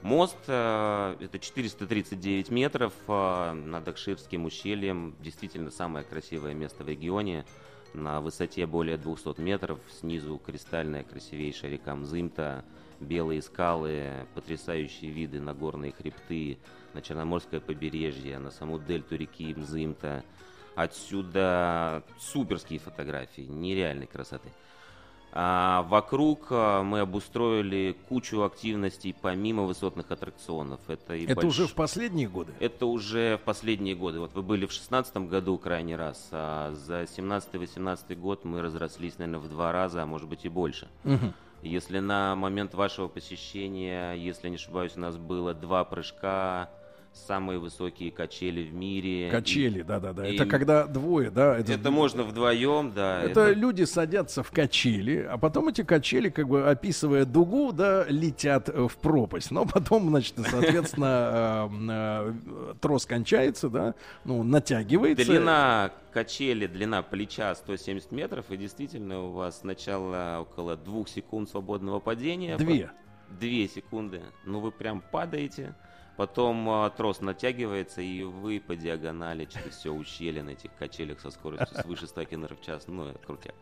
Мост 0.01 0.39
э, 0.47 1.17
это 1.21 1.39
439 1.39 2.51
метров 2.51 2.95
над 3.07 3.87
Акширским 3.87 4.47
ущельем. 4.47 5.15
Действительно 5.21 5.71
самое 5.71 6.07
красивое 6.07 6.55
место 6.55 6.85
в 6.85 6.89
регионе. 6.89 7.45
На 7.93 8.23
высоте 8.23 8.67
более 8.67 8.97
200 8.97 9.39
метров. 9.43 9.79
Снизу 10.01 10.39
кристальная 10.39 11.05
красивейшая 11.05 11.73
река 11.73 11.95
Мзымта. 11.95 12.65
Белые 13.01 13.41
скалы, 13.43 14.27
потрясающие 14.35 15.11
виды 15.11 15.41
на 15.41 15.55
горные 15.55 15.93
хребты, 15.93 16.59
на 16.93 17.01
Черноморское 17.03 17.61
побережье, 17.61 18.39
на 18.39 18.51
саму 18.51 18.79
дельту 18.79 19.17
реки 19.17 19.55
Мзымта. 19.55 20.23
Отсюда 20.77 22.03
суперские 22.19 22.79
фотографии, 22.79 23.43
нереальной 23.43 24.07
красоты. 24.07 24.51
А 25.33 25.83
вокруг 25.85 26.49
а, 26.51 26.83
мы 26.83 27.01
обустроили 27.01 27.97
кучу 28.09 28.43
активностей 28.43 29.15
помимо 29.19 29.63
высотных 29.63 30.11
аттракционов. 30.11 30.81
Это, 30.89 31.15
и 31.15 31.25
Это 31.25 31.35
больш- 31.43 31.47
уже 31.47 31.67
в 31.69 31.75
последние 31.75 32.29
годы. 32.29 32.53
Это 32.59 32.87
уже 32.87 33.39
в 33.41 33.45
последние 33.45 33.95
годы. 33.95 34.19
Вот 34.19 34.35
вы 34.35 34.43
были 34.43 34.67
в 34.67 34.73
шестнадцатом 34.73 35.29
году 35.29 35.57
крайний 35.57 35.95
раз, 35.95 36.29
а 36.33 36.73
за 36.75 37.03
17-18 37.03 38.17
год 38.17 38.45
мы 38.45 38.61
разрослись, 38.61 39.19
наверное, 39.19 39.41
в 39.41 39.49
два 39.49 39.71
раза, 39.71 40.03
а 40.03 40.07
может 40.07 40.29
быть 40.29 40.45
и 40.45 40.49
больше. 40.49 40.89
Мгм. 41.05 41.33
Если 41.63 41.99
на 41.99 42.35
момент 42.37 42.73
вашего 42.75 43.09
посещения, 43.09 44.15
если 44.15 44.49
не 44.49 44.57
ошибаюсь, 44.57 44.97
у 44.97 45.01
нас 45.01 45.19
было 45.19 45.53
два 45.53 45.85
прыжка, 45.85 46.71
самые 47.13 47.59
высокие 47.59 48.11
качели 48.11 48.63
в 48.63 48.73
мире. 48.73 49.31
Качели, 49.31 49.83
да-да-да. 49.83 50.27
и 50.27 50.35
Это 50.35 50.47
когда 50.47 50.87
двое, 50.87 51.31
да? 51.31 51.59
Это, 51.59 51.91
можно 51.91 52.23
вдвоем, 52.23 52.93
да. 52.93 53.23
Это, 53.23 53.53
люди 53.53 53.85
садятся 53.85 54.43
в 54.43 54.51
качели, 54.51 55.27
а 55.29 55.39
потом 55.39 55.69
эти 55.69 55.83
качели, 55.83 56.29
как 56.29 56.49
бы 56.49 56.69
описывая 56.69 57.25
дугу, 57.25 57.73
да, 57.73 58.05
летят 58.09 58.69
э, 58.69 58.89
в 58.89 58.97
пропасть. 58.97 59.51
Но 59.51 59.67
потом, 59.67 60.09
значит, 60.09 60.35
соответственно, 60.51 61.69
э, 61.71 62.35
э, 62.71 62.75
трос 62.81 63.07
кончается, 63.07 63.69
да, 63.69 63.95
ну, 64.25 64.43
натягивается. 64.43 65.25
Длина 65.25 65.93
качели, 66.13 66.67
длина 66.67 67.03
плеча 67.03 67.55
170 67.55 68.13
метров, 68.13 68.47
и 68.51 68.57
действительно 68.57 69.25
у 69.25 69.33
вас 69.33 69.61
сначала 69.61 70.39
около 70.41 70.77
двух 70.77 71.09
секунд 71.09 71.51
свободного 71.51 72.01
падения. 72.01 72.57
Две. 72.57 72.91
Две 73.39 73.69
секунды. 73.69 74.23
Ну 74.45 74.59
вы 74.61 74.73
прям 74.73 75.01
падаете, 75.01 75.75
потом 76.17 76.69
а, 76.69 76.91
трос 76.91 77.21
натягивается, 77.21 78.01
и 78.01 78.23
вы 78.23 78.61
по 78.61 78.77
диагонали 78.77 79.45
через 79.45 79.77
все 79.77 79.93
ущелье 79.93 80.43
на 80.43 80.51
этих 80.51 80.75
качелях 80.77 81.21
со 81.21 81.31
скоростью 81.31 81.81
свыше 81.83 82.07
100 82.07 82.25
км 82.25 82.55
в 82.55 82.61
час. 82.61 82.85
Ну, 82.87 83.07
это 83.07 83.19
крутяк. 83.19 83.55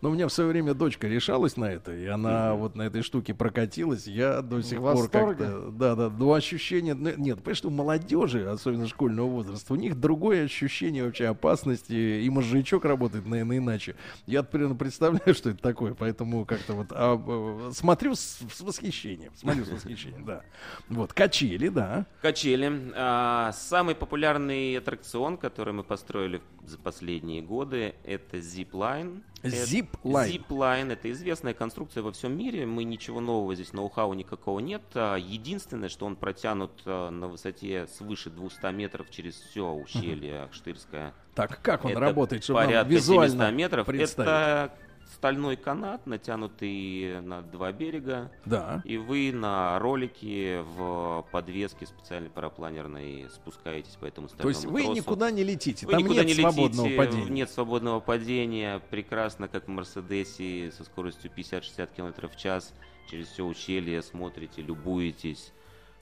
Но 0.00 0.10
у 0.10 0.14
меня 0.14 0.28
в 0.28 0.32
свое 0.32 0.48
время 0.48 0.74
дочка 0.74 1.06
решалась 1.08 1.56
на 1.56 1.66
это, 1.66 1.94
и 1.94 2.06
она 2.06 2.54
вот 2.54 2.74
на 2.74 2.82
этой 2.82 3.02
штуке 3.02 3.34
прокатилась. 3.34 4.06
Я 4.06 4.40
до 4.40 4.62
сих 4.62 4.78
В 4.78 4.82
пор 4.82 5.08
как-то... 5.08 5.70
Да, 5.70 5.94
да, 5.94 6.10
ну 6.10 6.32
ощущение... 6.32 6.94
ну, 6.94 7.10
Нет, 7.16 7.38
понимаешь, 7.38 7.58
что 7.58 7.68
у 7.68 7.70
молодежи, 7.70 8.48
особенно 8.48 8.86
школьного 8.86 9.28
возраста, 9.28 9.72
у 9.74 9.76
них 9.76 10.00
другое 10.00 10.44
ощущение 10.44 11.04
вообще 11.04 11.26
опасности, 11.26 11.92
и 11.92 12.30
мозжечок 12.30 12.84
работает, 12.84 13.26
наверное, 13.26 13.58
иначе. 13.58 13.94
Я 14.26 14.42
примерно 14.42 14.74
представляю, 14.74 15.34
что 15.34 15.50
это 15.50 15.60
такое, 15.60 15.94
поэтому 15.94 16.46
как-то 16.46 16.74
вот 16.74 16.88
а, 16.90 17.70
смотрю 17.72 18.14
с, 18.14 18.38
с 18.52 18.60
восхищением. 18.60 19.32
Смотрю 19.34 19.64
с 19.64 19.68
восхищением, 19.68 20.24
да. 20.24 20.42
Вот, 20.88 21.12
качели, 21.12 21.68
да. 21.68 22.06
Качели. 22.22 22.92
А, 22.96 23.52
самый 23.52 23.94
популярный 23.94 24.78
аттракцион, 24.78 25.36
который 25.36 25.74
мы 25.74 25.84
построили 25.84 26.40
за 26.66 26.78
последние 26.78 27.42
годы, 27.42 27.94
это 28.04 28.38
Zipline. 28.38 29.22
Это- 29.42 29.56
Zipline. 29.56 30.42
Zipline. 30.48 30.92
Это 30.92 31.10
известная 31.12 31.54
конструкция 31.54 32.02
во 32.02 32.12
всем 32.12 32.36
мире. 32.36 32.66
Мы 32.66 32.84
ничего 32.84 33.20
нового 33.20 33.54
здесь, 33.54 33.72
ноу-хау 33.72 34.12
никакого 34.14 34.60
нет. 34.60 34.82
А, 34.94 35.16
Единственное, 35.16 35.88
что 35.88 36.06
он 36.06 36.16
протянут 36.16 36.72
а, 36.84 37.10
на 37.10 37.26
высоте 37.28 37.86
свыше 37.86 38.30
200 38.30 38.72
метров 38.72 39.10
через 39.10 39.34
все 39.34 39.70
ущелье 39.72 40.48
Штырское. 40.52 41.14
Так, 41.34 41.60
как 41.62 41.84
он 41.84 41.92
Это 41.92 42.00
работает, 42.00 42.44
чтобы 42.44 42.60
нам 42.60 42.68
порядка 42.68 42.92
визуально 42.92 43.30
700 43.46 43.54
метров. 43.54 43.88
Это 43.88 44.72
стальной 45.14 45.56
канат, 45.56 46.06
натянутый 46.06 47.20
на 47.22 47.42
два 47.42 47.72
берега. 47.72 48.30
Да. 48.44 48.82
И 48.84 48.96
вы 48.96 49.32
на 49.32 49.78
ролике 49.78 50.62
в 50.62 51.26
подвеске 51.32 51.86
специальной 51.86 52.30
парапланерной 52.30 53.28
спускаетесь 53.30 53.96
по 53.96 54.06
этому 54.06 54.28
То 54.28 54.34
стальному 54.34 54.50
есть 54.50 54.64
вы 54.66 54.82
тросу. 54.84 54.96
никуда 54.96 55.30
не 55.30 55.44
летите, 55.44 55.86
Вы 55.86 55.92
там 55.92 56.02
никуда 56.02 56.24
нет 56.24 56.36
не 56.36 56.42
свободного 56.42 56.86
летите, 56.86 56.98
падения. 56.98 57.30
Нет 57.30 57.50
свободного 57.50 58.00
падения. 58.00 58.80
Прекрасно, 58.90 59.48
как 59.48 59.66
в 59.66 59.70
Мерседесе 59.70 60.70
со 60.72 60.84
скоростью 60.84 61.30
50-60 61.36 61.88
км 61.94 62.28
в 62.28 62.36
час. 62.36 62.72
Через 63.10 63.28
все 63.28 63.44
ущелье 63.44 64.02
смотрите, 64.02 64.62
любуетесь. 64.62 65.52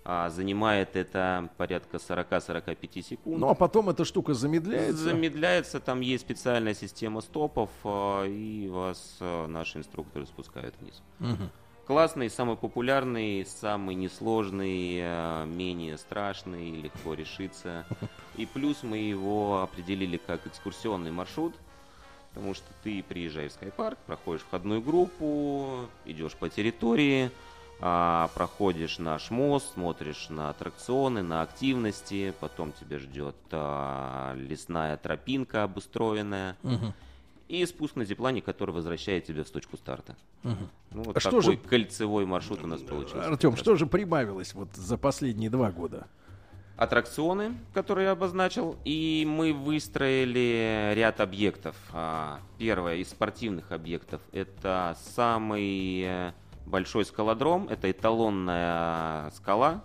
А, 0.04 0.30
занимает 0.30 0.96
это 0.96 1.50
порядка 1.56 1.98
40-45 1.98 3.02
секунд. 3.02 3.38
Ну 3.38 3.48
а 3.50 3.54
потом 3.54 3.90
эта 3.90 4.04
штука 4.04 4.32
замедляется. 4.34 4.96
Замедляется, 4.96 5.80
там 5.80 6.00
есть 6.00 6.24
специальная 6.24 6.74
система 6.74 7.20
стопов, 7.20 7.70
а, 7.84 8.24
и 8.24 8.68
вас 8.68 9.18
а, 9.20 9.46
наши 9.46 9.78
инструкторы 9.78 10.26
спускают 10.26 10.74
вниз. 10.80 11.02
Мгм. 11.18 11.50
Классный, 11.86 12.28
самый 12.28 12.56
популярный, 12.56 13.46
самый 13.46 13.94
несложный, 13.94 15.00
а, 15.02 15.44
менее 15.46 15.96
страшный, 15.96 16.70
легко 16.70 17.14
решиться. 17.14 17.86
И 18.36 18.44
плюс 18.46 18.82
мы 18.82 18.98
его 18.98 19.62
определили 19.62 20.18
как 20.18 20.46
экскурсионный 20.46 21.10
маршрут, 21.10 21.54
потому 22.28 22.54
что 22.54 22.66
ты 22.82 23.02
приезжаешь 23.02 23.52
в 23.52 23.54
скайпарк, 23.54 23.98
проходишь 24.06 24.42
входную 24.42 24.80
группу, 24.82 25.86
идешь 26.04 26.34
по 26.34 26.48
территории, 26.48 27.30
а, 27.80 28.28
проходишь 28.34 28.98
наш 28.98 29.30
мост, 29.30 29.74
смотришь 29.74 30.28
на 30.30 30.50
аттракционы, 30.50 31.22
на 31.22 31.42
активности, 31.42 32.34
потом 32.40 32.72
тебя 32.72 32.98
ждет 32.98 33.36
а, 33.52 34.34
лесная 34.34 34.96
тропинка 34.96 35.62
обустроенная. 35.64 36.56
Мгм. 36.62 36.92
И 37.48 37.64
спуск 37.64 37.96
на 37.96 38.04
зиплане, 38.04 38.42
который 38.42 38.72
возвращает 38.74 39.24
тебя 39.24 39.42
в 39.42 39.48
точку 39.48 39.76
старта. 39.78 40.16
Мгм. 40.42 40.68
Ну, 40.90 41.02
вот 41.04 41.16
А 41.16 41.20
что 41.20 41.40
такой 41.40 41.54
же- 41.54 41.56
кольцевой 41.58 42.26
маршрут 42.26 42.62
у 42.62 42.66
нас 42.66 42.80
получился. 42.82 43.26
Артем, 43.26 43.56
что 43.56 43.74
же 43.76 43.86
прибавилось 43.86 44.52
вот 44.54 44.68
за 44.74 44.98
последние 44.98 45.48
два 45.48 45.70
года? 45.70 46.06
Аттракционы, 46.76 47.54
которые 47.74 48.04
я 48.06 48.10
обозначил, 48.12 48.76
и 48.84 49.26
мы 49.28 49.52
выстроили 49.52 50.92
ряд 50.94 51.20
объектов. 51.20 51.74
А, 51.92 52.40
Первое 52.58 52.96
из 52.96 53.08
спортивных 53.10 53.72
объектов 53.72 54.20
это 54.32 54.96
самый 55.16 56.02
э, 56.02 56.32
большой 56.68 57.04
скалодром, 57.04 57.68
это 57.68 57.90
эталонная 57.90 59.30
скала, 59.30 59.82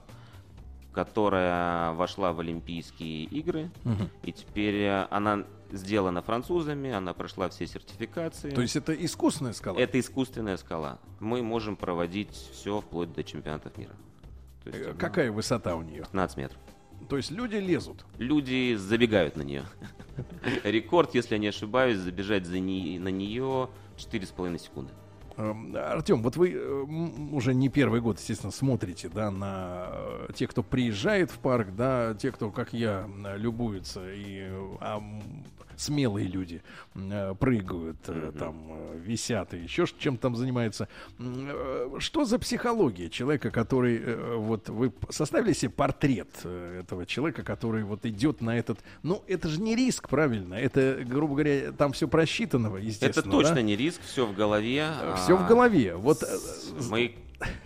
которая 0.91 1.93
вошла 1.93 2.33
в 2.33 2.39
Олимпийские 2.39 3.23
игры. 3.25 3.71
Мгм. 3.83 4.09
И 4.23 4.31
теперь 4.31 4.75
э, 4.75 5.07
она 5.09 5.43
сделана 5.71 6.21
французами, 6.21 6.91
она 6.91 7.13
прошла 7.13 7.49
все 7.49 7.65
сертификации. 7.65 8.51
То 8.51 8.61
есть 8.61 8.75
это 8.75 8.93
искусственная 8.93 9.53
скала? 9.53 9.79
Это 9.79 9.99
искусственная 9.99 10.57
скала. 10.57 10.99
Мы 11.19 11.41
можем 11.41 11.75
проводить 11.75 12.29
все 12.31 12.79
вплоть 12.81 13.11
до 13.13 13.23
чемпионатов 13.23 13.75
мира. 13.77 13.93
То 14.63 14.69
есть, 14.69 14.81
Э, 14.89 14.93
Какая 14.93 15.31
высота 15.31 15.75
у 15.75 15.81
нее? 15.81 16.01
15 16.03 16.37
метров. 16.37 16.59
То 17.09 17.17
есть 17.17 17.31
люди 17.31 17.55
лезут. 17.55 18.05
Люди 18.17 18.75
забегают 18.75 19.35
на 19.35 19.41
нее. 19.41 19.63
Рекорд, 20.63 21.15
если 21.15 21.35
я 21.35 21.39
не 21.39 21.47
ошибаюсь, 21.47 21.97
забежать 21.97 22.45
за 22.45 22.59
не- 22.59 22.99
на 22.99 23.09
нее 23.09 23.69
4,5 23.97 24.57
секунды. 24.59 24.93
Эм, 25.35 25.75
Артем, 25.75 26.21
вот 26.21 26.35
вы 26.35 26.51
э, 26.53 26.83
уже 27.31 27.55
не 27.55 27.69
первый 27.69 28.01
год, 28.01 28.19
естественно, 28.19 28.51
смотрите, 28.51 29.09
да, 29.09 29.31
на 29.31 29.87
э, 29.91 30.27
тех, 30.35 30.51
кто 30.51 30.61
приезжает 30.61 31.31
в 31.31 31.39
парк, 31.39 31.69
да, 31.75 32.13
те, 32.13 32.31
кто, 32.31 32.51
как 32.51 32.73
я, 32.73 33.01
м, 33.01 33.25
любуются 33.37 34.01
и 34.13 34.41
э, 34.41 34.67
а, 34.79 35.01
смелые 35.77 36.27
люди 36.27 36.61
э, 36.95 37.35
прыгают, 37.39 37.97
э, 38.07 38.31
там 38.37 38.67
э, 38.69 38.97
висят 39.03 39.53
и 39.53 39.57
еще 39.57 39.85
чем 39.97 40.17
там 40.17 40.35
занимаются. 40.35 40.87
Э, 41.19 41.89
Что 41.99 42.25
за 42.25 42.39
психология 42.39 43.09
человека, 43.09 43.51
который 43.51 43.97
э, 43.97 44.35
вот 44.37 44.69
вы 44.69 44.91
составили 45.09 45.53
себе 45.53 45.71
портрет 45.71 46.29
э, 46.43 46.81
этого 46.81 47.05
человека, 47.05 47.43
который 47.43 47.83
вот 47.83 48.05
идет 48.05 48.41
на 48.41 48.57
этот, 48.57 48.79
ну 49.03 49.23
это 49.27 49.47
же 49.47 49.61
не 49.61 49.75
риск, 49.75 50.09
правильно? 50.09 50.55
Это, 50.55 51.03
грубо 51.05 51.33
говоря, 51.35 51.71
там 51.71 51.93
все 51.93 52.07
просчитанного, 52.07 52.77
естественно. 52.77 53.21
Это 53.21 53.29
точно 53.31 53.55
да? 53.55 53.61
не 53.61 53.75
риск, 53.75 54.01
все 54.03 54.25
в 54.25 54.35
голове. 54.35 54.87
Все 55.17 55.35
в 55.35 55.43
А, 55.43 55.47
голове. 55.47 55.95
Вот 55.95 56.23
э, 56.23 56.37
Мы, 56.89 57.15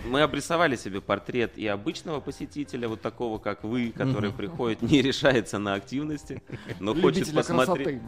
мы 0.06 0.22
обрисовали 0.22 0.76
себе 0.76 1.02
портрет 1.02 1.58
и 1.58 1.68
обычного 1.68 2.20
посетителя, 2.20 2.88
вот 2.88 3.02
такого, 3.02 3.38
как 3.38 3.64
вы, 3.64 3.92
который 3.92 4.32
приходит, 4.32 4.82
не 4.82 5.02
решается 5.02 5.60
на 5.60 5.74
активности, 5.74 6.42
но 6.80 6.94
хочет 6.94 7.34
посмотреть, 7.34 8.02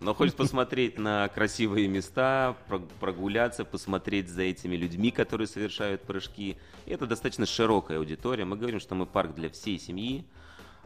но 0.00 0.14
хочет 0.14 0.36
посмотреть 0.36 0.98
на 0.98 1.28
красивые 1.28 1.88
места, 1.88 2.56
про- 2.68 2.78
прогуляться, 3.00 3.64
посмотреть 3.64 4.28
за 4.28 4.42
этими 4.42 4.76
людьми, 4.76 5.10
которые 5.10 5.46
совершают 5.46 6.02
прыжки. 6.02 6.56
И 6.86 6.90
это 6.90 7.06
достаточно 7.06 7.46
широкая 7.46 7.98
аудитория. 7.98 8.44
Мы 8.44 8.56
говорим, 8.56 8.80
что 8.80 8.94
мы 8.94 9.06
парк 9.06 9.34
для 9.34 9.50
всей 9.50 9.78
семьи. 9.78 10.24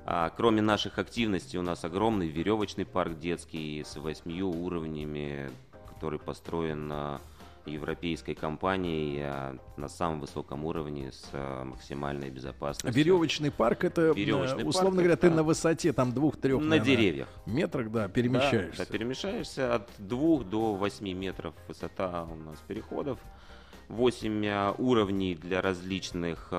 А, 0.06 0.30
кроме 0.30 0.62
наших 0.62 0.98
активностей, 0.98 1.58
у 1.58 1.62
нас 1.62 1.84
огромный 1.84 2.28
веревочный 2.28 2.86
парк 2.86 3.18
детский 3.18 3.84
с 3.84 3.96
восьмью 3.96 4.50
уровнями, 4.50 5.50
который 5.88 6.18
построен 6.18 6.88
на 6.88 7.20
европейской 7.72 8.34
компанией 8.34 9.20
а, 9.22 9.56
на 9.76 9.88
самом 9.88 10.20
высоком 10.20 10.64
уровне 10.64 11.12
с 11.12 11.28
а, 11.32 11.64
максимальной 11.64 12.30
безопасностью. 12.30 12.92
Веревочный 12.92 13.50
парк 13.50 13.84
это, 13.84 14.10
Веревочный 14.12 14.62
э, 14.62 14.66
условно 14.66 14.90
парк 14.90 15.04
говоря, 15.04 15.16
ты 15.16 15.26
это 15.28 15.36
на 15.36 15.42
высоте 15.42 15.92
там 15.92 16.12
двух-трех 16.12 16.60
на 16.60 16.78
деревьях. 16.78 17.28
метрах, 17.46 17.90
да, 17.90 18.02
Да, 18.02 18.08
перемещаешься. 18.08 18.84
Да, 18.86 18.92
перемещаешься 18.92 19.74
от 19.74 19.90
2 19.98 20.44
до 20.44 20.74
8 20.74 21.12
метров 21.12 21.54
высота 21.68 22.24
у 22.24 22.34
нас 22.36 22.58
переходов. 22.66 23.18
8 23.88 24.46
а, 24.46 24.74
уровней 24.78 25.34
для 25.34 25.60
различных 25.62 26.52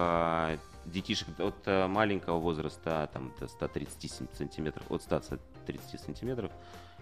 детишек 0.85 1.27
от 1.39 1.67
маленького 1.67 2.39
возраста 2.39 3.07
там, 3.13 3.31
до 3.39 3.47
130 3.47 4.11
сен- 4.11 4.27
сантиметров, 4.33 4.83
от 4.89 5.03
130 5.03 5.99
сантиметров 5.99 6.51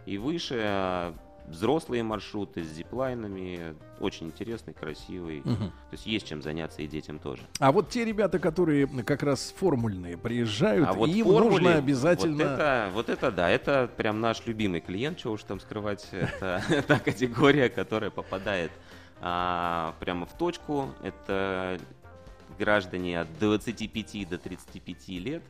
и 0.05 0.17
выше. 0.17 1.13
Взрослые 1.47 2.03
маршруты 2.03 2.63
с 2.63 2.67
зиплайнами, 2.67 3.75
очень 3.99 4.27
интересный, 4.27 4.73
красивый. 4.73 5.41
Мгм. 5.43 5.69
То 5.69 5.93
есть 5.93 6.05
есть 6.05 6.27
чем 6.27 6.41
заняться 6.41 6.81
и 6.81 6.87
детям 6.87 7.19
тоже. 7.19 7.41
А 7.59 7.71
вот 7.71 7.89
те 7.89 8.05
ребята, 8.05 8.39
которые 8.39 8.87
как 9.03 9.23
раз 9.23 9.53
формульные 9.57 10.17
приезжают, 10.17 10.87
А 10.87 10.93
вот 10.93 11.09
им 11.09 11.25
формуле, 11.25 11.49
нужно 11.49 11.75
обязательно... 11.75 12.35
Вот 12.35 12.43
это, 12.43 12.89
вот 12.93 13.09
это 13.09 13.31
да, 13.31 13.49
это 13.49 13.89
прям 13.97 14.21
наш 14.21 14.45
любимый 14.45 14.81
клиент, 14.81 15.17
чего 15.17 15.33
уж 15.33 15.43
там 15.43 15.59
скрывать. 15.59 16.07
Это 16.11 16.63
та 16.87 16.99
категория, 16.99 17.69
которая 17.69 18.11
попадает 18.11 18.71
а, 19.21 19.95
прямо 19.99 20.25
в 20.25 20.37
точку. 20.37 20.89
Это 21.01 21.79
граждане 22.57 23.21
от 23.21 23.39
25 23.39 24.29
до 24.29 24.37
35 24.37 25.09
лет, 25.09 25.43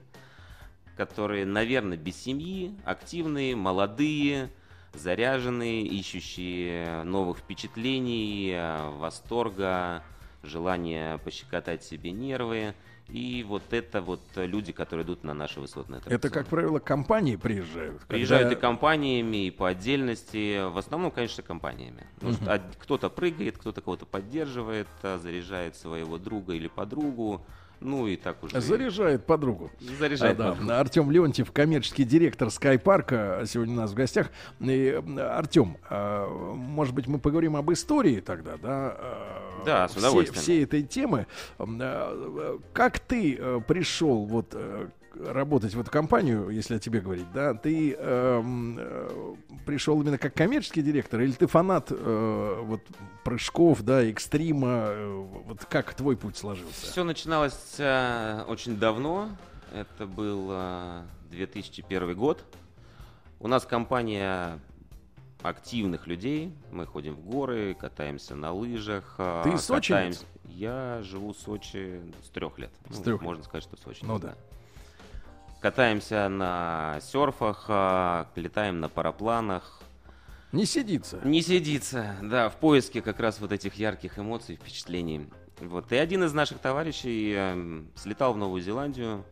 которые, 0.95 1.45
наверное, 1.45 1.98
без 1.98 2.16
семьи, 2.16 2.76
активные, 2.86 3.56
молодые, 3.56 4.52
заряженные, 4.94 5.86
ищущие 5.86 7.03
новых 7.03 7.40
впечатлений, 7.40 8.52
э, 8.53 8.90
восторга, 8.98 10.03
желания 10.44 11.18
пощекотать 11.20 11.84
себе 11.84 12.11
нервы. 12.11 12.74
И 13.10 13.44
вот 13.48 13.64
это 13.74 14.02
вот 14.02 14.22
люди, 14.36 14.72
которые 14.72 15.03
идут 15.03 15.24
на 15.24 15.34
наши 15.34 15.60
высотные 15.60 15.98
аттракционы. 15.98 16.16
Это, 16.16 16.30
как 16.30 16.45
правило, 16.48 16.78
компании 16.78 17.38
приезжают. 17.38 18.03
Приезжают 18.03 18.49
когда- 18.49 18.60
и 18.60 18.61
компаниями, 18.61 19.48
и 19.48 19.52
по 19.52 19.68
отдельности. 19.68 20.70
В 20.70 20.78
основном, 20.78 21.10
конечно, 21.10 21.41
компаниями. 21.41 22.06
Потому 22.16 22.34
что 22.34 22.53
од- 22.53 22.76
кто-то 22.78 23.10
прыгает, 23.10 23.57
кто-то 23.57 23.82
кого-то 23.82 24.06
поддерживает, 24.06 24.88
а, 25.02 25.18
заряжает 25.18 25.76
своего 25.76 26.20
друга 26.20 26.53
или 26.53 26.68
подругу. 26.68 27.41
Ну 27.81 28.07
и 28.07 28.15
так 28.18 28.43
уже. 28.43 28.60
Заряжает 28.60 29.26
подругу. 29.26 29.72
Заряжает 29.80 30.39
А, 30.39 30.56
да. 30.56 30.80
Артем 30.80 31.10
Леонтьев, 31.11 31.51
коммерческий 31.51 32.03
директор 32.03 32.49
Скайпарка, 32.49 33.43
сегодня 33.47 33.73
у 33.76 33.77
нас 33.77 33.91
в 33.91 33.93
гостях. 33.95 34.31
И, 34.60 35.01
Артем, 35.18 35.77
а, 35.89 36.27
может 36.56 36.93
быть, 36.93 37.07
мы 37.07 37.19
поговорим 37.19 37.56
об 37.56 37.72
истории 37.72 38.19
тогда, 38.19 38.57
да? 38.57 38.95
а, 38.97 39.64
Да, 39.65 39.88
с 39.88 39.91
все- 39.91 39.99
удовольствием. 39.99 40.41
Всей 40.41 40.64
этой 40.64 40.84
темы. 40.84 41.26
А, 41.57 42.60
Как 42.73 42.99
ты 42.99 43.35
э, 43.39 43.61
пришел 43.68 44.26
вот 44.26 44.47
э, 44.53 44.88
работать 45.20 45.74
в 45.74 45.80
эту 45.80 45.91
компанию, 45.91 46.50
если 46.50 46.76
о 46.76 46.80
тебе 46.80 47.02
говорить, 47.02 47.32
да? 47.34 47.54
Ты 47.54 47.94
эм, 47.94 48.78
э, 48.80 49.36
пришел 49.66 50.02
именно 50.02 50.18
как 50.18 50.34
коммерческий 50.34 50.82
директор, 50.82 51.20
или 51.22 51.32
ты 51.32 51.48
фанат 51.48 51.88
э, 51.91 52.60
вот 52.64 52.82
прыжков, 53.24 53.82
да, 53.82 54.04
экстрима? 54.04 54.68
э, 54.90 55.26
Вот 55.46 55.66
как 55.66 55.94
твой 55.94 56.16
путь 56.18 56.38
сложился? 56.38 56.86
Все 56.86 57.04
начиналось 57.04 57.76
э, 57.78 58.44
очень 58.48 58.78
давно. 58.78 59.30
Это 59.74 60.08
был 60.08 60.48
э, 60.52 61.02
2001 61.32 62.16
год. 62.16 62.44
У 63.40 63.48
нас 63.48 63.66
компания 63.66 64.60
активных 65.41 66.08
людей. 66.08 66.54
Мы 66.72 66.86
ходим 66.86 67.16
в 67.16 67.22
горы, 67.22 67.74
катаемся 67.80 68.36
на 68.36 68.52
лыжах. 68.54 69.16
э, 69.18 69.41
Ты 69.44 69.58
сочинец? 69.58 70.18
катаемся- 70.20 70.26
Я 70.46 71.00
живу 71.04 71.34
в 71.34 71.38
Сочи 71.38 72.02
с 72.26 72.30
трех 72.30 72.58
лет. 72.58 72.72
С 72.90 72.98
Ну, 72.98 73.04
трёх 73.04 73.22
Можно 73.22 73.44
сказать, 73.44 73.64
что 73.64 73.78
Сочи. 73.78 74.00
Ну 74.04 74.18
да. 74.20 74.36
Катаемся 75.61 76.30
на 76.30 76.99
серфах, 77.02 77.65
э, 77.68 78.26
летаем 78.36 78.80
на 78.80 78.88
парапланах. 78.88 79.81
Не 80.53 80.65
сидится. 80.65 81.19
Не 81.23 81.41
сидится, 81.41 82.15
да, 82.22 82.49
в 82.49 82.56
поиске 82.56 83.02
как 83.02 83.19
раз 83.19 83.40
вот 83.40 83.52
этих 83.52 83.76
ярких 83.76 84.18
эмоций, 84.18 84.56
впечатлений. 84.56 85.27
Вот. 85.60 85.91
И 85.91 85.98
один 85.98 86.23
из 86.23 86.34
наших 86.34 86.60
товарищей 86.60 87.34
эм, 87.34 87.91
слетал 87.95 88.34
в 88.34 88.38
Новую 88.38 88.61
Зеландию 88.61 89.26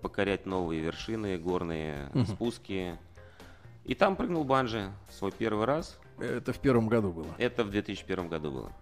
покорять 0.00 0.46
новые 0.46 0.80
вершины, 0.80 1.36
горные 1.38 2.08
Мгм. 2.14 2.26
спуски. 2.26 2.96
И 3.84 3.94
там 3.94 4.14
прыгнул 4.14 4.44
банджи 4.44 4.92
свой 5.10 5.32
первый 5.32 5.66
раз. 5.66 5.98
Это 6.18 6.52
в 6.52 6.58
первом 6.60 6.88
году 6.88 7.10
было. 7.10 7.34
Это 7.38 7.64
в 7.64 7.70
2001 7.70 8.28
году 8.28 8.52
было. 8.52 8.72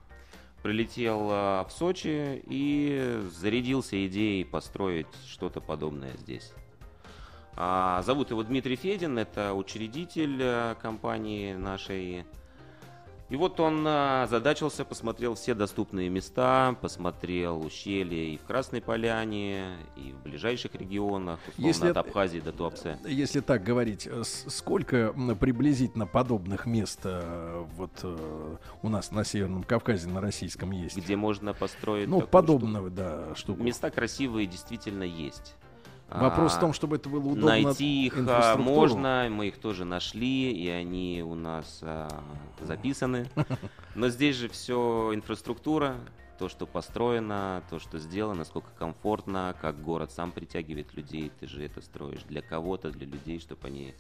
Прилетел 0.63 1.29
а, 1.31 1.65
в 1.65 1.73
Сочи 1.73 2.41
и 2.47 3.21
зарядился 3.33 4.07
идеей 4.07 4.45
построить 4.45 5.07
что-то 5.27 5.61
подобное 5.61 6.17
здесь. 6.19 6.53
А, 7.55 8.03
зовут 8.03 8.31
его 8.31 8.43
Дмитрий 8.43 8.77
Федин, 8.77 9.19
это 9.19 9.55
учредитель 9.55 10.39
а, 10.41 10.75
компании 10.75 11.53
нашей. 11.55 12.25
И 13.29 13.37
вот 13.37 13.61
он 13.61 13.83
а, 13.87 14.27
задачился, 14.27 14.85
посмотрел 14.85 15.35
все 15.35 15.55
доступные 15.55 16.11
места, 16.11 16.77
посмотрел 16.83 17.65
ущелья 17.65 18.35
и 18.35 18.37
в 18.37 18.43
Красной 18.45 18.83
Поляне, 18.83 19.77
и 19.97 20.13
в 20.13 20.23
ближайших 20.23 20.75
регионах, 20.75 21.41
условно 21.49 21.67
Если 21.67 21.89
от 21.89 21.97
Абхазии 21.97 22.41
до 22.41 22.53
Туапсе. 22.53 22.99
Если 23.07 23.41
так 23.41 23.65
говорить, 23.65 24.07
э, 24.07 24.23
сколько 24.25 25.15
приблизительно 25.41 26.07
подобных 26.07 26.67
мест 26.67 27.01
э, 27.05 27.65
вот 27.75 27.93
э, 28.03 28.57
у 28.83 28.89
нас 28.91 29.11
на 29.11 29.25
Северном 29.25 29.63
Кавказе, 29.63 30.09
на 30.09 30.21
российском 30.21 30.71
есть? 30.71 30.99
Где 30.99 31.17
можно 31.17 31.55
построить 31.55 32.09
Ну, 32.09 32.21
подобного, 32.23 32.91
да, 32.91 33.35
штуку. 33.35 33.63
Места 33.63 33.91
красивые 33.91 34.47
действительно 34.47 35.05
есть. 35.05 35.55
Вопрос 36.15 36.55
А, 36.55 36.57
в 36.57 36.61
том, 36.61 36.73
чтобы 36.73 36.97
это 36.97 37.09
было 37.09 37.21
удобно 37.21 37.47
Найти 37.47 38.07
их 38.07 38.15
а, 38.27 38.57
можно, 38.57 39.29
мы 39.31 39.49
их 39.49 39.59
тоже 39.59 39.85
нашли, 39.85 40.53
и 40.53 40.69
они 40.69 41.23
у 41.27 41.35
нас 41.35 41.81
а, 41.83 42.09
записаны. 42.61 43.29
Но 43.95 44.09
здесь 44.09 44.37
же 44.37 44.49
все 44.49 45.13
инфраструктура, 45.15 45.97
то, 46.39 46.49
что 46.49 46.67
построено, 46.67 47.63
то, 47.71 47.79
что 47.79 47.99
сделано, 47.99 48.41
насколько 48.41 48.69
комфортно, 48.79 49.55
как 49.61 49.81
город 49.83 50.11
сам 50.13 50.33
притягивает 50.33 50.95
людей, 50.95 51.31
ты 51.39 51.47
же 51.47 51.65
это 51.65 51.81
строишь 51.81 52.23
для 52.29 52.43
кого-то, 52.43 52.91
для 52.91 53.07
людей, 53.07 53.39
чтобы 53.39 53.69
они 53.69 53.95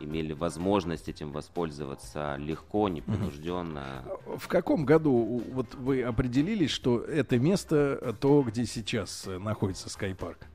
имели 0.00 0.32
возможность 0.32 1.08
этим 1.08 1.32
воспользоваться 1.32 2.36
легко, 2.36 2.88
непринужденно. 2.88 4.04
В 4.36 4.46
каком 4.48 4.84
году 4.84 5.42
вот 5.52 5.74
вы 5.74 6.02
определились, 6.02 6.70
что 6.70 7.00
это 7.00 7.38
место 7.38 8.14
то, 8.20 8.42
где 8.42 8.66
сейчас 8.66 9.26
э, 9.26 9.38
находится 9.38 9.88
Скайпарк? 9.88 10.46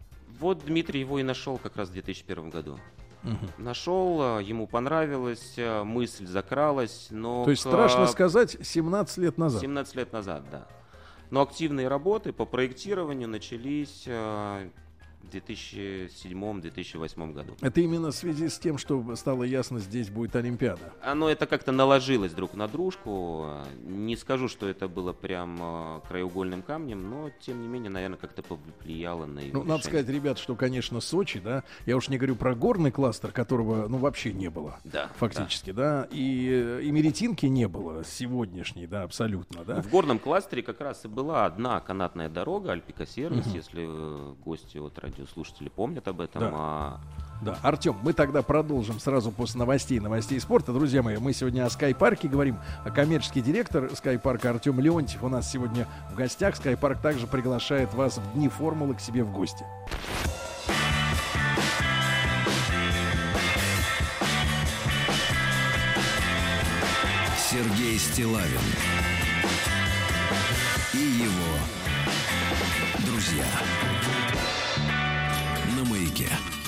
Вот 0.42 0.66
Дмитрий 0.66 1.00
его 1.00 1.20
и 1.20 1.24
нашел 1.24 1.58
как 1.58 1.78
раз 1.78 1.90
в 1.90 1.94
2001 1.94 2.50
году. 2.50 2.78
Нашел, 3.60 4.40
э, 4.40 4.44
ему 4.44 4.66
понравилось, 4.66 5.54
э, 5.56 5.84
мысль 5.84 6.26
закралась, 6.26 7.08
но... 7.12 7.46
То 7.46 7.52
есть, 7.52 7.64
к- 7.64 7.68
страшно 7.68 8.08
сказать, 8.08 8.58
17 8.62 9.18
лет 9.20 9.38
назад. 9.38 9.62
17 9.62 9.96
лет 9.96 10.12
назад, 10.12 10.44
да. 10.52 10.68
Но 11.30 11.42
активные 11.42 11.88
работы 11.88 12.34
по 12.34 12.46
проектированию 12.46 13.30
начались 13.30 14.04
э, 14.08 14.70
2007-2008 15.34 17.34
году. 17.34 17.54
Это 17.62 17.82
именно 17.82 18.12
в 18.12 18.16
связи 18.16 18.50
с 18.50 18.58
тем, 18.60 18.78
что 18.78 19.16
стало 19.16 19.44
ясно, 19.44 19.80
здесь 19.80 20.10
будет 20.10 20.36
Олимпиада. 20.36 20.94
Оно 21.04 21.30
это 21.30 21.46
как-то 21.48 21.72
наложилось 21.72 22.34
друг 22.34 22.54
на 22.54 22.68
дружку. 22.68 23.48
Не 23.86 24.16
скажу, 24.16 24.48
что 24.48 24.68
это 24.68 24.88
было 24.88 25.14
прям 25.14 25.58
э, 25.62 26.00
краеугольным 26.08 26.62
камнем, 26.62 27.10
но 27.10 27.30
тем 27.40 27.62
не 27.62 27.68
менее, 27.68 27.90
наверное, 27.90 28.18
как-то 28.18 28.44
повлияло 28.44 29.26
на 29.26 29.40
его 29.40 29.60
Ну, 29.60 29.64
надо 29.64 29.80
решение. 29.82 30.02
сказать, 30.04 30.16
ребят, 30.16 30.38
что, 30.38 30.56
конечно, 30.56 31.00
Сочи, 31.02 31.40
да, 31.40 31.64
я 31.86 31.98
уж 31.98 32.10
не 32.10 32.18
говорю 32.18 32.36
про 32.36 32.56
горный 32.56 32.92
кластер, 32.92 33.32
которого, 33.32 33.88
ну, 33.88 33.98
вообще 33.98 34.34
не 34.34 34.50
было. 34.50 34.80
Да, 34.84 35.10
Фактически, 35.18 35.72
да. 35.72 36.08
И, 36.12 36.50
э, 36.52 36.82
и 36.84 36.92
Меретинки 36.92 37.46
не 37.46 37.68
было 37.68 38.04
сегодняшней, 38.04 38.88
да, 38.88 39.04
абсолютно, 39.04 39.64
да. 39.64 39.82
В 39.82 39.90
горном 39.90 40.20
кластере 40.20 40.64
как 40.64 40.82
раз 40.82 41.06
и 41.06 41.08
была 41.08 41.46
одна 41.46 41.80
канатная 41.80 42.30
дорога, 42.30 42.72
Альпика 42.72 43.06
Сервис, 43.06 43.46
Мгм. 43.48 43.56
если 43.56 43.86
э, 43.88 44.34
гости 44.44 44.78
от 44.78 45.00
радиослушателей 45.22 45.70
помнят 45.70 46.08
об 46.08 46.22
этом. 46.22 46.42
Да. 46.42 46.52
а, 46.54 47.00
Да, 47.42 47.58
Артем, 47.62 47.98
мы 48.04 48.14
тогда 48.14 48.42
продолжим 48.42 49.00
сразу 49.00 49.32
после 49.32 49.60
новостей, 49.60 50.00
новостей 50.00 50.40
спорта. 50.40 50.74
Друзья 50.74 51.02
мои, 51.02 51.18
мы 51.18 51.34
сегодня 51.34 51.66
о 51.66 51.70
Скайпарке 51.70 52.28
говорим. 52.28 52.58
А 52.84 52.92
Коммерческий 52.92 53.42
директор 53.42 53.90
Скайпарка 53.96 54.50
Артем 54.52 54.80
Леонтьев 54.80 55.24
у 55.24 55.30
нас 55.30 55.50
сегодня 55.52 55.88
в 56.12 56.16
гостях. 56.16 56.56
Скайпарк 56.56 57.02
также 57.02 57.28
приглашает 57.28 57.94
вас 57.94 58.18
в 58.18 58.34
Дни 58.34 58.50
формулы 58.50 58.96
к 58.96 59.00
себе 59.00 59.24
в 59.24 59.32
гости. 59.32 59.66
Сергей 67.38 68.00
Стилавин 68.00 68.62
и 70.94 70.98
его 70.98 71.58
друзья 73.06 73.46
на 76.22 76.30
маяке. 76.30 76.61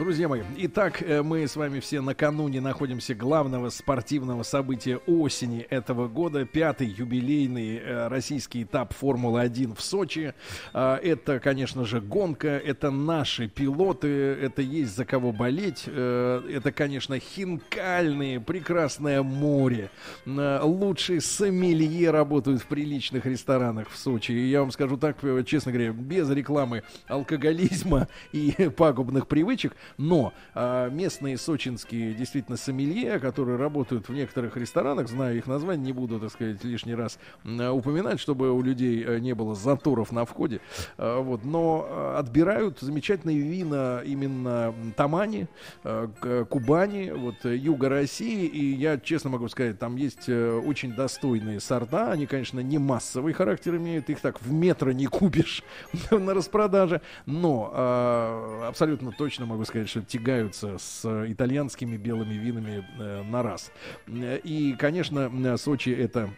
Друзья 0.00 0.28
мои, 0.28 0.40
итак, 0.56 1.02
э, 1.02 1.22
мы 1.22 1.46
с 1.46 1.56
вами 1.56 1.78
все 1.78 2.00
накануне 2.00 2.62
находимся 2.62 3.14
главного 3.14 3.68
спортивного 3.68 4.44
события 4.44 4.96
осени 4.96 5.60
этого 5.68 6.08
года. 6.08 6.46
Пятый 6.46 6.86
юбилейный 6.86 7.76
э, 7.76 8.08
российский 8.08 8.62
этап 8.62 8.94
Формулы-1 8.94 9.76
в 9.76 9.82
Сочи. 9.82 10.32
А, 10.72 10.96
Это, 10.96 11.38
конечно 11.38 11.84
же, 11.84 12.00
гонка, 12.00 12.48
это 12.48 12.90
наши 12.90 13.46
пилоты, 13.46 14.08
это 14.08 14.62
есть 14.62 14.96
за 14.96 15.04
кого 15.04 15.32
болеть. 15.32 15.82
Э, 15.84 16.48
Это, 16.50 16.72
конечно, 16.72 17.18
хинкальные, 17.18 18.40
прекрасное 18.40 19.22
море. 19.22 19.90
Лучшие 20.24 21.20
сомелье 21.20 22.10
работают 22.10 22.62
в 22.62 22.66
приличных 22.68 23.26
ресторанах 23.26 23.90
в 23.90 23.98
Сочи. 23.98 24.32
И 24.32 24.48
я 24.48 24.60
вам 24.60 24.70
скажу 24.70 24.96
так, 24.96 25.18
честно 25.44 25.72
говоря, 25.72 25.92
без 25.92 26.30
рекламы 26.30 26.84
алкоголизма 27.06 28.08
и 28.32 28.70
пагубных 28.74 29.28
привычек, 29.28 29.74
но 29.96 30.32
а, 30.54 30.88
местные 30.88 31.38
сочинские 31.38 32.14
действительно 32.14 32.56
сомелье, 32.56 33.18
которые 33.18 33.56
работают 33.58 34.08
в 34.08 34.12
некоторых 34.12 34.56
ресторанах, 34.56 35.08
знаю 35.08 35.36
их 35.36 35.46
название, 35.46 35.86
не 35.86 35.92
буду, 35.92 36.20
так 36.20 36.30
сказать, 36.30 36.62
лишний 36.64 36.94
раз 36.94 37.18
а, 37.44 37.72
упоминать, 37.72 38.20
чтобы 38.20 38.52
у 38.52 38.62
людей 38.62 39.04
э, 39.04 39.18
не 39.18 39.34
было 39.34 39.54
заторов 39.54 40.12
на 40.12 40.24
входе, 40.24 40.60
А, 40.98 41.20
вот, 41.20 41.44
но 41.44 42.14
отбирают 42.16 42.78
замечательные 42.80 43.38
вина 43.38 44.02
именно 44.04 44.74
Тамани, 44.96 45.48
э, 45.84 46.44
Кубани, 46.48 47.10
вот, 47.10 47.44
э, 47.44 47.56
юга 47.56 47.88
России, 47.88 48.46
и 48.46 48.74
я 48.74 48.98
честно 48.98 49.30
могу 49.30 49.48
сказать, 49.48 49.78
там 49.78 49.96
есть 49.96 50.28
э, 50.28 50.60
очень 50.64 50.94
достойные 50.94 51.60
сорта, 51.60 52.10
они, 52.10 52.26
конечно, 52.26 52.60
не 52.60 52.78
массовый 52.78 53.32
характер 53.32 53.76
имеют, 53.76 54.10
их 54.10 54.20
так 54.20 54.40
в 54.40 54.52
метро 54.52 54.92
не 54.92 55.06
купишь 55.06 55.62
на 56.10 56.34
распродаже, 56.34 57.00
но 57.26 57.70
а, 57.72 58.68
абсолютно 58.68 59.12
точно 59.12 59.46
могу 59.46 59.64
сказать, 59.64 59.69
что 59.86 60.02
тягаются 60.02 60.78
с 60.78 61.04
итальянскими 61.28 61.96
белыми 61.96 62.34
винами 62.34 62.86
э, 62.98 63.22
на 63.22 63.42
раз. 63.42 63.72
И, 64.08 64.74
конечно, 64.78 65.56
Сочи 65.56 65.90
это 65.90 66.30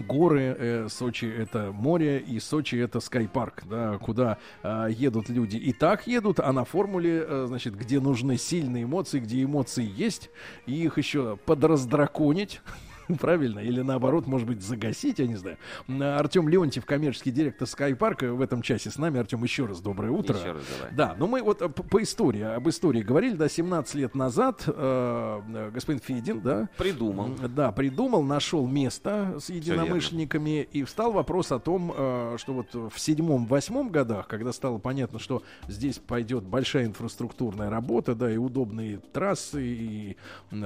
горы, 0.00 0.56
э, 0.58 0.88
Сочи 0.88 1.26
это 1.26 1.72
море, 1.72 2.18
и 2.18 2.40
Сочи 2.40 2.76
это 2.76 3.00
скайпарк, 3.00 3.64
да, 3.68 3.98
куда 3.98 4.38
э, 4.62 4.88
едут 4.90 5.28
люди 5.28 5.56
и 5.56 5.72
так 5.72 6.06
едут, 6.06 6.40
а 6.40 6.52
на 6.52 6.64
формуле, 6.64 7.24
э, 7.26 7.44
значит, 7.48 7.76
где 7.76 8.00
нужны 8.00 8.36
сильные 8.36 8.84
эмоции, 8.84 9.20
где 9.20 9.42
эмоции 9.42 9.88
есть, 9.96 10.30
и 10.66 10.72
их 10.72 10.98
еще 10.98 11.38
подраздраконить. 11.44 12.60
Правильно? 13.20 13.60
Или 13.60 13.80
наоборот, 13.80 14.26
может 14.26 14.46
быть, 14.46 14.62
загасить, 14.62 15.18
я 15.18 15.26
не 15.26 15.36
знаю. 15.36 15.58
Артем 15.88 16.48
Леонтьев, 16.48 16.84
коммерческий 16.84 17.30
директор 17.30 17.66
Скайпарка, 17.66 18.32
в 18.32 18.40
этом 18.40 18.62
часе 18.62 18.90
с 18.90 18.98
нами. 18.98 19.20
Артем, 19.20 19.42
еще 19.42 19.66
раз 19.66 19.80
доброе 19.80 20.10
утро. 20.10 20.36
Еще 20.36 20.52
раз 20.52 20.62
давай. 20.78 20.94
Да, 20.94 21.14
но 21.18 21.26
мы 21.26 21.42
вот 21.42 21.62
э, 21.62 21.68
по 21.68 22.02
истории, 22.02 22.42
об 22.42 22.68
истории 22.68 23.02
говорили, 23.02 23.34
да, 23.34 23.48
17 23.48 23.94
лет 23.94 24.14
назад 24.14 24.64
э, 24.66 25.40
э, 25.54 25.70
господин 25.72 26.00
Федин, 26.00 26.40
да, 26.40 26.68
Придумал. 26.76 27.30
Да, 27.48 27.72
придумал, 27.72 28.22
нашел 28.22 28.66
место 28.66 29.36
с 29.40 29.48
единомышленниками, 29.50 30.66
и 30.70 30.84
встал 30.84 31.12
вопрос 31.12 31.52
о 31.52 31.58
том, 31.58 31.92
э, 31.96 32.36
что 32.38 32.52
вот 32.52 32.74
в 32.74 32.98
седьмом-восьмом 32.98 33.90
годах, 33.90 34.26
когда 34.28 34.52
стало 34.52 34.78
понятно, 34.78 35.18
что 35.18 35.42
здесь 35.68 35.98
пойдет 35.98 36.44
большая 36.44 36.86
инфраструктурная 36.86 37.70
работа, 37.70 38.14
да, 38.14 38.30
и 38.30 38.36
удобные 38.36 38.98
трассы, 38.98 39.64
и 39.64 40.16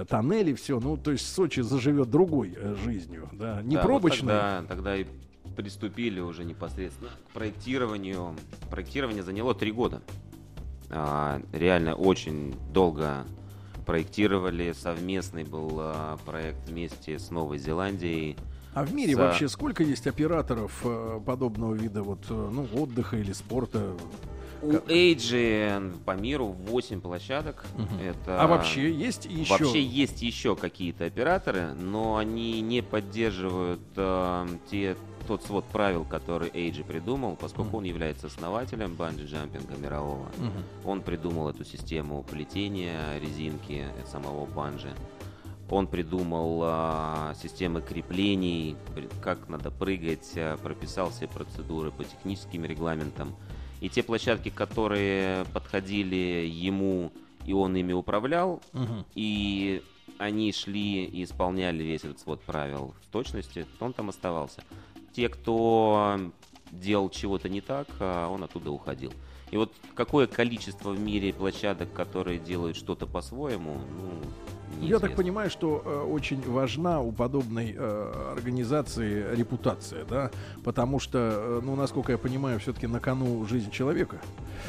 тоннели, 0.09 0.55
все, 0.55 0.81
ну, 0.81 0.97
то 0.97 1.13
есть 1.13 1.33
Сочи 1.33 1.61
заживет 1.61 2.11
другой 2.29 2.55
э, 2.57 2.77
жизнью, 2.85 3.29
да, 3.33 3.63
не 3.63 3.77
Да, 3.77 3.83
вот 3.83 3.87
пробочной. 3.87 4.29
тогда, 4.29 4.65
тогда 4.69 4.97
и 4.97 5.07
приступили 5.57 6.21
уже 6.21 6.45
непосредственно 6.45 7.11
к 7.11 7.33
проектированию. 7.33 8.35
Проектирование 8.71 9.23
заняло 9.23 9.55
три 9.55 9.73
года. 9.73 10.03
А, 10.91 11.41
реально 11.53 11.95
очень 11.95 12.55
долго 12.73 13.27
проектировали. 13.87 14.73
Совместный 14.73 15.45
был 15.45 15.71
а, 15.79 16.19
проект 16.27 16.69
вместе 16.69 17.19
с 17.19 17.31
Новой 17.31 17.59
Зеландией. 17.59 18.37
А 18.75 18.85
в 18.85 18.93
мире 18.95 19.15
За- 19.15 19.23
вообще 19.23 19.49
сколько 19.49 19.83
есть 19.83 20.07
операторов 20.07 20.83
э, 20.85 21.21
подобного 21.25 21.75
вида 21.75 22.03
вот, 22.03 22.27
э, 22.29 22.51
ну, 22.53 22.69
отдыха 22.75 23.17
или 23.17 23.33
спорта? 23.33 23.95
У 24.63 24.73
Эйджи 24.89 25.93
по 26.05 26.13
миру 26.13 26.49
8 26.49 27.01
площадок. 27.01 27.65
Это... 28.03 28.43
А 28.43 28.47
вообще 28.47 28.93
есть 28.93 29.27
еще? 29.27 29.53
Вообще 29.53 29.83
есть 29.83 30.23
еще 30.23 30.57
какие-то 30.57 31.05
операторы, 31.05 31.75
но 31.75 32.17
они 32.17 32.61
не 32.61 32.83
поддерживают 32.83 33.81
э, 33.97 34.47
те, 34.71 34.97
тот 35.27 35.45
свод 35.45 35.65
правил, 35.67 36.05
который 36.05 36.51
Эйджи 36.53 36.85
придумал, 36.85 37.37
поскольку 37.37 37.77
он 37.77 37.85
является 37.85 38.29
основателем 38.29 38.95
банджи-джампинга 38.95 39.79
мирового. 39.79 40.29
Мгм. 40.39 40.65
Он 40.85 41.03
придумал 41.03 41.51
эту 41.51 41.65
систему 41.65 42.23
плетения 42.23 43.19
резинки 43.19 43.87
самого 44.07 44.47
банджи. 44.47 44.91
Он 45.71 45.87
придумал 45.87 46.61
а, 46.63 47.35
системы 47.35 47.83
креплений, 47.83 48.77
как 49.23 49.49
надо 49.49 49.71
прыгать, 49.71 50.33
а, 50.37 50.57
прописал 50.57 51.11
все 51.11 51.29
процедуры 51.29 51.91
по 51.91 52.05
техническим 52.05 52.65
регламентам. 52.65 53.37
И 53.81 53.89
те 53.89 54.03
площадки, 54.03 54.49
которые 54.51 55.45
подходили 55.53 56.47
ему, 56.51 57.13
и 57.47 57.53
он 57.53 57.77
ими 57.77 57.93
управлял, 57.93 58.61
Мгм. 58.73 59.05
и 59.15 59.83
они 60.19 60.53
шли 60.53 61.05
и 61.05 61.23
исполняли 61.25 61.83
весь 61.85 62.03
этот 62.05 62.19
свод 62.19 62.43
правил 62.43 62.95
в 63.03 63.13
точности, 63.13 63.67
то 63.79 63.85
он 63.85 63.93
там 63.93 64.09
оставался. 64.09 64.63
Те, 65.13 65.29
кто 65.29 66.19
делал 66.73 67.09
чего-то 67.09 67.49
не 67.49 67.61
так, 67.61 67.87
а, 68.01 68.29
он 68.29 68.43
оттуда 68.43 68.71
уходил. 68.71 69.13
И 69.51 69.57
вот 69.57 69.73
какое 69.95 70.27
количество 70.27 70.91
в 70.91 70.99
мире 71.01 71.33
площадок, 71.33 71.93
которые 71.95 72.39
делают 72.39 72.77
что-то 72.77 73.07
по-своему, 73.07 73.75
ну, 73.75 74.11
Я 74.81 74.81
так 74.81 75.11
неизвестно. 75.11 75.17
понимаю, 75.17 75.51
что 75.51 75.83
э, 75.85 76.01
очень 76.13 76.41
важна 76.49 77.01
у 77.01 77.11
подобной 77.11 77.75
э, 77.77 78.33
организации 78.37 79.35
репутация, 79.35 80.05
да, 80.05 80.31
потому 80.65 81.01
что, 81.01 81.19
э, 81.19 81.61
ну, 81.65 81.75
насколько 81.75 82.13
я 82.13 82.19
понимаю, 82.19 82.61
все-таки 82.61 82.87
на 82.87 83.01
кону 83.01 83.45
жизнь 83.47 83.71
человека. 83.71 84.19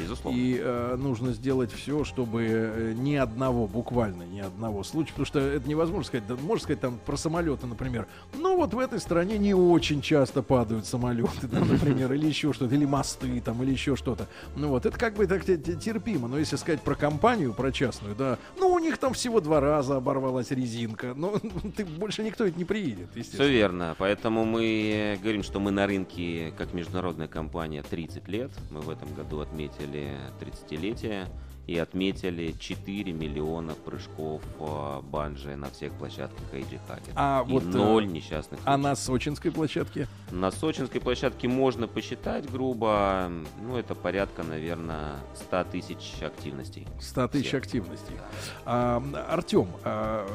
Безусловно. 0.00 0.36
И 0.38 0.58
э, 0.60 0.96
нужно 0.96 1.32
сделать 1.32 1.72
все, 1.72 2.04
чтобы 2.04 2.44
э, 2.48 2.92
ни 2.96 3.14
одного, 3.14 3.66
буквально 3.66 4.22
ни 4.24 4.40
одного 4.40 4.82
случая, 4.84 5.10
потому 5.12 5.26
что 5.26 5.38
это 5.40 5.68
невозможно 5.68 6.04
сказать, 6.04 6.26
да, 6.26 6.36
можно 6.42 6.62
сказать 6.64 6.80
там 6.80 6.98
про 7.04 7.16
самолеты, 7.16 7.66
например. 7.66 8.06
Ну 8.36 8.56
вот 8.56 8.74
в 8.74 8.78
этой 8.78 9.00
стране 9.00 9.38
не 9.38 9.54
очень 9.54 10.00
часто 10.00 10.42
падают 10.42 10.86
самолеты, 10.86 11.46
да, 11.46 11.60
например, 11.60 12.12
или 12.12 12.26
еще 12.26 12.52
что-то, 12.52 12.74
или 12.74 12.84
мосты 12.84 13.40
там, 13.40 13.62
или 13.62 13.72
еще 13.72 13.96
что-то. 13.96 14.26
Ну 14.56 14.68
вот, 14.68 14.86
это 14.86 14.98
как 14.98 15.14
бы 15.14 15.26
так 15.26 15.44
те- 15.44 15.56
те- 15.56 15.74
терпимо. 15.76 16.28
Но 16.28 16.38
если 16.38 16.56
сказать 16.56 16.80
про 16.82 16.94
компанию, 16.94 17.52
про 17.52 17.70
частную, 17.72 18.14
да, 18.16 18.38
ну 18.58 18.68
у 18.70 18.78
них 18.78 18.98
там 18.98 19.12
всего 19.12 19.40
два 19.40 19.60
раза 19.60 19.89
оборвалась 19.96 20.50
резинка. 20.50 21.14
Ну, 21.14 21.38
ты 21.76 21.84
больше 21.84 22.22
никто 22.22 22.44
ведь 22.44 22.56
не 22.56 22.64
приедет, 22.64 23.08
естественно. 23.14 23.44
Все 23.44 23.52
верно. 23.52 23.96
Поэтому 23.98 24.44
мы 24.44 25.18
говорим, 25.22 25.42
что 25.42 25.60
мы 25.60 25.70
на 25.70 25.86
рынке 25.86 26.52
как 26.56 26.72
международная 26.72 27.28
компания 27.28 27.82
30 27.82 28.28
лет. 28.28 28.50
Мы 28.70 28.80
в 28.80 28.90
этом 28.90 29.12
году 29.14 29.40
отметили 29.40 30.16
30-летие. 30.40 31.26
И 31.70 31.78
отметили 31.78 32.52
4 32.58 33.12
миллиона 33.12 33.74
прыжков 33.74 34.42
э, 34.58 35.00
банджи 35.02 35.54
на 35.54 35.70
всех 35.70 35.92
площадках 35.92 36.42
Эйджи 36.52 36.80
Хакер. 36.88 37.12
А 37.14 37.44
и 37.46 37.52
вот, 37.52 37.62
э, 37.62 37.66
ноль 37.66 38.08
несчастных 38.08 38.58
А 38.64 38.76
на 38.76 38.96
сочинской 38.96 39.52
площадке? 39.52 40.08
На 40.32 40.50
сочинской 40.50 41.00
площадке 41.00 41.46
можно 41.46 41.86
посчитать 41.86 42.50
грубо, 42.50 43.30
ну 43.62 43.76
это 43.76 43.94
порядка, 43.94 44.42
наверное, 44.42 45.18
100 45.36 45.64
тысяч 45.70 46.20
активностей. 46.22 46.88
100 46.98 47.28
тысяч 47.28 47.54
активностей. 47.54 48.16
А, 48.64 49.00
Артем, 49.28 49.68
а, 49.84 50.26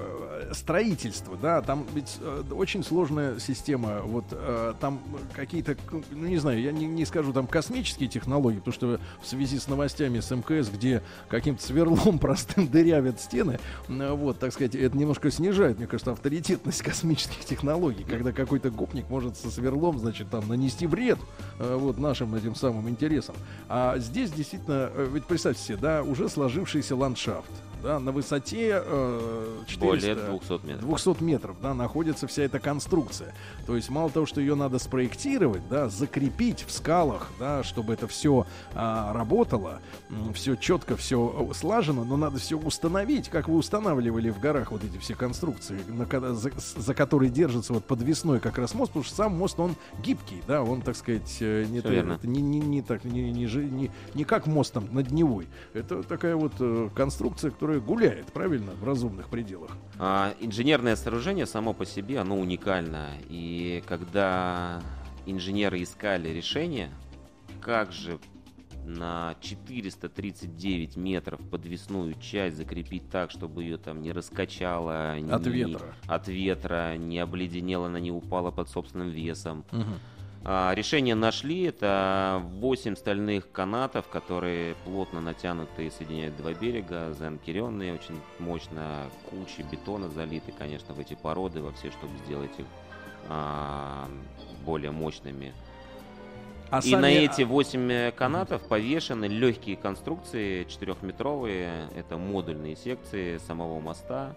строительство, 0.53 1.35
да, 1.35 1.61
там 1.61 1.85
ведь 1.93 2.17
э, 2.21 2.43
очень 2.51 2.81
сложная 2.81 3.39
система. 3.39 4.03
Вот 4.03 4.23
э, 4.31 4.73
там 4.79 5.01
какие-то, 5.33 5.75
ну 6.11 6.27
не 6.27 6.37
знаю, 6.37 6.61
я 6.61 6.71
не, 6.71 6.85
не 6.85 7.03
скажу 7.03 7.33
там 7.33 7.45
космические 7.45 8.07
технологии, 8.07 8.59
потому 8.59 8.73
что 8.73 8.99
в 9.21 9.27
связи 9.27 9.59
с 9.59 9.67
новостями 9.67 10.21
с 10.21 10.33
МКС, 10.33 10.69
где 10.69 11.03
каким-то 11.29 11.63
сверлом 11.63 12.19
простым 12.19 12.67
дырявят 12.67 13.19
стены, 13.19 13.59
вот, 13.87 14.39
так 14.39 14.53
сказать, 14.53 14.75
это 14.75 14.97
немножко 14.97 15.31
снижает, 15.31 15.77
мне 15.77 15.87
кажется, 15.87 16.11
авторитетность 16.11 16.81
космических 16.81 17.45
технологий, 17.45 18.03
когда 18.03 18.31
какой-то 18.31 18.69
гопник 18.69 19.09
может 19.09 19.37
со 19.37 19.49
сверлом, 19.49 19.99
значит, 19.99 20.29
там 20.29 20.47
нанести 20.47 20.87
вред 20.87 21.19
э, 21.59 21.75
вот 21.75 21.97
нашим 21.97 22.35
этим 22.35 22.55
самым 22.55 22.89
интересам. 22.89 23.35
А 23.67 23.97
здесь 23.97 24.31
действительно, 24.31 24.89
э, 24.93 25.09
ведь 25.13 25.25
представьте 25.25 25.61
себе, 25.61 25.77
да, 25.77 26.03
уже 26.03 26.29
сложившийся 26.29 26.95
ландшафт, 26.95 27.49
да, 27.83 27.99
на 27.99 28.11
высоте 28.11 28.81
э, 28.83 29.63
400, 29.67 29.85
Более 29.85 30.15
200 30.15 30.65
метров. 30.65 30.87
200 30.87 31.23
метров, 31.23 31.57
да, 31.61 31.73
находится 31.73 32.27
вся 32.27 32.43
эта 32.43 32.59
конструкция. 32.59 33.33
То 33.65 33.75
есть 33.75 33.89
мало 33.89 34.09
того, 34.09 34.25
что 34.25 34.41
ее 34.41 34.55
надо 34.55 34.79
спроектировать, 34.79 35.61
да, 35.69 35.89
закрепить 35.89 36.63
в 36.65 36.71
скалах, 36.71 37.31
да, 37.39 37.63
чтобы 37.63 37.93
это 37.93 38.07
все 38.07 38.45
работало, 38.73 39.81
все 40.33 40.55
четко, 40.55 40.95
все 40.95 41.49
слажено, 41.53 42.03
но 42.03 42.17
надо 42.17 42.37
все 42.37 42.57
установить, 42.57 43.29
как 43.29 43.47
вы 43.47 43.57
устанавливали 43.57 44.29
в 44.29 44.39
горах 44.39 44.71
вот 44.71 44.83
эти 44.83 44.97
все 44.97 45.15
конструкции, 45.15 45.79
на, 45.87 46.05
за, 46.33 46.51
за 46.57 46.93
которые 46.93 47.29
держится 47.29 47.73
вот 47.73 47.85
подвесной 47.85 48.39
как 48.39 48.57
раз 48.57 48.73
мост, 48.73 48.91
потому 48.91 49.05
что 49.05 49.15
сам 49.15 49.35
мост 49.37 49.59
он 49.59 49.75
гибкий, 50.03 50.41
да, 50.47 50.63
он, 50.63 50.81
так 50.81 50.95
сказать, 50.95 51.37
э, 51.39 51.65
не, 51.69 51.79
это 51.79 52.27
не, 52.27 52.41
не, 52.41 52.59
не 52.59 52.81
так, 52.81 53.03
не, 53.03 53.31
не, 53.31 53.45
не, 53.45 53.91
не 54.13 54.23
как 54.23 54.47
мост 54.47 54.73
там 54.73 54.87
над 54.91 55.11
Невой. 55.11 55.47
Это 55.73 56.03
такая 56.03 56.35
вот 56.35 56.53
э, 56.59 56.89
конструкция, 56.95 57.51
которая 57.65 57.81
гуляет, 57.81 58.27
правильно, 58.31 58.73
в 58.73 58.83
разумных 58.83 59.27
пределах. 59.27 59.71
А, 59.97 60.35
инженерное 60.39 60.95
сооружение 60.95 61.47
само 61.47 61.73
по 61.73 61.83
себе, 61.83 62.19
оно 62.19 62.37
уникально. 62.37 63.07
И 63.27 63.83
когда 63.87 64.83
инженеры 65.25 65.81
искали 65.81 66.29
решение, 66.29 66.91
как 67.61 67.91
же 67.91 68.19
на 68.85 69.35
439 69.41 70.95
метров 70.95 71.39
подвесную 71.49 72.13
часть 72.21 72.55
закрепить 72.57 73.09
так, 73.09 73.31
чтобы 73.31 73.63
ее 73.63 73.77
там 73.77 74.03
не 74.03 74.11
раскачало 74.11 75.13
От 75.13 75.45
ни- 75.47 75.49
ветра. 75.49 75.95
от 76.05 76.27
ветра, 76.27 76.97
не 76.97 77.17
обледенела, 77.17 77.87
она 77.87 77.99
не 77.99 78.11
упала 78.11 78.51
под 78.51 78.69
собственным 78.69 79.09
весом. 79.09 79.65
Мгм. 79.71 79.95
А, 80.47 80.73
решение 80.75 81.15
нашли. 81.15 81.63
Это 81.63 82.39
8 82.43 82.95
стальных 82.95 83.51
канатов, 83.51 84.07
которые 84.07 84.75
плотно 84.85 85.19
натянуты 85.19 85.87
и 85.87 85.89
соединяют 85.89 86.37
два 86.37 86.53
берега, 86.53 87.13
заанкеренные, 87.13 87.95
очень 87.95 88.19
мощно, 88.37 89.09
кучи 89.29 89.65
бетона 89.71 90.07
залиты, 90.09 90.51
конечно, 90.51 90.93
в 90.93 90.99
эти 90.99 91.15
породы, 91.15 91.61
во 91.61 91.71
все, 91.71 91.89
чтобы 91.89 92.15
сделать 92.25 92.51
их 92.59 92.65
а, 93.27 94.07
более 94.63 94.91
мощными. 94.91 95.51
А 96.69 96.77
и 96.79 96.91
сами- 96.91 97.01
на 97.01 97.09
эти 97.09 97.41
8 97.41 98.11
канатов 98.11 98.67
повешены 98.67 99.25
легкие 99.25 99.77
конструкции, 99.77 100.65
4-метровые. 100.67 101.89
Это 101.95 102.17
модульные 102.17 102.75
секции 102.75 103.37
самого 103.39 103.79
моста, 103.79 104.35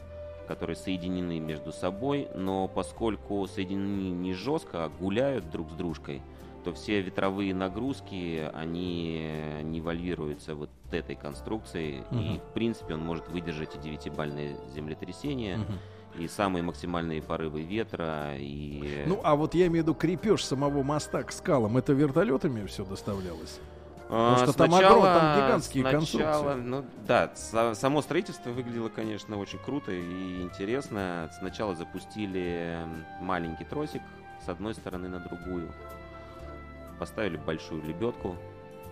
которые 0.48 0.74
соединены 0.76 1.38
между 1.38 1.70
собой. 1.70 2.28
Но 2.34 2.66
поскольку 2.66 3.46
соединены 3.46 4.10
не 4.10 4.34
жестко, 4.34 4.86
а 4.86 4.88
гуляют 4.88 5.50
друг 5.50 5.70
с 5.70 5.74
дружкой, 5.74 6.22
то 6.64 6.72
все 6.72 7.00
ветровые 7.00 7.54
нагрузки, 7.54 8.50
они 8.52 9.20
нивелируются 9.62 10.54
вот 10.56 10.70
этой 10.90 11.14
конструкцией. 11.14 12.02
И, 12.10 12.14
Мгм. 12.14 12.38
в 12.40 12.52
принципе, 12.54 12.94
он 12.94 13.00
может 13.04 13.28
выдержать 13.28 13.76
и 13.76 13.78
9-бальное 13.78 14.56
землетрясение, 14.74 15.58
Мгм. 15.58 15.78
и 16.18 16.26
самые 16.28 16.62
максимальные 16.62 17.22
порывы 17.22 17.62
ветра, 17.62 18.34
и... 18.36 19.04
Ну, 19.06 19.20
а 19.22 19.36
вот 19.36 19.54
я 19.54 19.66
имею 19.68 19.84
в 19.84 19.86
виду 19.86 19.94
крепеж 19.94 20.42
самого 20.44 20.82
моста 20.82 21.22
к 21.22 21.30
скалам, 21.30 21.76
это 21.76 21.92
вертолетами 21.92 22.66
все 22.66 22.84
доставлялось? 22.84 23.60
А, 24.10 24.34
Потому 24.34 24.36
что 24.52 24.58
там 24.58 24.70
сначала- 24.70 24.96
огром- 25.06 25.20
там 25.20 25.36
гигантские 25.46 25.82
сначала, 25.82 25.98
конструкции. 26.00 26.60
Ну 26.62 26.84
да, 27.06 27.30
са- 27.34 27.74
само 27.74 28.02
строительство 28.02 28.50
выглядело, 28.50 28.88
конечно, 28.88 29.36
очень 29.38 29.58
круто 29.58 29.92
и 29.92 30.40
интересно. 30.42 31.30
Сначала 31.38 31.74
запустили 31.74 32.78
маленький 33.20 33.64
тросик 33.64 34.00
с 34.44 34.48
одной 34.48 34.74
стороны 34.74 35.08
на 35.08 35.18
другую. 35.20 35.70
Поставили 36.98 37.36
большую 37.36 37.82
лебедку. 37.82 38.36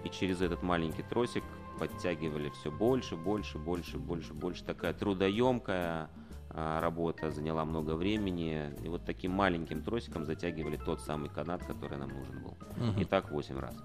И 0.04 0.08
через 0.10 0.40
этот 0.40 0.62
маленький 0.62 1.02
тросик 1.02 1.42
подтягивали 1.80 2.50
все 2.50 2.70
больше, 2.70 3.16
больше, 3.16 3.58
больше, 3.58 3.98
больше, 3.98 4.32
больше. 4.34 4.64
Такая 4.64 4.92
трудоемкая 4.92 6.08
а, 6.50 6.80
работа, 6.80 7.30
заняла 7.30 7.64
много 7.64 7.92
времени. 7.96 8.70
И 8.84 8.88
вот 8.88 9.04
таким 9.04 9.32
маленьким 9.32 9.82
тросиком 9.82 10.24
затягивали 10.24 10.76
тот 10.76 11.00
самый 11.00 11.28
канат, 11.28 11.64
который 11.66 11.98
нам 11.98 12.10
нужен 12.10 12.42
был. 12.42 12.56
Мгм. 12.76 13.00
И 13.00 13.04
так 13.04 13.30
8 13.30 13.58
раз. 13.58 13.76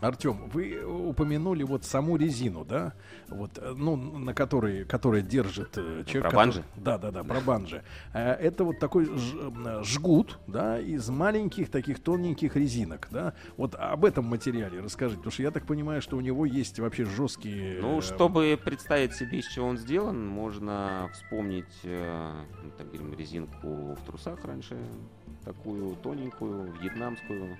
Артем, 0.00 0.48
вы 0.52 0.82
упомянули 0.82 1.62
вот 1.62 1.84
саму 1.84 2.16
резину, 2.16 2.64
да? 2.64 2.94
Вот, 3.28 3.58
э, 3.58 3.74
ну, 3.76 3.96
на 3.96 4.32
которой, 4.34 4.84
которая 4.84 5.22
держит 5.22 5.76
э, 5.76 6.04
человек. 6.06 6.30
про 6.30 6.36
банджи? 6.36 6.62
который- 6.62 6.82
Да, 6.84 6.98
да, 6.98 7.10
да, 7.10 7.22
про 7.24 7.40
банджи. 7.40 7.82
Э, 8.14 8.32
Это 8.32 8.64
вот 8.64 8.78
такой 8.78 9.04
ж- 9.04 9.84
жгут, 9.84 10.38
да, 10.46 10.80
из 10.80 11.08
маленьких 11.10 11.70
таких 11.70 12.02
тоненьких 12.02 12.56
резинок, 12.56 13.08
да? 13.10 13.34
Вот 13.56 13.74
об 13.74 14.04
этом 14.04 14.24
материале 14.24 14.80
расскажите, 14.80 15.18
потому 15.18 15.32
что 15.32 15.42
я 15.42 15.50
так 15.50 15.66
понимаю, 15.66 16.00
что 16.00 16.16
у 16.16 16.20
него 16.20 16.46
есть 16.46 16.78
вообще 16.78 17.04
жесткие. 17.04 17.80
Ну, 17.80 18.00
чтобы 18.00 18.58
представить 18.64 19.14
себе, 19.14 19.38
из 19.40 19.46
чего 19.48 19.66
он 19.68 19.76
сделан, 19.76 20.26
можно 20.26 21.10
вспомнить, 21.12 21.66
ну, 21.84 22.70
так 22.78 22.86
говорим, 22.86 23.12
резинку 23.14 23.94
в 23.94 23.98
трусах 24.06 24.44
раньше, 24.44 24.76
такую 25.44 25.94
тоненькую, 25.96 26.72
вьетнамскую. 26.80 27.58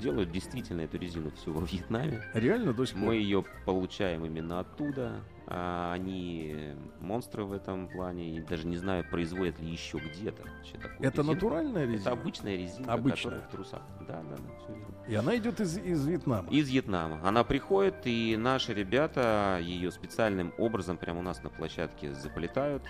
Делают 0.00 0.30
действительно 0.32 0.82
эту 0.82 0.98
резину 0.98 1.30
всю 1.32 1.52
во 1.52 1.64
Вьетнаме. 1.64 2.22
Реально 2.34 2.72
до 2.72 2.84
сих 2.84 2.96
пор? 2.96 3.04
Мы 3.06 3.16
ее 3.16 3.44
получаем 3.64 4.24
именно 4.24 4.60
оттуда. 4.60 5.20
А 5.46 5.92
они 5.92 6.72
монстры 7.00 7.44
в 7.44 7.52
этом 7.52 7.86
плане. 7.88 8.36
И 8.36 8.40
даже 8.40 8.66
не 8.66 8.76
знаю, 8.76 9.04
производят 9.10 9.60
ли 9.60 9.68
еще 9.70 9.98
где-то 9.98 10.42
вообще 10.42 10.78
такую 10.78 11.06
Это 11.06 11.18
резину. 11.18 11.34
натуральная 11.34 11.84
резина? 11.84 12.00
Это 12.00 12.10
обычная 12.12 12.56
резина, 12.56 12.92
Обычная. 12.92 13.16
которая 13.16 13.40
в 13.42 13.50
трусах. 13.50 13.82
Да, 14.08 14.22
да, 14.22 14.36
да, 14.36 14.58
всё 14.64 14.72
верно. 14.72 14.94
И 15.06 15.14
она 15.14 15.36
идет 15.36 15.60
из, 15.60 15.76
из 15.76 16.06
Вьетнама. 16.06 16.48
Из 16.50 16.68
Вьетнама. 16.70 17.20
Она 17.22 17.44
приходит, 17.44 17.94
и 18.04 18.36
наши 18.38 18.72
ребята 18.72 19.58
ее 19.62 19.90
специальным 19.92 20.54
образом 20.58 20.96
прямо 20.96 21.18
у 21.20 21.22
нас 21.22 21.42
на 21.42 21.50
площадке 21.50 22.14
заплетают. 22.14 22.82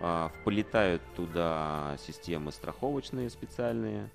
А, 0.00 0.28
Вполетают 0.40 1.02
туда 1.16 1.96
системы 1.98 2.52
страховочные 2.52 3.28
специальные. 3.28 4.08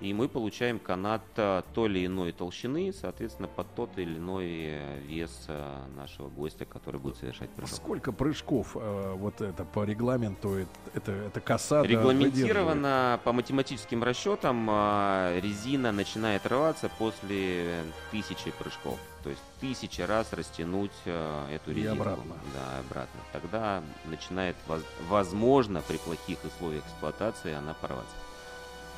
И 0.00 0.14
мы 0.14 0.28
получаем 0.28 0.78
канат 0.78 1.22
а, 1.36 1.64
той 1.74 1.88
или 1.88 2.06
иной 2.06 2.30
толщины, 2.30 2.92
соответственно, 2.92 3.48
под 3.48 3.74
тот 3.74 3.90
или 3.98 4.16
иной 4.16 4.46
э, 4.46 5.00
вес 5.00 5.46
а, 5.48 5.88
нашего 5.96 6.28
гостя, 6.28 6.64
который 6.64 7.00
будет 7.00 7.16
совершать 7.16 7.50
прыжок. 7.50 7.74
Сколько 7.76 8.12
прыжков 8.12 8.76
э, 8.76 9.14
вот 9.16 9.40
это 9.40 9.64
по 9.64 9.82
регламенту, 9.82 10.54
это, 10.94 11.10
это, 11.10 11.40
касада 11.40 11.88
Регламентировано 11.88 13.20
по 13.24 13.32
математическим 13.32 14.04
расчетам, 14.04 14.68
резина 15.40 15.90
начинает 15.90 16.46
рваться 16.46 16.88
после 16.98 17.82
тысячи 18.12 18.52
прыжков. 18.52 18.98
То 19.24 19.30
есть 19.30 19.42
тысячи 19.60 20.00
раз 20.00 20.32
растянуть 20.32 20.92
эту 21.04 21.70
И 21.72 21.74
резину. 21.74 22.00
обратно. 22.00 22.34
Да, 22.54 22.78
обратно. 22.78 23.20
Тогда 23.32 23.82
начинает, 24.04 24.54
воз- 24.68 24.84
возможно, 25.08 25.82
при 25.86 25.96
плохих 25.96 26.38
условиях 26.44 26.84
эксплуатации 26.84 27.52
она 27.52 27.74
порваться. 27.74 28.14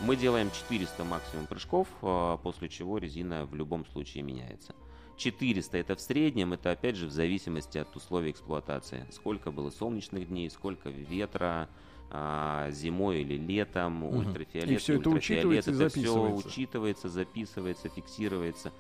Мы 0.00 0.16
делаем 0.16 0.50
400 0.50 1.04
максимум 1.04 1.46
прыжков, 1.46 1.86
а, 2.00 2.38
после 2.38 2.68
чего 2.70 2.96
резина 2.96 3.44
в 3.44 3.54
любом 3.54 3.84
случае 3.84 4.22
меняется. 4.22 4.74
400 5.18 5.76
это 5.76 5.94
в 5.94 6.00
среднем, 6.00 6.54
это 6.54 6.70
опять 6.70 6.96
же 6.96 7.06
в 7.06 7.10
зависимости 7.10 7.76
от 7.76 7.94
условий 7.94 8.30
эксплуатации. 8.30 9.06
Сколько 9.10 9.50
было 9.50 9.68
солнечных 9.68 10.28
дней, 10.28 10.48
сколько 10.48 10.88
ветра, 10.88 11.68
а, 12.10 12.70
зимой 12.70 13.20
или 13.20 13.36
летом, 13.36 13.92
Мгм. 13.96 14.16
ультрафиолет, 14.16 14.70
И 14.70 14.76
всё 14.78 14.94
это 14.94 15.10
ультрафиолет, 15.10 15.22
учитывается 15.44 15.70
это 15.70 15.78
записывается. 15.78 16.48
учитывается, 16.48 17.08
записывается, 17.10 17.88
фиксируется. 17.90 18.72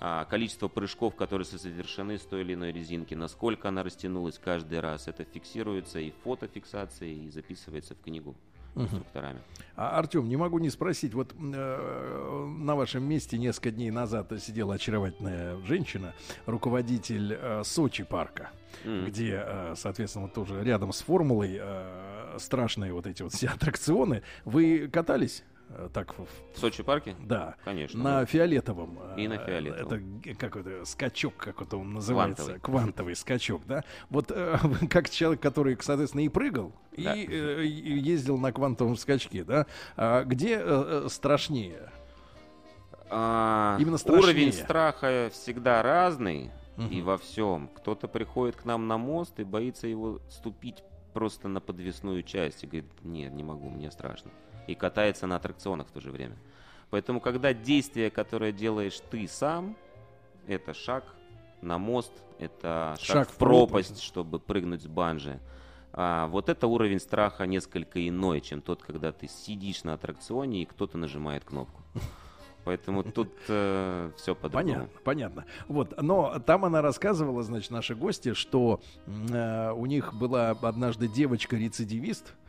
А, 0.00 0.26
количество 0.26 0.68
прыжков, 0.68 1.16
которые 1.16 1.46
совершены 1.46 2.18
с 2.18 2.22
той 2.22 2.42
или 2.42 2.52
иной 2.52 2.72
резинки, 2.72 3.14
насколько 3.14 3.68
она 3.68 3.82
растянулась 3.82 4.38
каждый 4.38 4.80
раз, 4.80 5.08
это 5.08 5.24
фиксируется 5.24 5.98
и 5.98 6.10
фотофиксацией, 6.22 7.24
и 7.26 7.30
записывается 7.30 7.94
в 7.94 8.00
книгу. 8.02 8.36
Инструкторами. 8.82 9.40
А, 9.76 9.98
Артем, 9.98 10.28
не 10.28 10.36
могу 10.36 10.58
не 10.58 10.70
спросить, 10.70 11.14
вот 11.14 11.34
э, 11.38 12.46
на 12.58 12.74
вашем 12.74 13.04
месте 13.04 13.38
несколько 13.38 13.70
дней 13.70 13.90
назад 13.90 14.32
сидела 14.40 14.74
очаровательная 14.74 15.56
женщина, 15.64 16.14
руководитель 16.46 17.36
э, 17.40 17.62
Сочи 17.64 18.04
парка, 18.04 18.50
Мгм. 18.84 19.06
где, 19.06 19.42
э, 19.44 19.74
соответственно, 19.76 20.28
тоже 20.28 20.62
рядом 20.64 20.92
с 20.92 21.00
формулой 21.02 21.58
э, 21.60 22.36
страшные 22.38 22.92
вот 22.92 23.06
эти 23.06 23.22
вот 23.22 23.32
все 23.32 23.48
аттракционы. 23.48 24.22
Вы 24.44 24.88
катались? 24.88 25.44
Э, 25.70 25.88
Так, 25.92 26.14
в- 26.18 26.26
Сочи 26.58 26.82
парке? 26.82 27.14
да, 27.20 27.56
Конечно. 27.64 28.02
на 28.02 28.26
фиолетовом. 28.26 28.98
И 29.16 29.28
на 29.28 29.34
э, 29.34 29.46
фиолетовом. 29.46 29.86
Это 29.86 29.98
г- 29.98 30.34
как 30.34 30.56
это 30.56 30.84
скачок, 30.84 31.34
как 31.36 31.60
это 31.62 31.76
он 31.76 31.94
называется, 31.94 32.42
Квантовый. 32.44 32.60
квантовый 32.60 33.16
скачок, 33.16 33.62
да. 33.66 33.84
Вот 34.10 34.30
э, 34.30 34.56
как 34.90 35.10
человек, 35.10 35.40
который, 35.40 35.76
соответственно, 35.80 36.22
и 36.22 36.28
прыгал, 36.28 36.72
Да. 36.96 37.14
и, 37.14 37.26
э, 37.26 37.64
ездил 37.66 38.38
на 38.38 38.52
квантовом 38.52 38.96
скачке, 38.96 39.44
да. 39.44 39.66
А 39.96 40.24
где 40.24 40.56
э, 40.56 40.62
э, 40.64 41.08
страшнее? 41.08 41.90
А, 43.10 43.76
Именно 43.80 43.98
страшнее. 43.98 44.22
уровень 44.24 44.52
страха 44.52 45.30
всегда 45.32 45.82
разный 45.82 46.50
и 46.90 47.02
во 47.02 47.16
всем. 47.18 47.68
Кто-то 47.74 48.06
приходит 48.06 48.54
к 48.56 48.64
нам 48.64 48.86
на 48.86 48.98
мост 48.98 49.40
и 49.40 49.44
боится 49.44 49.86
его 49.88 50.20
ступить 50.28 50.84
просто 51.12 51.48
на 51.48 51.60
подвесную 51.60 52.22
часть 52.22 52.62
и 52.62 52.66
говорит, 52.66 52.84
нет, 53.02 53.32
не 53.32 53.42
могу, 53.42 53.68
мне 53.70 53.90
страшно. 53.90 54.30
И 54.68 54.74
катается 54.76 55.26
на 55.26 55.36
аттракционах 55.36 55.88
в 55.88 55.90
то 55.90 56.00
же 56.00 56.12
время. 56.12 56.36
Поэтому, 56.90 57.20
когда 57.20 57.52
действие, 57.52 58.10
которое 58.10 58.52
делаешь 58.52 59.00
ты 59.10 59.26
сам, 59.26 59.76
это 60.46 60.72
шаг 60.74 61.04
на 61.60 61.78
мост, 61.78 62.12
это 62.38 62.94
шаг, 63.00 63.16
Шаг 63.26 63.30
в 63.30 63.36
пропасть, 63.36 63.88
пропасть. 63.88 64.02
чтобы 64.02 64.38
прыгнуть 64.38 64.82
с 64.82 64.86
банжи. 64.86 65.40
А, 65.92 66.28
вот 66.28 66.48
это 66.48 66.66
уровень 66.66 67.00
страха 67.00 67.44
несколько 67.46 68.06
иной, 68.06 68.40
чем 68.40 68.62
тот, 68.62 68.82
когда 68.82 69.10
ты 69.10 69.26
сидишь 69.26 69.82
на 69.84 69.94
аттракционе 69.94 70.62
и 70.62 70.64
кто-то 70.64 70.96
нажимает 70.98 71.44
кнопку. 71.44 71.82
Поэтому 72.64 73.02
тут 73.02 73.32
все 73.44 74.34
по-другому. 74.34 74.50
Понятно, 74.50 74.88
понятно. 75.02 75.44
Вот, 75.68 76.00
но 76.02 76.38
там 76.40 76.66
она 76.66 76.82
рассказывала, 76.82 77.42
значит, 77.42 77.70
наши 77.70 77.94
гости, 77.94 78.34
что 78.34 78.80
э, 79.06 79.72
у 79.72 79.86
них 79.86 80.12
была 80.12 80.50
однажды 80.50 81.08
девочка-рецидивист, 81.08 82.26
э, 82.28 82.47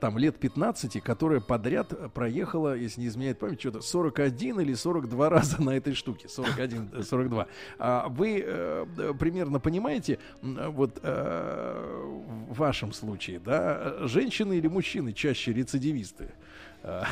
там 0.00 0.18
лет 0.18 0.38
15, 0.38 1.02
которая 1.02 1.40
подряд 1.40 2.12
проехала, 2.12 2.76
если 2.76 3.00
не 3.00 3.06
изменяет 3.08 3.38
память, 3.38 3.60
что-то 3.60 3.80
41 3.80 4.60
или 4.60 4.74
42 4.74 5.28
раза 5.28 5.62
на 5.62 5.70
этой 5.70 5.94
штуке. 5.94 6.28
41, 6.28 6.90
э, 6.92 7.02
42. 7.02 7.46
А 7.78 8.08
вы 8.08 8.42
э, 8.44 8.86
э, 8.98 9.14
примерно 9.18 9.60
понимаете, 9.60 10.18
вот 10.42 10.98
э, 11.02 12.14
в 12.48 12.58
вашем 12.58 12.92
случае, 12.92 13.38
да, 13.38 14.06
женщины 14.06 14.58
или 14.58 14.68
мужчины 14.68 15.12
чаще 15.12 15.52
рецидивисты? 15.52 16.32
А, 16.82 17.04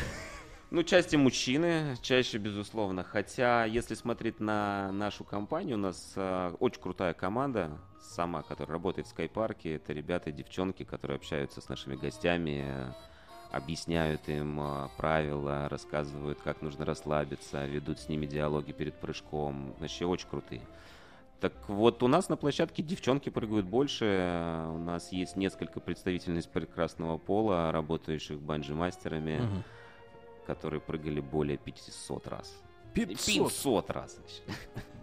Ну, 0.70 0.82
части 0.82 1.14
мужчины, 1.14 1.96
чаще, 2.02 2.38
безусловно. 2.38 3.04
Хотя, 3.04 3.64
если 3.64 3.94
смотреть 3.94 4.40
на 4.40 4.90
нашу 4.92 5.22
компанию, 5.22 5.76
у 5.76 5.80
нас 5.80 6.14
э, 6.16 6.52
очень 6.58 6.82
крутая 6.82 7.14
команда, 7.14 7.78
сама, 8.04 8.42
которая 8.42 8.74
работает 8.74 9.06
в 9.06 9.10
скайпарке. 9.10 9.76
Это 9.76 9.92
ребята 9.92 10.30
девчонки, 10.32 10.84
которые 10.84 11.16
общаются 11.16 11.60
с 11.60 11.68
нашими 11.68 11.96
гостями, 11.96 12.64
э, 12.66 12.92
объясняют 13.50 14.28
им 14.28 14.60
э, 14.60 14.88
правила, 14.96 15.68
рассказывают, 15.68 16.40
как 16.42 16.62
нужно 16.62 16.84
расслабиться, 16.84 17.64
ведут 17.66 17.98
с 17.98 18.08
ними 18.08 18.26
диалоги 18.26 18.72
перед 18.72 18.94
прыжком. 18.94 19.74
Вообще 19.78 20.06
очень 20.06 20.28
крутые. 20.28 20.62
Так 21.40 21.52
вот, 21.68 22.02
у 22.02 22.08
нас 22.08 22.28
на 22.28 22.36
площадке 22.36 22.82
девчонки 22.82 23.28
прыгают 23.28 23.66
больше. 23.66 24.64
У 24.68 24.78
нас 24.78 25.12
есть 25.12 25.36
несколько 25.36 25.78
представительниц 25.80 26.46
прекрасного 26.46 27.18
пола, 27.18 27.70
работающих 27.72 28.38
банджи-мастерами 28.40 29.40
Мгм. 29.40 29.64
которые 30.46 30.80
прыгали 30.80 31.20
более 31.20 31.56
500 31.58 32.28
раз. 32.28 32.62
500? 32.94 33.48
500 33.48 33.90
раз. 33.90 34.18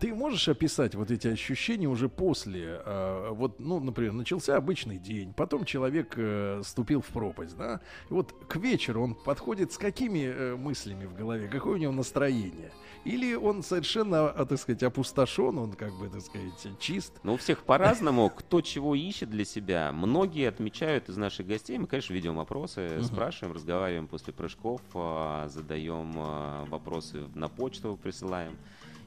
Ты 0.00 0.14
можешь 0.14 0.48
описать 0.48 0.94
вот 0.94 1.10
эти 1.10 1.28
ощущения 1.28 1.88
уже 1.88 2.08
после, 2.08 2.80
э, 2.84 3.28
вот, 3.30 3.58
ну, 3.58 3.80
например, 3.80 4.12
начался 4.12 4.56
обычный 4.56 4.98
день, 4.98 5.32
потом 5.32 5.64
человек 5.64 6.14
э, 6.16 6.62
ступил 6.64 7.00
в 7.00 7.06
пропасть, 7.06 7.56
да, 7.56 7.80
и 8.10 8.12
вот 8.12 8.32
к 8.46 8.56
вечеру 8.56 9.02
он 9.02 9.14
подходит 9.14 9.72
с 9.72 9.78
какими 9.78 10.20
э, 10.20 10.56
мыслями 10.56 11.06
в 11.06 11.14
голове, 11.14 11.48
какое 11.48 11.74
у 11.74 11.78
него 11.78 11.92
настроение? 11.92 12.70
Или 13.04 13.34
он 13.34 13.62
совершенно, 13.62 14.28
а, 14.28 14.44
так 14.44 14.58
сказать, 14.58 14.82
опустошен, 14.82 15.56
он 15.58 15.72
как 15.72 15.92
бы, 15.98 16.08
так 16.08 16.20
сказать, 16.20 16.78
чист? 16.78 17.12
Но 17.22 17.34
у 17.34 17.36
всех 17.36 17.62
по-разному, 17.62 18.28
кто 18.28 18.60
чего 18.60 18.94
ищет 18.94 19.30
для 19.30 19.44
себя. 19.44 19.92
Многие 19.92 20.48
отмечают 20.48 21.08
из 21.08 21.16
наших 21.16 21.46
гостей, 21.46 21.78
мы, 21.78 21.86
конечно, 21.86 22.12
ведем 22.12 22.38
опросы, 22.38 23.02
спрашиваем, 23.02 23.54
разговариваем 23.54 24.08
после 24.08 24.32
прыжков, 24.32 24.82
а, 24.94 25.48
задаем 25.48 26.12
а, 26.16 26.64
вопросы 26.66 27.24
на 27.34 27.48
почту, 27.48 27.98
присылаем, 28.02 28.58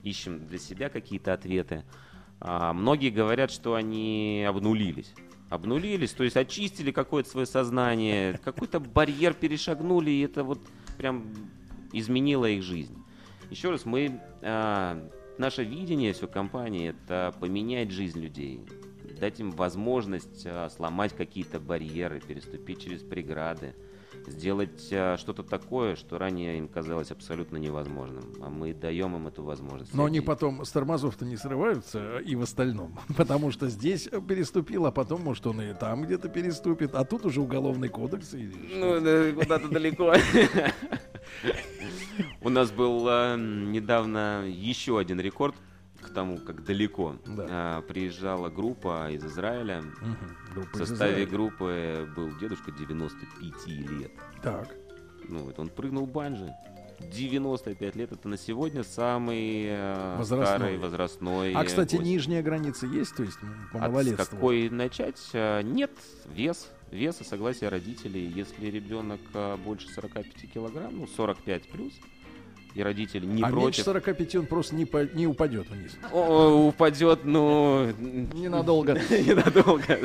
ищем 0.03 0.45
для 0.47 0.59
себя 0.59 0.89
какие-то 0.89 1.33
ответы. 1.33 1.83
А, 2.39 2.73
Многие 2.73 3.09
говорят, 3.09 3.51
что 3.51 3.75
они 3.75 4.45
обнулились. 4.47 5.13
Обнулились, 5.49 6.11
то 6.11 6.23
есть 6.23 6.37
очистили 6.37 6.91
какое-то 6.91 7.29
свое 7.29 7.45
сознание, 7.45 8.39
какой-то 8.43 8.79
барьер 8.79 9.33
перешагнули, 9.33 10.09
и 10.09 10.21
это 10.21 10.43
вот 10.43 10.59
прям 10.97 11.25
изменило 11.91 12.45
их 12.45 12.63
жизнь. 12.63 12.97
Еще 13.49 13.69
раз, 13.69 13.85
мы, 13.85 14.21
а, 14.41 15.09
наше 15.37 15.63
видение 15.63 16.13
всей 16.13 16.27
компании 16.27 16.89
это 16.89 17.35
поменять 17.39 17.91
жизнь 17.91 18.19
людей, 18.19 18.61
дать 19.19 19.39
им 19.41 19.51
возможность 19.51 20.43
а, 20.45 20.69
сломать 20.69 21.13
какие-то 21.15 21.59
барьеры, 21.59 22.21
переступить 22.21 22.81
через 22.83 23.01
преграды, 23.01 23.75
сделать 24.27 24.89
а, 24.91 25.17
что-то 25.17 25.43
такое, 25.43 25.95
что 25.95 26.17
ранее 26.17 26.57
им 26.57 26.67
казалось 26.67 27.11
абсолютно 27.11 27.57
невозможным. 27.57 28.23
А 28.41 28.49
мы 28.49 28.73
даем 28.73 29.15
им 29.15 29.27
эту 29.27 29.43
возможность. 29.43 29.93
Но 29.93 30.05
они 30.05 30.21
потом 30.21 30.63
с 30.65 30.71
тормозов-то 30.71 31.25
не 31.25 31.37
срываются 31.37 32.19
и 32.19 32.35
в 32.35 32.41
остальном. 32.41 32.99
Потому 33.17 33.51
что 33.51 33.69
здесь 33.69 34.09
переступил, 34.27 34.85
а 34.85 34.91
потом, 34.91 35.21
может, 35.21 35.45
он 35.47 35.61
и 35.61 35.73
там 35.73 36.03
где-то 36.03 36.29
переступит. 36.29 36.95
А 36.95 37.05
тут 37.05 37.25
уже 37.25 37.41
уголовный 37.41 37.89
кодекс. 37.89 38.33
И... 38.33 38.51
Ну, 38.73 38.99
да, 39.01 39.31
куда-то 39.33 39.67
далеко. 39.69 40.13
У 42.41 42.49
нас 42.49 42.71
был 42.71 43.05
недавно 43.37 44.45
еще 44.47 44.99
один 44.99 45.19
рекорд 45.19 45.55
тому, 46.13 46.37
как 46.37 46.63
далеко. 46.63 47.15
А, 47.27 47.81
Приезжала 47.81 48.49
группа 48.49 49.09
из 49.11 49.25
Израиля. 49.25 49.83
группа 50.53 50.69
В 50.77 50.81
из 50.81 50.87
составе 50.89 51.11
Израиля. 51.23 51.29
группы 51.31 52.09
был 52.15 52.37
дедушка 52.39 52.71
95 52.71 53.67
лет. 53.67 54.11
Так. 54.43 54.75
Ну, 55.27 55.39
вот 55.39 55.57
он 55.59 55.69
прыгнул 55.69 56.05
банджи. 56.05 56.51
95 57.11 57.95
лет 57.95 58.11
это 58.11 58.27
на 58.27 58.37
сегодня 58.37 58.83
самый 58.83 59.65
э, 59.69 60.15
Возрастной. 60.17 60.45
старый 60.57 60.77
возрастной. 60.77 61.53
А, 61.53 61.63
кстати, 61.63 61.95
гость. 61.95 62.07
нижняя 62.07 62.43
граница 62.43 62.85
есть, 62.85 63.15
то 63.15 63.23
есть 63.23 63.39
по 63.71 63.79
От 63.83 63.91
малолетству? 63.91 64.35
какой 64.37 64.69
начать? 64.69 65.19
А, 65.33 65.61
Нет, 65.61 65.91
вес. 66.31 66.69
Вес 66.91 67.19
и 67.21 67.23
согласие 67.23 67.69
родителей. 67.69 68.25
Если 68.27 68.67
ребенок 68.67 69.19
а, 69.33 69.57
больше 69.57 69.87
45 69.89 70.51
килограмм, 70.53 70.95
ну 70.99 71.07
45 71.07 71.69
плюс, 71.69 71.93
и 72.73 72.83
родители 72.83 73.25
не 73.25 73.43
а 73.43 73.47
меньше 73.47 73.83
против. 73.83 73.85
45 73.85 74.35
он 74.35 74.45
просто 74.45 74.75
не, 74.75 74.85
по- 74.85 75.05
не 75.13 75.27
упадет 75.27 75.69
вниз. 75.69 75.97
О, 76.11 76.67
упадет, 76.67 77.21
ну... 77.23 77.91
Ненадолго. 78.33 78.93
Ненадолго. 79.09 79.99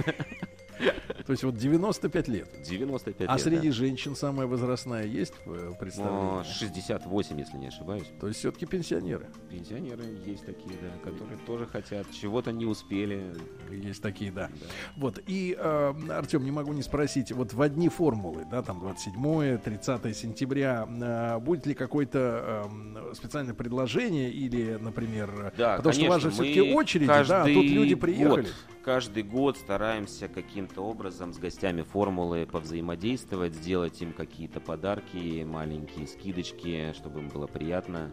То 1.26 1.32
есть 1.32 1.42
вот 1.42 1.56
95 1.56 2.28
лет. 2.28 2.48
95 2.62 3.28
А 3.28 3.32
лет, 3.32 3.40
среди 3.40 3.66
да. 3.68 3.74
женщин 3.74 4.14
самая 4.14 4.46
возрастная 4.46 5.04
есть 5.06 5.34
э, 5.46 5.72
представление? 5.78 6.40
О, 6.40 6.44
68, 6.44 7.38
если 7.40 7.56
не 7.56 7.66
ошибаюсь. 7.66 8.06
То 8.20 8.28
есть 8.28 8.38
все-таки 8.38 8.64
пенсионеры. 8.64 9.26
Пенсионеры 9.50 10.04
есть 10.24 10.46
такие, 10.46 10.76
да, 10.80 11.10
которые 11.10 11.36
тоже 11.38 11.66
хотят, 11.66 12.06
чего-то 12.12 12.52
не 12.52 12.64
успели. 12.64 13.34
Есть 13.72 14.02
такие, 14.02 14.30
да. 14.30 14.50
Вот, 14.96 15.18
и, 15.26 15.56
э, 15.58 15.94
Артем, 16.10 16.44
не 16.44 16.52
могу 16.52 16.72
не 16.72 16.82
спросить, 16.82 17.32
вот 17.32 17.52
в 17.54 17.60
одни 17.60 17.88
формулы, 17.88 18.46
да, 18.48 18.62
там 18.62 18.78
27 18.78 19.58
30 19.58 20.16
сентября, 20.16 20.86
э, 20.88 21.38
будет 21.40 21.66
ли 21.66 21.74
какое-то 21.74 22.68
э, 22.70 23.14
специальное 23.14 23.54
предложение 23.54 24.30
или, 24.30 24.76
например, 24.80 25.52
Да, 25.56 25.76
потому 25.78 25.92
что 25.92 26.04
у 26.04 26.08
вас 26.08 26.22
же 26.22 26.28
конечно, 26.30 26.44
все-таки 26.44 26.72
очереди, 26.72 27.06
да, 27.06 27.42
а 27.42 27.46
тут 27.46 27.64
люди 27.64 27.96
приехали. 27.96 28.42
год- 28.42 28.54
каждый 28.84 29.24
год 29.24 29.56
стараемся 29.56 30.28
каким-то 30.28 30.82
образом 30.82 31.15
с 31.32 31.38
гостями 31.38 31.82
формулы 31.82 32.46
повзаимодействовать, 32.50 33.54
сделать 33.54 34.00
им 34.02 34.12
какие-то 34.12 34.60
подарки, 34.60 35.44
маленькие 35.44 36.06
скидочки, 36.06 36.92
чтобы 36.94 37.20
им 37.20 37.28
было 37.28 37.46
приятно. 37.46 38.12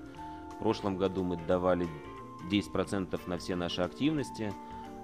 В 0.56 0.60
прошлом 0.60 0.98
году 0.98 1.24
мы 1.24 1.38
давали 1.48 1.88
10% 2.52 3.20
на 3.28 3.38
все 3.38 3.56
наши 3.56 3.82
активности, 3.82 4.54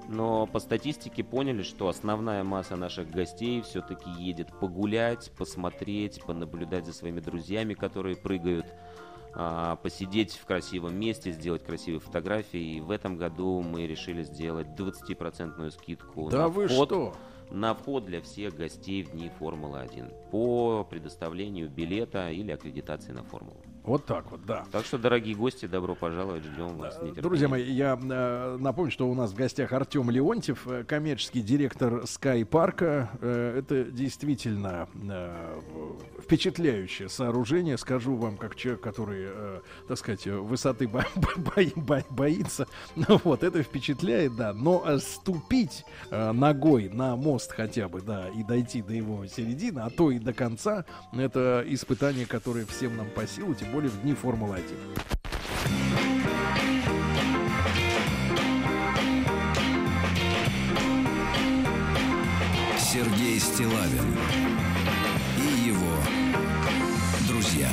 но 0.07 0.47
по 0.47 0.59
статистике 0.59 1.23
поняли, 1.23 1.61
что 1.61 1.87
основная 1.87 2.43
масса 2.43 2.75
наших 2.75 3.11
гостей 3.11 3.61
все-таки 3.61 4.09
едет 4.17 4.47
погулять, 4.59 5.31
посмотреть, 5.37 6.23
понаблюдать 6.23 6.85
за 6.85 6.93
своими 6.93 7.19
друзьями, 7.19 7.73
которые 7.73 8.15
прыгают, 8.15 8.65
а, 9.35 9.75
посидеть 9.75 10.33
в 10.33 10.45
красивом 10.45 10.99
месте, 10.99 11.31
сделать 11.31 11.63
красивые 11.63 11.99
фотографии. 11.99 12.77
И 12.77 12.81
в 12.81 12.89
этом 12.89 13.17
году 13.17 13.61
мы 13.61 13.85
решили 13.85 14.23
сделать 14.23 14.67
20% 14.75 15.69
скидку 15.71 16.29
Да 16.29 16.39
на 16.39 16.47
вы 16.47 16.67
вход. 16.67 16.89
что? 16.89 17.13
На 17.51 17.73
вход 17.73 18.05
для 18.05 18.21
всех 18.21 18.55
гостей 18.55 19.03
в 19.03 19.11
дни 19.11 19.29
Формулы-1 19.39 20.29
по 20.31 20.83
предоставлению 20.89 21.69
билета 21.69 22.29
или 22.29 22.51
аккредитации 22.51 23.11
на 23.11 23.23
Формулу. 23.23 23.61
Вот 23.89 24.05
так 24.05 24.29
вот, 24.29 24.45
да. 24.45 24.65
Так 24.71 24.85
что, 24.85 24.99
дорогие 24.99 25.33
гости, 25.33 25.65
добро 25.65 25.95
пожаловать, 25.95 26.43
ждем 26.43 26.77
вас. 26.77 26.99
Друзья 27.15 27.47
мои, 27.47 27.63
я 27.63 27.99
э, 27.99 28.57
напомню, 28.59 28.91
что 28.91 29.09
у 29.09 29.15
нас 29.15 29.31
в 29.31 29.35
гостях 29.35 29.73
Артем 29.73 30.11
Леонтьев, 30.11 30.67
э, 30.67 30.83
коммерческий 30.83 31.41
директор 31.41 32.03
Sky 32.03 32.45
Парка. 32.45 33.09
Э, 33.19 33.57
это 33.57 33.85
действительно 33.85 34.87
впечатляющее 36.21 37.09
сооружение. 37.09 37.79
Скажу 37.79 38.15
вам, 38.15 38.37
как 38.37 38.55
человек, 38.55 38.81
который, 38.81 39.27
так 39.87 39.97
сказать, 39.97 40.27
высоты 40.27 40.87
бо- 40.87 41.07
бо- 41.15 41.63
бо- 41.75 42.05
боится. 42.11 42.67
Ну 42.95 43.19
Вот, 43.23 43.41
это 43.41 43.63
впечатляет, 43.63 44.35
да. 44.35 44.53
Но 44.53 44.99
ступить 44.99 45.83
ногой 46.11 46.89
на 46.89 47.15
мост 47.15 47.51
хотя 47.53 47.87
бы, 47.89 48.01
да, 48.01 48.29
и 48.29 48.43
дойти 48.43 48.83
до 48.83 48.93
его 48.93 49.25
середины, 49.25 49.79
а 49.79 49.89
то 49.89 50.11
и 50.11 50.19
до 50.19 50.31
конца, 50.33 50.85
это 51.11 51.63
испытание, 51.65 52.27
которое 52.27 52.67
всем 52.67 52.95
нам 52.95 53.09
по 53.09 53.25
силу, 53.25 53.55
тем 53.55 53.71
более 53.71 53.78
в 53.87 54.01
дни 54.01 54.13
Формулы-1. 54.13 54.99
Сергей 62.77 63.39
Стилавин 63.39 64.17
и 65.37 65.69
его 65.69 65.95
друзья 67.27 67.69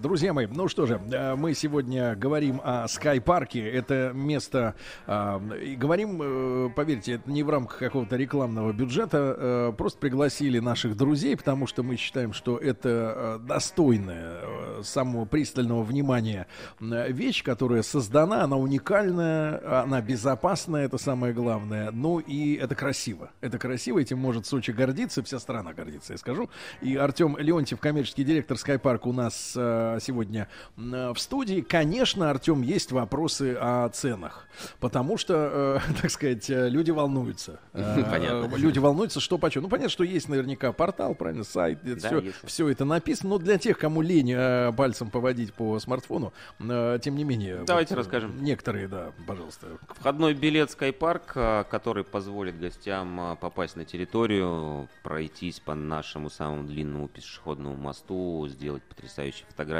Друзья 0.00 0.32
мои, 0.32 0.46
ну 0.46 0.66
что 0.66 0.86
же, 0.86 0.98
э, 1.12 1.34
мы 1.34 1.52
сегодня 1.52 2.16
говорим 2.16 2.58
о 2.64 2.88
Скай-парке. 2.88 3.60
Это 3.68 4.12
место, 4.14 4.74
э, 5.06 5.40
и 5.62 5.76
говорим, 5.76 6.22
э, 6.22 6.70
поверьте, 6.74 7.12
это 7.14 7.30
не 7.30 7.42
в 7.42 7.50
рамках 7.50 7.76
какого-то 7.78 8.16
рекламного 8.16 8.72
бюджета. 8.72 9.36
э, 9.36 9.72
Просто 9.76 9.98
пригласили 9.98 10.58
наших 10.58 10.96
друзей, 10.96 11.36
потому 11.36 11.66
что 11.66 11.82
мы 11.82 11.96
считаем, 11.96 12.32
что 12.32 12.56
это 12.56 13.38
достойная 13.46 14.82
самого 14.82 15.26
пристального 15.26 15.82
внимания 15.82 16.46
вещь, 16.80 17.42
которая 17.44 17.82
создана, 17.82 18.44
она 18.44 18.56
уникальная, 18.56 19.82
она 19.82 20.00
безопасная, 20.00 20.86
это 20.86 20.96
самое 20.96 21.34
главное. 21.34 21.90
Ну 21.90 22.20
и 22.20 22.54
это 22.54 22.74
красиво. 22.74 23.30
Это 23.42 23.58
красиво, 23.58 23.98
этим 23.98 24.18
может 24.18 24.46
Сочи 24.46 24.70
гордиться, 24.70 25.22
вся 25.22 25.38
страна 25.38 25.74
гордится, 25.74 26.14
я 26.14 26.18
скажу. 26.18 26.48
И 26.80 26.96
Артем 26.96 27.36
Леонтьев, 27.36 27.78
коммерческий 27.80 28.24
директор 28.24 28.56
Скайпарка 28.56 29.08
у 29.08 29.12
нас 29.12 29.54
сегодня 30.00 30.48
м, 30.76 31.14
в 31.14 31.18
студии. 31.18 31.60
Конечно, 31.62 32.30
Артем, 32.30 32.62
есть 32.62 32.92
вопросы 32.92 33.56
о 33.60 33.88
ценах, 33.88 34.46
потому 34.78 35.16
что, 35.16 35.80
э, 35.84 35.92
так 36.02 36.10
сказать, 36.10 36.48
э, 36.50 36.68
люди 36.68 36.90
волнуются. 36.90 37.58
Э, 37.72 38.04
Понятно. 38.08 38.56
Люди 38.56 38.78
волнуются, 38.78 39.20
что 39.20 39.38
почем. 39.38 39.62
Ну, 39.62 39.68
понятно, 39.68 39.90
что 39.90 40.04
есть 40.04 40.28
наверняка 40.28 40.72
портал, 40.72 41.14
правильно, 41.14 41.44
сайт, 41.44 41.78
Да, 41.82 41.96
все, 41.96 42.20
есть. 42.20 42.36
все 42.44 42.68
это 42.68 42.84
написано. 42.84 43.30
Но 43.30 43.38
для 43.38 43.58
тех, 43.58 43.78
кому 43.78 44.02
лень 44.02 44.32
э, 44.32 44.72
пальцем 44.76 45.10
поводить 45.10 45.54
по 45.54 45.78
смартфону, 45.78 46.32
э, 46.60 46.98
тем 47.02 47.16
не 47.16 47.24
менее. 47.24 47.64
Давайте 47.66 47.94
э, 47.94 47.96
расскажем. 47.96 48.42
Некоторые, 48.42 48.86
да, 48.88 49.12
пожалуйста. 49.26 49.66
Входной 49.98 50.34
билет 50.34 50.70
Скайпарк, 50.70 51.32
а, 51.36 51.64
который 51.64 52.04
позволит 52.04 52.58
гостям 52.58 53.36
попасть 53.40 53.76
на 53.76 53.84
территорию, 53.84 54.88
пройтись 55.02 55.60
по 55.60 55.74
нашему 55.74 56.28
самому 56.30 56.64
длинному 56.64 57.08
пешеходному 57.08 57.76
мосту, 57.76 58.46
сделать 58.48 58.82
потрясающие 58.82 59.46
фотографии, 59.48 59.79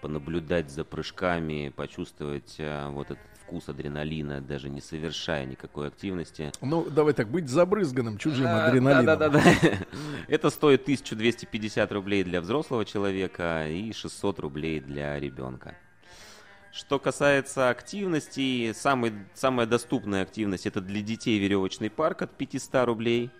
понаблюдать 0.00 0.70
за 0.70 0.84
прыжками, 0.84 1.72
почувствовать 1.74 2.56
а, 2.58 2.90
вот 2.90 3.10
этот 3.10 3.24
вкус 3.42 3.68
адреналина, 3.68 4.40
даже 4.40 4.68
не 4.68 4.80
совершая 4.80 5.46
никакой 5.46 5.88
активности. 5.88 6.52
Ну, 6.60 6.88
давай 6.88 7.14
так, 7.14 7.28
быть 7.28 7.48
забрызганным 7.48 8.18
чужим 8.18 8.46
А, 8.46 8.66
адреналином. 8.66 9.06
Да-да-да. 9.06 9.42
Это 10.28 10.50
стоит 10.50 10.82
1250 10.82 11.90
рублей 11.92 12.24
для 12.24 12.40
взрослого 12.40 12.84
человека 12.84 13.66
и 13.68 13.92
600 13.92 14.38
рублей 14.40 14.80
для 14.80 15.18
ребенка. 15.18 15.74
Что 16.70 16.98
касается 16.98 17.70
активностей, 17.70 18.72
самый, 18.74 19.12
самая 19.34 19.66
доступная 19.66 20.22
активность 20.22 20.66
это 20.66 20.80
для 20.80 21.00
детей 21.00 21.38
веревочный 21.38 21.90
парк 21.90 22.22
от 22.22 22.36
500 22.36 22.84
рублей. 22.86 23.30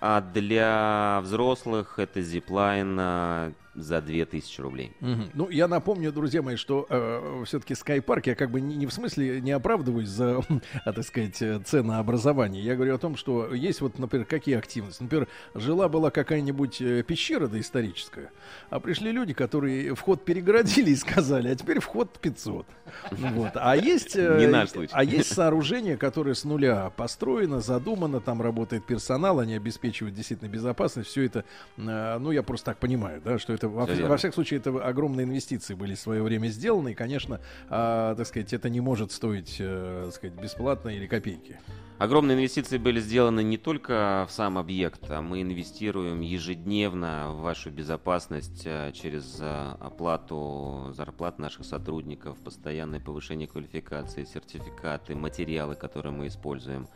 А 0.00 0.22
для 0.22 1.20
взрослых 1.22 1.98
это 1.98 2.22
зиплайн 2.22 2.96
а, 2.98 3.52
за 3.80 4.00
2000 4.00 4.60
рублей. 4.60 4.92
Мгм. 5.00 5.30
Ну, 5.34 5.50
я 5.50 5.68
напомню, 5.68 6.12
друзья 6.12 6.42
мои, 6.42 6.56
что 6.56 6.86
э, 6.88 7.42
все-таки 7.46 7.74
Скайпарк, 7.74 8.26
я 8.26 8.34
как 8.34 8.50
бы 8.50 8.60
не, 8.60 8.76
не 8.76 8.86
в 8.86 8.92
смысле 8.92 9.40
не 9.40 9.52
оправдываюсь 9.52 10.08
за, 10.08 10.40
а, 10.84 10.92
так 10.92 11.04
сказать, 11.04 11.40
э, 11.42 11.60
ценообразование. 11.64 12.62
Я 12.62 12.74
говорю 12.76 12.94
о 12.94 12.98
том, 12.98 13.16
что 13.16 13.54
есть 13.54 13.80
вот, 13.80 13.98
например, 13.98 14.26
какие 14.26 14.56
активности. 14.56 15.02
Например, 15.02 15.28
жила-была 15.54 16.10
какая-нибудь 16.10 16.80
э, 16.80 17.02
пещера 17.02 17.46
доисторическая, 17.46 18.30
а 18.68 18.80
пришли 18.80 19.12
люди, 19.12 19.32
которые 19.32 19.94
вход 19.94 20.24
перегородили 20.24 20.90
и 20.90 20.96
сказали, 20.96 21.48
а 21.48 21.54
теперь 21.54 21.80
вход 21.80 22.18
500. 22.18 22.66
Ну 23.12 23.28
Вот. 23.34 23.52
А 23.54 23.76
есть, 23.76 24.16
э, 24.16 24.38
Не 24.40 24.46
наш 24.46 24.70
случай. 24.70 24.92
а 24.94 25.04
есть 25.04 25.32
сооружение, 25.32 25.96
которое 25.96 26.34
с 26.34 26.44
нуля 26.44 26.90
построено, 26.96 27.60
задумано, 27.60 28.20
там 28.20 28.42
работает 28.42 28.84
персонал, 28.84 29.38
они 29.40 29.54
обеспечивают 29.54 30.14
действительно 30.14 30.48
безопасность. 30.48 31.08
Все 31.10 31.24
это, 31.24 31.44
ну, 31.76 32.30
я 32.30 32.42
просто 32.42 32.66
так 32.66 32.78
понимаю, 32.78 33.20
да, 33.24 33.38
что 33.38 33.52
это, 33.52 33.69
во, 33.70 33.86
во 33.86 34.16
всяком 34.16 34.34
случае, 34.34 34.60
это 34.60 34.70
огромные 34.82 35.24
инвестиции 35.24 35.74
были 35.74 35.94
в 35.94 36.00
свое 36.00 36.22
время 36.22 36.48
сделаны, 36.48 36.92
и, 36.92 36.94
конечно, 36.94 37.40
а, 37.68 38.14
так 38.14 38.26
сказать, 38.26 38.52
это 38.52 38.68
не 38.68 38.80
может 38.80 39.12
стоить, 39.12 39.56
э, 39.58 40.02
так 40.06 40.14
сказать, 40.14 40.40
бесплатно 40.40 40.88
или 40.90 41.06
копейки. 41.06 41.58
Огромные 42.00 42.34
инвестиции 42.34 42.78
были 42.78 42.98
сделаны 42.98 43.42
не 43.42 43.58
только 43.58 44.26
в 44.26 44.32
сам 44.32 44.56
объект, 44.56 45.10
а 45.10 45.20
мы 45.20 45.42
инвестируем 45.42 46.22
ежедневно 46.22 47.32
в 47.32 47.42
вашу 47.42 47.70
безопасность 47.70 48.62
э, 48.64 48.90
через 48.92 49.36
э, 49.38 49.74
оплату 49.80 50.92
зарплат 50.96 51.38
наших 51.38 51.66
сотрудников, 51.66 52.38
постоянное 52.38 53.00
повышение 53.00 53.46
квалификации, 53.46 54.24
сертификаты, 54.24 55.14
материалы, 55.14 55.74
которые 55.74 56.12
мы 56.12 56.28
используем. 56.28 56.88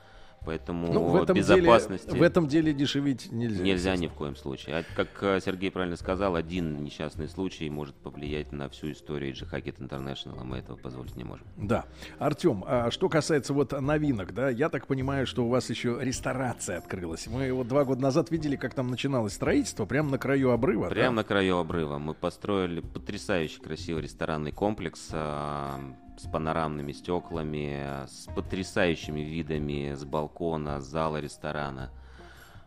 Поэтому 0.45 0.93
Ну, 0.93 1.05
в 1.09 1.16
этом, 1.16 1.37
деле, 1.37 1.57
безопасности 1.61 2.11
в 2.11 2.23
этом 2.23 2.47
деле 2.49 2.73
дешевить 2.73 3.33
нельзя. 3.33 3.62
нельзя 3.62 3.97
ни 3.97 4.07
в 4.09 4.12
коем 4.12 4.37
случае. 4.37 4.77
А 4.79 4.85
как 4.95 5.09
э, 5.23 5.41
Сергей 5.45 5.71
правильно 5.71 5.97
сказал, 5.97 6.37
один 6.37 6.83
несчастный 6.85 7.29
случай 7.29 7.69
может 7.71 7.95
повлиять 7.95 8.53
на 8.53 8.69
всю 8.69 8.93
историю 8.93 9.35
G 9.35 9.45
Hackett 9.47 9.79
International, 9.79 10.37
а 10.41 10.45
мы 10.45 10.59
этого 10.59 10.77
позволить 10.77 11.16
не 11.16 11.25
можем. 11.25 11.47
Да. 11.57 11.87
Артем, 12.19 12.65
а 12.66 12.91
что 12.91 13.09
касается 13.09 13.55
вот 13.55 13.73
новинок, 13.81 14.35
да, 14.35 14.51
я 14.51 14.69
так 14.69 14.87
понимаю, 14.87 15.27
что 15.27 15.45
у 15.45 15.49
вас 15.49 15.71
еще 15.71 15.99
ресторация 16.01 16.79
открылась. 16.79 17.27
Мы 17.27 17.53
вот 17.53 17.69
два 17.69 17.85
года 17.85 18.03
назад 18.03 18.31
видели, 18.31 18.57
как 18.57 18.75
там 18.75 18.89
начиналось 18.89 19.33
строительство, 19.35 19.87
прямо 19.87 20.11
на 20.11 20.19
краю 20.19 20.51
обрыва. 20.51 20.89
да? 20.89 20.95
Прямо 20.95 21.16
на 21.16 21.25
краю 21.25 21.59
обрыва 21.59 21.99
мы 21.99 22.15
построили 22.15 22.81
потрясающий 22.81 23.61
красивый 23.61 24.03
ресторанный 24.03 24.53
комплекс 24.53 25.09
а, 25.12 25.79
с 26.16 26.27
панорамными 26.27 26.93
стеклами, 26.93 27.81
а, 27.82 28.07
с 28.09 28.28
потрясающими 28.35 29.20
видами 29.20 29.95
с 29.95 30.05
балкона, 30.05 30.81
с 30.81 30.85
зала 30.85 31.19
ресторана. 31.20 31.91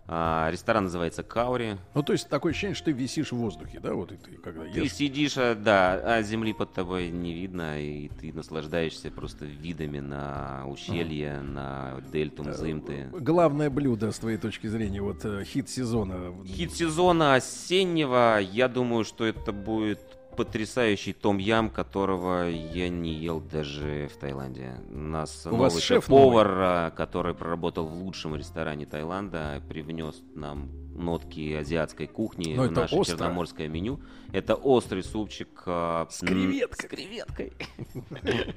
А, 0.10 0.50
ресторан 0.50 0.86
называется 0.86 1.22
Каури. 1.22 1.76
Ну, 1.94 2.02
то 2.02 2.14
есть 2.14 2.30
такое 2.30 2.52
ощущение, 2.54 2.76
что 2.76 2.86
ты 2.86 2.92
висишь 2.94 3.34
в 3.34 3.36
воздухе, 3.36 3.82
да, 3.82 3.94
вот 3.94 4.14
и 4.14 4.16
ты 4.16 4.38
когда 4.38 4.64
Ты 4.64 4.80
ешь. 4.80 4.94
сидишь, 4.94 5.38
а, 5.38 5.54
да, 5.54 6.00
а 6.02 6.22
земли 6.22 6.54
под 6.54 6.72
тобой 6.72 7.10
не 7.10 7.34
видно, 7.34 7.82
и 7.82 8.08
ты 8.08 8.32
наслаждаешься 8.32 9.12
просто 9.12 9.44
видами 9.44 10.00
на 10.00 10.64
ущелье, 10.66 11.42
на 11.42 12.00
дельту 12.14 12.46
Мзымты. 12.46 13.10
Главное 13.20 13.70
блюдо, 13.70 14.14
с 14.14 14.20
твоей 14.20 14.38
точки 14.38 14.68
зрения, 14.68 15.02
вот 15.02 15.26
э, 15.26 15.44
хит 15.44 15.68
сезона. 15.68 16.34
Хит 16.46 16.74
сезона 16.74 17.36
осеннего, 17.36 18.40
я 18.40 18.70
думаю, 18.70 19.04
что 19.04 19.26
это 19.26 19.52
будет 19.52 20.00
потрясающий 20.38 21.14
том 21.14 21.38
ям, 21.40 21.70
которого 21.70 22.48
я 22.50 22.88
не 22.90 23.14
ел 23.14 23.42
даже 23.42 24.08
в 24.14 24.18
Таиланде. 24.18 24.76
У 24.90 24.98
нас 24.98 25.46
У 25.46 25.50
новый 25.50 25.62
вас 25.64 25.80
шеф 25.82 26.06
повар, 26.06 26.48
а, 26.50 26.92
который 26.92 27.34
проработал 27.34 27.88
в 27.88 27.94
лучшем 27.94 28.36
ресторане 28.36 28.86
Таиланда, 28.86 29.62
привнес 29.68 30.22
нам 30.36 30.70
нотки 30.96 31.54
азиатской 31.54 32.08
кухни 32.08 32.54
Но 32.56 32.64
в 32.64 32.66
это 32.68 32.82
наше 32.82 32.96
остро. 32.96 33.18
черноморское 33.18 33.68
меню. 33.68 34.00
Это 34.32 34.56
острый 34.56 35.04
супчик 35.04 35.50
а, 35.66 36.08
С 36.10 36.20
креветкой. 36.20 36.86
с 36.86 36.90
креветкой. 36.90 37.54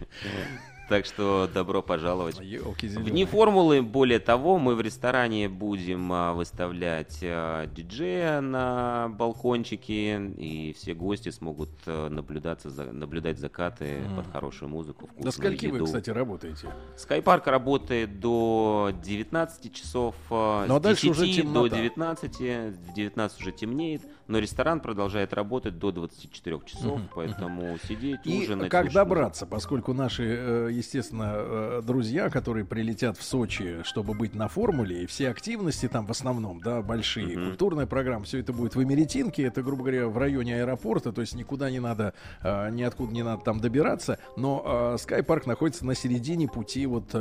Так 0.90 1.06
что 1.06 1.48
добро 1.54 1.82
пожаловать. 1.82 2.40
Ёлки 2.40 2.86
В 2.86 2.90
зелёные. 2.90 3.10
дни 3.12 3.24
формулы, 3.24 3.80
более 3.80 4.18
того, 4.18 4.58
мы 4.58 4.74
в 4.74 4.80
ресторане 4.80 5.48
будем 5.48 6.12
а, 6.12 6.32
выставлять 6.32 7.20
а, 7.22 7.66
диджея 7.68 8.40
на 8.40 9.08
балкончике, 9.10 10.20
и 10.36 10.72
все 10.76 10.94
гости 10.94 11.28
смогут 11.28 11.70
а, 11.86 12.08
наблюдаться 12.08 12.70
за, 12.70 12.86
наблюдать 12.92 13.38
закаты 13.38 14.00
Мгм. 14.04 14.16
под 14.16 14.32
хорошую 14.32 14.68
музыку, 14.68 15.06
вкусную 15.06 15.24
До 15.26 15.30
скольки 15.30 15.66
вы, 15.66 15.76
еду. 15.76 15.84
кстати, 15.84 16.10
работаете? 16.10 16.66
Скайпарк 16.96 17.46
работает 17.46 18.18
до 18.18 18.90
19 19.04 19.72
часов, 19.72 20.16
Ну, 20.28 20.36
а 20.74 20.80
дальше 20.80 21.06
10 21.06 21.10
уже 21.12 21.26
до 21.26 21.32
темнота. 21.68 21.76
19, 21.76 22.38
в 22.40 22.92
19 22.94 23.40
уже 23.40 23.52
темнеет, 23.52 24.02
но 24.30 24.38
ресторан 24.38 24.78
продолжает 24.80 25.34
работать 25.34 25.78
до 25.78 25.90
24 25.90 26.60
часов, 26.64 26.98
Мгм, 27.00 27.08
поэтому 27.14 27.76
сидеть, 27.88 28.20
И 28.24 28.44
ужинать. 28.44 28.70
как 28.70 28.82
слушать 28.82 28.94
добраться, 28.94 29.44
поскольку 29.44 29.92
наши, 29.92 30.22
э, 30.24 30.68
естественно, 30.72 31.32
э, 31.34 31.82
друзья, 31.84 32.30
которые 32.30 32.64
прилетят 32.64 33.18
в 33.18 33.24
Сочи, 33.24 33.82
чтобы 33.82 34.14
быть 34.14 34.34
на 34.36 34.46
формуле, 34.46 35.02
и 35.02 35.06
все 35.06 35.30
активности 35.30 35.88
там 35.88 36.06
в 36.06 36.12
основном, 36.12 36.60
да, 36.60 36.80
большие, 36.80 37.36
Мгм. 37.36 37.48
культурная 37.48 37.86
программа, 37.86 38.24
все 38.24 38.38
это 38.38 38.52
будет 38.52 38.76
в 38.76 38.82
Эмеретинке, 38.82 39.42
это, 39.42 39.62
грубо 39.62 39.82
говоря, 39.82 40.06
в 40.06 40.16
районе 40.16 40.60
аэропорта, 40.60 41.12
то 41.12 41.22
есть 41.22 41.34
никуда 41.34 41.68
не 41.68 41.80
надо, 41.80 42.14
э, 42.42 42.70
ниоткуда 42.70 43.12
не 43.12 43.24
надо 43.24 43.42
там 43.42 43.58
добираться, 43.60 44.18
но 44.36 44.94
Скайпарк 44.98 45.46
находится 45.46 45.84
на 45.84 45.96
середине 45.96 46.46
пути 46.46 46.86
вот 46.86 47.12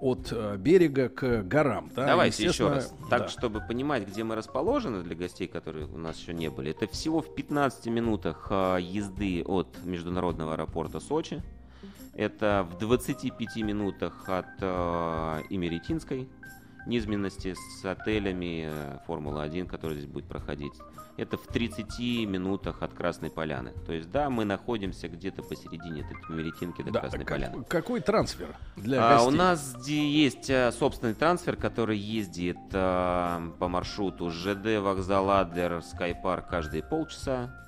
от 0.00 0.32
берега 0.58 1.08
к 1.08 1.42
горам. 1.42 1.90
Да, 1.96 2.06
Давайте 2.06 2.44
еще 2.44 2.68
раз. 2.68 2.92
Так, 3.08 3.22
да. 3.22 3.28
чтобы 3.28 3.60
понимать, 3.66 4.06
где 4.06 4.24
мы 4.24 4.34
расположены 4.34 5.02
для 5.02 5.14
гостей, 5.16 5.46
которые 5.48 5.86
у 5.86 5.96
нас 5.96 6.18
еще 6.18 6.33
не 6.34 6.50
были. 6.50 6.70
Это 6.70 6.86
всего 6.86 7.20
в 7.20 7.34
15 7.34 7.86
минутах 7.86 8.48
а, 8.50 8.76
езды 8.76 9.42
от 9.44 9.68
международного 9.84 10.54
аэропорта 10.54 11.00
Сочи. 11.00 11.42
Это 12.14 12.66
в 12.70 12.78
25 12.78 13.56
минутах 13.56 14.28
от 14.28 14.46
а, 14.60 15.42
Имеретинской 15.50 16.28
низменности 16.86 17.54
с 17.54 17.84
отелями 17.84 18.64
э, 18.68 18.98
Формула-1, 19.06 19.66
который 19.66 19.96
здесь 19.98 20.06
будет 20.10 20.26
проходить. 20.26 20.72
Это 21.16 21.36
в 21.36 21.46
30 21.46 22.26
минутах 22.26 22.82
от 22.82 22.92
Красной 22.92 23.30
Поляны. 23.30 23.70
То 23.86 23.92
есть, 23.92 24.10
да, 24.10 24.30
мы 24.30 24.44
находимся 24.44 25.08
где-то 25.08 25.42
посередине 25.42 26.00
этой 26.00 26.16
Имеретинки 26.28 26.82
до 26.82 26.90
Да, 26.90 27.00
Красной 27.00 27.24
как- 27.24 27.36
Поляны. 27.38 27.64
какой 27.64 28.00
трансфер 28.00 28.56
для 28.76 28.98
А, 29.06 29.12
гостей? 29.14 29.28
у 29.28 29.36
нас 29.36 29.86
есть 29.86 30.50
а, 30.50 30.72
собственный 30.72 31.14
трансфер, 31.14 31.54
который 31.56 31.96
ездит 31.98 32.56
а, 32.72 33.40
по 33.60 33.68
маршруту 33.68 34.30
ЖД, 34.30 34.80
вокзал 34.80 35.30
Адлер, 35.30 35.82
Скайпарк 35.82 36.48
каждые 36.48 36.82
полчаса. 36.82 37.63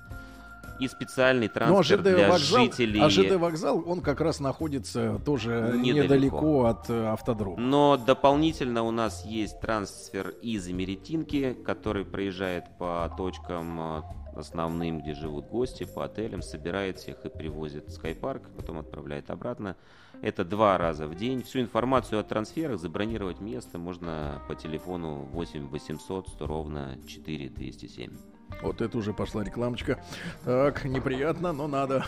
И 0.79 0.87
специальный 0.87 1.47
Ну, 1.47 1.51
а 1.51 1.53
трансфер 1.53 1.99
ЖД 1.99 2.03
для 2.03 2.29
вокзал, 2.29 2.61
жителей. 2.61 3.01
а 3.01 3.09
ЖД 3.09 3.35
вокзал, 3.35 3.83
он 3.87 4.01
как 4.01 4.21
раз 4.21 4.39
находится 4.39 5.19
тоже 5.25 5.73
Недалеко. 5.75 6.03
недалеко, 6.03 6.65
от 6.65 6.89
э, 6.89 7.07
автодрома. 7.07 7.57
Но 7.57 7.97
дополнительно 7.97 8.83
у 8.83 8.91
нас 8.91 9.25
есть 9.25 9.59
трансфер 9.59 10.29
из 10.41 10.67
Эмеретинки, 10.69 11.53
который 11.65 12.05
проезжает 12.05 12.65
по 12.77 13.11
точкам 13.17 13.79
а, 13.79 14.03
основным, 14.35 15.01
где 15.01 15.13
живут 15.13 15.47
гости, 15.47 15.83
по 15.85 16.05
отелям, 16.05 16.41
собирает 16.41 16.97
всех 16.99 17.25
и 17.25 17.29
привозит 17.29 17.87
в 17.87 17.91
Скайпарк, 17.91 18.49
потом 18.55 18.79
отправляет 18.79 19.29
обратно. 19.29 19.75
Это 20.21 20.43
два 20.43 20.77
раза 20.77 21.07
в 21.07 21.15
день. 21.15 21.43
Всю 21.43 21.59
информацию 21.59 22.19
о 22.19 22.23
трансферах, 22.23 22.79
забронировать 22.79 23.39
место 23.39 23.77
можно 23.77 24.41
по 24.47 24.55
телефону 24.55 25.27
8 25.31 25.67
800 25.67 26.27
100 26.29 26.47
ровно 26.47 26.97
4 27.07 27.49
207. 27.49 28.11
Вот 28.61 28.81
это 28.81 28.97
уже 28.97 29.13
пошла 29.13 29.43
рекламочка. 29.43 29.99
Так, 30.43 30.83
неприятно, 30.85 31.53
но 31.53 31.67
надо. 31.67 32.05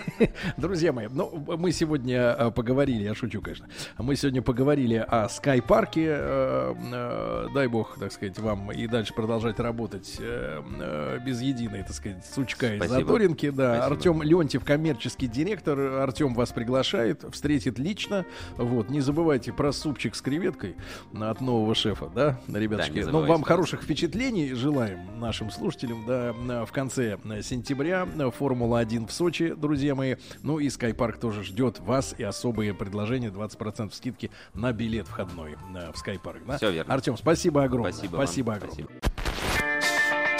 Друзья 0.56 0.92
мои, 0.92 1.08
ну, 1.10 1.44
мы 1.58 1.72
сегодня 1.72 2.36
э, 2.38 2.50
поговорили, 2.50 3.02
я 3.02 3.14
шучу, 3.14 3.42
конечно. 3.42 3.68
Мы 3.98 4.16
сегодня 4.16 4.40
поговорили 4.40 4.96
о 4.96 5.28
Скайпарке. 5.28 6.06
Э, 6.08 6.74
э, 6.92 7.48
дай 7.54 7.66
бог, 7.66 7.98
так 7.98 8.12
сказать, 8.12 8.38
вам 8.38 8.72
и 8.72 8.86
дальше 8.86 9.12
продолжать 9.12 9.60
работать 9.60 10.16
э, 10.18 11.18
без 11.24 11.42
единой, 11.42 11.82
так 11.82 11.92
сказать, 11.92 12.24
сучка 12.24 12.74
и 12.74 12.76
Спасибо. 12.78 13.00
задоринки. 13.00 13.50
Да. 13.50 13.84
Артем 13.84 14.22
Леонтьев, 14.22 14.64
коммерческий 14.64 15.26
директор. 15.26 15.78
Артем 15.78 16.34
вас 16.34 16.50
приглашает, 16.50 17.24
встретит 17.30 17.78
лично. 17.78 18.24
Вот, 18.56 18.88
не 18.88 19.00
забывайте 19.00 19.52
про 19.52 19.72
супчик 19.72 20.14
с 20.14 20.22
креветкой 20.22 20.76
от 21.14 21.40
нового 21.42 21.74
шефа, 21.74 22.10
да, 22.14 22.40
ребятушки. 22.48 22.98
не 22.98 23.04
ну, 23.04 23.26
вам 23.26 23.42
хороших 23.42 23.82
впечатлений 23.82 24.54
желаем 24.54 25.20
нашим 25.20 25.50
слушателям, 25.50 25.79
да, 26.06 26.32
на- 26.32 26.66
в 26.66 26.72
конце 26.72 27.18
э, 27.24 27.42
сентября 27.42 28.06
э, 28.18 28.30
Формула-1 28.30 29.06
в 29.06 29.12
Сочи, 29.12 29.54
друзья 29.54 29.94
мои. 29.94 30.16
Ну 30.42 30.58
и 30.58 30.68
Скайпарк 30.70 31.18
тоже 31.18 31.42
ждет 31.44 31.80
вас 31.80 32.14
и 32.18 32.22
особые 32.22 32.74
предложения, 32.74 33.28
20% 33.28 33.92
скидки 33.94 34.30
на 34.54 34.72
билет 34.72 35.06
входной 35.08 35.56
э, 35.74 35.92
в 35.92 35.98
Скайпарк. 35.98 36.44
Да? 36.46 36.56
Всё 36.56 36.70
верно. 36.70 36.92
Артем, 36.94 37.16
спасибо 37.16 37.64
огромное. 37.64 37.92
Спасибо 37.92 38.16
вам. 38.16 38.26
спасибо 38.26 38.54
огромное. 38.54 38.86
Спасибо. 39.00 40.30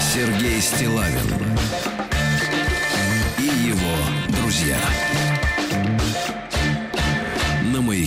Сергей 0.00 0.60
Стилавин 0.60 1.58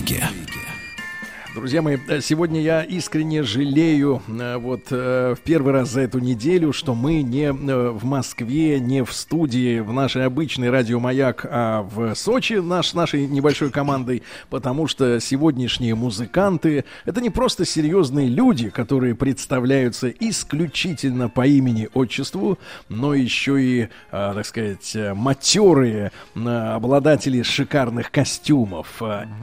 Маяке. 0.08 0.47
Друзья 1.58 1.82
мои, 1.82 1.98
э, 2.06 2.20
сегодня 2.20 2.60
я 2.62 2.84
искренне 2.84 3.42
жалею 3.42 4.22
э, 4.28 4.58
вот 4.58 4.82
э, 4.92 5.34
в 5.36 5.40
первый 5.40 5.72
раз 5.72 5.90
за 5.90 6.02
эту 6.02 6.20
неделю, 6.20 6.72
что 6.72 6.94
мы 6.94 7.22
не 7.22 7.50
в 7.50 8.04
Москве, 8.04 8.78
не 8.78 9.02
в 9.02 9.12
студии, 9.12 9.80
в 9.80 9.92
нашей 9.92 10.24
обычной 10.24 10.70
радио 10.70 11.00
«Маяк», 11.00 11.44
а 11.50 11.82
в 11.82 12.14
Сочи 12.14 12.52
наш, 12.52 12.94
нашей 12.94 13.26
небольшой 13.26 13.70
командой, 13.70 14.22
потому 14.50 14.86
что 14.86 15.18
сегодняшние 15.18 15.96
музыканты— 15.96 16.84
это 17.04 17.20
не 17.20 17.30
просто 17.30 17.64
серьезные 17.64 18.28
люди, 18.28 18.70
которые 18.70 19.16
представляются 19.16 20.10
исключительно 20.10 21.28
по 21.28 21.44
имени-отчеству, 21.44 22.56
но 22.88 23.14
еще 23.14 23.60
и, 23.60 23.88
так 24.12 24.46
сказать, 24.46 24.96
матерые 25.16 26.12
обладатели 26.36 27.42
шикарных 27.42 28.12
костюмов, 28.12 29.02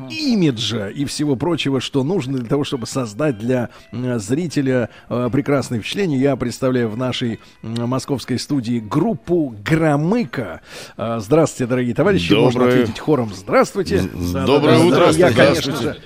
имиджа 0.09 0.87
и 0.87 1.03
всего 1.03 1.35
прочего, 1.35 1.81
что 1.81 2.04
нужно 2.07 2.37
для 2.37 2.47
того, 2.47 2.63
чтобы 2.63 2.87
создать 2.87 3.37
для 3.37 3.69
э, 3.91 4.19
зрителя 4.19 4.89
э, 5.09 5.29
прекрасное 5.31 5.79
впечатление. 5.79 6.19
Я 6.19 6.35
представляю 6.35 6.89
в 6.89 6.97
нашей 6.97 7.39
московской 7.61 8.39
студии 8.39 8.79
группу 8.79 9.55
Громыка. 9.63 10.61
Э, 10.97 11.17
Здравствуйте, 11.19 11.69
дорогие 11.69 11.95
товарищи. 11.95 12.33
Можно 12.33 12.61
Доброе. 12.61 12.81
ответить 12.83 12.99
хором 12.99 13.33
«Здравствуйте». 13.33 14.01
Доброе 14.45 14.79
да, 14.79 14.85
утро. 14.85 15.11
Я, 15.11 15.31
конечно 15.31 15.75
же, 15.75 15.97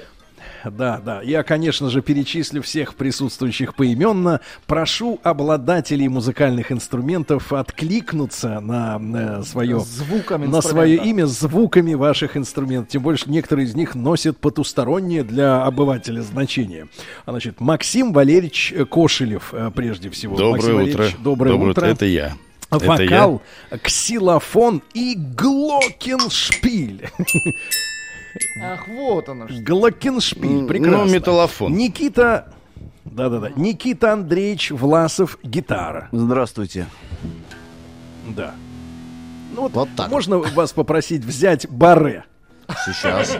да, 0.65 1.02
да. 1.03 1.22
Я, 1.22 1.44
конечно 1.44 1.90
же, 1.90 2.02
перечислю 2.02 2.61
всех 2.61 2.95
присутствующих 2.95 3.76
поименно. 3.76 4.41
Прошу 4.68 5.19
обладателей 5.23 6.07
музыкальных 6.07 6.72
инструментов 6.72 7.53
откликнуться 7.53 8.60
на, 8.60 8.99
э, 8.99 9.44
свое, 9.44 9.81
на 10.38 10.61
свое 10.61 10.98
имя 10.98 11.26
звуками 11.26 11.94
ваших 11.94 12.38
инструментов. 12.38 12.91
Тем 12.91 13.02
больше 13.02 13.30
некоторые 13.30 13.68
из 13.68 13.76
них 13.76 13.95
носят 13.95 14.38
потустороннее 14.38 15.23
для 15.23 15.64
обывателя 15.64 16.22
значение. 16.22 16.88
А, 17.26 17.31
Значит, 17.31 17.61
Максим 17.61 18.11
Валерьевич 18.11 18.73
Кошелев, 18.90 19.53
э, 19.53 19.72
прежде 19.73 20.10
всего. 20.10 20.36
Доброе 20.36 20.52
Максим 20.53 20.73
утро. 20.76 20.77
Валерьевич, 20.77 21.18
Доброе, 21.19 21.53
утро. 21.53 21.86
Это 21.86 22.06
я. 22.06 22.36
Это 22.72 22.86
Вокал, 22.86 23.41
ксилофон 23.81 24.84
и 24.94 25.15
глокеншпиль. 25.15 27.10
Ах, 28.62 28.88
вот 28.88 29.30
оно 29.30 29.48
что. 29.48 29.62
Глокеншпиль, 29.62 30.60
М, 30.62 30.68
прекрасно. 30.68 31.06
ну, 31.06 31.12
металлофон. 31.12 31.74
Никита, 31.74 32.54
да-да-да, 33.06 33.50
Никита 33.56 34.14
Андреевич 34.14 34.72
Власов, 34.72 35.38
гитара. 35.44 36.10
Здравствуйте. 36.12 36.88
Да. 38.28 38.54
Ну 39.56 39.68
вот, 39.68 39.90
можно 40.10 40.38
вас 40.38 40.72
попросить 40.74 41.24
взять 41.26 41.68
баре? 41.70 42.26
Сейчас. 42.86 43.36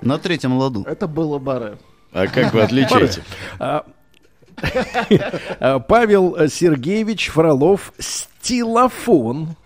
На 0.00 0.18
третьем 0.18 0.56
ладу. 0.56 0.84
Это 0.86 1.06
было 1.06 1.38
баре. 1.38 1.78
А 2.12 2.26
как 2.26 2.52
вы 2.54 2.62
отличаете? 2.62 3.22
А, 3.58 3.84
а, 5.60 5.78
Павел 5.80 6.36
Сергеевич 6.48 7.28
Фролов, 7.30 7.92
стилофон. 7.98 9.56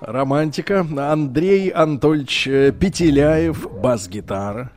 Романтика. 0.00 0.86
Андрей 0.98 1.68
Анатольевич 1.68 2.46
э, 2.46 2.72
Петеляев, 2.72 3.68
бас-гитара. 3.80 4.70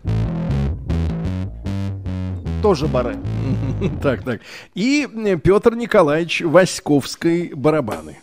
Тоже 2.62 2.88
баре. 2.88 3.18
Так, 4.02 4.24
так. 4.24 4.40
И 4.76 5.08
Петр 5.44 5.76
Николаевич 5.76 6.42
Васьковской 6.42 7.52
барабаны. 7.54 8.20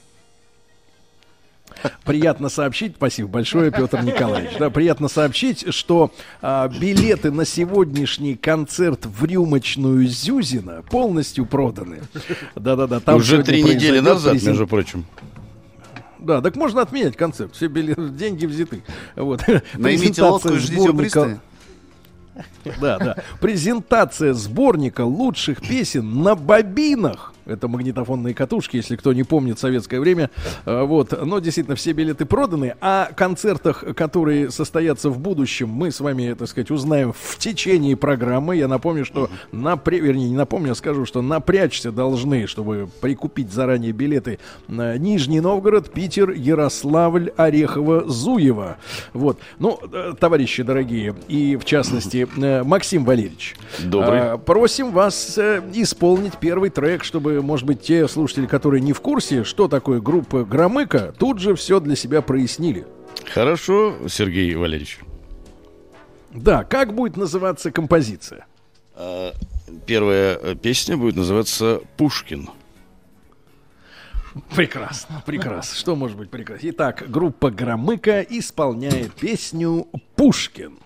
Приятно 2.04 2.48
сообщить, 2.50 2.96
спасибо 2.96 3.28
большое, 3.28 3.70
Петр 3.70 4.02
Николаевич. 4.02 4.56
Да, 4.58 4.68
приятно 4.70 5.08
сообщить, 5.08 5.72
что 5.72 6.10
а, 6.42 6.68
билеты 6.68 7.30
на 7.30 7.46
сегодняшний 7.46 8.34
концерт 8.34 9.06
в 9.06 9.24
рюмочную 9.24 10.06
Зюзина 10.06 10.82
полностью 10.90 11.46
проданы. 11.46 12.00
Да-да-да. 12.54 13.00
там 13.00 13.16
Уже 13.16 13.42
три 13.42 13.62
недели 13.62 14.00
назад, 14.00 14.34
презент- 14.34 14.48
между 14.48 14.66
прочим. 14.66 15.06
Да, 16.20 16.40
так 16.40 16.56
можно 16.56 16.82
отменять 16.82 17.16
концерт. 17.16 17.54
Все 17.54 17.66
билеты, 17.68 18.08
деньги 18.08 18.46
взяты. 18.46 18.82
Вот. 19.16 19.42
Наймите 19.74 20.22
лодку 20.22 20.54
и 20.54 20.58
ждите 20.58 20.92
пристани. 20.92 21.40
Да, 22.80 22.98
да. 22.98 23.16
Презентация 23.40 24.34
сборника 24.34 25.04
лучших 25.04 25.60
песен 25.60 26.22
на 26.22 26.34
бобинах. 26.34 27.34
Это 27.50 27.68
магнитофонные 27.68 28.34
катушки, 28.34 28.76
если 28.76 28.96
кто 28.96 29.12
не 29.12 29.22
помнит 29.24 29.58
советское 29.58 30.00
время. 30.00 30.30
Э, 30.66 30.82
Вот. 30.84 31.12
Но 31.24 31.38
действительно 31.38 31.76
все 31.76 31.92
билеты 31.92 32.24
проданы. 32.26 32.74
О 32.80 33.06
концертах, 33.14 33.84
которые 33.96 34.50
состоятся 34.50 35.10
в 35.10 35.18
будущем, 35.18 35.68
мы 35.68 35.90
с 35.90 36.00
вами, 36.00 36.34
так 36.34 36.48
сказать, 36.48 36.70
узнаем 36.70 37.12
в 37.12 37.38
течение 37.38 37.96
программы. 37.96 38.56
Я 38.56 38.68
напомню, 38.68 39.04
что 39.04 39.30
напря... 39.52 39.98
вернее, 39.98 40.30
не 40.30 40.36
напомню, 40.36 40.72
а 40.72 40.74
скажу, 40.74 41.04
что 41.06 41.22
напрячься 41.22 41.92
должны, 41.92 42.46
чтобы 42.46 42.88
прикупить 43.00 43.52
заранее 43.52 43.92
билеты 43.92 44.38
на 44.68 44.96
Нижний 44.98 45.40
Новгород, 45.40 45.92
Питер, 45.92 46.30
Ярославль, 46.30 47.30
Орехово, 47.36 48.08
Зуево. 48.08 48.76
Вот. 49.12 49.38
Ну, 49.58 49.78
э, 49.92 50.12
товарищи 50.18 50.62
дорогие, 50.62 51.14
и 51.28 51.56
в 51.56 51.64
частности, 51.64 52.28
э, 52.36 52.62
Максим 52.62 53.04
Валерьевич. 53.04 53.56
Добрый. 53.84 54.20
э, 54.20 54.38
Просим 54.38 54.92
вас 54.92 55.36
э, 55.38 55.62
исполнить 55.74 56.38
первый 56.38 56.70
трек, 56.70 57.04
чтобы, 57.04 57.39
может 57.42 57.66
быть, 57.66 57.82
те 57.82 58.06
слушатели, 58.08 58.46
которые 58.46 58.80
не 58.80 58.92
в 58.92 59.00
курсе, 59.00 59.44
что 59.44 59.68
такое 59.68 60.00
группа 60.00 60.44
Громыка, 60.44 61.14
тут 61.18 61.38
же 61.38 61.54
все 61.54 61.80
для 61.80 61.96
себя 61.96 62.22
прояснили. 62.22 62.86
Хорошо, 63.32 63.94
Сергей 64.08 64.54
Валерьевич. 64.54 65.00
Да, 66.32 66.64
как 66.64 66.94
будет 66.94 67.16
называться 67.16 67.70
композиция? 67.70 68.46
А, 68.94 69.32
Первая 69.86 70.38
э, 70.40 70.54
песня 70.54 70.96
будет 70.96 71.16
называться 71.16 71.80
«Пушкин». 71.96 72.48
Прекрасно, 74.54 75.22
прекрасно. 75.26 75.76
Что 75.76 75.96
может 75.96 76.16
быть 76.16 76.30
прекрасно? 76.30 76.68
Итак, 76.70 77.04
группа 77.08 77.50
Громыка 77.50 78.20
исполняет 78.20 79.12
песню 79.14 79.88
«Пушкин». 80.14 80.78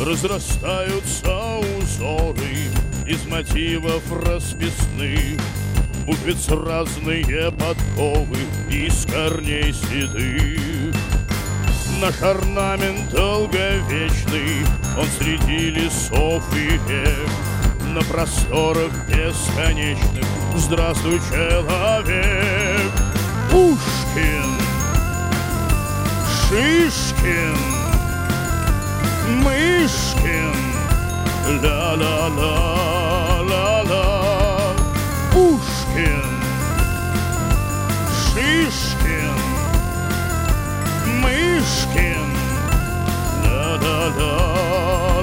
Разрастаются 0.00 1.38
узоры 1.78 2.34
из 3.06 3.24
мотивов 3.26 4.02
расписных. 4.24 5.38
Буквиц 6.04 6.48
разные 6.48 7.52
подковы 7.52 8.38
из 8.68 9.06
корней 9.06 9.72
седых 9.72 10.89
Наш 12.00 12.22
орнамент 12.22 13.10
долговечный, 13.10 14.64
он 14.98 15.06
среди 15.18 15.70
лесов 15.70 16.42
и 16.54 16.80
рек 16.88 17.28
На 17.94 18.00
просторах 18.00 18.92
бесконечных. 19.06 20.24
Здравствуй, 20.56 21.20
человек! 21.30 22.90
Пушкин! 23.50 24.56
Шишкин! 26.48 27.80
Мышкин, 29.44 30.54
ла-ла-ла-ла-ла, 31.62 32.34
Пушкин, 35.32 36.24
Шишкин, 38.26 38.79
ла-ла-ла-ла-ла. 43.80 45.20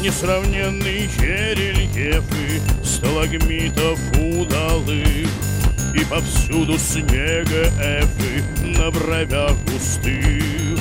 Несравненные 0.00 1.08
рельефы 1.54 2.60
сталагмитов 2.82 3.98
удалых 4.16 5.28
И 5.94 6.04
повсюду 6.08 6.78
снега 6.78 7.70
эфы 7.78 8.42
на 8.78 8.90
бровях 8.90 9.56
густых 9.66 10.80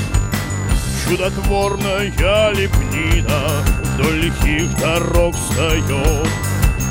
Чудотворная 1.10 2.11
лепнина 2.53 3.64
вдоль 3.99 4.19
лихих 4.26 4.77
дорог 4.80 5.36
встает. 5.36 6.27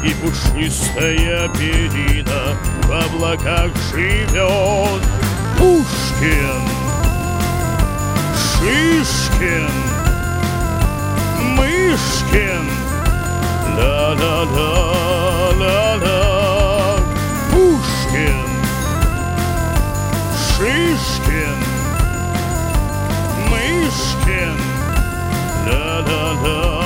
И 0.04 0.12
пушистая 0.20 1.48
перина 1.50 2.58
в 2.82 2.90
облаках 2.90 3.70
живет. 3.92 5.02
Пушкин, 5.56 6.87
Шишкин, 8.58 9.70
Мышкин 11.56 12.64
Ла-ла-ла-ла-ла 13.76 14.48
Пушкин, 17.52 18.40
Шишкин. 20.56 21.58
Мышкин, 23.48 24.56
ла-ла-ла-ла-ла. 25.68 26.78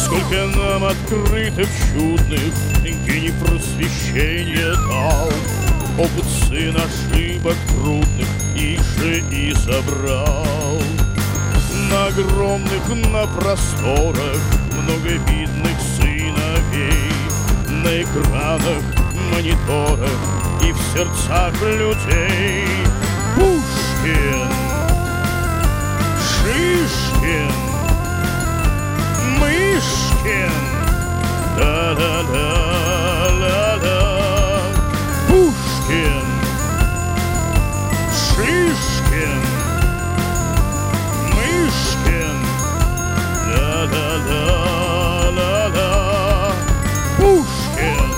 Сколько 0.00 0.40
нам 0.58 0.82
открытых 0.84 1.68
чудных 1.92 2.52
гений 2.82 3.34
просвещения 3.40 4.74
дал. 4.88 5.30
Опыт 5.96 6.26
сын 6.48 6.76
ошибок 6.76 7.56
трудных 7.68 8.28
Ише 8.58 9.22
и 9.30 9.52
забрал. 9.52 10.82
На 11.90 12.06
огромных, 12.06 12.88
на 13.12 13.24
просторах 13.26 14.42
много 14.82 15.10
видных 15.10 15.78
сыновей. 15.96 17.12
На 17.68 18.02
экранах, 18.02 18.84
мониторах 19.32 20.20
и 20.64 20.72
в 20.72 20.78
сердцах 20.92 21.54
людей. 21.62 22.66
Пушкин, 23.36 24.48
Шишкин, 26.28 27.52
Мышкин, 29.38 30.54
да-да-да-да-да. 31.56 32.38
Пушкин, 35.28 36.27
да-да-да-да-да. 43.92 45.88
Пушкин, 47.16 48.08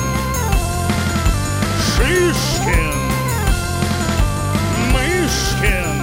Шишкин, 1.86 2.98
Мышкин, 4.92 5.96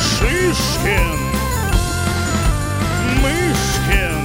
Шишкин, 0.00 1.18
Мышкин, 3.22 4.18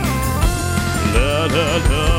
ла-да-да-ла-ла-ла-ла-ла. 1.14 2.17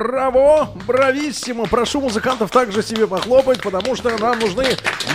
Браво! 0.00 0.70
Брависсимо! 0.86 1.66
Прошу 1.66 2.00
музыкантов 2.00 2.50
также 2.50 2.82
себе 2.82 3.06
похлопать, 3.06 3.60
потому 3.60 3.94
что 3.94 4.16
нам 4.16 4.38
нужны 4.38 4.64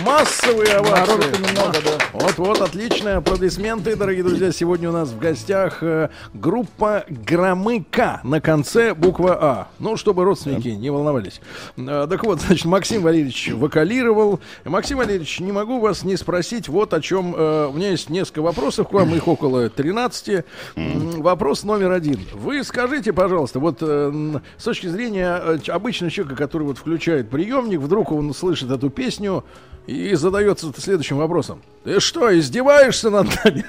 массовые 0.04 0.74
овации. 0.74 1.32
Да. 1.54 1.72
Вот-вот, 2.12 2.60
отличные 2.60 3.16
аплодисменты, 3.16 3.96
дорогие 3.96 4.22
друзья. 4.24 4.52
Сегодня 4.52 4.90
у 4.90 4.92
нас 4.92 5.10
в 5.10 5.18
гостях 5.18 5.82
э, 5.82 6.10
группа 6.34 7.04
Громыка. 7.08 8.20
На 8.24 8.40
конце 8.40 8.94
буква 8.94 9.38
А. 9.40 9.68
Ну, 9.78 9.96
чтобы 9.96 10.24
родственники 10.24 10.68
не 10.68 10.90
волновались. 10.90 11.40
Э, 11.76 12.06
так 12.08 12.24
вот, 12.24 12.40
значит, 12.40 12.64
Максим 12.66 13.02
Валерьевич 13.02 13.50
вокалировал. 13.52 14.40
Максим 14.64 14.98
Валерьевич, 14.98 15.40
не 15.40 15.52
могу 15.52 15.80
вас 15.80 16.04
не 16.04 16.16
спросить 16.16 16.68
вот 16.68 16.92
о 16.94 17.00
чем. 17.00 17.34
э, 17.36 17.66
у 17.68 17.72
меня 17.72 17.90
есть 17.90 18.10
несколько 18.10 18.40
вопросов 18.42 18.88
к 18.88 18.92
вам, 18.92 19.14
их 19.14 19.28
около 19.28 19.68
13. 19.68 20.44
М, 20.76 21.22
Вопрос 21.22 21.64
номер 21.64 21.92
один. 21.92 22.20
Вы 22.34 22.62
скажите, 22.64 23.12
пожалуйста, 23.12 23.58
вот 23.60 23.80
с 23.80 24.64
точки 24.64 24.86
зрения 24.86 25.36
обычного 25.68 26.10
человека, 26.10 26.36
который 26.36 26.64
вот 26.64 26.78
включает 26.78 27.28
приемник, 27.30 27.80
вдруг 27.80 28.12
он 28.12 28.32
слышит 28.34 28.70
эту 28.70 28.90
песню 28.90 29.44
и 29.86 30.14
задается 30.14 30.72
следующим 30.76 31.16
вопросом. 31.18 31.62
Ты 31.84 32.00
что, 32.00 32.36
издеваешься 32.38 33.10
над 33.10 33.28
нами? 33.44 33.64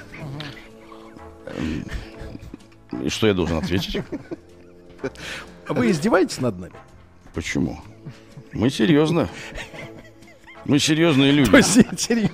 И 3.02 3.08
что 3.08 3.26
я 3.26 3.34
должен 3.34 3.58
ответить? 3.58 4.02
Вы 5.68 5.90
издеваетесь 5.90 6.40
над 6.40 6.58
нами? 6.58 6.74
Почему? 7.34 7.80
Мы 8.52 8.70
серьезно. 8.70 9.28
Мы 10.64 10.78
серьезные 10.78 11.32
люди. 11.32 11.50
Серьезно. 11.62 12.30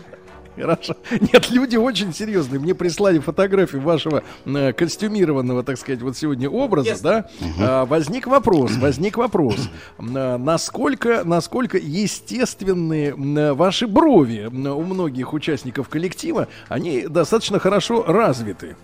Хорошо. 0.57 0.97
Нет, 1.21 1.51
люди 1.51 1.77
очень 1.77 2.13
серьезные. 2.15 2.61
Мне 2.61 2.75
прислали 2.75 3.19
фотографию 3.19 3.83
вашего 3.83 4.23
э, 4.45 4.73
костюмированного, 4.73 5.63
так 5.65 5.79
сказать, 5.79 6.01
вот 6.03 6.17
сегодня 6.17 6.49
образа, 6.49 6.91
да? 7.03 7.27
А, 7.61 7.85
возник 7.87 8.27
вопрос, 8.27 8.77
возник 8.77 9.17
вопрос. 9.17 9.69
А, 9.99 10.39
насколько, 10.39 11.23
насколько 11.25 11.79
естественные 11.79 13.11
м, 13.13 13.57
ваши 13.57 13.87
брови 13.87 14.47
у 14.47 14.83
многих 14.83 15.33
участников 15.33 15.89
коллектива, 15.89 16.49
они 16.69 17.07
достаточно 17.09 17.59
хорошо 17.59 18.05
развиты. 18.07 18.77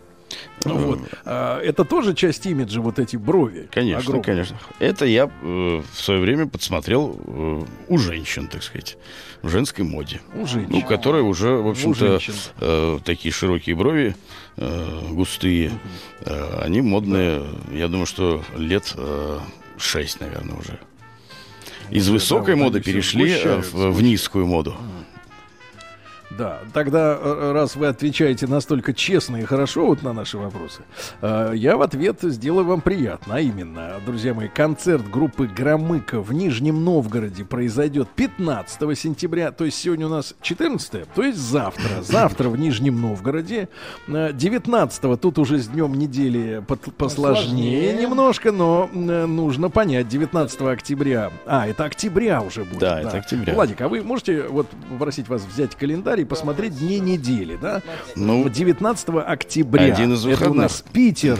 Вот. 0.65 1.01
А, 1.24 1.61
это 1.61 1.85
тоже 1.85 2.15
часть 2.15 2.47
имиджа, 2.47 2.81
вот 2.81 2.98
эти 2.98 3.16
брови. 3.16 3.69
Конечно, 3.70 4.01
огромные. 4.01 4.24
конечно. 4.24 4.59
Это 4.78 5.05
я 5.07 5.31
э, 5.43 5.82
в 5.93 6.01
свое 6.01 6.20
время 6.20 6.47
подсмотрел 6.47 7.19
э, 7.27 7.62
у 7.89 7.98
женщин, 7.98 8.47
так 8.47 8.62
сказать, 8.62 8.98
в 9.43 9.48
женской 9.48 9.85
моде. 9.85 10.20
У 10.35 10.47
женщин. 10.47 10.70
Ну, 10.70 10.82
которые 10.82 11.24
уже, 11.24 11.51
в 11.51 11.69
общем-то, 11.69 12.20
э, 12.61 12.98
такие 13.05 13.32
широкие 13.32 13.74
брови, 13.74 14.15
э, 14.57 15.01
густые. 15.11 15.73
Э, 16.20 16.61
они 16.62 16.82
модные, 16.82 17.43
я 17.73 17.89
думаю, 17.89 18.07
что 18.07 18.43
лет 18.57 18.94
э, 18.97 19.39
наверное, 20.20 20.57
уже. 20.57 20.78
Из 21.90 22.07
да, 22.07 22.12
высокой 22.12 22.55
вот 22.55 22.65
моды 22.65 22.81
перешли 22.81 23.32
э, 23.32 23.62
в, 23.62 23.90
в 23.90 24.02
низкую 24.02 24.47
моду. 24.47 24.77
Да, 26.31 26.61
тогда, 26.73 27.19
э, 27.20 27.52
раз 27.52 27.74
вы 27.74 27.89
отвечаете 27.89 28.47
настолько 28.47 28.94
честно 28.94 29.36
и 29.39 29.44
хорошо 29.44 29.86
вот 29.86 30.02
на 30.02 30.12
наши 30.12 30.39
вопросы, 30.39 30.82
э, 31.23 31.52
я 31.57 31.77
в 31.77 31.82
ответ 31.82 32.19
сделаю 32.23 32.66
вам 32.66 32.81
приятно. 32.81 33.36
А 33.36 33.40
именно, 33.40 33.94
друзья 34.07 34.32
мои, 34.32 34.48
концерт 34.48 35.09
группы 35.11 35.48
Громыка 35.48 36.20
в 36.20 36.32
Нижнем 36.32 36.85
Новгороде 36.85 37.44
произойдет 37.44 38.09
15 38.15 38.94
сентября, 38.94 39.51
то 39.51 39.65
есть 39.65 39.78
сегодня 39.78 40.07
у 40.07 40.11
нас 40.11 40.35
14, 40.40 41.12
то 41.12 41.23
есть 41.23 41.39
завтра. 41.39 41.81
Завтра 42.02 42.48
в 42.48 42.57
Нижнем 42.57 43.01
Новгороде. 43.01 43.69
Э, 44.07 44.32
19 44.32 45.20
тут 45.20 45.39
уже 45.39 45.59
с 45.59 45.66
днем 45.66 45.94
недели 45.94 46.62
посложнее 46.97 47.94
немножко, 47.94 48.52
но 48.52 48.89
э, 48.93 49.27
нужно 49.27 49.69
понять, 49.69 50.09
19 50.09 50.61
октября. 50.62 51.32
А, 51.47 51.66
это 51.66 51.85
октября 51.85 52.40
уже 52.40 52.65
будет. 52.65 52.78
Да, 52.78 53.01
это 53.01 53.19
октября. 53.19 53.55
Владик, 53.55 53.81
а 53.81 53.89
вы 53.89 54.02
можете 54.02 54.43
вот 54.43 54.69
попросить 54.90 55.28
вас 55.28 55.44
взять 55.44 55.74
календарь 55.74 56.20
и 56.21 56.25
посмотреть 56.25 56.79
дни 56.79 57.01
недели, 57.01 57.57
да? 57.61 57.83
Ну, 58.17 58.49
19 58.49 59.09
октября. 59.27 59.93
один 59.95 60.15
из 60.15 60.21
Это 60.25 60.29
у 60.29 60.31
выходных. 60.31 60.57
нас 60.63 60.85
Питер. 60.93 61.39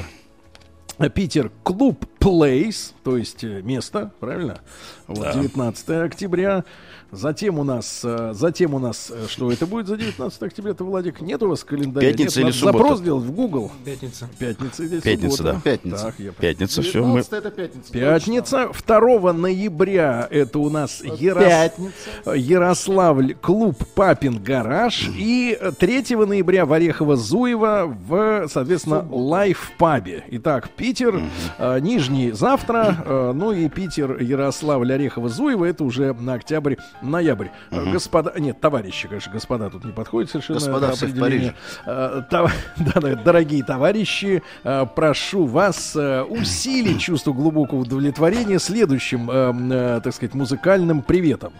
Питер 1.15 1.51
клуб 1.63 2.05
Place, 2.19 2.93
то 3.03 3.17
есть 3.17 3.43
э, 3.43 3.63
место, 3.63 4.13
правильно? 4.21 4.59
Вот, 5.07 5.21
Да. 5.21 5.33
19 5.33 5.89
октября. 5.91 6.65
Затем 7.13 7.59
у 7.59 7.65
нас, 7.65 8.03
э, 8.05 8.33
затем 8.35 8.75
у 8.75 8.79
нас, 8.79 9.11
э, 9.13 9.27
что 9.29 9.51
это 9.51 9.67
будет 9.67 9.89
за 9.89 9.97
19 9.97 10.43
октября-то, 10.43 10.85
Владик? 10.85 11.21
Нет 11.21 11.43
у 11.43 11.49
вас 11.49 11.65
календаря? 11.65 12.09
Пятница 12.11 12.41
Нет, 12.41 12.49
или 12.51 12.57
суббота? 12.57 12.79
запрос 12.79 12.99
сделать 13.01 13.25
в 13.25 13.33
Google. 13.33 13.73
Пятница. 13.85 14.29
Пятница 14.39 14.83
или 14.85 15.01
Пятница, 15.01 15.37
суббота? 15.37 15.55
да. 15.55 15.61
Пятница. 15.71 16.05
Так, 16.07 16.15
я 16.19 16.33
Пятница, 16.33 16.83
все. 16.83 16.99
Мы... 17.01 17.21
19 17.23 17.33
это 17.33 17.51
пятница. 17.51 17.93
Пятница. 17.93 18.71
2 18.87 19.33
ноября 19.33 20.29
это 20.31 20.59
у 20.61 20.71
нас 20.71 21.03
Яро- 21.03 21.41
Пятница. 21.45 22.31
Ярославль, 22.35 23.35
клуб 23.35 23.77
Папин 23.95 24.43
Гараж. 24.43 25.11
И 25.19 25.59
3 25.79 26.15
ноября 26.27 26.65
в 26.65 26.73
Орехово-Зуево 26.73 27.97
в, 28.07 28.49
соответственно, 28.49 29.05
Live 29.11 29.73
Пабе. 29.79 30.25
Итак, 30.29 30.71
Питер, 30.71 31.21
э, 31.59 31.81
Нижний 31.81 32.31
завтра, 32.33 33.33
ну 33.35 33.53
и 33.53 33.69
Питер, 33.69 34.21
Ярославль, 34.23 34.93
Орехово-Зуево 34.93 35.65
это 35.67 35.85
уже 35.85 36.15
на 36.15 36.35
октябрь, 36.35 36.77
ноябрь. 37.03 37.49
Э, 37.71 37.91
Господа, 37.93 38.33
нет, 38.39 38.61
товарищи, 38.61 39.09
конечно, 39.09 39.33
господа 39.33 39.71
тут 39.71 39.85
не 39.85 39.93
подходит 39.93 40.31
совершенно 40.31 40.59
Господа 40.59 40.93
все 40.93 41.07
в 41.07 41.11
определение. 41.11 41.55
Э, 41.87 42.23
тов- 42.31 42.53
да, 42.77 43.01
да, 43.01 43.15
дорогие 43.17 43.63
товарищи, 43.65 44.43
э, 44.65 44.87
прошу 44.95 45.47
вас 45.47 45.95
э, 45.97 46.23
усилить 46.23 47.01
чувство 47.03 47.33
глубокого 47.33 47.81
удовлетворения 47.81 48.59
следующим, 48.59 49.31
э, 49.31 49.53
э, 49.97 50.01
так 50.03 50.15
сказать, 50.15 50.35
музыкальным 50.35 51.03
приветом. 51.03 51.53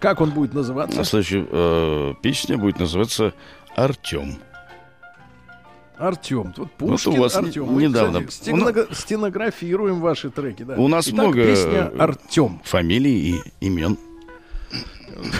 Как 0.00 0.20
он 0.20 0.30
будет 0.30 0.54
называться? 0.54 0.98
На 0.98 1.04
следующая 1.04 1.46
э, 1.50 2.14
песня 2.22 2.56
будет 2.58 2.78
называться 2.78 3.32
«Артем». 3.76 4.36
Артем. 5.96 6.54
Вот 6.56 6.70
Пушкин, 6.72 7.18
у 7.18 7.22
вас 7.22 7.34
Артем. 7.34 7.64
Мы, 7.66 7.82
недавно- 7.82 8.22
кстати, 8.24 8.50
стенога- 8.50 8.86
стенографируем 8.94 9.98
ваши 10.00 10.30
треки. 10.30 10.62
Да. 10.62 10.74
У 10.76 10.86
нас 10.86 11.08
Итак, 11.08 11.14
много 11.14 11.42
песня 11.44 11.90
Артем. 11.98 12.60
фамилий 12.62 13.32
и 13.32 13.66
имен. 13.66 13.98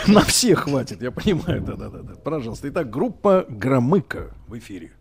На 0.06 0.22
всех 0.22 0.60
хватит, 0.60 1.02
я 1.02 1.10
понимаю. 1.10 1.62
Да, 1.62 1.74
да, 1.74 1.88
да, 1.88 2.02
да. 2.02 2.14
Пожалуйста. 2.14 2.68
Итак, 2.68 2.90
группа 2.90 3.46
Громыка 3.48 4.34
в 4.46 4.58
эфире. 4.58 4.92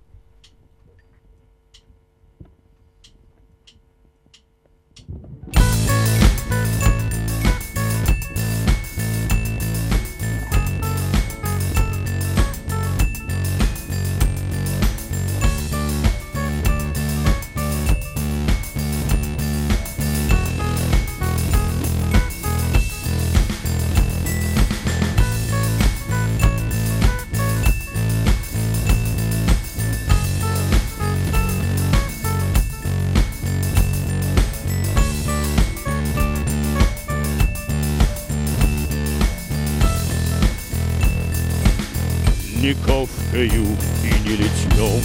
Ковкою 42.73 43.65
и 44.03 44.27
не 44.27 44.35
литьем, 44.35 45.03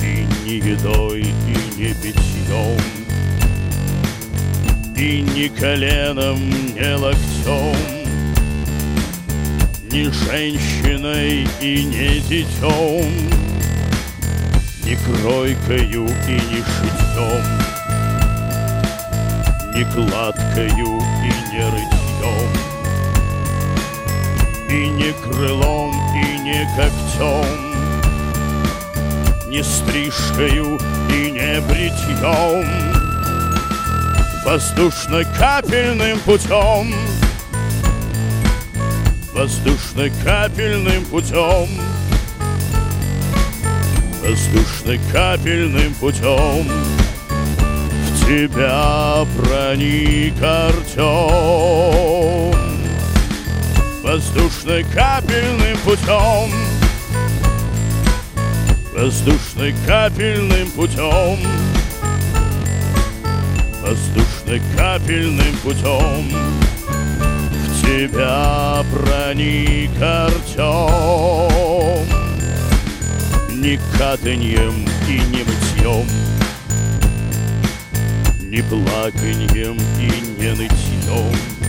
И 0.00 0.26
не 0.44 0.56
едой, 0.56 1.20
и 1.20 1.78
не 1.78 1.94
питьем, 1.94 2.80
И 4.96 5.22
ни 5.22 5.48
коленом, 5.48 6.38
ни 6.74 6.92
локтем, 6.94 7.76
Ни 9.90 10.10
женщиной 10.24 11.46
и 11.60 11.84
не 11.84 12.20
детем, 12.20 13.12
Ни 14.84 14.94
кройкою 14.94 16.06
и 16.28 16.32
не 16.32 16.62
шитьем, 16.72 17.44
Ни 19.74 19.84
кладкою 19.92 21.00
и 21.24 21.52
не 21.52 21.64
рытьем, 21.70 22.69
и 24.70 24.88
не 24.88 25.12
крылом, 25.12 25.92
и 26.14 26.38
не 26.38 26.64
когтем, 26.76 27.44
Не 29.48 29.64
стрижкою 29.64 30.78
и 31.10 31.32
не 31.32 31.60
бритьем, 31.62 32.64
Воздушно-капельным 34.44 36.20
путем, 36.20 36.94
Воздушно-капельным 39.34 41.04
путем, 41.06 41.68
Воздушно-капельным 44.22 45.94
путем. 45.94 46.68
В 48.06 48.26
тебя 48.26 49.26
проник 49.36 50.40
Артем 50.42 52.49
Воздушно-капельным 54.10 55.78
путем 55.84 56.50
Воздушно-капельным 58.92 60.68
путем 60.72 61.38
Воздушно-капельным 63.80 65.56
путем 65.62 66.28
В 67.52 67.82
тебя 67.82 68.84
проник 68.92 69.92
Артем 70.02 70.44
Ни 73.62 73.78
катаньем 73.96 74.88
и 75.06 75.20
не 75.30 75.44
мытьем 75.44 76.08
Ни 78.40 78.60
плаканьем 78.62 79.78
и 80.00 80.10
не 80.42 80.50
нытьем 80.50 81.59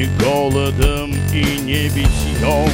ни 0.00 0.08
голодом 0.18 1.12
и 1.32 1.44
не 1.60 1.88
битьем, 1.90 2.72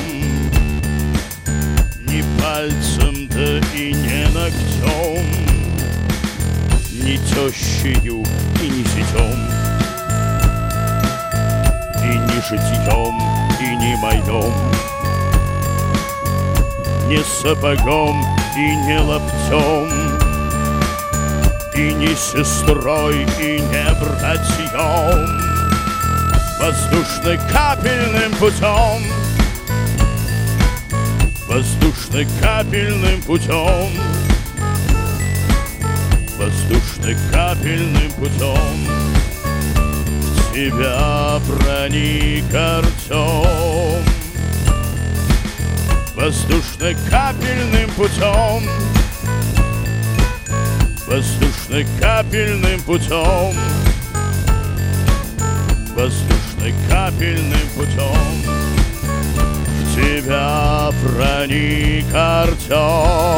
Ни 2.06 2.22
пальцем, 2.40 3.28
да 3.28 3.58
и 3.74 3.92
не 3.92 4.28
ногтем, 4.32 5.26
Ни 6.92 7.16
тещею 7.16 8.24
и 8.62 8.68
не 8.68 8.84
сетем. 8.84 9.56
путем 14.26 14.52
Не 17.08 17.22
сапогом 17.24 18.24
и 18.56 18.76
не 18.86 18.98
лаптем 19.00 19.88
И 21.74 21.92
не 21.94 22.14
сестрой, 22.14 23.26
и 23.40 23.60
не 23.60 23.94
братьем 24.00 25.45
Воздушно-капельным 26.58 28.32
путем 28.40 29.02
Воздушно-капельным 31.46 33.20
путем 33.22 33.90
Воздушно-капельным 36.38 38.10
путем 38.12 38.76
В 40.00 40.54
тебя 40.54 41.38
проник 41.46 42.54
Артем 42.54 44.02
Воздушно-капельным 46.14 47.90
путем 47.90 48.68
Воздушно-капельным 51.06 52.80
путем 52.80 53.54
Воздушно-капельным 56.56 57.68
путем 57.74 58.42
В 59.36 59.94
тебя 59.94 60.90
проник 61.02 62.14
Артем 62.14 63.36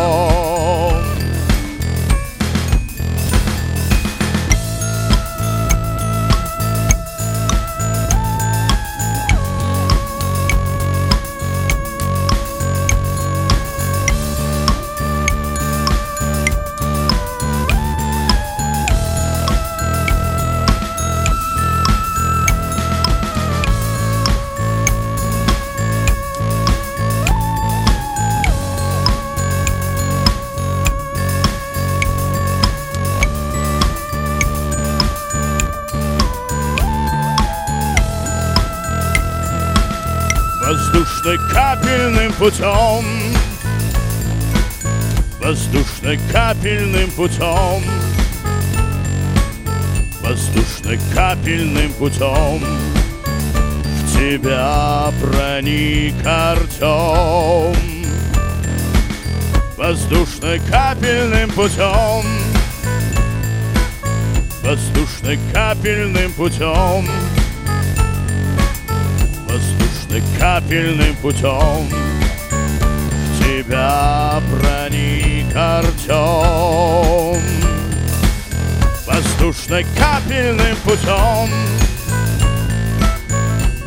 путем 42.38 43.04
Воздушно-капельным 45.40 47.10
путем 47.10 47.82
Воздушно-капельным 50.22 51.92
путем 51.94 52.62
В 53.72 54.16
тебя 54.16 55.10
проник 55.20 56.14
Артем 56.24 57.76
Воздушно-капельным 59.76 61.50
путем 61.50 62.24
Воздушно-капельным 64.62 66.32
путем 66.32 67.04
Воздушно-капельным 69.48 71.16
путем 71.16 72.07
тебя 73.62 74.40
проник 74.50 75.54
Артем 75.56 77.42
Воздушно-капельным 79.06 80.76
путем 80.84 81.50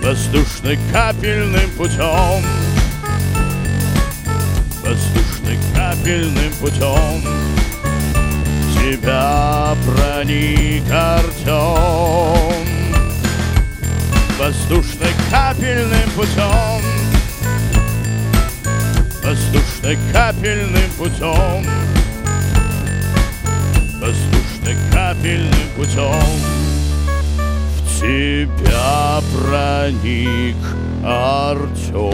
Воздушно-капельным 0.02 1.70
путем 1.78 2.44
Воздушно-капельным 4.84 6.52
путем 6.60 7.22
В 8.68 8.82
тебя 8.82 9.74
проник 9.86 10.92
Артем 10.92 12.68
Воздушно-капельным 14.38 16.10
путем 16.16 16.81
Воздушно-капельным 19.32 20.92
путем 20.98 21.66
Воздушно-капельным 24.02 25.70
путем 25.78 26.42
В 27.78 28.02
тебя 28.02 29.22
проник 29.32 30.58
Артем 31.06 32.12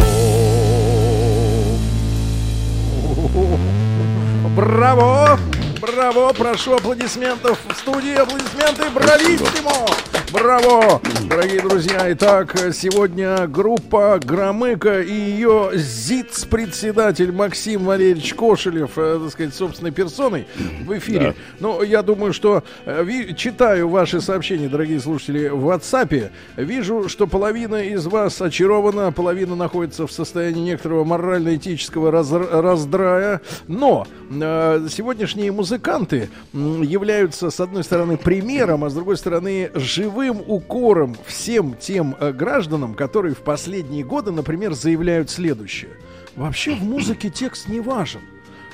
Браво! 4.55 5.39
Браво! 5.81 6.33
Прошу 6.33 6.75
аплодисментов 6.75 7.57
в 7.67 7.79
студии. 7.79 8.13
Аплодисменты 8.13 8.91
брависсимо! 8.91 9.87
Браво! 10.33 11.01
Дорогие 11.29 11.61
друзья, 11.61 12.11
итак, 12.11 12.53
сегодня 12.73 13.47
группа 13.47 14.19
Громыка 14.23 15.01
и 15.01 15.13
ее 15.13 15.71
ЗИЦ-председатель 15.73 17.31
Максим 17.31 17.85
Валерьевич 17.85 18.33
Кошелев, 18.33 18.91
э, 18.97 19.19
так 19.23 19.31
сказать, 19.31 19.55
собственной 19.55 19.91
персоной 19.91 20.45
в 20.85 20.97
эфире. 20.97 21.19
Да. 21.29 21.33
Ну, 21.59 21.81
я 21.81 22.01
думаю, 22.01 22.33
что 22.33 22.63
э, 22.85 23.33
читаю 23.37 23.87
ваши 23.87 24.19
сообщения, 24.19 24.67
дорогие 24.67 24.99
слушатели, 24.99 25.47
в 25.47 25.69
WhatsApp. 25.69 26.29
Вижу, 26.57 27.07
что 27.07 27.25
половина 27.25 27.83
из 27.87 28.05
вас 28.05 28.41
очарована, 28.41 29.13
половина 29.13 29.55
находится 29.55 30.07
в 30.07 30.11
состоянии 30.11 30.61
некоторого 30.61 31.05
морально-этического 31.05 32.11
раз- 32.11 32.31
раздрая. 32.31 33.41
Но 33.67 34.05
э, 34.29 34.87
сегодняшние 34.89 35.53
музыканты 35.53 36.29
являются, 36.53 37.49
с 37.49 37.61
одной 37.61 37.85
стороны, 37.85 38.17
примером, 38.17 38.83
а 38.83 38.89
с 38.89 38.93
другой 38.93 39.15
стороны, 39.15 39.71
живым 39.73 40.16
укором 40.25 41.15
всем 41.25 41.75
тем 41.75 42.15
э, 42.19 42.31
гражданам, 42.31 42.95
которые 42.95 43.35
в 43.35 43.39
последние 43.39 44.03
годы, 44.03 44.31
например, 44.31 44.73
заявляют 44.73 45.29
следующее. 45.29 45.91
Вообще 46.35 46.75
в 46.75 46.83
музыке 46.83 47.29
текст 47.29 47.69
не 47.69 47.79
важен. 47.79 48.21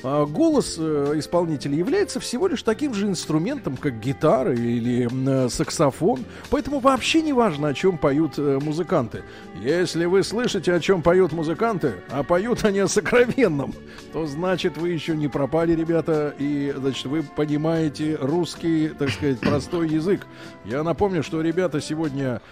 А 0.06 0.26
Голос 0.26 0.76
э, 0.78 1.14
исполнителя 1.16 1.76
является 1.76 2.20
всего 2.20 2.46
лишь 2.46 2.62
таким 2.62 2.92
же 2.92 3.06
инструментом, 3.06 3.78
как 3.78 4.00
гитара 4.00 4.52
или 4.52 5.08
э, 5.10 5.48
саксофон. 5.48 6.26
Поэтому 6.50 6.78
вообще 6.80 7.22
не 7.22 7.32
важно, 7.32 7.68
о 7.68 7.74
чем 7.74 7.96
поют 7.96 8.34
э, 8.36 8.58
музыканты. 8.62 9.22
Если 9.62 10.04
вы 10.04 10.22
слышите, 10.22 10.74
о 10.74 10.80
чем 10.80 11.00
поют 11.00 11.32
музыканты, 11.32 11.94
а 12.10 12.22
поют 12.22 12.64
они 12.64 12.80
о 12.80 12.88
сокровенном, 12.88 13.72
то 14.12 14.26
значит 14.26 14.76
вы 14.76 14.90
еще 14.90 15.16
не 15.16 15.28
пропали, 15.28 15.74
ребята, 15.74 16.34
и 16.38 16.74
значит 16.76 17.06
вы 17.06 17.22
понимаете 17.22 18.18
русский, 18.20 18.88
так 18.88 19.08
сказать, 19.08 19.40
простой 19.40 19.88
язык. 19.88 20.26
Я 20.66 20.82
напомню, 20.82 21.22
что 21.22 21.40
ребята 21.40 21.80
сегодня 21.80 22.42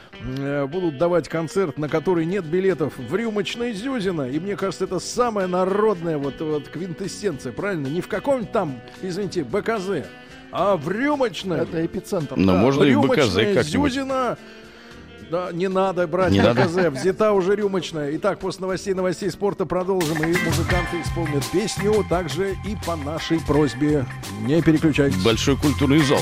будут 0.69 0.97
давать 0.97 1.29
концерт, 1.29 1.77
на 1.77 1.89
который 1.89 2.24
нет 2.24 2.47
билетов 2.47 2.95
в 2.97 3.15
рюмочной 3.15 3.74
Зюзина. 3.74 4.23
И 4.31 4.41
мне 4.41 4.57
кажется, 4.57 4.85
это 4.85 5.01
самая 5.01 5.47
народная 5.47 6.16
вот, 6.16 6.41
вот 6.41 6.69
квинтэссенция, 6.69 7.41
правильно? 7.51 7.89
Не 7.89 8.01
в 8.01 8.09
каком-нибудь 8.09 8.52
там, 8.52 8.81
извините, 9.01 9.43
БКЗ, 9.43 10.06
а 10.52 10.77
в 10.77 10.89
рюмочной. 10.89 11.60
Это 11.60 11.85
эпицентр. 11.85 12.36
Ну, 12.36 12.56
можно 12.56 12.85
и 12.85 12.94
в 12.94 13.01
БКЗ 13.01 13.35
как-нибудь. 13.35 13.93
Зюзина. 13.93 14.39
Да, 15.31 15.48
не 15.51 15.66
надо 15.66 16.06
брать 16.06 16.31
Не 16.31 16.43
надо? 16.43 16.64
БКЗ, 16.64 17.01
взята 17.01 17.32
уже 17.32 17.56
рюмочная. 17.56 18.14
Итак, 18.16 18.39
после 18.39 18.60
новостей, 18.60 18.93
новостей 18.93 19.31
спорта 19.31 19.64
продолжим. 19.64 20.19
И 20.19 20.36
музыканты 20.44 21.01
исполнят 21.02 21.43
песню 21.51 22.05
также 22.10 22.52
и 22.66 22.77
по 22.86 22.97
нашей 22.97 23.40
просьбе. 23.40 24.05
Не 24.43 24.60
переключайтесь. 24.60 25.24
Большой 25.24 25.56
культурный 25.56 26.01
зал. 26.01 26.20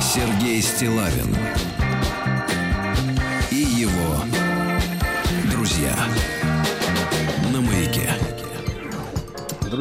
Сергей 0.00 0.62
Стилавин 0.62 1.36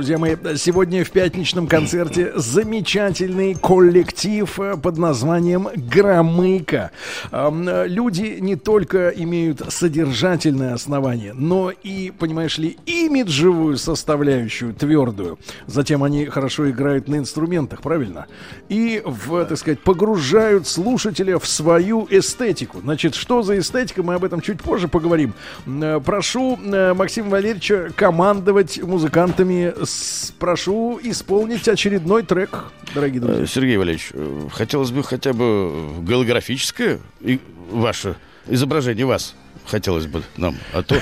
друзья 0.09 0.17
мои, 0.41 0.57
сегодня 0.57 1.05
в 1.05 1.11
пятничном 1.11 1.67
концерте 1.67 2.31
замечательный 2.35 3.53
коллектив 3.53 4.59
э, 4.59 4.75
под 4.75 4.97
названием 4.97 5.67
«Громыка». 5.75 6.89
Э, 7.31 7.85
Люди 7.85 8.37
не 8.39 8.55
только 8.55 9.09
имеют 9.09 9.61
содержательное 9.71 10.73
основание, 10.73 11.33
но 11.33 11.69
и, 11.69 12.11
понимаешь 12.17 12.57
ли, 12.57 12.75
имиджевую 12.87 13.77
составляющую 13.77 14.73
твердую. 14.73 15.37
Затем 15.67 16.03
они 16.03 16.25
хорошо 16.25 16.67
играют 16.71 17.07
на 17.07 17.17
инструментах, 17.17 17.83
правильно? 17.83 18.25
И, 18.67 19.03
в, 19.05 19.45
так 19.45 19.59
сказать, 19.59 19.79
погружают 19.81 20.67
слушателя 20.67 21.37
в 21.37 21.45
свою 21.45 22.07
эстетику. 22.09 22.79
Значит, 22.81 23.13
что 23.13 23.43
за 23.43 23.59
эстетика, 23.59 24.01
мы 24.01 24.15
об 24.15 24.23
этом 24.23 24.41
чуть 24.41 24.59
позже 24.59 24.87
поговорим. 24.87 25.35
Э, 25.67 25.99
Прошу 26.03 26.57
Максима 26.57 27.29
Валерьевича 27.29 27.91
командовать 27.95 28.81
музыкантами. 28.81 29.71
С- 29.85 29.98
Прошу 30.39 30.99
исполнить 31.03 31.67
очередной 31.67 32.23
трек, 32.23 32.65
дорогие 32.95 33.19
друзья. 33.21 33.43
Э, 33.43 33.47
Сергей 33.47 33.77
Валерьевич, 33.77 34.09
э, 34.13 34.47
хотелось 34.51 34.91
бы 34.91 35.03
хотя 35.03 35.33
бы 35.33 36.01
голографическое 36.01 36.99
и 37.21 37.39
ваше 37.69 38.15
изображение 38.47 39.05
вас 39.05 39.35
хотелось 39.65 40.07
бы 40.07 40.23
нам, 40.37 40.55
а 40.73 40.81
то... 40.83 40.95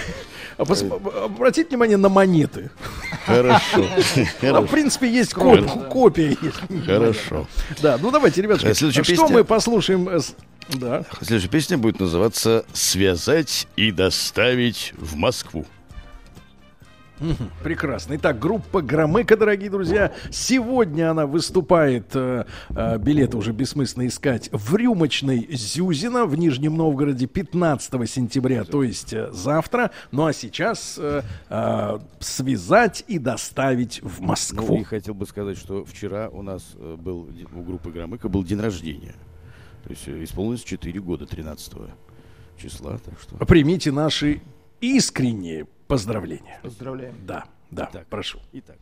А 0.57 0.63
пос- 0.63 1.23
Обратите 1.25 1.69
внимание 1.69 1.97
на 1.97 2.09
монеты. 2.09 2.71
Хорошо. 3.27 3.85
А, 4.41 4.61
В 4.61 4.67
принципе, 4.67 5.07
есть 5.07 5.33
коп- 5.35 5.87
копия. 5.89 6.35
Хорошо. 6.85 7.47
Да, 7.79 7.99
ну 8.01 8.09
давайте. 8.09 8.41
Э, 8.41 8.57
следующая 8.73 9.03
Что 9.03 9.11
песня- 9.11 9.27
мы 9.29 9.43
послушаем? 9.43 10.09
э, 10.09 10.19
Да. 10.69 11.05
Следующая 11.21 11.49
песня 11.49 11.77
будет 11.77 11.99
называться 11.99 12.65
«Связать 12.73 13.67
и 13.75 13.91
доставить 13.91 14.93
в 14.97 15.15
Москву». 15.15 15.67
Прекрасно. 17.63 18.15
Итак, 18.15 18.39
группа 18.39 18.81
Громыка, 18.81 19.35
дорогие 19.37 19.69
друзья. 19.69 20.13
Сегодня 20.31 21.11
она 21.11 21.25
выступает, 21.25 22.07
э, 22.13 22.45
э, 22.69 22.97
билеты 22.99 23.37
уже 23.37 23.51
бессмысленно 23.53 24.07
искать, 24.07 24.49
в 24.51 24.75
рюмочной 24.75 25.47
Зюзина 25.51 26.25
в 26.25 26.35
Нижнем 26.37 26.75
Новгороде 26.75 27.27
15 27.27 28.07
сентября, 28.09 28.63
то 28.63 28.83
есть 28.83 29.13
э, 29.13 29.31
завтра. 29.31 29.91
Ну 30.11 30.25
а 30.25 30.33
сейчас 30.33 30.95
э, 30.99 31.21
э, 31.49 31.99
связать 32.19 33.03
и 33.07 33.19
доставить 33.19 34.01
в 34.03 34.21
Ну, 34.21 34.27
Москву. 34.27 34.77
и 34.77 34.83
хотел 34.83 35.13
бы 35.13 35.25
сказать, 35.25 35.57
что 35.57 35.83
вчера 35.85 36.29
у 36.29 36.41
нас 36.41 36.73
э, 36.75 36.95
был, 36.97 37.29
у 37.55 37.61
группы 37.61 37.91
Громыка 37.91 38.29
был 38.29 38.43
день 38.43 38.59
рождения. 38.59 39.15
То 39.83 39.89
есть 39.89 40.07
э, 40.07 40.23
исполнилось 40.23 40.63
4 40.63 40.99
года 41.01 41.25
13 41.25 41.73
числа, 42.61 42.97
так 43.03 43.19
что... 43.19 43.35
Примите 43.45 43.91
наши 43.91 44.41
искренние 44.81 45.67
поздравления. 45.87 46.59
Поздравляем. 46.61 47.15
Да, 47.25 47.45
да, 47.71 47.89
прошу. 48.09 48.39
Итак. 48.53 48.77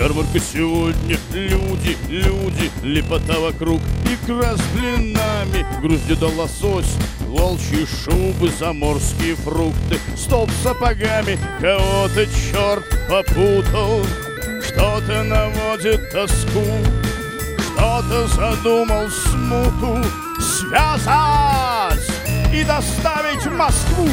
Ярмарка 0.00 0.38
сегодня, 0.38 1.18
люди, 1.34 1.94
люди, 2.08 2.70
лепота 2.82 3.38
вокруг, 3.38 3.80
икра 4.06 4.56
с 4.56 4.72
блинами, 4.72 5.66
грусть 5.82 6.18
да 6.18 6.26
лосось, 6.28 6.96
волчьи 7.30 7.86
шубы, 7.86 8.50
заморские 8.50 9.36
фрукты, 9.36 9.98
столб 10.16 10.50
с 10.50 10.62
сапогами, 10.62 11.38
кого-то 11.60 12.26
черт 12.26 12.84
попутал, 13.08 14.04
что-то 14.62 15.22
наводит 15.22 16.10
тоску, 16.10 16.64
кто-то 17.58 18.26
задумал 18.28 19.08
смуту 19.08 20.04
связать 20.40 22.10
и 22.52 22.64
доставить 22.64 23.46
в 23.46 23.52
Москву. 23.52 24.08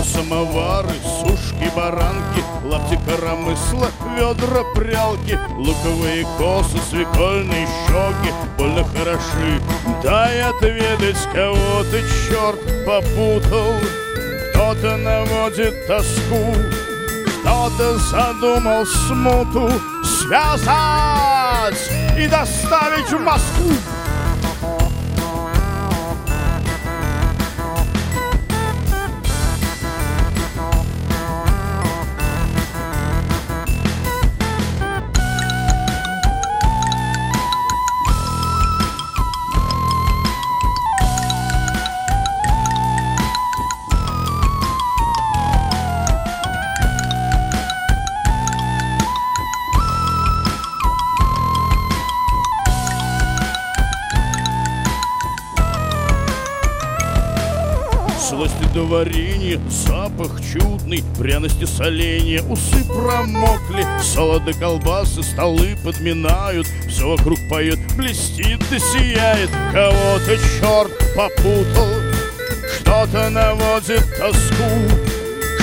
Медные 0.00 0.04
самовары, 0.04 0.94
сушки, 1.20 1.70
баранки, 1.76 2.42
лапти 2.64 2.98
коромысла, 3.06 3.88
ведра, 4.16 4.64
прялки, 4.74 5.38
луковые 5.56 6.26
косы, 6.38 6.78
свекольные 6.88 7.66
щеки, 7.86 8.32
больно 8.56 8.84
хороши. 8.84 9.60
Дай 10.02 10.40
отведать, 10.42 11.28
кого 11.34 11.84
ты, 11.90 12.02
черт, 12.28 12.60
попутал. 12.86 13.74
Кто-то 14.50 14.96
наводит 14.96 15.86
тоску, 15.86 16.54
кто-то 17.40 17.98
задумал 17.98 18.86
смуту 18.86 19.70
связать 20.04 21.90
и 22.18 22.26
доставить 22.26 23.12
в 23.12 23.20
Москву. 23.20 23.99
Запах 60.20 60.40
чудный, 60.40 61.02
пряности 61.18 61.64
соленья, 61.64 62.42
усы 62.42 62.84
промокли, 62.84 63.86
салаты, 64.02 64.52
колбасы, 64.54 65.22
столы 65.22 65.76
подминают, 65.82 66.66
все 66.88 67.08
вокруг 67.08 67.38
поет, 67.48 67.78
блестит 67.96 68.60
и 68.70 68.78
сияет, 68.78 69.50
кого-то 69.72 70.36
черт 70.58 70.92
попутал, 71.16 71.88
что-то 72.76 73.30
наводит 73.30 74.04
тоску, 74.18 74.98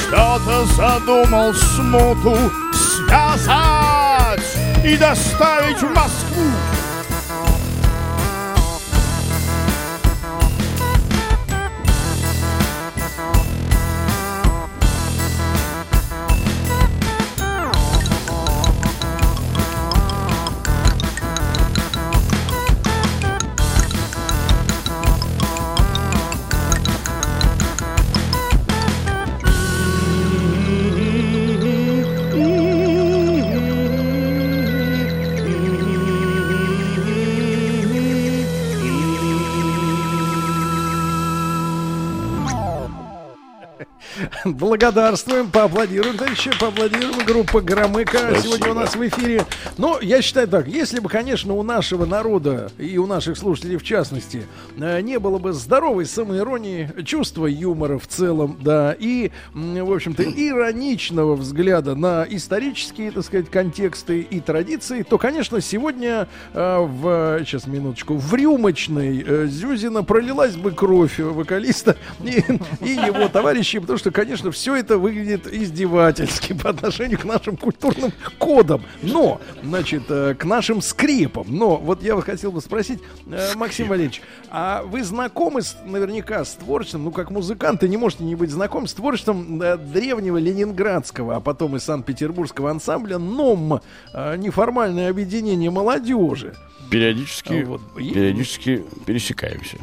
кто-то 0.08 0.66
задумал 0.76 1.54
смуту 1.54 2.36
связать 2.74 4.40
и 4.84 4.98
доставить 4.98 5.82
в 5.82 5.94
Москву. 5.94 6.77
Благодарствуем, 44.68 45.50
поаплодируем, 45.50 46.18
товарищи, 46.18 46.52
поаплодируем. 46.60 47.26
Группа 47.26 47.62
Громыка 47.62 48.18
Спасибо. 48.18 48.42
сегодня 48.44 48.72
у 48.72 48.74
нас 48.74 48.96
в 48.98 49.08
эфире. 49.08 49.46
Но 49.78 50.00
я 50.02 50.22
считаю 50.22 50.48
так, 50.48 50.68
если 50.68 51.00
бы, 51.00 51.10
конечно, 51.10 51.54
у 51.54 51.64
нашего 51.64 52.06
народа 52.06 52.72
и 52.78 52.98
у 52.98 53.06
наших 53.06 53.38
слушателей 53.38 53.78
в 53.78 53.84
частности 53.84 54.44
э, 54.78 55.02
не 55.02 55.20
было 55.20 55.38
бы 55.38 55.54
здоровой 55.54 56.06
самоиронии, 56.06 56.92
чувства 57.06 57.46
юмора 57.46 58.00
в 58.00 58.08
целом, 58.08 58.58
да, 58.62 58.96
и, 58.98 59.32
в 59.54 59.92
общем-то, 59.92 60.24
ироничного 60.36 61.36
взгляда 61.36 61.96
на 61.96 62.26
исторические, 62.28 63.12
так 63.12 63.24
сказать, 63.24 63.50
контексты 63.50 64.22
и 64.22 64.40
традиции, 64.40 65.04
то, 65.04 65.18
конечно, 65.18 65.62
сегодня 65.62 66.28
э, 66.54 66.78
в, 66.80 67.40
сейчас, 67.46 67.68
минуточку, 67.68 68.16
в 68.16 68.34
рюмочной 68.34 69.24
э, 69.26 69.46
Зюзина 69.48 70.04
пролилась 70.04 70.56
бы 70.56 70.72
кровь 70.72 71.20
вокалиста 71.20 71.98
и, 72.24 72.44
и 72.82 72.90
его 72.90 73.28
товарищей, 73.28 73.80
потому 73.80 74.00
что, 74.00 74.12
конечно, 74.12 74.52
все 74.52 74.76
это 74.76 74.98
выглядит 74.98 75.48
издевательски 75.48 76.54
по 76.54 76.70
отношению 76.70 77.20
к 77.20 77.26
нашим 77.26 77.58
культурным 77.58 78.12
кодам, 78.40 78.84
но, 79.02 79.40
значит, 79.68 80.04
э, 80.10 80.34
к 80.36 80.46
нашим 80.46 80.82
скрепам. 80.82 81.48
Но 81.50 81.78
вот 81.78 82.02
я 82.02 82.16
вот 82.16 82.26
хотел 82.26 82.52
бы 82.52 82.62
спросить, 82.62 83.00
э, 83.28 83.54
Максим 83.56 83.90
Валерьевич, 83.90 84.22
а 84.50 84.84
вы 84.84 85.04
знакомы 85.04 85.62
с, 85.62 85.78
наверняка 85.86 86.44
с 86.44 86.54
творчеством, 86.54 87.04
ну, 87.06 87.12
как 87.12 87.30
музыканты, 87.30 87.88
не 87.88 87.98
можете 87.98 88.24
не 88.24 88.36
быть 88.36 88.50
знакомы 88.50 88.88
с 88.88 88.94
творчеством 88.94 89.62
э, 89.62 89.78
древнего 89.78 90.38
ленинградского, 90.38 91.36
а 91.36 91.40
потом 91.40 91.76
и 91.76 91.80
санкт-петербургского 91.80 92.72
ансамбля 92.72 93.18
НОМ, 93.18 93.82
неформальное 94.38 95.10
объединение 95.10 95.70
молодежи. 95.70 96.56
Периодически, 96.90 97.64
Вот. 97.64 97.82
Периодически 97.96 98.84
пересекаемся. 99.06 99.78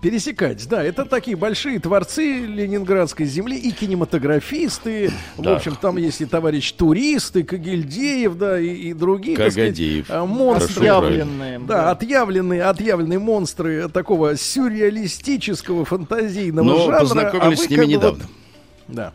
Пересекать, 0.00 0.66
да, 0.66 0.82
это 0.82 1.04
такие 1.04 1.36
большие 1.36 1.78
творцы 1.78 2.46
ленинградской 2.46 3.26
земли 3.26 3.58
и 3.58 3.70
кинематографисты. 3.70 5.12
Да. 5.36 5.52
В 5.52 5.56
общем, 5.56 5.76
там 5.78 5.98
есть 5.98 6.22
и 6.22 6.24
товарищ 6.24 6.72
туристы, 6.72 7.42
Кагильдеев, 7.42 8.34
да, 8.38 8.58
и, 8.58 8.68
и 8.68 8.92
другие. 8.94 9.36
сказать, 9.36 9.54
Кагадеев. 9.54 10.06
а, 10.08 10.24
монстры. 10.24 10.86
Отъявленные, 10.88 11.58
Да, 11.58 11.66
да. 11.66 11.90
отъявленные, 11.90 12.62
отъявленные 12.62 13.18
монстры 13.18 13.88
такого 13.90 14.36
сюрреалистического 14.36 15.84
фантазийного 15.84 16.64
Но 16.66 16.78
жанра. 16.86 17.00
познакомились 17.00 17.44
а 17.44 17.50
вы 17.50 17.56
с 17.66 17.70
ними 17.70 17.84
недавно. 17.84 18.24
вот- 18.24 18.94
да. 18.94 19.12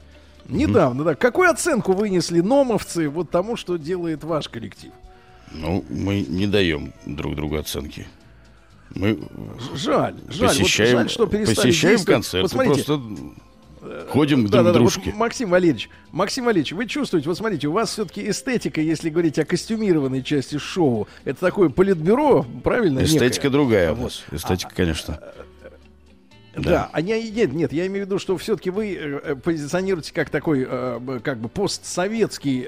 Недавно, 0.47 1.03
да. 1.03 1.15
Какую 1.15 1.49
оценку 1.49 1.93
вынесли 1.93 2.41
номовцы 2.41 3.09
вот 3.09 3.31
тому, 3.31 3.55
что 3.57 3.77
делает 3.77 4.23
ваш 4.23 4.47
коллектив? 4.49 4.91
Ну, 5.51 5.83
мы 5.89 6.22
не 6.22 6.45
даем 6.45 6.93
друг 7.07 7.35
другу 7.35 7.57
оценки. 7.57 8.05
Мы 8.95 9.19
Жаль, 9.75 10.15
жаль. 10.30 10.48
посещаем, 10.49 10.91
вот 10.93 11.01
жаль, 11.01 11.09
что 11.09 11.25
перестали 11.27 11.56
посещаем 11.56 12.03
концерты, 12.03 12.41
Вот 12.43 12.51
смотрите, 12.51 12.83
просто 12.85 13.01
ходим 14.09 14.48
к 14.48 14.49
друг 14.49 14.51
да, 14.51 14.64
да. 14.64 14.69
Вот, 14.69 14.74
дружке. 14.80 15.14
Максим 15.15 15.49
Валерьевич, 15.49 15.90
Максим 16.11 16.45
Валерьевич, 16.45 16.72
вы 16.72 16.88
чувствуете, 16.88 17.27
вот 17.27 17.38
смотрите, 17.38 17.67
у 17.67 17.72
вас 17.72 17.90
все-таки 17.91 18.30
эстетика, 18.30 18.82
если 18.82 19.09
говорить 19.09 19.38
о 19.38 19.45
костюмированной 19.45 20.24
части 20.24 20.57
шоу, 20.57 21.07
это 21.25 21.40
такое 21.40 21.69
политбюро, 21.69 22.45
правильно? 22.64 23.03
Эстетика 23.03 23.48
некое? 23.48 23.49
другая 23.49 23.91
у 23.91 23.95
Вот. 23.95 24.03
нас. 24.06 24.24
Эстетика, 24.32 24.72
конечно. 24.74 25.19
Да, 26.58 26.90
а 26.92 27.01
я, 27.01 27.22
нет, 27.22 27.53
нет, 27.53 27.74
я 27.74 27.88
имею 27.88 28.06
в 28.06 28.08
виду, 28.08 28.19
что 28.19 28.38
все-таки 28.38 28.69
вы 28.69 28.93
э, 28.93 29.19
э, 29.24 29.35
позиционируете 29.35 30.14
как 30.14 30.30
такой, 30.30 30.66
э, 30.67 31.19
как 31.24 31.40
бы 31.40 31.50
постсоветский 31.50 32.66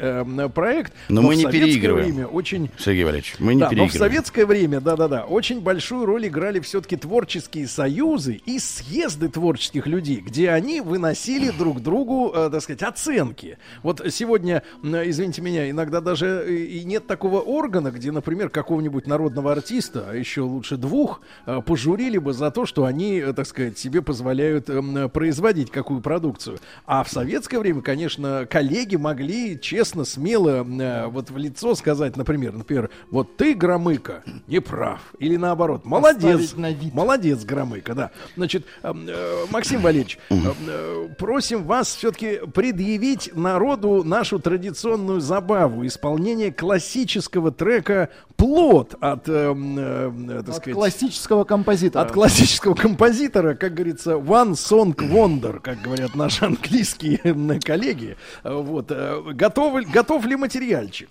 проект. 0.50 0.94
Но 1.10 1.22
мы 1.22 1.36
в 1.36 1.38
не 1.38 1.46
переигрываем. 1.46 2.06
время 2.06 2.28
очень 2.28 2.70
Сергей 2.78 3.04
Валерьевич, 3.04 3.36
мы 3.40 3.56
не 3.56 3.62
да, 3.62 3.66
но 3.66 3.70
в 3.70 3.72
переигрываем. 3.72 4.12
советское 4.12 4.46
время, 4.46 4.82
да-да-да, 4.82 5.26
очень 5.26 5.62
большую 5.62 6.06
роль 6.06 6.28
играли 6.28 6.60
все-таки 6.60 6.98
творческие 6.98 7.68
союзы 7.68 8.42
и 8.46 8.60
съезды 8.60 9.30
творческих 9.30 9.88
людей, 9.88 10.18
где 10.18 10.50
они 10.52 10.82
выносили 10.82 11.50
друг 11.52 11.82
другу, 11.82 12.32
так 12.34 12.62
сказать, 12.62 12.84
оценки. 12.84 13.58
Вот 13.84 14.02
сегодня, 14.10 14.64
извините 14.84 15.42
меня, 15.42 15.70
иногда 15.70 16.02
даже 16.02 16.56
и 16.56 16.84
нет 16.84 17.08
такого 17.08 17.40
органа, 17.40 17.92
где, 17.92 18.12
например, 18.12 18.50
какого-нибудь 18.50 19.08
народного 19.08 19.52
артиста, 19.52 20.08
а 20.10 20.16
еще 20.16 20.42
лучше 20.42 20.78
двух, 20.78 21.22
пожурили 21.66 22.18
бы 22.18 22.34
за 22.34 22.52
то, 22.52 22.66
что 22.66 22.86
они, 22.86 23.22
так 23.36 23.46
сказать, 23.48 23.77
себе 23.78 24.02
позволяют 24.02 24.70
эм, 24.70 25.10
производить 25.10 25.72
какую 25.72 26.02
продукцию. 26.02 26.60
А 26.86 27.04
в 27.04 27.10
советское 27.10 27.60
время, 27.60 27.82
конечно, 27.82 28.46
коллеги 28.50 28.96
могли 28.96 29.60
честно, 29.60 30.06
смело 30.06 30.64
э, 30.66 31.08
вот 31.08 31.30
в 31.30 31.38
лицо 31.38 31.76
сказать, 31.76 32.16
например, 32.18 32.54
например, 32.54 32.90
вот 33.12 33.38
ты, 33.38 33.54
Громыко, 33.54 34.24
не 34.48 34.60
прав. 34.60 35.02
Или 35.20 35.38
наоборот, 35.38 35.86
молодец, 35.86 36.56
на 36.56 36.72
вид. 36.72 36.94
молодец, 36.94 37.44
Громыко, 37.44 37.94
да. 37.96 38.12
Значит, 38.36 38.66
эм, 38.84 39.06
э, 39.08 39.46
Максим 39.52 39.82
Валерьевич, 39.82 40.20
эм, 40.30 40.44
э, 40.68 41.10
просим 41.18 41.64
вас 41.64 41.96
все-таки 41.96 42.40
предъявить 42.54 43.32
народу 43.36 44.04
нашу 44.04 44.40
традиционную 44.40 45.22
забаву, 45.22 45.86
исполнение 45.86 46.52
классического 46.52 47.52
трека 47.52 48.10
«Плод» 48.36 48.96
от, 49.00 49.28
эм, 49.28 49.78
э, 49.80 50.12
так 50.40 50.50
От 50.50 50.56
сказать, 50.56 50.74
классического 50.76 51.44
композитора. 51.44 52.04
от 52.04 52.12
классического 52.12 52.76
композитора, 52.76 53.56
как 53.68 53.76
говорится, 53.76 54.12
One 54.12 54.52
Song 54.54 54.96
Wonder, 54.96 55.60
как 55.60 55.82
говорят 55.82 56.16
наши 56.16 56.46
английские 56.46 57.20
коллеги. 57.60 58.16
Вот. 58.44 58.88
э, 58.92 59.22
Готов, 59.34 59.78
ли- 59.80 59.86
готов 59.86 60.26
ли 60.26 60.36
материальчик? 60.38 61.10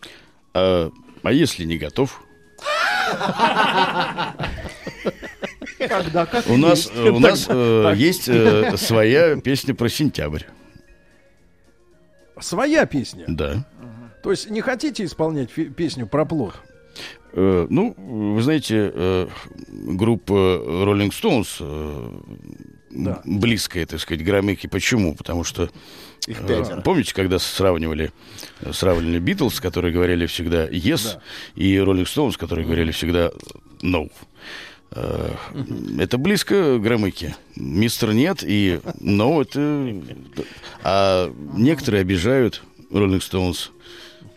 А, 0.54 0.90
а 1.22 1.32
если 1.32 1.64
не 1.64 1.76
готов? 1.76 2.22
Когда, 5.78 6.24
как 6.26 6.46
У 6.48 6.56
нас, 6.56 6.86
есть. 6.86 6.92
э, 6.96 7.10
у 7.10 7.18
нас 7.18 7.46
э, 7.48 7.92
есть 7.96 8.28
э, 8.28 8.76
своя 8.78 9.36
песня 9.36 9.74
про 9.74 9.88
сентябрь. 9.88 10.42
Своя 12.40 12.86
песня. 12.86 13.24
Да. 13.28 13.66
То 14.22 14.30
есть 14.30 14.50
не 14.50 14.60
хотите 14.62 15.04
исполнять 15.04 15.50
песню 15.52 16.06
про 16.06 16.24
плод? 16.24 16.54
Э, 17.32 17.66
ну, 17.68 17.94
вы 17.98 18.42
знаете, 18.42 18.90
э, 18.94 19.28
группа 19.68 20.32
Rolling 20.32 21.10
Stones 21.10 21.56
э, 21.60 22.10
Да. 22.90 23.20
близкая, 23.24 23.84
так 23.86 24.00
сказать, 24.00 24.24
Громыки. 24.24 24.66
Почему? 24.68 25.14
Потому 25.14 25.44
что 25.44 25.68
Их 26.26 26.38
пятеро. 26.46 26.80
помните, 26.80 27.14
когда 27.14 27.38
сравнивали, 27.38 28.10
сравнивали 28.72 29.18
Битлз, 29.18 29.60
которые 29.60 29.92
говорили 29.92 30.24
всегда 30.26 30.66
yes, 30.68 31.14
Да. 31.14 31.22
и 31.56 31.76
Rolling 31.76 32.04
Stones, 32.06 32.38
которые 32.38 32.64
говорили 32.64 32.90
всегда 32.90 33.30
no. 33.82 34.10
Это 34.92 36.16
близко 36.16 36.78
Громыки. 36.78 37.34
Мистер 37.56 38.14
нет 38.14 38.42
и 38.42 38.80
no 39.00 39.42
это... 39.42 40.00
А 40.82 41.30
некоторые 41.54 42.00
обижают 42.02 42.62
Rolling 42.90 43.20
Stones. 43.20 43.70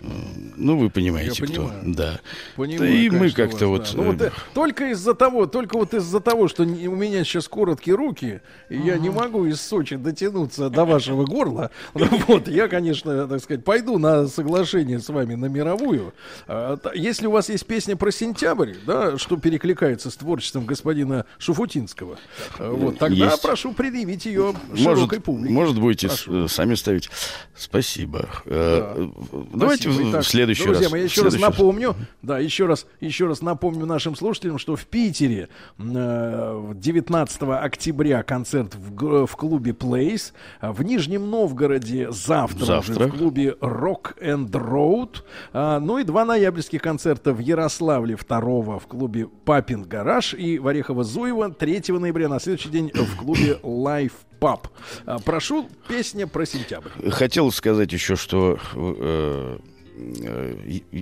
Ну, 0.02 0.78
вы 0.78 0.90
понимаете, 0.90 1.36
Я 1.42 1.48
кто. 1.48 1.68
понимаю. 1.68 1.82
Да. 1.95 2.19
Понимаю, 2.56 2.80
Да 2.80 2.88
и 2.88 3.10
мы 3.10 3.32
как-то 3.32 3.68
вот... 3.68 3.84
да. 3.84 3.98
Ну, 3.98 4.03
вот, 4.11 4.22
э, 4.22 4.26
э, 4.28 4.32
только 4.53 4.92
из-за 4.92 5.14
того, 5.14 5.45
только 5.45 5.78
вот 5.78 5.94
из-за 5.94 6.19
того, 6.22 6.48
что 6.48 6.64
не- 6.64 6.88
у 6.88 6.95
меня 6.95 7.24
сейчас 7.24 7.48
короткие 7.48 7.95
руки, 7.98 8.42
и 8.69 8.78
я 8.78 8.98
не 8.98 9.10
могу 9.10 9.45
из 9.45 9.60
Сочи 9.61 9.95
дотянуться 9.98 10.69
до 10.69 10.86
вашего 10.86 11.26
горла. 11.26 11.72
Вот, 12.28 12.48
я, 12.48 12.68
конечно, 12.68 13.28
так 13.28 13.42
сказать, 13.42 13.64
пойду 13.66 13.98
на 13.98 14.28
соглашение 14.28 15.00
с 15.00 15.10
вами 15.10 15.36
на 15.36 15.45
мировую. 15.48 16.14
А, 16.48 16.78
Если 16.95 17.28
у 17.28 17.32
вас 17.32 17.50
есть 17.50 17.66
песня 17.66 17.95
про 17.95 18.11
сентябрь, 18.11 18.74
да, 18.86 19.18
что 19.18 19.38
перекликается 19.38 20.10
с 20.11 20.16
творчеством 20.16 20.66
господина 20.66 21.26
Шуфутинского, 21.40 22.18
э, 22.58 22.69
вот, 22.69 23.00
тогда 23.00 23.26
Есть. 23.32 23.42
прошу 23.42 23.74
предъявить 23.74 24.26
ее 24.26 24.53
Может, 24.69 24.84
широкой 24.84 25.19
публике. 25.19 25.53
может 25.53 25.80
будете 25.80 26.08
Прошу. 26.08 26.45
э, 26.45 26.48
сами 26.48 26.76
ставить. 26.76 27.10
Спасибо. 27.56 28.30
Э, 28.45 29.10
э, 29.32 29.44
Давайте 29.90 30.11
Итак, 30.11 30.24
в 30.24 30.27
следующий 30.27 30.64
друзья 30.64 30.84
раз. 30.84 30.92
мои, 30.92 31.01
я 31.01 31.06
еще 31.06 31.22
раз 31.22 31.34
следующий 31.34 31.45
раз. 31.45 31.58
напомню, 31.59 31.95
да, 32.22 32.40
еще 32.40 32.66
раз, 32.66 32.85
еще 33.00 33.27
раз 33.27 33.42
напомню 33.42 33.85
нашим 33.85 34.16
слушателям, 34.16 34.58
что 34.58 34.76
в 34.76 34.85
Питере 34.85 35.50
э, 35.77 36.72
19 36.76 37.42
октября 37.43 38.24
концерт 38.24 38.76
в, 38.76 39.26
в 39.26 39.35
клубе 39.35 39.72
Place, 39.72 40.34
а 40.59 40.72
в 40.74 40.82
Нижнем 40.84 41.30
Новгороде 41.30 42.11
завтра, 42.11 42.66
Завтра. 42.66 42.93
уже 42.95 43.08
в 43.08 43.18
клубе 43.18 43.56
Rock 43.61 44.18
and 44.22 44.50
Road, 44.51 45.18
а, 45.53 45.80
ну 45.80 45.98
и 45.98 46.03
два 46.03 46.26
ноябрьских 46.26 46.82
концерта 46.82 47.34
в 47.34 47.40
Ярославле 47.40 48.16
2 48.16 48.40
в 48.80 48.88
клубе 48.88 49.27
Папин 49.45 49.84
Гараж 49.84 50.34
и 50.34 50.59
в 50.59 50.68
Орехово-Зуево 50.68 51.53
3 51.53 51.84
ноября 52.00 52.30
на 52.30 52.40
следующий 52.40 52.69
день 52.69 52.92
в 52.93 53.16
клубе 53.18 53.59
Life 53.64 54.11
Pub. 54.40 54.68
А, 55.06 55.19
Прошу, 55.19 55.68
песня 55.88 56.27
про 56.27 56.45
сентябрь. 56.45 56.90
Хотел 57.09 57.51
сказать 57.51 57.92
еще, 57.92 58.16
что 58.16 58.53
э, 58.53 58.58
э, 58.76 59.58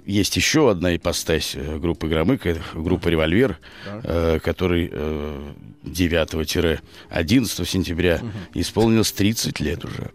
есть 0.06 0.36
еще 0.36 0.72
одна 0.72 0.96
ипостась 0.96 1.54
э, 1.56 1.78
группы 1.78 2.08
Громыка, 2.08 2.50
это 2.50 2.62
группа 2.74 3.08
«Револьвер», 3.08 3.58
Так. 3.86 4.02
э, 4.04 4.40
который 4.40 4.90
э, 4.92 5.54
9-11 5.84 7.66
сентября 7.66 8.22
исполнилось 8.54 9.12
30 9.12 9.60
лет 9.60 9.86
уже. 9.86 10.12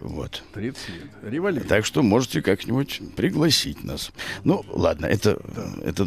Вот. 0.00 0.42
30 0.54 0.88
лет. 0.88 1.10
Револьвер. 1.22 1.64
Так 1.64 1.86
что 1.86 2.02
можете 2.02 2.42
как-нибудь 2.42 3.00
пригласить 3.16 3.82
нас. 3.82 4.12
Ну, 4.44 4.64
ладно, 4.68 5.06
это, 5.06 5.40
это 5.82 6.04
э, 6.04 6.06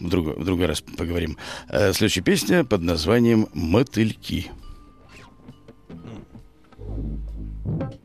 в, 0.00 0.08
другой, 0.08 0.34
в 0.34 0.44
другой 0.44 0.66
раз 0.66 0.80
поговорим. 0.80 1.36
Э, 1.68 1.92
Следующая 1.92 2.22
песня 2.22 2.64
под 2.64 2.82
названием 2.82 3.48
«Мотыльки». 3.54 4.50
В 7.64 7.99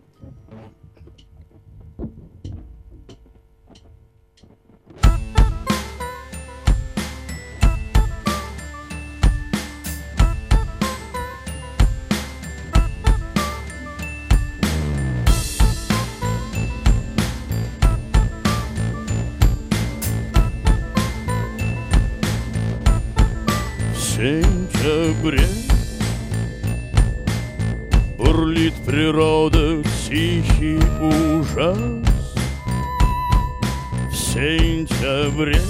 сентябре 24.25 25.45
бурлит 28.17 28.73
природа 28.83 29.83
тихий 30.07 30.79
ужас. 30.99 31.77
В 34.09 34.15
сентябре 34.15 35.61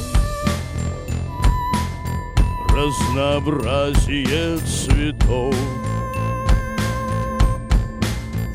разнообразие 2.70 4.58
цветов. 4.60 5.54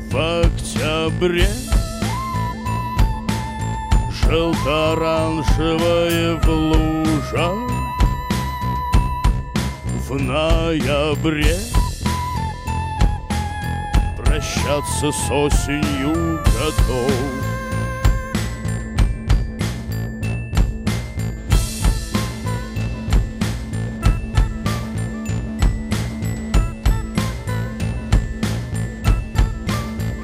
В 0.09 0.41
октябре. 0.41 1.51
Желто-оранжевое 4.11 6.41
в 6.41 6.49
лужах 6.49 7.70
В 10.11 10.21
ноябре 10.21 11.57
прощаться 14.17 15.09
с 15.09 15.31
осенью 15.31 16.43
готов. 16.43 17.13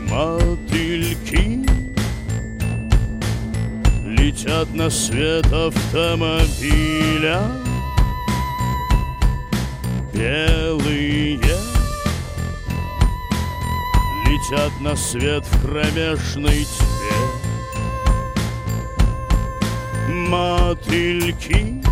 Мотыльки 0.10 1.66
летят 4.06 4.68
на 4.76 4.90
свет 4.90 5.46
автомобиля 5.46 7.40
Белые. 10.18 11.38
Летят 14.26 14.72
на 14.82 14.96
свет 14.96 15.46
в 15.46 15.62
кромешной 15.62 16.66
тьме. 16.66 17.18
Мотыльки. 20.10 21.84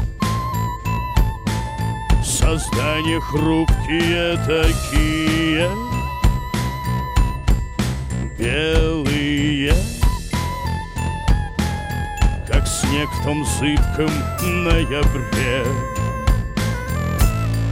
Создания 2.24 3.20
хрупкие 3.20 4.38
такие. 4.48 5.70
Белые. 8.40 9.76
Как 12.48 12.68
снег 12.68 13.08
в 13.20 13.24
том 13.24 13.46
зыбком 13.46 14.10
ноябре 14.42 15.64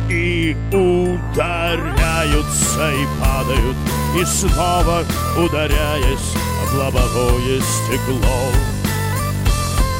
И 0.10 0.58
ударяются 0.72 2.92
и 2.92 3.08
падают 3.22 3.78
И 4.20 4.26
снова 4.26 5.06
ударяясь 5.38 6.34
в 6.70 6.76
лобовое 6.76 7.62
стекло. 7.62 8.52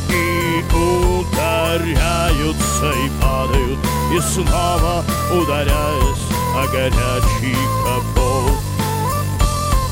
И 0.10 0.66
ударяются 0.76 2.92
и 2.92 3.10
падают 3.22 3.80
И 4.14 4.20
снова 4.20 5.06
ударяясь 5.32 6.28
о 6.56 6.68
горячий 6.68 7.58
капот. 7.84 8.60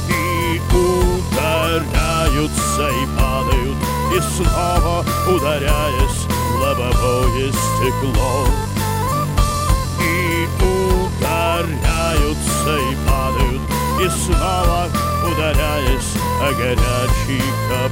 И 0.10 0.62
ударяются 0.76 2.86
и 2.90 3.06
падают 3.18 3.78
И 4.14 4.20
снова 4.36 5.06
ударяясь 5.28 6.22
в 6.52 6.54
лобовое 6.60 7.48
стекло 7.52 8.71
ударяются 11.62 12.78
и 12.78 12.96
падают 13.08 13.62
И 14.00 14.10
снова 14.10 14.88
ударяясь 15.26 16.14
о 16.42 16.54
горячий 16.54 17.44
капот 17.70 17.91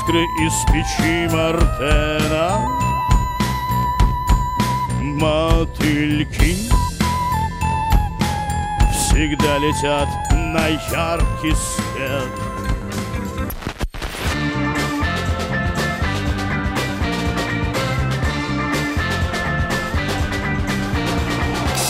искры 0.00 0.24
из 0.40 0.54
печи 0.66 1.28
Мартена 1.34 2.66
Мотыльки 5.00 6.56
Всегда 8.92 9.58
летят 9.58 10.08
на 10.32 10.68
яркий 10.68 11.54
свет 11.54 12.30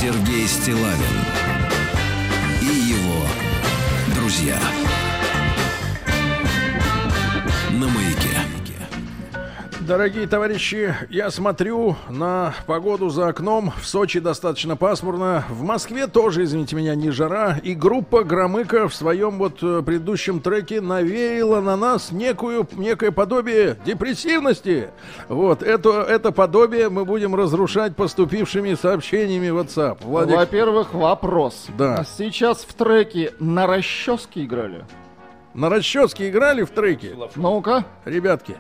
Сергей 0.01 0.49
Стилавин 0.49 1.25
и 2.63 2.67
его 2.67 3.27
друзья. 4.15 4.80
Дорогие 9.91 10.29
товарищи, 10.29 10.95
я 11.09 11.33
смотрю 11.33 11.97
на 12.09 12.55
погоду 12.67 13.09
за 13.09 13.27
окном. 13.27 13.73
В 13.77 13.89
Сочи 13.89 14.21
достаточно 14.21 14.77
пасмурно. 14.77 15.45
В 15.49 15.65
Москве 15.65 16.07
тоже, 16.07 16.45
извините 16.45 16.77
меня, 16.77 16.95
не 16.95 17.11
жара. 17.11 17.59
И 17.65 17.75
группа 17.75 18.23
Громыка 18.23 18.87
в 18.87 18.95
своем 18.95 19.37
вот 19.39 19.61
э, 19.65 19.83
предыдущем 19.85 20.39
треке 20.39 20.81
навеяла 20.81 21.61
на 21.61 21.77
нас 21.77 22.13
некую, 22.13 22.69
некое 22.77 23.11
подобие 23.11 23.79
депрессивности. 23.85 24.91
Вот, 25.29 25.65
это, 25.65 26.03
это 26.03 26.31
подобие 26.31 26.89
мы 26.89 27.05
будем 27.05 27.35
разрушать 27.35 27.97
поступившими 27.97 28.75
сообщениями 28.75 29.51
в 29.51 29.59
WhatsApp. 29.59 29.99
Владик, 30.03 30.37
Во-первых, 30.37 30.95
вопрос. 30.95 31.67
Да. 31.77 32.05
Сейчас 32.17 32.59
в 32.59 32.73
треке 32.75 33.33
на 33.41 33.67
расческе 33.67 34.45
играли? 34.45 34.85
на 35.53 35.69
расческе 35.69 36.31
играли 36.31 36.63
в 36.63 36.71
треке? 36.71 37.17
Ну-ка. 37.35 37.85
Ребятки. 38.05 38.57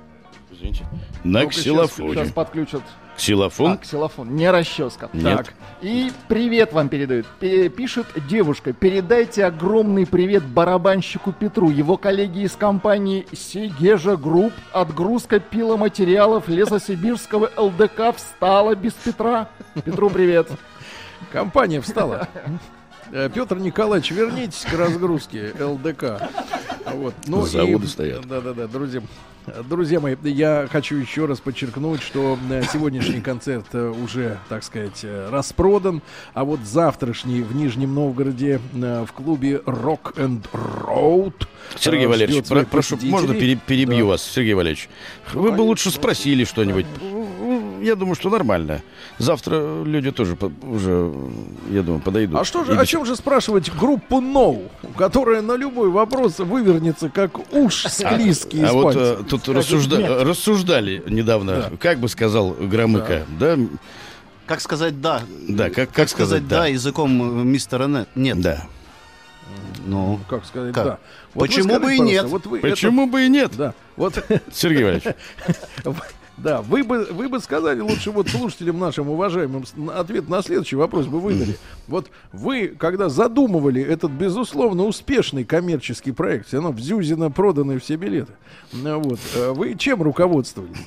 Извините. 0.60 0.86
На 1.24 1.40
Ну-ка, 1.40 1.52
ксилофоне. 1.52 2.14
Сейчас, 2.14 2.32
подключат. 2.32 2.82
Ксилофон? 3.16 3.72
А, 3.72 3.76
ксилофон, 3.78 4.34
не 4.34 4.50
расческа. 4.50 5.08
Нет. 5.14 5.39
Так. 5.47 5.55
И 5.80 6.12
привет 6.28 6.74
вам 6.74 6.90
передают. 6.90 7.26
Пе- 7.39 7.70
Пишет 7.70 8.06
девушка, 8.28 8.74
передайте 8.74 9.47
огромный 9.47 10.06
привет 10.06 10.44
барабанщику 10.44 11.32
Петру, 11.32 11.70
его 11.70 11.97
коллеге 11.97 12.42
из 12.42 12.52
компании 12.52 13.26
Segezha 13.33 14.17
Group. 14.18 14.52
Отгрузка 14.72 15.40
пиломатериалов 15.40 16.48
лесосибирского 16.48 17.50
ЛДК 17.56 18.14
встала 18.14 18.74
без 18.74 18.92
Петра. 18.92 19.48
Петру 19.84 20.10
привет. 20.10 20.50
Компания 21.32 21.80
встала. 21.80 22.28
Э, 23.12 23.30
Петр 23.34 23.56
Николаевич, 23.58 24.10
вернитесь 24.10 24.64
к 24.64 24.72
разгрузке 24.74 25.52
ЛДК. 25.58 26.20
Вот. 26.86 27.14
Ну 27.26 27.47
Заводы 27.47 27.86
и- 27.86 27.89
стоят. 27.89 28.26
Да-да-да, 28.26 28.66
друзья. 28.66 29.00
Друзья 29.69 30.01
мои, 30.01 30.17
я 30.23 30.69
хочу 30.70 30.97
еще 30.97 31.25
раз 31.25 31.41
подчеркнуть, 31.41 32.02
что 32.02 32.39
э, 32.51 32.62
сегодняшний 32.73 33.20
концерт 33.20 33.65
э, 33.73 33.89
уже, 33.89 34.39
так 34.49 34.62
сказать, 34.62 35.01
э, 35.02 35.28
распродан, 35.31 36.02
а 36.35 36.44
вот 36.44 36.60
завтрашний 36.60 37.41
в 37.43 37.57
Нижнем 37.57 37.94
Новгороде 37.94 38.60
в 38.73 39.09
клубе 39.15 39.57
Rock 39.65 40.15
and 40.17 40.43
Road 40.52 41.33
Сергей 41.78 42.07
Валерьевич, 42.07 42.47
про- 42.47 42.65
прошу, 42.65 42.99
можно 43.02 43.35
пере- 43.35 43.57
перебью 43.57 44.05
Да. 44.07 44.12
вас, 44.12 44.23
Сергей 44.23 44.55
Валерьевич? 44.55 44.89
Вы 45.33 45.52
бы 45.52 45.62
лучше 45.62 45.91
спросили 45.91 46.44
что-нибудь. 46.44 46.86
Я 47.81 47.94
думаю, 47.97 48.15
что 48.15 48.31
нормально. 48.31 48.83
Завтра 49.18 49.83
люди 49.84 50.10
тоже 50.10 50.36
по- 50.36 50.52
уже, 50.62 51.12
я 51.70 51.83
думаю, 51.83 52.00
подойдут. 52.02 52.39
А 52.41 52.44
что 52.44 52.65
же, 52.65 52.76
о 52.78 52.86
чем 52.86 53.05
же 53.07 53.17
спрашивать 53.17 53.73
группу 53.75 54.20
No, 54.20 54.68
которая 54.97 55.42
на 55.42 55.57
любой 55.57 55.91
вопрос 55.91 56.39
вывернется, 56.39 57.09
как 57.09 57.39
уж 57.55 57.84
склизкий 57.84 58.65
А 58.65 58.73
вот 58.73 58.94
испанец? 58.94 59.20
э, 59.20 59.25
тут 59.28 59.49
рассужда- 59.49 59.99
«Нет». 59.99 60.23
рассуждали 60.23 61.02
недавно, 61.09 61.70
как 61.81 61.99
бы 61.99 62.09
сказал 62.09 62.50
Громыко, 62.52 63.25
да? 63.39 63.57
Как 64.47 64.60
сказать 64.60 65.00
«да»? 65.00 65.23
Да, 65.49 65.70
как, 65.70 65.91
как 65.92 66.09
сказать 66.09 66.47
«да» 66.49 66.60
«да»? 66.60 66.67
языком 66.67 67.41
э, 67.41 67.44
мистера 67.44 67.86
Нет? 67.86 68.09
Нет. 68.15 68.41
Да. 68.41 68.67
Ну, 69.86 70.20
Как 70.28 70.44
сказать 70.44 70.75
Как? 70.75 70.84
да? 70.84 70.99
Вот 71.34 71.49
Почему 71.49 71.70
скажите, 71.75 71.86
бы 71.86 71.94
и 71.94 71.99
нет? 72.00 72.25
вот 72.26 72.47
вы 72.47 72.59
Почему 72.60 73.02
это- 73.05 73.12
бы 73.12 73.25
и 73.26 73.28
нет? 73.28 73.52
Да. 73.57 73.75
Вот, 73.97 74.23
Сергей 74.52 74.84
Валерьевич. 74.84 75.15
да, 76.36 76.62
вы 76.62 76.83
бы, 76.83 77.05
вы 77.10 77.28
бы 77.28 77.41
сказали 77.41 77.81
лучше 77.81 78.10
вот 78.10 78.28
слушателям 78.28 78.78
нашим 78.78 79.10
уважаемым 79.10 79.65
ответ 79.94 80.28
на 80.28 80.42
следующий 80.42 80.76
вопрос 80.76 81.07
бы 81.07 81.20
выдали. 81.20 81.57
Вот 81.86 82.10
вы, 82.33 82.68
когда 82.68 83.09
задумывали 83.09 83.83
этот, 83.83 84.10
безусловно, 84.12 84.84
успешный 84.84 85.44
коммерческий 85.44 86.12
проект, 86.12 86.47
все 86.47 86.59
равно 86.59 86.73
в 86.73 86.81
Зюзино 86.81 87.31
проданы 87.31 87.78
все 87.78 87.97
билеты, 87.97 88.33
ну 88.73 89.00
вот, 89.00 89.20
э, 89.34 89.50
вы 89.50 89.75
чем 89.75 90.02
руководствовались? 90.02 90.78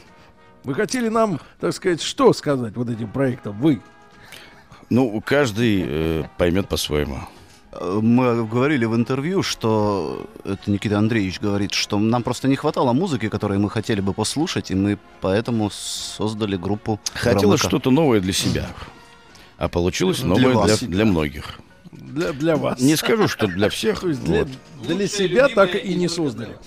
Вы 0.64 0.74
хотели 0.76 1.10
нам, 1.10 1.40
так 1.60 1.74
сказать, 1.74 2.02
что 2.02 2.32
сказать 2.34 2.76
вот 2.76 2.90
этим 2.90 3.12
проектом? 3.12 3.60
Вы? 3.60 3.82
Ну, 4.90 5.22
каждый 5.26 5.84
э, 5.86 6.24
поймет 6.38 6.70
по-своему. 6.70 7.18
Э, 7.80 8.00
Мы 8.02 8.46
говорили 8.46 8.86
в 8.86 8.96
интервью, 8.96 9.44
что 9.44 10.28
это 10.44 10.70
Никита 10.72 10.98
Андреевич 10.98 11.40
говорит, 11.40 11.74
что 11.74 12.00
нам 12.00 12.24
просто 12.24 12.48
не 12.48 12.56
хватало 12.56 12.94
музыки, 12.94 13.30
которую 13.30 13.60
мы 13.60 13.70
хотели 13.70 14.02
бы 14.02 14.14
послушать, 14.14 14.72
и 14.72 14.76
мы 14.76 14.98
поэтому 15.22 15.70
создали 15.72 16.56
группу. 16.56 17.00
Хотелось 17.14 17.62
что-то 17.62 17.92
новое 17.92 18.20
для 18.20 18.34
себя. 18.34 18.70
А 19.58 19.70
получилось 19.70 20.20
Для 20.20 20.28
новое 20.30 20.54
вас. 20.56 20.80
для, 20.80 20.88
для 20.90 21.06
многих. 21.06 21.60
Для, 21.92 22.34
для 22.34 22.56
вас. 22.58 22.82
Не 22.82 22.96
скажу, 22.96 23.28
что 23.28 23.48
для 23.48 23.70
всех. 23.70 24.02
То 24.02 24.10
есть 24.10 24.24
для, 24.24 24.40
вот. 24.40 24.50
для 24.88 25.08
себя 25.08 25.48
так 25.48 25.76
и 25.76 25.94
не 25.94 26.10
создали. 26.10 26.58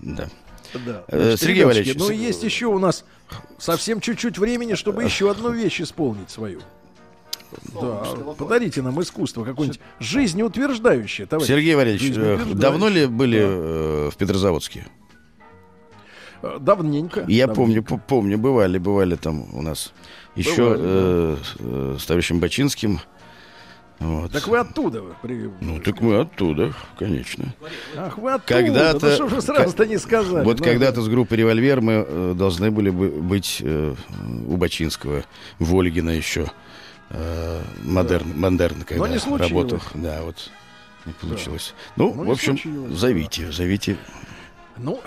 Да. 0.00 0.28
Да. 0.72 1.04
Э, 1.08 1.20
Значит, 1.20 1.40
Сергей 1.40 1.54
ребятушки, 1.62 1.64
Валерьевич, 1.64 1.98
Ну, 1.98 2.10
есть 2.10 2.42
еще 2.42 2.66
у 2.66 2.78
нас 2.78 3.04
совсем 3.58 4.00
чуть-чуть 4.00 4.38
времени, 4.38 4.74
чтобы 4.74 5.04
еще 5.04 5.30
одну 5.30 5.50
вещь 5.50 5.80
исполнить 5.80 6.30
свою. 6.30 6.60
Да, 7.80 8.04
подарите 8.38 8.82
нам 8.82 9.00
искусство 9.00 9.44
какое-нибудь 9.44 9.80
жизнеутверждающее, 10.00 11.26
товарищ. 11.26 11.48
Сергей 11.48 11.74
Валерьевич, 11.74 12.16
э, 12.16 12.38
давно 12.54 12.88
ли 12.88 13.06
были 13.06 13.38
э, 13.40 14.10
в 14.10 14.16
Петрозаводске? 14.16 14.86
Э, 16.42 16.58
Давненько. 16.60 17.24
Я 17.28 17.46
Давненько. 17.46 17.54
помню, 17.54 18.00
помню, 18.08 18.38
бывали, 18.38 18.78
бывали 18.78 19.16
там 19.16 19.54
у 19.54 19.62
нас 19.62 19.92
еще 20.34 20.62
Бывали, 20.64 20.80
э, 20.82 21.36
с- 21.42 21.54
э, 21.60 21.96
с 22.00 22.04
товарищем 22.06 22.40
Бачинским. 22.40 23.00
Вот. 24.00 24.32
Так 24.32 24.48
вы 24.48 24.58
оттуда. 24.58 25.02
вы 25.02 25.14
при- 25.22 25.50
Ну, 25.60 25.78
так 25.80 26.00
мы 26.00 26.18
оттуда, 26.18 26.74
конечно. 26.98 27.54
Ах, 27.96 28.18
вы 28.18 28.32
оттуда. 28.32 28.60
Когда-то... 28.60 29.06
Ну, 29.06 29.12
что 29.14 29.28
же 29.28 29.40
сразу-то 29.40 29.86
не 29.86 29.98
сказали? 29.98 30.44
Вот 30.44 30.58
Ну, 30.58 30.64
когда-то 30.64 31.00
с 31.00 31.08
группой 31.08 31.34
«Револьвер» 31.38 31.80
мы 31.80 32.04
э, 32.06 32.34
должны 32.36 32.72
были 32.72 32.90
бы 32.90 33.08
быть 33.08 33.58
э, 33.64 33.94
у 34.48 34.56
Бачинского, 34.56 35.22
в 35.60 35.74
Ольгина 35.76 36.10
еще. 36.10 36.50
Э, 37.14 37.60
модерн, 37.84 38.32
модерн, 38.38 38.82
когда 38.82 39.08
не 39.08 39.18
случилось. 39.18 39.50
работал. 39.50 39.80
Да, 39.94 40.22
вот 40.22 40.50
не 41.06 41.12
получилось. 41.12 41.74
Ну, 41.96 42.12
Ну, 42.14 42.22
в 42.22 42.26
не 42.26 42.32
общем, 42.32 42.58
случилось, 42.58 42.92
зовите, 42.98 43.52
зовите. 43.52 43.96
Ну, 44.76 45.00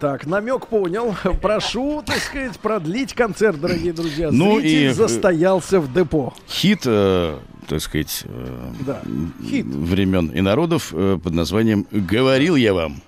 так, 0.00 0.26
намек 0.26 0.66
понял. 0.68 1.14
Прошу, 1.42 2.02
так 2.04 2.16
сказать, 2.18 2.58
продлить 2.58 3.12
концерт, 3.12 3.60
дорогие 3.60 3.92
друзья. 3.92 4.30
Ну 4.32 4.58
Зритель 4.58 4.78
и, 4.78 4.84
э, 4.86 4.94
застоялся 4.94 5.80
в 5.80 5.92
депо. 5.92 6.32
Хит, 6.48 6.82
э, 6.86 7.38
так 7.68 7.80
сказать, 7.82 8.22
э, 8.24 8.70
Да, 8.86 9.02
хит. 9.46 9.66
времен 9.66 10.28
и 10.28 10.40
народов 10.40 10.94
э, 10.94 11.18
под 11.22 11.34
названием 11.34 11.86
«Говорил 11.90 12.56
я 12.56 12.72
вам». 12.72 13.02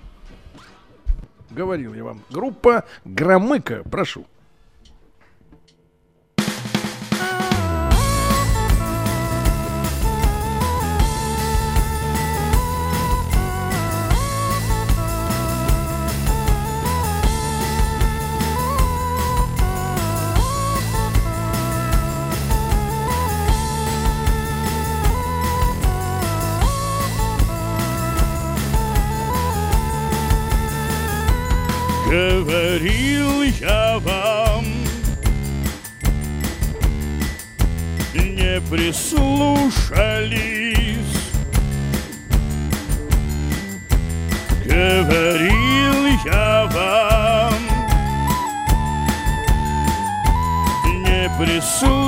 Говорил 1.49 1.93
я 1.93 2.03
вам. 2.03 2.21
Группа 2.29 2.83
Громыка. 3.05 3.81
Прошу. 3.89 4.25
Говорил 32.45 33.41
я 33.41 33.97
вам, 33.97 34.65
не 38.13 38.61
прислушались. 38.69 39.95
Говорил 44.63 46.05
я 46.23 46.69
вам, 46.71 47.55
не 51.01 51.27
прислушались. 51.39 52.05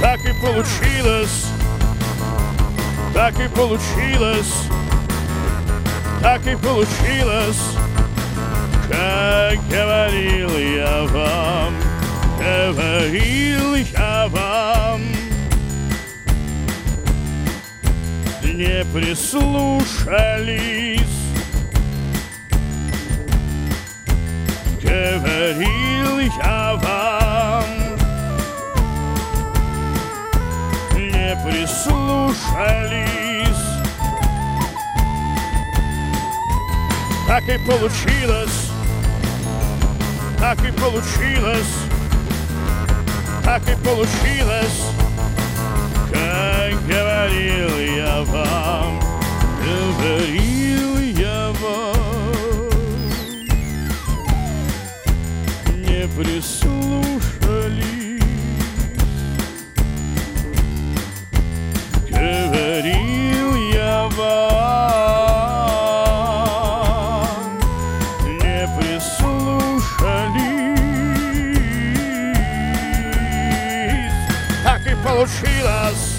Так 0.00 0.20
и 0.24 0.32
получилось, 0.40 1.46
так 3.12 3.40
и 3.40 3.48
получилось, 3.48 4.70
так 6.20 6.46
и 6.46 6.54
получилось, 6.54 7.76
как 8.90 9.58
говорил 9.68 10.50
я 10.58 11.04
вам, 11.04 11.74
говорил 12.38 13.74
я 13.74 14.28
вам. 14.28 15.00
Не 18.42 18.84
прислушались, 18.92 19.80
говорил 24.82 26.18
я 26.18 26.74
вам. 26.74 27.64
Не 30.94 31.36
прислушались. 31.46 33.19
Так 37.30 37.48
и 37.48 37.58
получилось, 37.58 38.70
так 40.36 40.58
и 40.64 40.72
получилось, 40.72 41.76
так 43.44 43.62
и 43.68 43.76
получилось, 43.84 44.82
как 46.12 46.74
говорил 46.88 47.78
я 47.78 48.22
вам, 48.24 49.00
говорил 49.62 50.98
я 50.98 51.52
вам, 51.60 51.94
не 55.76 56.08
прислушались. 56.08 57.30
Говорил 62.10 63.54
я 63.72 64.08
вам, 64.16 64.49
получилось, 75.10 76.18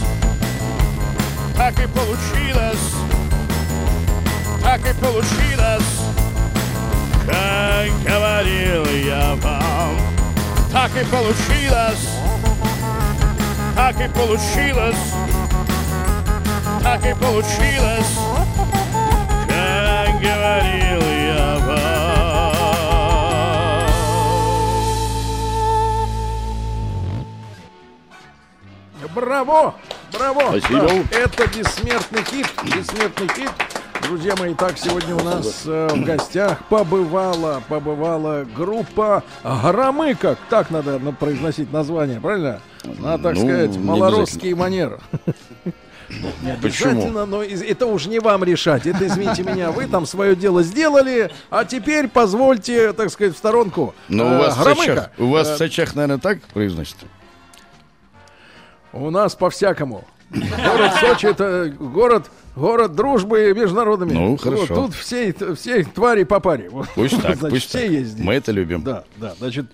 так 1.56 1.80
и 1.80 1.88
получилось, 1.88 2.94
так 4.62 4.82
и 4.82 4.94
получилось, 5.00 5.92
как 7.26 8.04
говорил 8.04 8.86
я 9.06 9.36
вам, 9.36 9.98
так 10.74 10.92
и 10.92 11.06
получилось, 11.06 12.10
так 13.76 13.96
и 14.02 14.10
получилось, 14.10 15.14
так 16.84 17.06
и 17.06 17.14
получилось, 17.14 18.18
Браво! 29.16 29.76
Браво! 30.14 30.60
Спасибо. 30.60 30.90
Это 31.12 31.48
бессмертный 31.48 32.24
хит. 32.24 32.48
Бессмертный 32.64 33.28
хит. 33.36 33.50
Друзья 34.04 34.34
мои, 34.40 34.54
так 34.56 34.78
сегодня 34.78 35.16
у 35.16 35.24
нас 35.24 35.64
э, 35.66 35.88
в 35.92 36.04
гостях 36.04 36.64
побывала, 36.66 37.62
побывала 37.70 38.46
группа 38.56 39.24
Громыка. 39.44 40.38
Так 40.50 40.72
надо 40.72 40.98
на- 41.00 41.12
произносить 41.14 41.72
название, 41.72 42.20
правильно? 42.20 42.62
Надо, 43.00 43.24
так 43.24 43.36
Ну, 43.36 43.42
сказать, 43.44 43.78
малоросские 43.78 44.56
манеры. 44.56 45.00
Не 46.42 46.58
Почему? 46.62 46.90
обязательно, 46.92 47.26
но 47.26 47.42
из- 47.44 47.62
это 47.62 47.86
уж 47.86 48.08
не 48.08 48.20
вам 48.20 48.44
решать. 48.44 48.86
Это, 48.86 49.08
извините 49.08 49.44
меня, 49.44 49.72
вы 49.72 49.86
там 49.88 50.06
свое 50.06 50.36
дело 50.36 50.62
сделали, 50.62 51.32
а 51.50 51.64
теперь 51.64 52.10
позвольте, 52.10 52.92
так 52.92 53.12
сказать, 53.12 53.34
в 53.34 53.38
сторонку. 53.38 53.94
Но 54.10 54.26
Э, 54.26 54.36
у 54.36 54.40
вас, 54.40 54.58
в. 54.58 54.64
Сочах, 54.64 55.10
у 55.18 55.28
вас 55.28 55.48
Э, 55.48 55.56
в 55.56 55.58
Сочах, 55.58 55.96
наверное, 55.96 56.18
так 56.18 56.42
произносится? 56.54 57.06
У 58.94 59.10
нас 59.10 59.36
по-всякому. 59.36 60.04
Город 60.32 60.92
Сочи 61.00 61.26
это 61.26 61.74
город, 61.78 62.32
город 62.56 62.96
дружбы 62.96 63.54
международными. 63.54 64.14
Ну, 64.14 64.32
Вот 64.32 64.42
хорошо. 64.42 64.76
тут 64.76 64.94
все, 64.96 65.34
все 65.56 65.84
твари 65.84 66.24
по 66.24 66.40
паре. 66.40 66.70
Вот, 66.70 66.88
Пусть 66.96 67.22
так, 67.22 67.36
значит, 67.38 67.50
пусть 67.50 67.68
все 67.70 67.80
так. 67.82 67.90
есть 67.90 68.10
здесь. 68.12 68.26
Мы 68.26 68.34
это 68.36 68.52
любим. 68.54 68.82
Да, 68.82 69.04
да. 69.18 69.34
Значит, 69.38 69.66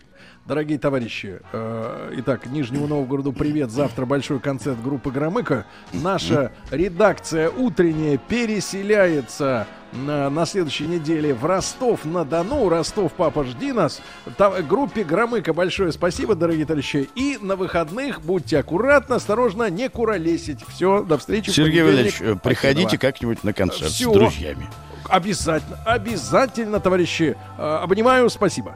дорогие 0.47 0.79
товарищи, 0.79 1.39
э, 1.51 2.13
итак, 2.17 2.45
Нижнему 2.47 2.87
Новгороду 2.87 3.33
привет. 3.33 3.69
Завтра 3.69 4.05
большой 4.05 4.39
концерт 4.39 4.81
группы 4.81 5.11
Громыка. 5.11 5.65
Наша 5.93 6.51
редакция 6.71 7.49
утренняя 7.49 8.17
переселяется 8.17 9.67
на, 9.91 10.29
на 10.29 10.45
следующей 10.45 10.87
неделе 10.87 11.33
в 11.33 11.45
Ростов-на-Дону. 11.45 12.69
Ростов, 12.69 13.13
папа, 13.13 13.43
жди 13.43 13.73
нас. 13.73 14.01
Там, 14.37 14.53
группе 14.67 15.03
Громыка 15.03 15.53
большое 15.53 15.91
спасибо, 15.91 16.35
дорогие 16.35 16.65
товарищи. 16.65 17.09
И 17.15 17.37
на 17.41 17.55
выходных 17.55 18.21
будьте 18.21 18.59
аккуратны, 18.59 19.15
осторожно, 19.15 19.69
не 19.69 19.89
куролесить. 19.89 20.59
Все, 20.67 21.03
до 21.03 21.17
встречи. 21.17 21.49
Сергей. 21.49 21.83
Валерьевич, 21.83 22.21
э, 22.21 22.35
приходите 22.35 22.97
как-нибудь 22.97 23.43
на 23.43 23.53
концерт 23.53 23.91
Всё. 23.91 24.11
с 24.11 24.13
друзьями. 24.13 24.67
Обязательно, 25.09 25.77
обязательно, 25.85 26.79
товарищи. 26.79 27.35
Э, 27.57 27.79
Обнимаю, 27.83 28.29
спасибо. 28.29 28.75